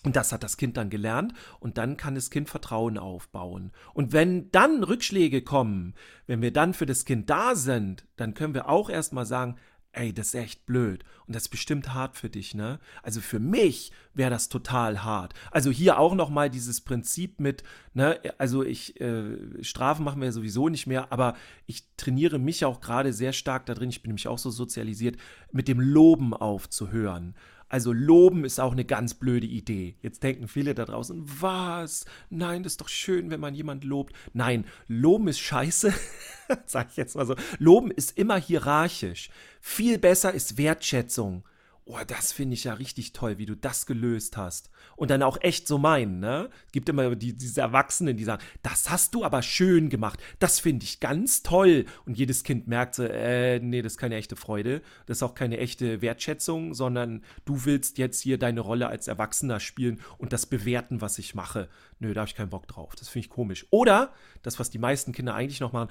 Und 0.03 0.15
das 0.15 0.33
hat 0.33 0.43
das 0.43 0.57
Kind 0.57 0.75
dann 0.77 0.89
gelernt 0.89 1.33
und 1.59 1.77
dann 1.77 1.95
kann 1.95 2.15
das 2.15 2.29
Kind 2.29 2.49
Vertrauen 2.49 2.97
aufbauen. 2.97 3.71
Und 3.93 4.11
wenn 4.11 4.51
dann 4.51 4.83
Rückschläge 4.83 5.41
kommen, 5.41 5.93
wenn 6.27 6.41
wir 6.41 6.51
dann 6.51 6.73
für 6.73 6.85
das 6.85 7.05
Kind 7.05 7.29
da 7.29 7.55
sind, 7.55 8.05
dann 8.17 8.33
können 8.33 8.53
wir 8.53 8.67
auch 8.69 8.89
erstmal 8.89 9.25
sagen, 9.25 9.55
ey, 9.93 10.11
das 10.11 10.27
ist 10.27 10.35
echt 10.35 10.65
blöd 10.65 11.03
und 11.27 11.35
das 11.35 11.43
ist 11.43 11.49
bestimmt 11.49 11.93
hart 11.93 12.17
für 12.17 12.29
dich, 12.29 12.55
ne? 12.55 12.79
Also 13.03 13.21
für 13.21 13.39
mich 13.39 13.91
wäre 14.13 14.31
das 14.31 14.49
total 14.49 15.03
hart. 15.03 15.33
Also 15.51 15.69
hier 15.69 15.99
auch 15.99 16.15
noch 16.15 16.29
mal 16.29 16.49
dieses 16.49 16.81
Prinzip 16.81 17.39
mit, 17.39 17.63
ne, 17.93 18.19
also 18.39 18.63
ich 18.63 18.99
äh, 18.99 19.63
Strafen 19.63 20.03
machen 20.03 20.21
wir 20.21 20.31
sowieso 20.31 20.67
nicht 20.69 20.87
mehr, 20.87 21.11
aber 21.11 21.35
ich 21.67 21.87
trainiere 21.95 22.39
mich 22.39 22.65
auch 22.65 22.81
gerade 22.81 23.13
sehr 23.13 23.33
stark 23.33 23.67
da 23.67 23.75
drin, 23.75 23.89
ich 23.89 24.01
bin 24.01 24.09
nämlich 24.09 24.27
auch 24.27 24.39
so 24.39 24.49
sozialisiert, 24.49 25.17
mit 25.51 25.67
dem 25.67 25.79
Loben 25.79 26.33
aufzuhören. 26.33 27.35
Also 27.69 27.91
loben 27.91 28.45
ist 28.45 28.59
auch 28.59 28.71
eine 28.71 28.85
ganz 28.85 29.13
blöde 29.13 29.47
Idee. 29.47 29.95
Jetzt 30.01 30.23
denken 30.23 30.47
viele 30.47 30.75
da 30.75 30.85
draußen, 30.85 31.23
was? 31.41 32.05
Nein, 32.29 32.63
das 32.63 32.73
ist 32.73 32.81
doch 32.81 32.89
schön, 32.89 33.29
wenn 33.29 33.39
man 33.39 33.55
jemand 33.55 33.83
lobt. 33.83 34.13
Nein, 34.33 34.65
loben 34.87 35.27
ist 35.27 35.39
scheiße. 35.39 35.93
Sag 36.65 36.89
ich 36.91 36.97
jetzt 36.97 37.15
mal 37.15 37.25
so. 37.25 37.35
Loben 37.59 37.91
ist 37.91 38.17
immer 38.17 38.37
hierarchisch. 38.37 39.29
Viel 39.61 39.97
besser 39.97 40.33
ist 40.33 40.57
Wertschätzung 40.57 41.43
oh, 41.85 41.99
das 42.07 42.31
finde 42.31 42.53
ich 42.53 42.63
ja 42.63 42.73
richtig 42.73 43.13
toll, 43.13 43.37
wie 43.37 43.45
du 43.45 43.55
das 43.55 43.85
gelöst 43.85 44.37
hast. 44.37 44.69
Und 44.95 45.11
dann 45.11 45.23
auch 45.23 45.37
echt 45.41 45.67
so 45.67 45.77
meinen, 45.77 46.19
ne? 46.19 46.49
Es 46.65 46.71
gibt 46.71 46.87
immer 46.89 47.15
die, 47.15 47.37
diese 47.37 47.61
Erwachsenen, 47.61 48.15
die 48.15 48.23
sagen, 48.23 48.43
das 48.61 48.89
hast 48.89 49.13
du 49.15 49.23
aber 49.23 49.41
schön 49.41 49.89
gemacht, 49.89 50.19
das 50.39 50.59
finde 50.59 50.85
ich 50.85 50.99
ganz 50.99 51.43
toll. 51.43 51.85
Und 52.05 52.17
jedes 52.17 52.43
Kind 52.43 52.67
merkt 52.67 52.95
so, 52.95 53.03
äh, 53.03 53.59
nee, 53.59 53.81
das 53.81 53.93
ist 53.93 53.97
keine 53.97 54.15
echte 54.15 54.35
Freude, 54.35 54.81
das 55.05 55.17
ist 55.17 55.23
auch 55.23 55.35
keine 55.35 55.57
echte 55.57 56.01
Wertschätzung, 56.01 56.73
sondern 56.73 57.23
du 57.45 57.65
willst 57.65 57.97
jetzt 57.97 58.21
hier 58.21 58.37
deine 58.37 58.61
Rolle 58.61 58.87
als 58.87 59.07
Erwachsener 59.07 59.59
spielen 59.59 59.99
und 60.17 60.33
das 60.33 60.45
bewerten, 60.45 61.01
was 61.01 61.17
ich 61.19 61.35
mache. 61.35 61.69
Nö, 61.99 62.13
da 62.13 62.21
habe 62.21 62.29
ich 62.29 62.35
keinen 62.35 62.49
Bock 62.49 62.67
drauf. 62.67 62.95
Das 62.95 63.09
finde 63.09 63.25
ich 63.25 63.29
komisch. 63.29 63.65
Oder 63.69 64.13
das, 64.41 64.59
was 64.59 64.69
die 64.69 64.79
meisten 64.79 65.11
Kinder 65.11 65.35
eigentlich 65.35 65.59
noch 65.59 65.73
machen, 65.73 65.89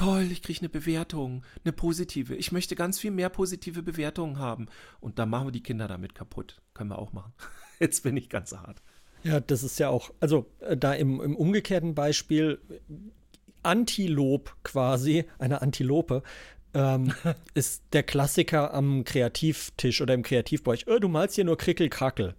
toll, 0.00 0.28
ich 0.30 0.42
kriege 0.42 0.60
eine 0.60 0.68
Bewertung, 0.68 1.44
eine 1.64 1.72
positive. 1.72 2.34
Ich 2.34 2.52
möchte 2.52 2.74
ganz 2.74 2.98
viel 2.98 3.10
mehr 3.10 3.28
positive 3.28 3.82
Bewertungen 3.82 4.38
haben. 4.38 4.66
Und 5.00 5.18
dann 5.18 5.28
machen 5.28 5.48
wir 5.48 5.52
die 5.52 5.62
Kinder 5.62 5.88
damit 5.88 6.14
kaputt. 6.14 6.60
Können 6.74 6.90
wir 6.90 6.98
auch 6.98 7.12
machen. 7.12 7.32
Jetzt 7.80 8.02
bin 8.02 8.16
ich 8.16 8.28
ganz 8.28 8.52
hart. 8.52 8.82
Ja, 9.22 9.40
das 9.40 9.62
ist 9.62 9.78
ja 9.78 9.90
auch, 9.90 10.10
also 10.20 10.46
äh, 10.60 10.76
da 10.76 10.94
im, 10.94 11.20
im 11.20 11.36
umgekehrten 11.36 11.94
Beispiel, 11.94 12.58
Antilob 13.62 14.56
quasi, 14.62 15.26
eine 15.38 15.60
Antilope, 15.60 16.22
ähm, 16.72 17.12
ist 17.54 17.82
der 17.92 18.02
Klassiker 18.02 18.72
am 18.72 19.04
Kreativtisch 19.04 20.00
oder 20.00 20.14
im 20.14 20.22
Kreativbereich. 20.22 20.86
Oh, 20.88 20.98
du 20.98 21.08
malst 21.08 21.34
hier 21.34 21.44
nur 21.44 21.58
Krickel-Krackel. 21.58 22.34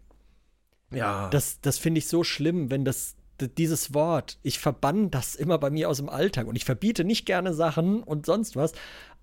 Ja. 0.91 1.30
Das, 1.30 1.62
das 1.62 1.78
finde 1.78 1.99
ich 1.99 2.07
so 2.07 2.24
schlimm, 2.24 2.72
wenn 2.72 2.84
das 2.84 3.16
dieses 3.48 3.94
Wort, 3.94 4.38
ich 4.44 4.60
verbann 4.60 5.12
das 5.12 5.36
immer 5.36 5.58
bei 5.58 5.70
mir 5.70 5.89
aus 5.89 5.98
dem 5.98 6.10
Alltag 6.10 6.48
und 6.48 6.56
ich 6.56 6.66
verbiete 6.66 7.04
nicht 7.04 7.26
gerne 7.26 7.54
Sachen 7.54 8.04
und 8.04 8.26
sonst 8.26 8.56
was, 8.56 8.74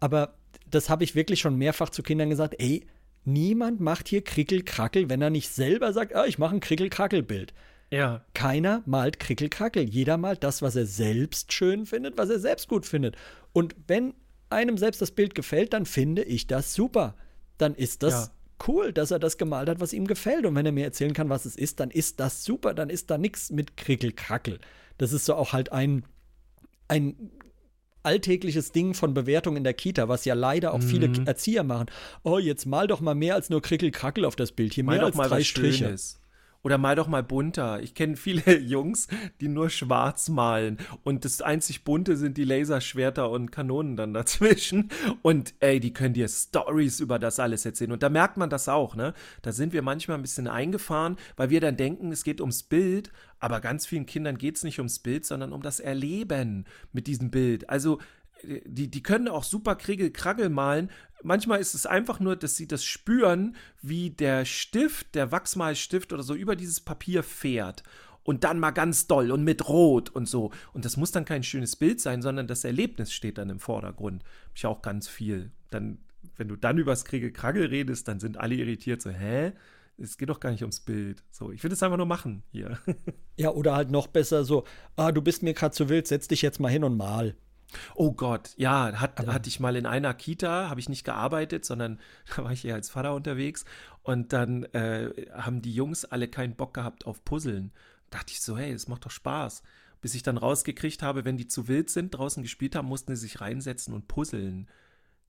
aber 0.00 0.34
das 0.70 0.90
habe 0.90 1.04
ich 1.04 1.14
wirklich 1.14 1.40
schon 1.40 1.56
mehrfach 1.56 1.90
zu 1.90 2.02
Kindern 2.02 2.30
gesagt, 2.30 2.56
ey, 2.58 2.86
niemand 3.24 3.80
macht 3.80 4.08
hier 4.08 4.22
Krickel-Krackel, 4.22 5.08
wenn 5.08 5.22
er 5.22 5.30
nicht 5.30 5.48
selber 5.50 5.92
sagt, 5.92 6.14
ah, 6.14 6.26
ich 6.26 6.38
mache 6.38 6.56
ein 6.56 6.60
Krickel-Krackel-Bild. 6.60 7.52
Ja. 7.90 8.24
Keiner 8.34 8.82
malt 8.84 9.18
Krickel-Krackel. 9.18 9.84
Jeder 9.84 10.18
malt 10.18 10.44
das, 10.44 10.60
was 10.60 10.76
er 10.76 10.86
selbst 10.86 11.52
schön 11.52 11.86
findet, 11.86 12.18
was 12.18 12.28
er 12.28 12.38
selbst 12.38 12.68
gut 12.68 12.84
findet. 12.84 13.16
Und 13.54 13.74
wenn 13.86 14.12
einem 14.50 14.76
selbst 14.76 15.00
das 15.00 15.10
Bild 15.10 15.34
gefällt, 15.34 15.72
dann 15.72 15.86
finde 15.86 16.22
ich 16.22 16.46
das 16.46 16.74
super. 16.74 17.14
Dann 17.56 17.74
ist 17.74 18.02
das 18.02 18.12
ja 18.12 18.37
cool, 18.66 18.92
dass 18.92 19.10
er 19.10 19.18
das 19.18 19.38
gemalt 19.38 19.68
hat, 19.68 19.80
was 19.80 19.92
ihm 19.92 20.06
gefällt. 20.06 20.46
Und 20.46 20.54
wenn 20.54 20.66
er 20.66 20.72
mir 20.72 20.84
erzählen 20.84 21.12
kann, 21.12 21.28
was 21.28 21.44
es 21.44 21.56
ist, 21.56 21.80
dann 21.80 21.90
ist 21.90 22.18
das 22.20 22.44
super. 22.44 22.74
Dann 22.74 22.90
ist 22.90 23.10
da 23.10 23.18
nichts 23.18 23.50
mit 23.50 23.76
Krickel-Krackel. 23.76 24.58
Das 24.96 25.12
ist 25.12 25.24
so 25.24 25.34
auch 25.34 25.52
halt 25.52 25.72
ein, 25.72 26.04
ein 26.88 27.30
alltägliches 28.02 28.72
Ding 28.72 28.94
von 28.94 29.14
Bewertung 29.14 29.56
in 29.56 29.64
der 29.64 29.74
Kita, 29.74 30.08
was 30.08 30.24
ja 30.24 30.34
leider 30.34 30.72
auch 30.72 30.78
mhm. 30.78 30.88
viele 30.88 31.26
Erzieher 31.26 31.62
machen. 31.62 31.86
Oh, 32.22 32.38
jetzt 32.38 32.66
mal 32.66 32.86
doch 32.86 33.00
mal 33.00 33.14
mehr 33.14 33.34
als 33.34 33.50
nur 33.50 33.62
Krickel-Krackel 33.62 34.24
auf 34.24 34.36
das 34.36 34.52
Bild. 34.52 34.74
Hier 34.74 34.84
mal 34.84 34.96
mehr 34.96 35.06
als 35.06 35.16
drei 35.16 35.44
Striche. 35.44 35.84
Schönes. 35.84 36.20
Oder 36.68 36.76
mal 36.76 36.96
doch 36.96 37.08
mal 37.08 37.22
bunter. 37.22 37.80
Ich 37.80 37.94
kenne 37.94 38.14
viele 38.14 38.58
Jungs, 38.60 39.08
die 39.40 39.48
nur 39.48 39.70
schwarz 39.70 40.28
malen. 40.28 40.76
Und 41.02 41.24
das 41.24 41.40
einzig 41.40 41.82
bunte 41.82 42.14
sind 42.18 42.36
die 42.36 42.44
Laserschwerter 42.44 43.30
und 43.30 43.50
Kanonen 43.50 43.96
dann 43.96 44.12
dazwischen. 44.12 44.90
Und 45.22 45.54
ey, 45.60 45.80
die 45.80 45.94
können 45.94 46.12
dir 46.12 46.28
Stories 46.28 47.00
über 47.00 47.18
das 47.18 47.40
alles 47.40 47.64
erzählen. 47.64 47.92
Und 47.92 48.02
da 48.02 48.10
merkt 48.10 48.36
man 48.36 48.50
das 48.50 48.68
auch, 48.68 48.96
ne? 48.96 49.14
Da 49.40 49.52
sind 49.52 49.72
wir 49.72 49.80
manchmal 49.80 50.18
ein 50.18 50.22
bisschen 50.22 50.46
eingefahren, 50.46 51.16
weil 51.38 51.48
wir 51.48 51.62
dann 51.62 51.78
denken, 51.78 52.12
es 52.12 52.22
geht 52.22 52.42
ums 52.42 52.64
Bild. 52.64 53.12
Aber 53.40 53.62
ganz 53.62 53.86
vielen 53.86 54.04
Kindern 54.04 54.36
geht 54.36 54.56
es 54.56 54.62
nicht 54.62 54.78
ums 54.78 54.98
Bild, 54.98 55.24
sondern 55.24 55.54
um 55.54 55.62
das 55.62 55.80
Erleben 55.80 56.66
mit 56.92 57.06
diesem 57.06 57.30
Bild. 57.30 57.70
Also 57.70 57.98
die, 58.42 58.88
die 58.88 59.02
können 59.02 59.28
auch 59.28 59.44
super 59.44 59.76
Kriegelkraggel 59.76 60.48
malen. 60.48 60.90
Manchmal 61.22 61.60
ist 61.60 61.74
es 61.74 61.86
einfach 61.86 62.20
nur, 62.20 62.36
dass 62.36 62.56
sie 62.56 62.68
das 62.68 62.84
spüren, 62.84 63.56
wie 63.82 64.10
der 64.10 64.44
Stift, 64.44 65.14
der 65.14 65.32
Wachsmalstift 65.32 66.12
oder 66.12 66.22
so 66.22 66.34
über 66.34 66.56
dieses 66.56 66.80
Papier 66.80 67.22
fährt. 67.22 67.82
Und 68.22 68.44
dann 68.44 68.60
mal 68.60 68.72
ganz 68.72 69.06
doll 69.06 69.30
und 69.30 69.42
mit 69.42 69.68
Rot 69.68 70.10
und 70.10 70.28
so. 70.28 70.52
Und 70.74 70.84
das 70.84 70.96
muss 70.96 71.12
dann 71.12 71.24
kein 71.24 71.42
schönes 71.42 71.76
Bild 71.76 72.00
sein, 72.00 72.20
sondern 72.20 72.46
das 72.46 72.64
Erlebnis 72.64 73.12
steht 73.12 73.38
dann 73.38 73.48
im 73.48 73.58
Vordergrund. 73.58 74.22
Hab 74.22 74.56
ich 74.56 74.66
auch 74.66 74.82
ganz 74.82 75.08
viel. 75.08 75.50
Dann, 75.70 75.98
wenn 76.36 76.48
du 76.48 76.56
dann 76.56 76.76
übers 76.76 77.06
Kriegelkraggel 77.06 77.66
redest, 77.66 78.06
dann 78.06 78.20
sind 78.20 78.36
alle 78.36 78.54
irritiert, 78.54 79.00
so, 79.00 79.10
hä? 79.10 79.52
es 79.98 80.16
geht 80.16 80.28
doch 80.28 80.40
gar 80.40 80.50
nicht 80.50 80.62
ums 80.62 80.80
Bild. 80.80 81.22
So, 81.30 81.50
ich 81.50 81.62
will 81.64 81.72
es 81.72 81.82
einfach 81.82 81.96
nur 81.96 82.06
machen 82.06 82.42
hier. 82.50 82.78
Ja, 83.36 83.50
oder 83.50 83.76
halt 83.76 83.92
noch 83.92 84.08
besser 84.08 84.42
so, 84.44 84.64
ah, 84.96 85.12
du 85.12 85.22
bist 85.22 85.44
mir 85.44 85.54
gerade 85.54 85.72
zu 85.72 85.88
wild, 85.88 86.08
setz 86.08 86.26
dich 86.26 86.42
jetzt 86.42 86.58
mal 86.58 86.72
hin 86.72 86.82
und 86.82 86.96
mal. 86.96 87.36
Oh 87.94 88.12
Gott, 88.12 88.50
ja, 88.56 89.00
hat, 89.00 89.26
hatte 89.26 89.48
ich 89.48 89.60
mal 89.60 89.76
in 89.76 89.86
einer 89.86 90.14
Kita, 90.14 90.68
habe 90.70 90.80
ich 90.80 90.88
nicht 90.88 91.04
gearbeitet, 91.04 91.64
sondern 91.64 92.00
da 92.36 92.44
war 92.44 92.52
ich 92.52 92.64
eher 92.64 92.74
als 92.74 92.90
Vater 92.90 93.14
unterwegs. 93.14 93.64
Und 94.02 94.32
dann 94.32 94.64
äh, 94.72 95.10
haben 95.32 95.60
die 95.60 95.74
Jungs 95.74 96.04
alle 96.04 96.28
keinen 96.28 96.54
Bock 96.54 96.74
gehabt 96.74 97.06
auf 97.06 97.24
Puzzeln. 97.24 97.72
Da 98.10 98.18
dachte 98.18 98.32
ich 98.32 98.40
so, 98.40 98.56
hey, 98.56 98.72
das 98.72 98.88
macht 98.88 99.04
doch 99.04 99.10
Spaß. 99.10 99.62
Bis 100.00 100.14
ich 100.14 100.22
dann 100.22 100.38
rausgekriegt 100.38 101.02
habe, 101.02 101.24
wenn 101.24 101.36
die 101.36 101.48
zu 101.48 101.68
wild 101.68 101.90
sind, 101.90 102.12
draußen 102.12 102.42
gespielt 102.42 102.74
haben, 102.74 102.88
mussten 102.88 103.14
sie 103.14 103.22
sich 103.22 103.40
reinsetzen 103.40 103.92
und 103.92 104.08
puzzeln. 104.08 104.68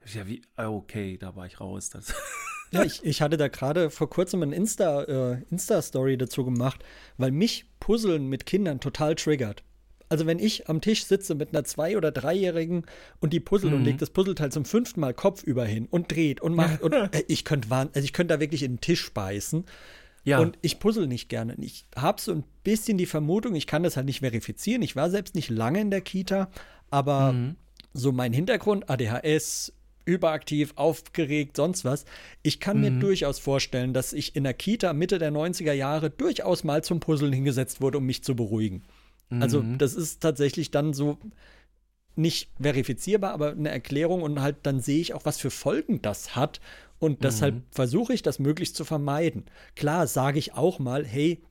Ja, 0.05 0.27
wie, 0.27 0.43
ah, 0.55 0.69
okay, 0.69 1.17
da 1.17 1.35
war 1.35 1.45
ich 1.45 1.59
raus. 1.59 1.89
Das 1.89 2.13
ja, 2.71 2.83
ich, 2.83 3.03
ich 3.03 3.21
hatte 3.21 3.35
da 3.35 3.49
gerade 3.49 3.89
vor 3.89 4.09
kurzem 4.09 4.43
eine 4.43 4.55
Insta, 4.55 5.03
äh, 5.03 5.43
Insta-Story 5.49 6.17
dazu 6.17 6.45
gemacht, 6.45 6.83
weil 7.17 7.31
mich 7.31 7.65
Puzzeln 7.79 8.27
mit 8.27 8.45
Kindern 8.45 8.79
total 8.79 9.15
triggert. 9.15 9.63
Also 10.09 10.25
wenn 10.25 10.39
ich 10.39 10.67
am 10.67 10.81
Tisch 10.81 11.05
sitze 11.05 11.35
mit 11.35 11.53
einer 11.53 11.63
zwei- 11.63 11.95
oder 11.95 12.11
dreijährigen 12.11 12.85
und 13.19 13.31
die 13.31 13.39
puzzelt 13.39 13.71
mhm. 13.71 13.79
und 13.79 13.85
legt 13.85 14.01
das 14.01 14.09
Puzzleteil 14.09 14.51
zum 14.51 14.65
fünften 14.65 14.99
Mal 14.99 15.13
kopfüber 15.13 15.65
hin 15.65 15.87
und 15.89 16.11
dreht 16.11 16.41
und 16.41 16.55
macht 16.55 16.81
und 16.81 16.93
äh, 17.13 17.23
ich 17.27 17.45
könnte 17.45 17.73
also 17.73 17.99
ich 17.99 18.13
könnte 18.13 18.33
da 18.33 18.39
wirklich 18.39 18.63
in 18.63 18.73
den 18.73 18.81
Tisch 18.81 19.13
beißen. 19.13 19.65
Ja. 20.25 20.39
Und 20.39 20.57
ich 20.61 20.79
puzzle 20.79 21.07
nicht 21.07 21.29
gerne. 21.29 21.55
Ich 21.59 21.85
habe 21.95 22.19
so 22.19 22.33
ein 22.33 22.43
bisschen 22.63 22.97
die 22.97 23.05
Vermutung, 23.05 23.55
ich 23.55 23.67
kann 23.67 23.83
das 23.83 23.95
halt 23.95 24.05
nicht 24.05 24.19
verifizieren. 24.19 24.81
Ich 24.81 24.95
war 24.95 25.09
selbst 25.09 25.33
nicht 25.33 25.49
lange 25.49 25.79
in 25.79 25.91
der 25.91 26.01
Kita, 26.01 26.49
aber 26.89 27.33
mhm. 27.33 27.55
so 27.93 28.11
mein 28.11 28.33
Hintergrund, 28.33 28.89
ADHS, 28.89 29.73
überaktiv, 30.05 30.73
aufgeregt, 30.75 31.55
sonst 31.55 31.85
was. 31.85 32.05
Ich 32.43 32.59
kann 32.59 32.77
mhm. 32.77 32.83
mir 32.83 32.91
durchaus 32.99 33.39
vorstellen, 33.39 33.93
dass 33.93 34.11
ich 34.11 34.35
in 34.35 34.43
der 34.43 34.53
Kita 34.53 34.93
Mitte 34.93 35.19
der 35.19 35.31
90er 35.31 35.73
Jahre 35.73 36.09
durchaus 36.09 36.63
mal 36.63 36.83
zum 36.83 36.99
Puzzeln 36.99 37.31
hingesetzt 37.31 37.79
wurde, 37.79 37.99
um 37.99 38.05
mich 38.05 38.23
zu 38.23 38.35
beruhigen. 38.35 38.83
Also 39.29 39.61
mhm. 39.61 39.77
das 39.77 39.93
ist 39.93 40.21
tatsächlich 40.21 40.71
dann 40.71 40.93
so 40.93 41.17
nicht 42.15 42.49
verifizierbar, 42.59 43.31
aber 43.31 43.51
eine 43.51 43.69
Erklärung 43.69 44.21
und 44.23 44.41
halt 44.41 44.57
dann 44.63 44.79
sehe 44.81 44.99
ich 44.99 45.13
auch, 45.13 45.25
was 45.25 45.39
für 45.39 45.51
Folgen 45.51 46.01
das 46.01 46.35
hat. 46.35 46.59
Und 46.99 47.23
deshalb 47.23 47.55
mhm. 47.55 47.63
versuche 47.71 48.13
ich 48.13 48.23
das 48.23 48.39
möglichst 48.39 48.75
zu 48.75 48.83
vermeiden. 48.83 49.45
Klar 49.75 50.07
sage 50.07 50.37
ich 50.37 50.53
auch 50.53 50.79
mal, 50.79 51.05
hey, 51.05 51.41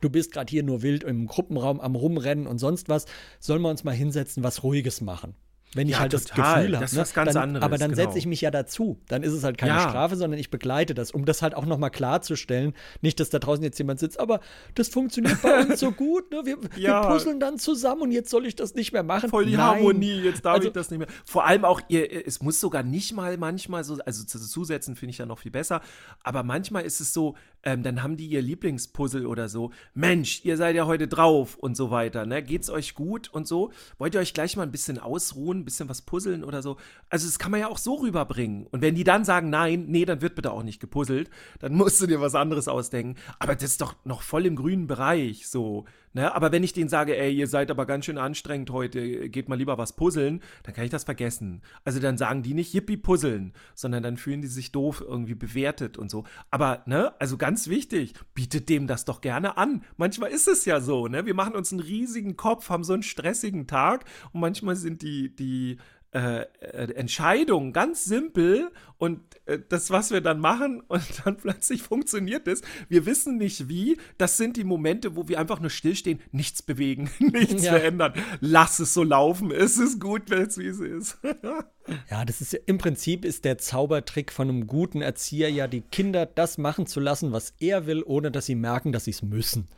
du 0.00 0.08
bist 0.08 0.32
gerade 0.32 0.50
hier 0.50 0.62
nur 0.62 0.82
wild 0.82 1.04
im 1.04 1.26
Gruppenraum 1.26 1.80
am 1.80 1.96
Rumrennen 1.96 2.46
und 2.46 2.58
sonst 2.58 2.88
was, 2.88 3.06
sollen 3.40 3.60
wir 3.60 3.68
uns 3.68 3.84
mal 3.84 3.94
hinsetzen, 3.94 4.42
was 4.42 4.62
Ruhiges 4.62 5.00
machen. 5.00 5.34
Wenn 5.74 5.86
ich 5.86 5.92
ja, 5.92 6.00
halt 6.00 6.10
total. 6.10 6.26
das 6.26 6.34
Gefühl 6.34 6.76
habe. 6.76 6.82
Das 6.82 6.90
ist 6.90 6.96
ne? 6.96 7.02
was 7.02 7.14
ganz 7.14 7.32
dann, 7.34 7.42
anderes. 7.42 7.64
Aber 7.64 7.78
dann 7.78 7.92
genau. 7.92 8.02
setze 8.02 8.18
ich 8.18 8.26
mich 8.26 8.40
ja 8.40 8.50
dazu. 8.50 8.98
Dann 9.06 9.22
ist 9.22 9.32
es 9.32 9.44
halt 9.44 9.56
keine 9.56 9.74
ja. 9.74 9.88
Strafe, 9.88 10.16
sondern 10.16 10.40
ich 10.40 10.50
begleite 10.50 10.94
das, 10.94 11.12
um 11.12 11.24
das 11.24 11.42
halt 11.42 11.54
auch 11.54 11.64
nochmal 11.64 11.90
klarzustellen. 11.90 12.74
Nicht, 13.02 13.20
dass 13.20 13.30
da 13.30 13.38
draußen 13.38 13.62
jetzt 13.62 13.78
jemand 13.78 14.00
sitzt, 14.00 14.18
aber 14.18 14.40
das 14.74 14.88
funktioniert 14.88 15.40
bei 15.42 15.60
uns 15.60 15.78
so 15.78 15.92
gut. 15.92 16.32
Ne? 16.32 16.42
Wir, 16.44 16.58
ja. 16.76 17.04
wir, 17.04 17.08
puzzeln 17.10 17.38
dann 17.38 17.58
zusammen 17.58 18.02
und 18.02 18.10
jetzt 18.10 18.30
soll 18.30 18.46
ich 18.46 18.56
das 18.56 18.74
nicht 18.74 18.92
mehr 18.92 19.04
machen. 19.04 19.30
Voll 19.30 19.46
die 19.46 19.52
Nein. 19.52 19.76
Harmonie, 19.76 20.22
jetzt 20.22 20.44
darf 20.44 20.56
also, 20.56 20.68
ich 20.68 20.74
das 20.74 20.90
nicht 20.90 20.98
mehr. 20.98 21.08
Vor 21.24 21.46
allem 21.46 21.64
auch, 21.64 21.80
ihr, 21.86 22.26
es 22.26 22.42
muss 22.42 22.58
sogar 22.58 22.82
nicht 22.82 23.14
mal 23.14 23.36
manchmal 23.36 23.84
so, 23.84 23.98
also 24.04 24.24
zusetzen 24.24 24.96
finde 24.96 25.10
ich 25.10 25.18
ja 25.18 25.26
noch 25.26 25.38
viel 25.38 25.52
besser, 25.52 25.82
aber 26.24 26.42
manchmal 26.42 26.84
ist 26.84 27.00
es 27.00 27.12
so, 27.12 27.36
ähm, 27.62 27.82
dann 27.82 28.02
haben 28.02 28.16
die 28.16 28.26
ihr 28.26 28.42
Lieblingspuzzle 28.42 29.28
oder 29.28 29.48
so. 29.48 29.70
Mensch, 29.94 30.44
ihr 30.44 30.56
seid 30.56 30.74
ja 30.74 30.86
heute 30.86 31.06
drauf 31.06 31.56
und 31.56 31.76
so 31.76 31.90
weiter. 31.90 32.26
Ne? 32.26 32.42
Geht's 32.42 32.70
euch 32.70 32.94
gut 32.94 33.28
und 33.28 33.46
so? 33.46 33.70
Wollt 33.98 34.14
ihr 34.14 34.20
euch 34.20 34.34
gleich 34.34 34.56
mal 34.56 34.64
ein 34.64 34.72
bisschen 34.72 34.98
ausruhen? 34.98 35.60
ein 35.60 35.64
bisschen 35.64 35.88
was 35.88 36.02
puzzeln 36.02 36.44
oder 36.44 36.62
so. 36.62 36.76
Also 37.08 37.26
das 37.26 37.38
kann 37.38 37.50
man 37.50 37.60
ja 37.60 37.68
auch 37.68 37.78
so 37.78 37.94
rüberbringen. 37.94 38.66
Und 38.66 38.82
wenn 38.82 38.94
die 38.94 39.04
dann 39.04 39.24
sagen, 39.24 39.50
nein, 39.50 39.86
nee, 39.88 40.04
dann 40.04 40.22
wird 40.22 40.34
bitte 40.34 40.52
auch 40.52 40.62
nicht 40.62 40.80
gepuzzelt, 40.80 41.30
dann 41.60 41.74
musst 41.76 42.00
du 42.00 42.06
dir 42.06 42.20
was 42.20 42.34
anderes 42.34 42.68
ausdenken. 42.68 43.16
Aber 43.38 43.54
das 43.54 43.64
ist 43.64 43.80
doch 43.80 43.94
noch 44.04 44.22
voll 44.22 44.46
im 44.46 44.56
grünen 44.56 44.86
Bereich, 44.86 45.48
so. 45.48 45.84
Ne? 46.12 46.34
Aber 46.34 46.50
wenn 46.50 46.64
ich 46.64 46.72
denen 46.72 46.88
sage, 46.88 47.16
ey, 47.16 47.32
ihr 47.32 47.46
seid 47.46 47.70
aber 47.70 47.86
ganz 47.86 48.04
schön 48.04 48.18
anstrengend 48.18 48.70
heute, 48.70 49.28
geht 49.28 49.48
mal 49.48 49.54
lieber 49.54 49.78
was 49.78 49.94
puzzeln, 49.94 50.42
dann 50.64 50.74
kann 50.74 50.84
ich 50.84 50.90
das 50.90 51.04
vergessen. 51.04 51.62
Also 51.84 52.00
dann 52.00 52.18
sagen 52.18 52.42
die 52.42 52.54
nicht 52.54 52.74
Yippie 52.74 52.96
puzzeln, 52.96 53.52
sondern 53.74 54.02
dann 54.02 54.16
fühlen 54.16 54.42
die 54.42 54.48
sich 54.48 54.72
doof 54.72 55.04
irgendwie 55.06 55.36
bewertet 55.36 55.98
und 55.98 56.10
so. 56.10 56.24
Aber, 56.50 56.82
ne, 56.86 57.12
also 57.20 57.36
ganz 57.36 57.68
wichtig, 57.68 58.14
bietet 58.34 58.68
dem 58.68 58.86
das 58.86 59.04
doch 59.04 59.20
gerne 59.20 59.56
an. 59.56 59.84
Manchmal 59.96 60.30
ist 60.30 60.48
es 60.48 60.64
ja 60.64 60.80
so, 60.80 61.06
ne? 61.06 61.26
Wir 61.26 61.34
machen 61.34 61.54
uns 61.54 61.72
einen 61.72 61.80
riesigen 61.80 62.36
Kopf, 62.36 62.70
haben 62.70 62.84
so 62.84 62.92
einen 62.92 63.02
stressigen 63.02 63.66
Tag 63.66 64.04
und 64.32 64.40
manchmal 64.40 64.76
sind 64.76 65.02
die, 65.02 65.34
die 65.34 65.78
äh, 66.12 66.40
äh, 66.40 66.92
Entscheidung, 66.94 67.72
ganz 67.72 68.04
simpel. 68.04 68.72
Und 68.98 69.20
äh, 69.46 69.60
das, 69.68 69.90
was 69.90 70.10
wir 70.10 70.20
dann 70.20 70.40
machen, 70.40 70.80
und 70.88 71.02
dann 71.24 71.36
plötzlich 71.36 71.82
funktioniert 71.82 72.48
es. 72.48 72.62
Wir 72.88 73.06
wissen 73.06 73.36
nicht 73.36 73.68
wie. 73.68 73.96
Das 74.18 74.36
sind 74.36 74.56
die 74.56 74.64
Momente, 74.64 75.14
wo 75.14 75.28
wir 75.28 75.38
einfach 75.38 75.60
nur 75.60 75.70
stillstehen, 75.70 76.20
nichts 76.32 76.62
bewegen, 76.62 77.10
nichts 77.20 77.64
ja. 77.64 77.74
verändern. 77.74 78.14
Lass 78.40 78.80
es 78.80 78.92
so 78.92 79.04
laufen. 79.04 79.52
Es 79.52 79.78
ist 79.78 80.00
gut, 80.00 80.30
wenn 80.30 80.42
es 80.42 80.58
wie 80.58 80.66
es 80.66 80.80
ist. 80.80 81.18
ja, 82.10 82.24
das 82.24 82.40
ist 82.40 82.54
im 82.54 82.78
Prinzip 82.78 83.24
ist 83.24 83.44
der 83.44 83.58
Zaubertrick 83.58 84.32
von 84.32 84.48
einem 84.48 84.66
guten 84.66 85.02
Erzieher 85.02 85.48
ja, 85.48 85.68
die 85.68 85.82
Kinder 85.82 86.26
das 86.26 86.58
machen 86.58 86.86
zu 86.86 86.98
lassen, 86.98 87.30
was 87.30 87.54
er 87.60 87.86
will, 87.86 88.02
ohne 88.02 88.32
dass 88.32 88.46
sie 88.46 88.56
merken, 88.56 88.90
dass 88.90 89.04
sie 89.04 89.12
es 89.12 89.22
müssen. 89.22 89.68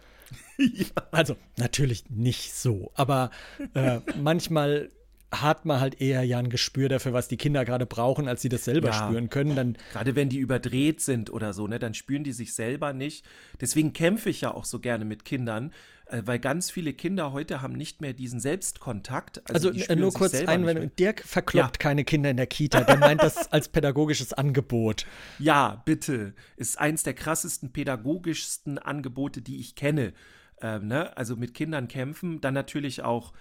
Ja. 0.56 0.86
Also 1.10 1.36
natürlich 1.58 2.08
nicht 2.08 2.54
so, 2.54 2.90
aber 2.94 3.30
äh, 3.74 4.00
manchmal 4.16 4.90
hat 5.32 5.64
man 5.64 5.80
halt 5.80 6.00
eher 6.00 6.22
ja 6.22 6.38
ein 6.38 6.50
Gespür 6.50 6.88
dafür, 6.88 7.12
was 7.12 7.26
die 7.26 7.36
Kinder 7.36 7.64
gerade 7.64 7.86
brauchen, 7.86 8.28
als 8.28 8.42
sie 8.42 8.50
das 8.50 8.64
selber 8.64 8.88
ja. 8.88 8.94
spüren 8.94 9.30
können. 9.30 9.56
Dann 9.56 9.78
gerade 9.92 10.14
wenn 10.14 10.28
die 10.28 10.38
überdreht 10.38 11.00
sind 11.00 11.30
oder 11.32 11.54
so, 11.54 11.66
ne, 11.66 11.78
dann 11.78 11.94
spüren 11.94 12.22
die 12.22 12.32
sich 12.32 12.54
selber 12.54 12.92
nicht. 12.92 13.24
Deswegen 13.60 13.92
kämpfe 13.92 14.30
ich 14.30 14.42
ja 14.42 14.52
auch 14.52 14.66
so 14.66 14.78
gerne 14.78 15.04
mit 15.06 15.24
Kindern, 15.24 15.72
äh, 16.06 16.22
weil 16.26 16.38
ganz 16.38 16.70
viele 16.70 16.92
Kinder 16.92 17.32
heute 17.32 17.62
haben 17.62 17.72
nicht 17.72 18.02
mehr 18.02 18.12
diesen 18.12 18.40
Selbstkontakt. 18.40 19.42
Also, 19.50 19.70
also 19.70 19.94
nur 19.94 20.12
kurz 20.12 20.34
Einwendung, 20.34 20.94
Dirk 20.96 21.22
verkloppt 21.24 21.76
ja. 21.76 21.78
keine 21.78 22.04
Kinder 22.04 22.30
in 22.30 22.36
der 22.36 22.46
Kita, 22.46 22.82
der 22.82 22.98
meint 22.98 23.22
das 23.22 23.50
als 23.52 23.68
pädagogisches 23.68 24.34
Angebot. 24.34 25.06
Ja, 25.38 25.82
bitte. 25.86 26.34
Ist 26.56 26.78
eins 26.78 27.02
der 27.02 27.14
krassesten, 27.14 27.72
pädagogischsten 27.72 28.78
Angebote, 28.78 29.40
die 29.40 29.58
ich 29.58 29.74
kenne. 29.74 30.12
Ähm, 30.60 30.88
ne? 30.88 31.16
Also 31.16 31.36
mit 31.36 31.54
Kindern 31.54 31.88
kämpfen, 31.88 32.40
dann 32.40 32.54
natürlich 32.54 33.02
auch 33.02 33.32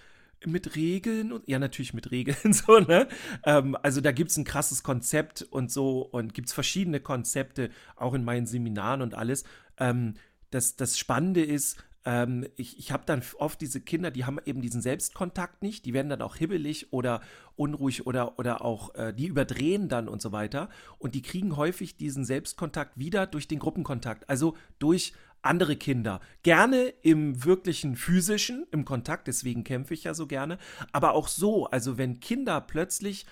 mit 0.46 0.76
Regeln 0.76 1.32
und 1.32 1.48
ja, 1.48 1.58
natürlich 1.58 1.94
mit 1.94 2.10
Regeln 2.10 2.52
so, 2.52 2.78
ne? 2.78 3.08
Ähm, 3.44 3.76
also 3.82 4.00
da 4.00 4.12
gibt 4.12 4.30
es 4.30 4.36
ein 4.36 4.44
krasses 4.44 4.82
Konzept 4.82 5.42
und 5.42 5.70
so 5.70 6.00
und 6.00 6.34
gibt 6.34 6.48
es 6.48 6.54
verschiedene 6.54 7.00
Konzepte, 7.00 7.70
auch 7.96 8.14
in 8.14 8.24
meinen 8.24 8.46
Seminaren 8.46 9.02
und 9.02 9.14
alles. 9.14 9.44
Ähm, 9.78 10.14
das, 10.50 10.76
das 10.76 10.98
Spannende 10.98 11.42
ist, 11.42 11.82
ähm, 12.04 12.46
ich, 12.56 12.78
ich 12.78 12.92
habe 12.92 13.04
dann 13.06 13.22
oft 13.38 13.60
diese 13.60 13.80
Kinder, 13.80 14.10
die 14.10 14.24
haben 14.24 14.38
eben 14.44 14.60
diesen 14.60 14.82
Selbstkontakt 14.82 15.62
nicht, 15.62 15.84
die 15.84 15.94
werden 15.94 16.08
dann 16.08 16.22
auch 16.22 16.36
hibbelig 16.36 16.92
oder 16.92 17.20
unruhig 17.56 18.06
oder, 18.06 18.38
oder 18.38 18.64
auch, 18.64 18.94
äh, 18.94 19.12
die 19.12 19.26
überdrehen 19.26 19.88
dann 19.88 20.08
und 20.08 20.20
so 20.20 20.32
weiter. 20.32 20.68
Und 20.98 21.14
die 21.14 21.22
kriegen 21.22 21.56
häufig 21.56 21.96
diesen 21.96 22.24
Selbstkontakt 22.24 22.98
wieder 22.98 23.26
durch 23.26 23.46
den 23.46 23.58
Gruppenkontakt, 23.58 24.28
also 24.28 24.56
durch 24.78 25.12
andere 25.42 25.76
Kinder. 25.76 26.20
Gerne 26.42 26.88
im 27.02 27.44
wirklichen 27.44 27.96
physischen, 27.96 28.66
im 28.70 28.84
Kontakt, 28.84 29.28
deswegen 29.28 29.64
kämpfe 29.64 29.94
ich 29.94 30.04
ja 30.04 30.14
so 30.14 30.26
gerne, 30.26 30.58
aber 30.92 31.12
auch 31.12 31.28
so, 31.28 31.66
also 31.66 31.98
wenn 31.98 32.20
Kinder 32.20 32.60
plötzlich 32.60 33.26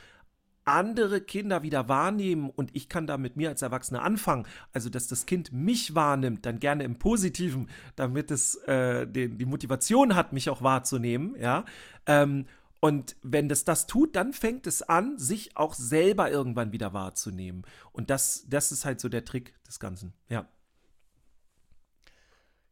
andere 0.65 1.21
Kinder 1.21 1.63
wieder 1.63 1.89
wahrnehmen 1.89 2.51
und 2.51 2.71
ich 2.75 2.89
kann 2.89 3.07
da 3.07 3.17
mit 3.17 3.37
mir 3.37 3.49
als 3.49 3.63
Erwachsener 3.63 4.03
anfangen, 4.03 4.47
also 4.73 4.91
dass 4.91 5.09
das 5.09 5.27
Kind 5.27 5.53
mich 5.53 5.95
wahrnimmt, 5.95 6.47
dann 6.47 6.61
gerne 6.61 6.85
im 6.85 6.99
Positiven, 6.99 7.69
damit 7.97 8.31
es 8.31 8.57
äh, 8.67 9.07
den, 9.07 9.39
die 9.39 9.47
Motivation 9.47 10.15
hat, 10.15 10.33
mich 10.33 10.51
auch 10.51 10.63
wahrzunehmen, 10.63 11.35
ja. 11.41 11.65
Ähm, 12.07 12.47
und 12.83 13.17
wenn 13.23 13.49
das 13.51 13.65
das 13.65 13.87
tut, 13.87 14.17
dann 14.17 14.33
fängt 14.33 14.67
es 14.67 14.81
an, 14.81 15.19
sich 15.19 15.55
auch 15.57 15.75
selber 15.75 16.31
irgendwann 16.31 16.73
wieder 16.73 16.95
wahrzunehmen. 16.95 17.63
Und 17.93 18.09
das, 18.09 18.47
das 18.49 18.73
ist 18.73 18.87
halt 18.87 19.01
so 19.01 19.11
der 19.11 19.27
Trick 19.27 19.53
des 19.67 19.81
Ganzen, 19.81 20.15
ja. 20.29 20.49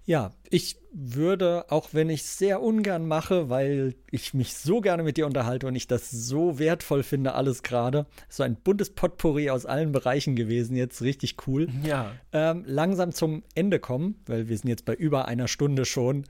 Ja, 0.09 0.30
ich 0.48 0.78
würde, 0.90 1.66
auch 1.70 1.90
wenn 1.92 2.09
ich 2.09 2.22
es 2.22 2.38
sehr 2.38 2.62
ungern 2.62 3.06
mache, 3.06 3.50
weil 3.50 3.94
ich 4.11 4.32
mich 4.32 4.54
so 4.54 4.80
gerne 4.80 5.02
mit 5.02 5.18
dir 5.18 5.26
unterhalte 5.26 5.66
und 5.66 5.76
ich 5.76 5.86
das 5.86 6.11
so 6.11 6.59
wertvoll 6.59 7.02
finde, 7.02 7.34
alles 7.34 7.62
gerade, 7.62 8.06
so 8.30 8.42
ein 8.42 8.56
buntes 8.56 8.88
Potpourri 8.88 9.50
aus 9.50 9.66
allen 9.66 9.92
Bereichen 9.92 10.34
gewesen, 10.34 10.76
jetzt 10.76 11.02
richtig 11.02 11.46
cool. 11.46 11.68
Ja. 11.84 12.12
Ähm, 12.32 12.64
langsam 12.66 13.12
zum 13.12 13.42
Ende 13.54 13.80
kommen, 13.80 14.18
weil 14.24 14.48
wir 14.48 14.56
sind 14.56 14.70
jetzt 14.70 14.86
bei 14.86 14.94
über 14.94 15.28
einer 15.28 15.46
Stunde 15.46 15.84
schon. 15.84 16.24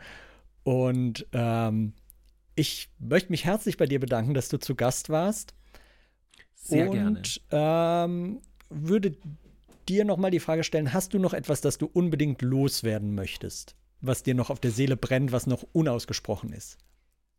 Und 0.64 1.29
ähm, 1.31 1.93
ich 2.57 2.89
möchte 2.99 3.31
mich 3.31 3.45
herzlich 3.45 3.76
bei 3.76 3.87
dir 3.87 4.01
bedanken, 4.01 4.35
dass 4.35 4.49
du 4.49 4.59
zu 4.59 4.74
Gast 4.74 5.09
warst. 5.09 5.55
Sehr 6.57 6.91
und, 6.91 6.95
gerne. 6.97 7.22
Ähm, 7.53 8.41
würde 8.70 9.14
dir 9.89 10.05
nochmal 10.05 10.30
die 10.30 10.41
Frage 10.41 10.64
stellen, 10.64 10.93
hast 10.93 11.14
du 11.14 11.18
noch 11.18 11.34
etwas, 11.34 11.61
das 11.61 11.78
du 11.78 11.86
unbedingt 11.86 12.43
loswerden 12.43 13.14
möchtest? 13.14 13.76
Was 14.01 14.22
dir 14.22 14.34
noch 14.34 14.51
auf 14.51 14.61
der 14.61 14.70
Seele 14.70 14.97
brennt, 14.97 15.32
was 15.32 15.47
noch 15.47 15.64
unausgesprochen 15.72 16.53
ist? 16.53 16.78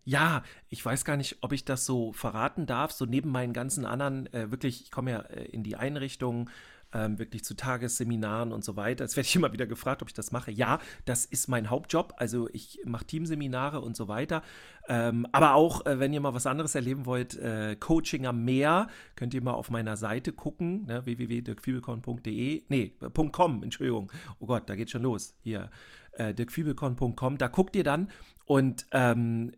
Ja, 0.04 0.44
ich 0.70 0.84
weiß 0.84 1.06
gar 1.06 1.18
nicht, 1.18 1.38
ob 1.42 1.54
ich 1.54 1.66
das 1.66 1.86
so 1.86 2.14
verraten 2.14 2.66
darf. 2.66 2.92
So 2.92 3.06
neben 3.06 3.30
meinen 3.30 3.54
ganzen 3.54 3.86
anderen, 3.86 4.32
äh, 4.34 4.50
wirklich, 4.50 4.82
ich 4.82 4.92
komme 4.92 5.12
ja 5.12 5.20
äh, 5.20 5.46
in 5.46 5.64
die 5.64 5.76
Einrichtung, 5.76 6.50
ähm, 6.94 7.20
wirklich 7.20 7.44
zu 7.44 7.56
Tagesseminaren 7.56 8.52
und 8.52 8.64
so 8.64 8.76
weiter. 8.76 9.04
Jetzt 9.04 9.16
werde 9.16 9.28
ich 9.28 9.36
immer 9.36 9.54
wieder 9.54 9.68
gefragt, 9.68 10.02
ob 10.02 10.10
ich 10.10 10.14
das 10.14 10.32
mache. 10.32 10.52
Ja, 10.52 10.80
das 11.06 11.26
ist 11.26 11.48
mein 11.48 11.70
Hauptjob. 11.70 12.14
Also 12.18 12.50
ich 12.52 12.80
mache 12.86 13.06
Teamseminare 13.06 13.82
und 13.82 13.96
so 13.96 14.08
weiter. 14.08 14.42
Ähm, 14.88 15.28
aber 15.32 15.54
auch, 15.54 15.86
äh, 15.86 16.00
wenn 16.00 16.14
ihr 16.14 16.22
mal 16.22 16.34
was 16.34 16.48
anderes 16.48 16.74
erleben 16.76 17.06
wollt, 17.06 17.38
äh, 17.38 17.76
Coaching 17.80 18.26
am 18.26 18.44
Meer, 18.44 18.88
könnt 19.16 19.34
ihr 19.34 19.44
mal 19.44 19.54
auf 19.54 19.70
meiner 19.70 19.98
Seite 19.98 20.34
gucken, 20.34 20.86
ne, 20.86 21.06
www.dirkfiebelkorn.de, 21.06 22.64
nee, 22.70 22.94
.com, 23.32 23.64
Entschuldigung. 23.64 24.12
Oh 24.40 24.48
Gott, 24.48 24.70
da 24.70 24.76
geht 24.76 24.90
schon 24.90 25.04
los. 25.04 25.36
Hier, 25.44 25.70
äh, 26.14 26.34
dirkfiebelkorn.com, 26.34 27.38
da 27.38 27.48
guckt 27.48 27.76
ihr 27.76 27.84
dann 27.84 28.10
und 28.50 28.88
ähm, 28.94 29.52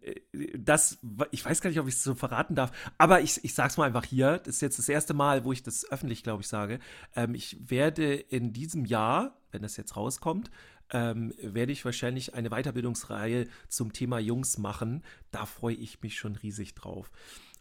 das, 0.53 0.97
ich 1.31 1.45
weiß 1.45 1.61
gar 1.61 1.69
nicht, 1.69 1.79
ob 1.79 1.87
ich 1.87 1.93
es 1.93 2.03
so 2.03 2.13
verraten 2.13 2.55
darf, 2.55 2.73
aber 2.97 3.21
ich, 3.21 3.41
ich 3.45 3.53
sage 3.53 3.69
es 3.69 3.77
mal 3.77 3.85
einfach 3.85 4.03
hier. 4.03 4.39
Das 4.39 4.55
ist 4.55 4.61
jetzt 4.61 4.79
das 4.79 4.89
erste 4.89 5.13
Mal, 5.13 5.45
wo 5.45 5.53
ich 5.53 5.63
das 5.63 5.89
öffentlich, 5.89 6.23
glaube 6.23 6.41
ich, 6.41 6.49
sage. 6.49 6.79
Ähm, 7.15 7.33
ich 7.33 7.55
werde 7.69 8.15
in 8.15 8.51
diesem 8.51 8.83
Jahr, 8.83 9.37
wenn 9.51 9.61
das 9.61 9.77
jetzt 9.77 9.95
rauskommt, 9.95 10.51
ähm, 10.89 11.33
werde 11.41 11.71
ich 11.71 11.85
wahrscheinlich 11.85 12.33
eine 12.33 12.49
Weiterbildungsreihe 12.49 13.47
zum 13.69 13.93
Thema 13.93 14.19
Jungs 14.19 14.57
machen. 14.57 15.05
Da 15.31 15.45
freue 15.45 15.75
ich 15.75 16.01
mich 16.01 16.19
schon 16.19 16.35
riesig 16.35 16.75
drauf. 16.75 17.11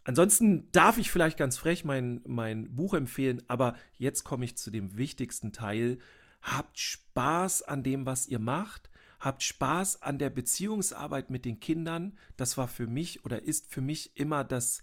Ansonsten 0.03 0.69
darf 0.73 0.97
ich 0.97 1.11
vielleicht 1.11 1.37
ganz 1.37 1.57
frech 1.57 1.85
mein, 1.85 2.19
mein 2.25 2.75
Buch 2.75 2.93
empfehlen, 2.93 3.41
aber 3.47 3.77
jetzt 3.97 4.25
komme 4.25 4.43
ich 4.43 4.57
zu 4.57 4.69
dem 4.69 4.97
wichtigsten 4.97 5.53
Teil. 5.53 5.99
Habt 6.41 6.77
Spaß 6.77 7.61
an 7.61 7.83
dem, 7.83 8.05
was 8.05 8.27
ihr 8.27 8.39
macht 8.39 8.90
habt 9.21 9.43
Spaß 9.43 10.01
an 10.01 10.17
der 10.17 10.31
Beziehungsarbeit 10.31 11.29
mit 11.29 11.45
den 11.45 11.59
Kindern. 11.59 12.17
Das 12.37 12.57
war 12.57 12.67
für 12.67 12.87
mich 12.87 13.23
oder 13.23 13.43
ist 13.43 13.71
für 13.71 13.81
mich 13.81 14.17
immer 14.17 14.43
das, 14.43 14.81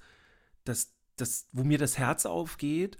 das, 0.65 0.95
das 1.17 1.49
wo 1.53 1.65
mir 1.65 1.79
das 1.79 1.99
Herz 1.99 2.25
aufgeht. 2.25 2.97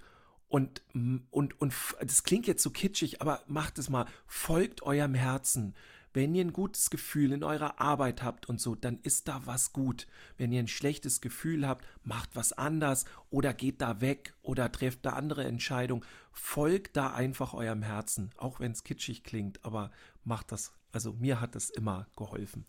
Und, 0.49 0.83
und, 1.31 1.59
und 1.61 1.73
das 2.01 2.23
klingt 2.23 2.45
jetzt 2.45 2.61
so 2.61 2.71
kitschig, 2.71 3.21
aber 3.21 3.43
macht 3.47 3.79
es 3.79 3.89
mal. 3.89 4.05
Folgt 4.27 4.83
eurem 4.83 5.13
Herzen. 5.13 5.75
Wenn 6.11 6.33
ihr 6.33 6.43
ein 6.43 6.53
gutes 6.53 6.89
Gefühl 6.89 7.31
in 7.31 7.43
eurer 7.43 7.79
Arbeit 7.79 8.23
habt 8.23 8.49
und 8.49 8.59
so, 8.59 8.73
dann 8.73 8.99
ist 9.03 9.27
da 9.27 9.45
was 9.45 9.73
gut. 9.73 10.07
Wenn 10.37 10.51
ihr 10.51 10.59
ein 10.59 10.67
schlechtes 10.67 11.21
Gefühl 11.21 11.67
habt, 11.67 11.85
macht 12.03 12.35
was 12.35 12.51
anders 12.51 13.05
oder 13.29 13.53
geht 13.53 13.79
da 13.79 14.01
weg 14.01 14.33
oder 14.41 14.71
trefft 14.71 15.05
da 15.05 15.11
andere 15.11 15.45
Entscheidungen. 15.45 16.03
Folgt 16.33 16.97
da 16.97 17.13
einfach 17.13 17.53
eurem 17.53 17.83
Herzen, 17.83 18.31
auch 18.37 18.59
wenn 18.59 18.71
es 18.71 18.83
kitschig 18.83 19.23
klingt, 19.23 19.63
aber 19.63 19.91
macht 20.23 20.51
das 20.51 20.73
also 20.91 21.13
mir 21.13 21.41
hat 21.41 21.55
das 21.55 21.69
immer 21.69 22.07
geholfen. 22.15 22.65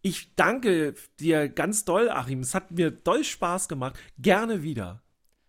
Ich 0.00 0.34
danke 0.36 0.94
dir 1.18 1.48
ganz 1.48 1.84
doll, 1.84 2.08
Achim. 2.08 2.40
Es 2.40 2.54
hat 2.54 2.70
mir 2.70 2.90
doll 2.90 3.24
Spaß 3.24 3.68
gemacht. 3.68 3.98
Gerne 4.18 4.62
wieder. 4.62 5.02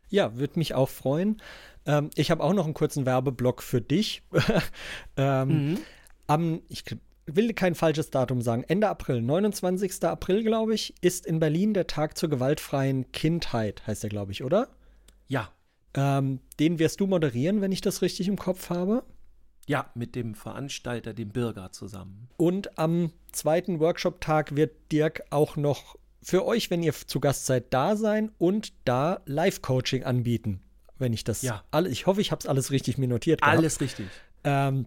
Ja, 0.10 0.36
würde 0.38 0.58
mich 0.58 0.74
auch 0.74 0.89
freuen. 0.89 1.41
Ähm, 1.86 2.10
ich 2.16 2.32
habe 2.32 2.43
auch 2.43 2.54
noch 2.54 2.66
einen 2.66 2.74
kurzen 2.74 3.06
Werbeblock 3.06 3.62
für 3.62 3.82
dich. 3.82 4.24
ähm, 5.18 5.72
mhm. 5.72 5.78
Am, 6.26 6.62
ich 6.68 6.84
will 7.26 7.54
kein 7.54 7.76
falsches 7.76 8.10
Datum 8.10 8.41
sagen, 8.41 8.64
Ende 8.68 8.89
April, 8.89 9.22
29. 9.22 10.04
April, 10.04 10.43
glaube 10.43 10.74
ich, 10.74 10.95
ist 11.02 11.26
in 11.26 11.39
Berlin 11.39 11.74
der 11.74 11.88
Tag 11.88 12.18
zur 12.18 12.30
gewaltfreien 12.30 13.12
Kindheit, 13.12 13.86
heißt 13.86 14.04
der, 14.04 14.10
glaube 14.10 14.32
ich, 14.32 14.43
oder? 14.43 14.70
Ja. 15.28 15.52
Ähm, 15.93 16.39
den 16.60 16.80
wirst 16.80 17.00
du 17.00 17.08
moderieren, 17.08 17.62
wenn 17.62 17.72
ich 17.72 17.82
das 17.82 18.02
richtig 18.02 18.28
im 18.28 18.38
Kopf 18.38 18.70
habe. 18.70 19.04
Ja, 19.68 19.91
mit 19.93 20.16
dem 20.16 20.36
Veranstalter, 20.36 21.14
dem 21.14 21.30
Bürger 21.30 21.72
zusammen. 21.72 22.30
Und 22.38 22.78
am 22.80 23.12
zweiten 23.32 23.80
Workshop-Tag 23.80 24.55
wird 24.55 24.91
Dirk 24.91 25.24
auch 25.30 25.55
noch 25.55 25.95
für 26.22 26.45
euch, 26.45 26.69
wenn 26.69 26.84
ihr 26.84 26.94
zu 26.94 27.19
Gast 27.19 27.45
seid, 27.45 27.73
da 27.73 27.95
sein 27.95 28.31
und 28.38 28.73
da 28.86 29.22
Live-Coaching 29.26 30.03
anbieten. 30.03 30.61
Wenn 30.98 31.14
ich 31.14 31.23
das 31.23 31.41
ja. 31.41 31.64
alle, 31.72 31.90
ich 31.90 32.07
hoffe, 32.07 32.19
ich 32.19 32.31
habe 32.31 32.40
es 32.40 32.48
alles 32.48 32.72
richtig 32.72 32.98
mir 32.98 33.07
notiert. 33.07 33.41
Gehabt. 33.41 33.57
Alles 33.57 33.80
richtig. 33.80 34.07
Ähm, 34.44 34.86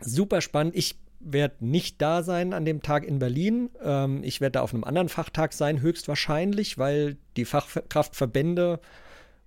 super 0.00 0.40
spannend. 0.40 0.74
Ich 0.74 0.96
werde 1.20 1.64
nicht 1.64 2.02
da 2.02 2.22
sein 2.22 2.52
an 2.52 2.64
dem 2.64 2.82
Tag 2.82 3.04
in 3.04 3.20
Berlin. 3.20 3.70
Ähm, 3.82 4.24
ich 4.24 4.40
werde 4.40 4.52
da 4.52 4.62
auf 4.62 4.74
einem 4.74 4.84
anderen 4.84 5.08
Fachtag 5.08 5.52
sein, 5.52 5.80
höchstwahrscheinlich, 5.80 6.78
weil 6.78 7.16
die 7.36 7.44
Fachkraftverbände 7.44 8.80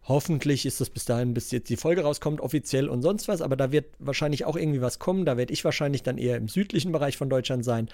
Hoffentlich 0.08 0.68
ist 0.68 0.82
das 0.82 0.92
bis 0.92 1.06
dahin, 1.06 1.34
bis 1.34 1.50
jetzt 1.52 1.70
die 1.70 1.78
Folge 1.78 2.04
rauskommt, 2.04 2.40
offiziell 2.40 2.90
und 2.90 3.02
sonst 3.02 3.28
was. 3.28 3.42
Aber 3.42 3.56
da 3.56 3.72
wird 3.72 3.88
wahrscheinlich 3.98 4.46
auch 4.46 4.56
irgendwie 4.56 4.82
was 4.82 5.00
kommen. 5.00 5.26
Da 5.26 5.36
werde 5.36 5.52
ich 5.52 5.66
wahrscheinlich 5.66 6.04
dann 6.04 6.20
eher 6.20 6.38
im 6.38 6.48
südlichen 6.48 6.92
Bereich 6.92 7.18
von 7.18 7.30
Deutschland 7.30 7.66
sein. 7.66 7.90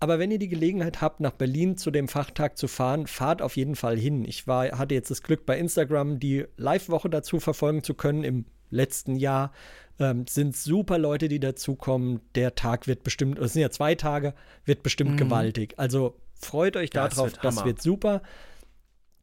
Aber 0.00 0.18
wenn 0.18 0.30
ihr 0.30 0.38
die 0.38 0.48
Gelegenheit 0.48 1.00
habt, 1.00 1.20
nach 1.20 1.32
Berlin 1.32 1.76
zu 1.76 1.90
dem 1.90 2.08
Fachtag 2.08 2.56
zu 2.56 2.68
fahren, 2.68 3.06
fahrt 3.06 3.42
auf 3.42 3.56
jeden 3.56 3.76
Fall 3.76 3.98
hin. 3.98 4.24
Ich 4.24 4.46
war, 4.48 4.78
hatte 4.78 4.94
jetzt 4.94 5.10
das 5.10 5.22
Glück, 5.22 5.46
bei 5.46 5.58
Instagram 5.58 6.18
die 6.18 6.46
Live-Woche 6.56 7.08
dazu 7.08 7.38
verfolgen 7.38 7.84
zu 7.84 7.94
können 7.94 8.24
im 8.24 8.46
letzten 8.70 9.14
Jahr. 9.14 9.52
Ähm, 10.00 10.26
sind 10.26 10.56
super 10.56 10.98
Leute, 10.98 11.28
die 11.28 11.38
dazukommen. 11.38 12.20
Der 12.34 12.54
Tag 12.54 12.88
wird 12.88 13.04
bestimmt, 13.04 13.38
es 13.38 13.52
sind 13.52 13.62
ja 13.62 13.70
zwei 13.70 13.94
Tage, 13.94 14.34
wird 14.64 14.82
bestimmt 14.82 15.12
mhm. 15.12 15.16
gewaltig. 15.18 15.74
Also 15.76 16.16
freut 16.34 16.76
euch 16.76 16.90
ja, 16.94 17.06
darauf, 17.06 17.26
wird 17.26 17.44
das 17.44 17.64
wird 17.64 17.80
super. 17.80 18.22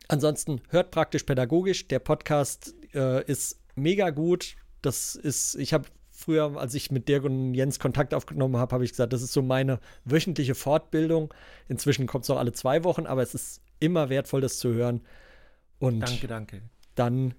Ansonsten 0.09 0.61
hört 0.69 0.89
praktisch 0.91 1.23
pädagogisch. 1.23 1.87
Der 1.87 1.99
Podcast 1.99 2.73
äh, 2.93 3.23
ist 3.25 3.59
mega 3.75 4.09
gut. 4.09 4.55
Das 4.81 5.15
ist, 5.15 5.55
ich 5.55 5.71
habe 5.71 5.87
früher, 6.09 6.57
als 6.57 6.73
ich 6.73 6.89
mit 6.89 7.07
Dirk 7.07 7.23
und 7.23 7.53
Jens 7.53 7.79
Kontakt 7.79 8.15
aufgenommen 8.15 8.57
habe, 8.57 8.73
habe 8.73 8.83
ich 8.83 8.91
gesagt, 8.91 9.13
das 9.13 9.21
ist 9.21 9.33
so 9.33 9.43
meine 9.43 9.79
wöchentliche 10.05 10.55
Fortbildung. 10.55 11.31
Inzwischen 11.67 12.07
kommt 12.07 12.23
es 12.23 12.29
noch 12.29 12.37
alle 12.37 12.53
zwei 12.53 12.83
Wochen, 12.83 13.05
aber 13.05 13.21
es 13.21 13.35
ist 13.35 13.61
immer 13.79 14.09
wertvoll, 14.09 14.41
das 14.41 14.57
zu 14.57 14.73
hören. 14.73 15.01
Und 15.77 16.01
danke, 16.01 16.27
danke. 16.27 16.61
Dann 16.95 17.35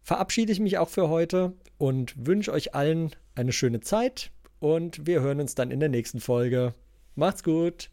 verabschiede 0.00 0.50
ich 0.50 0.60
mich 0.60 0.78
auch 0.78 0.88
für 0.88 1.10
heute 1.10 1.52
und 1.76 2.26
wünsche 2.26 2.52
euch 2.52 2.74
allen 2.74 3.14
eine 3.34 3.52
schöne 3.52 3.80
Zeit 3.80 4.32
und 4.60 5.06
wir 5.06 5.20
hören 5.20 5.40
uns 5.40 5.54
dann 5.54 5.70
in 5.70 5.78
der 5.78 5.90
nächsten 5.90 6.20
Folge. 6.20 6.74
Macht's 7.14 7.42
gut. 7.42 7.90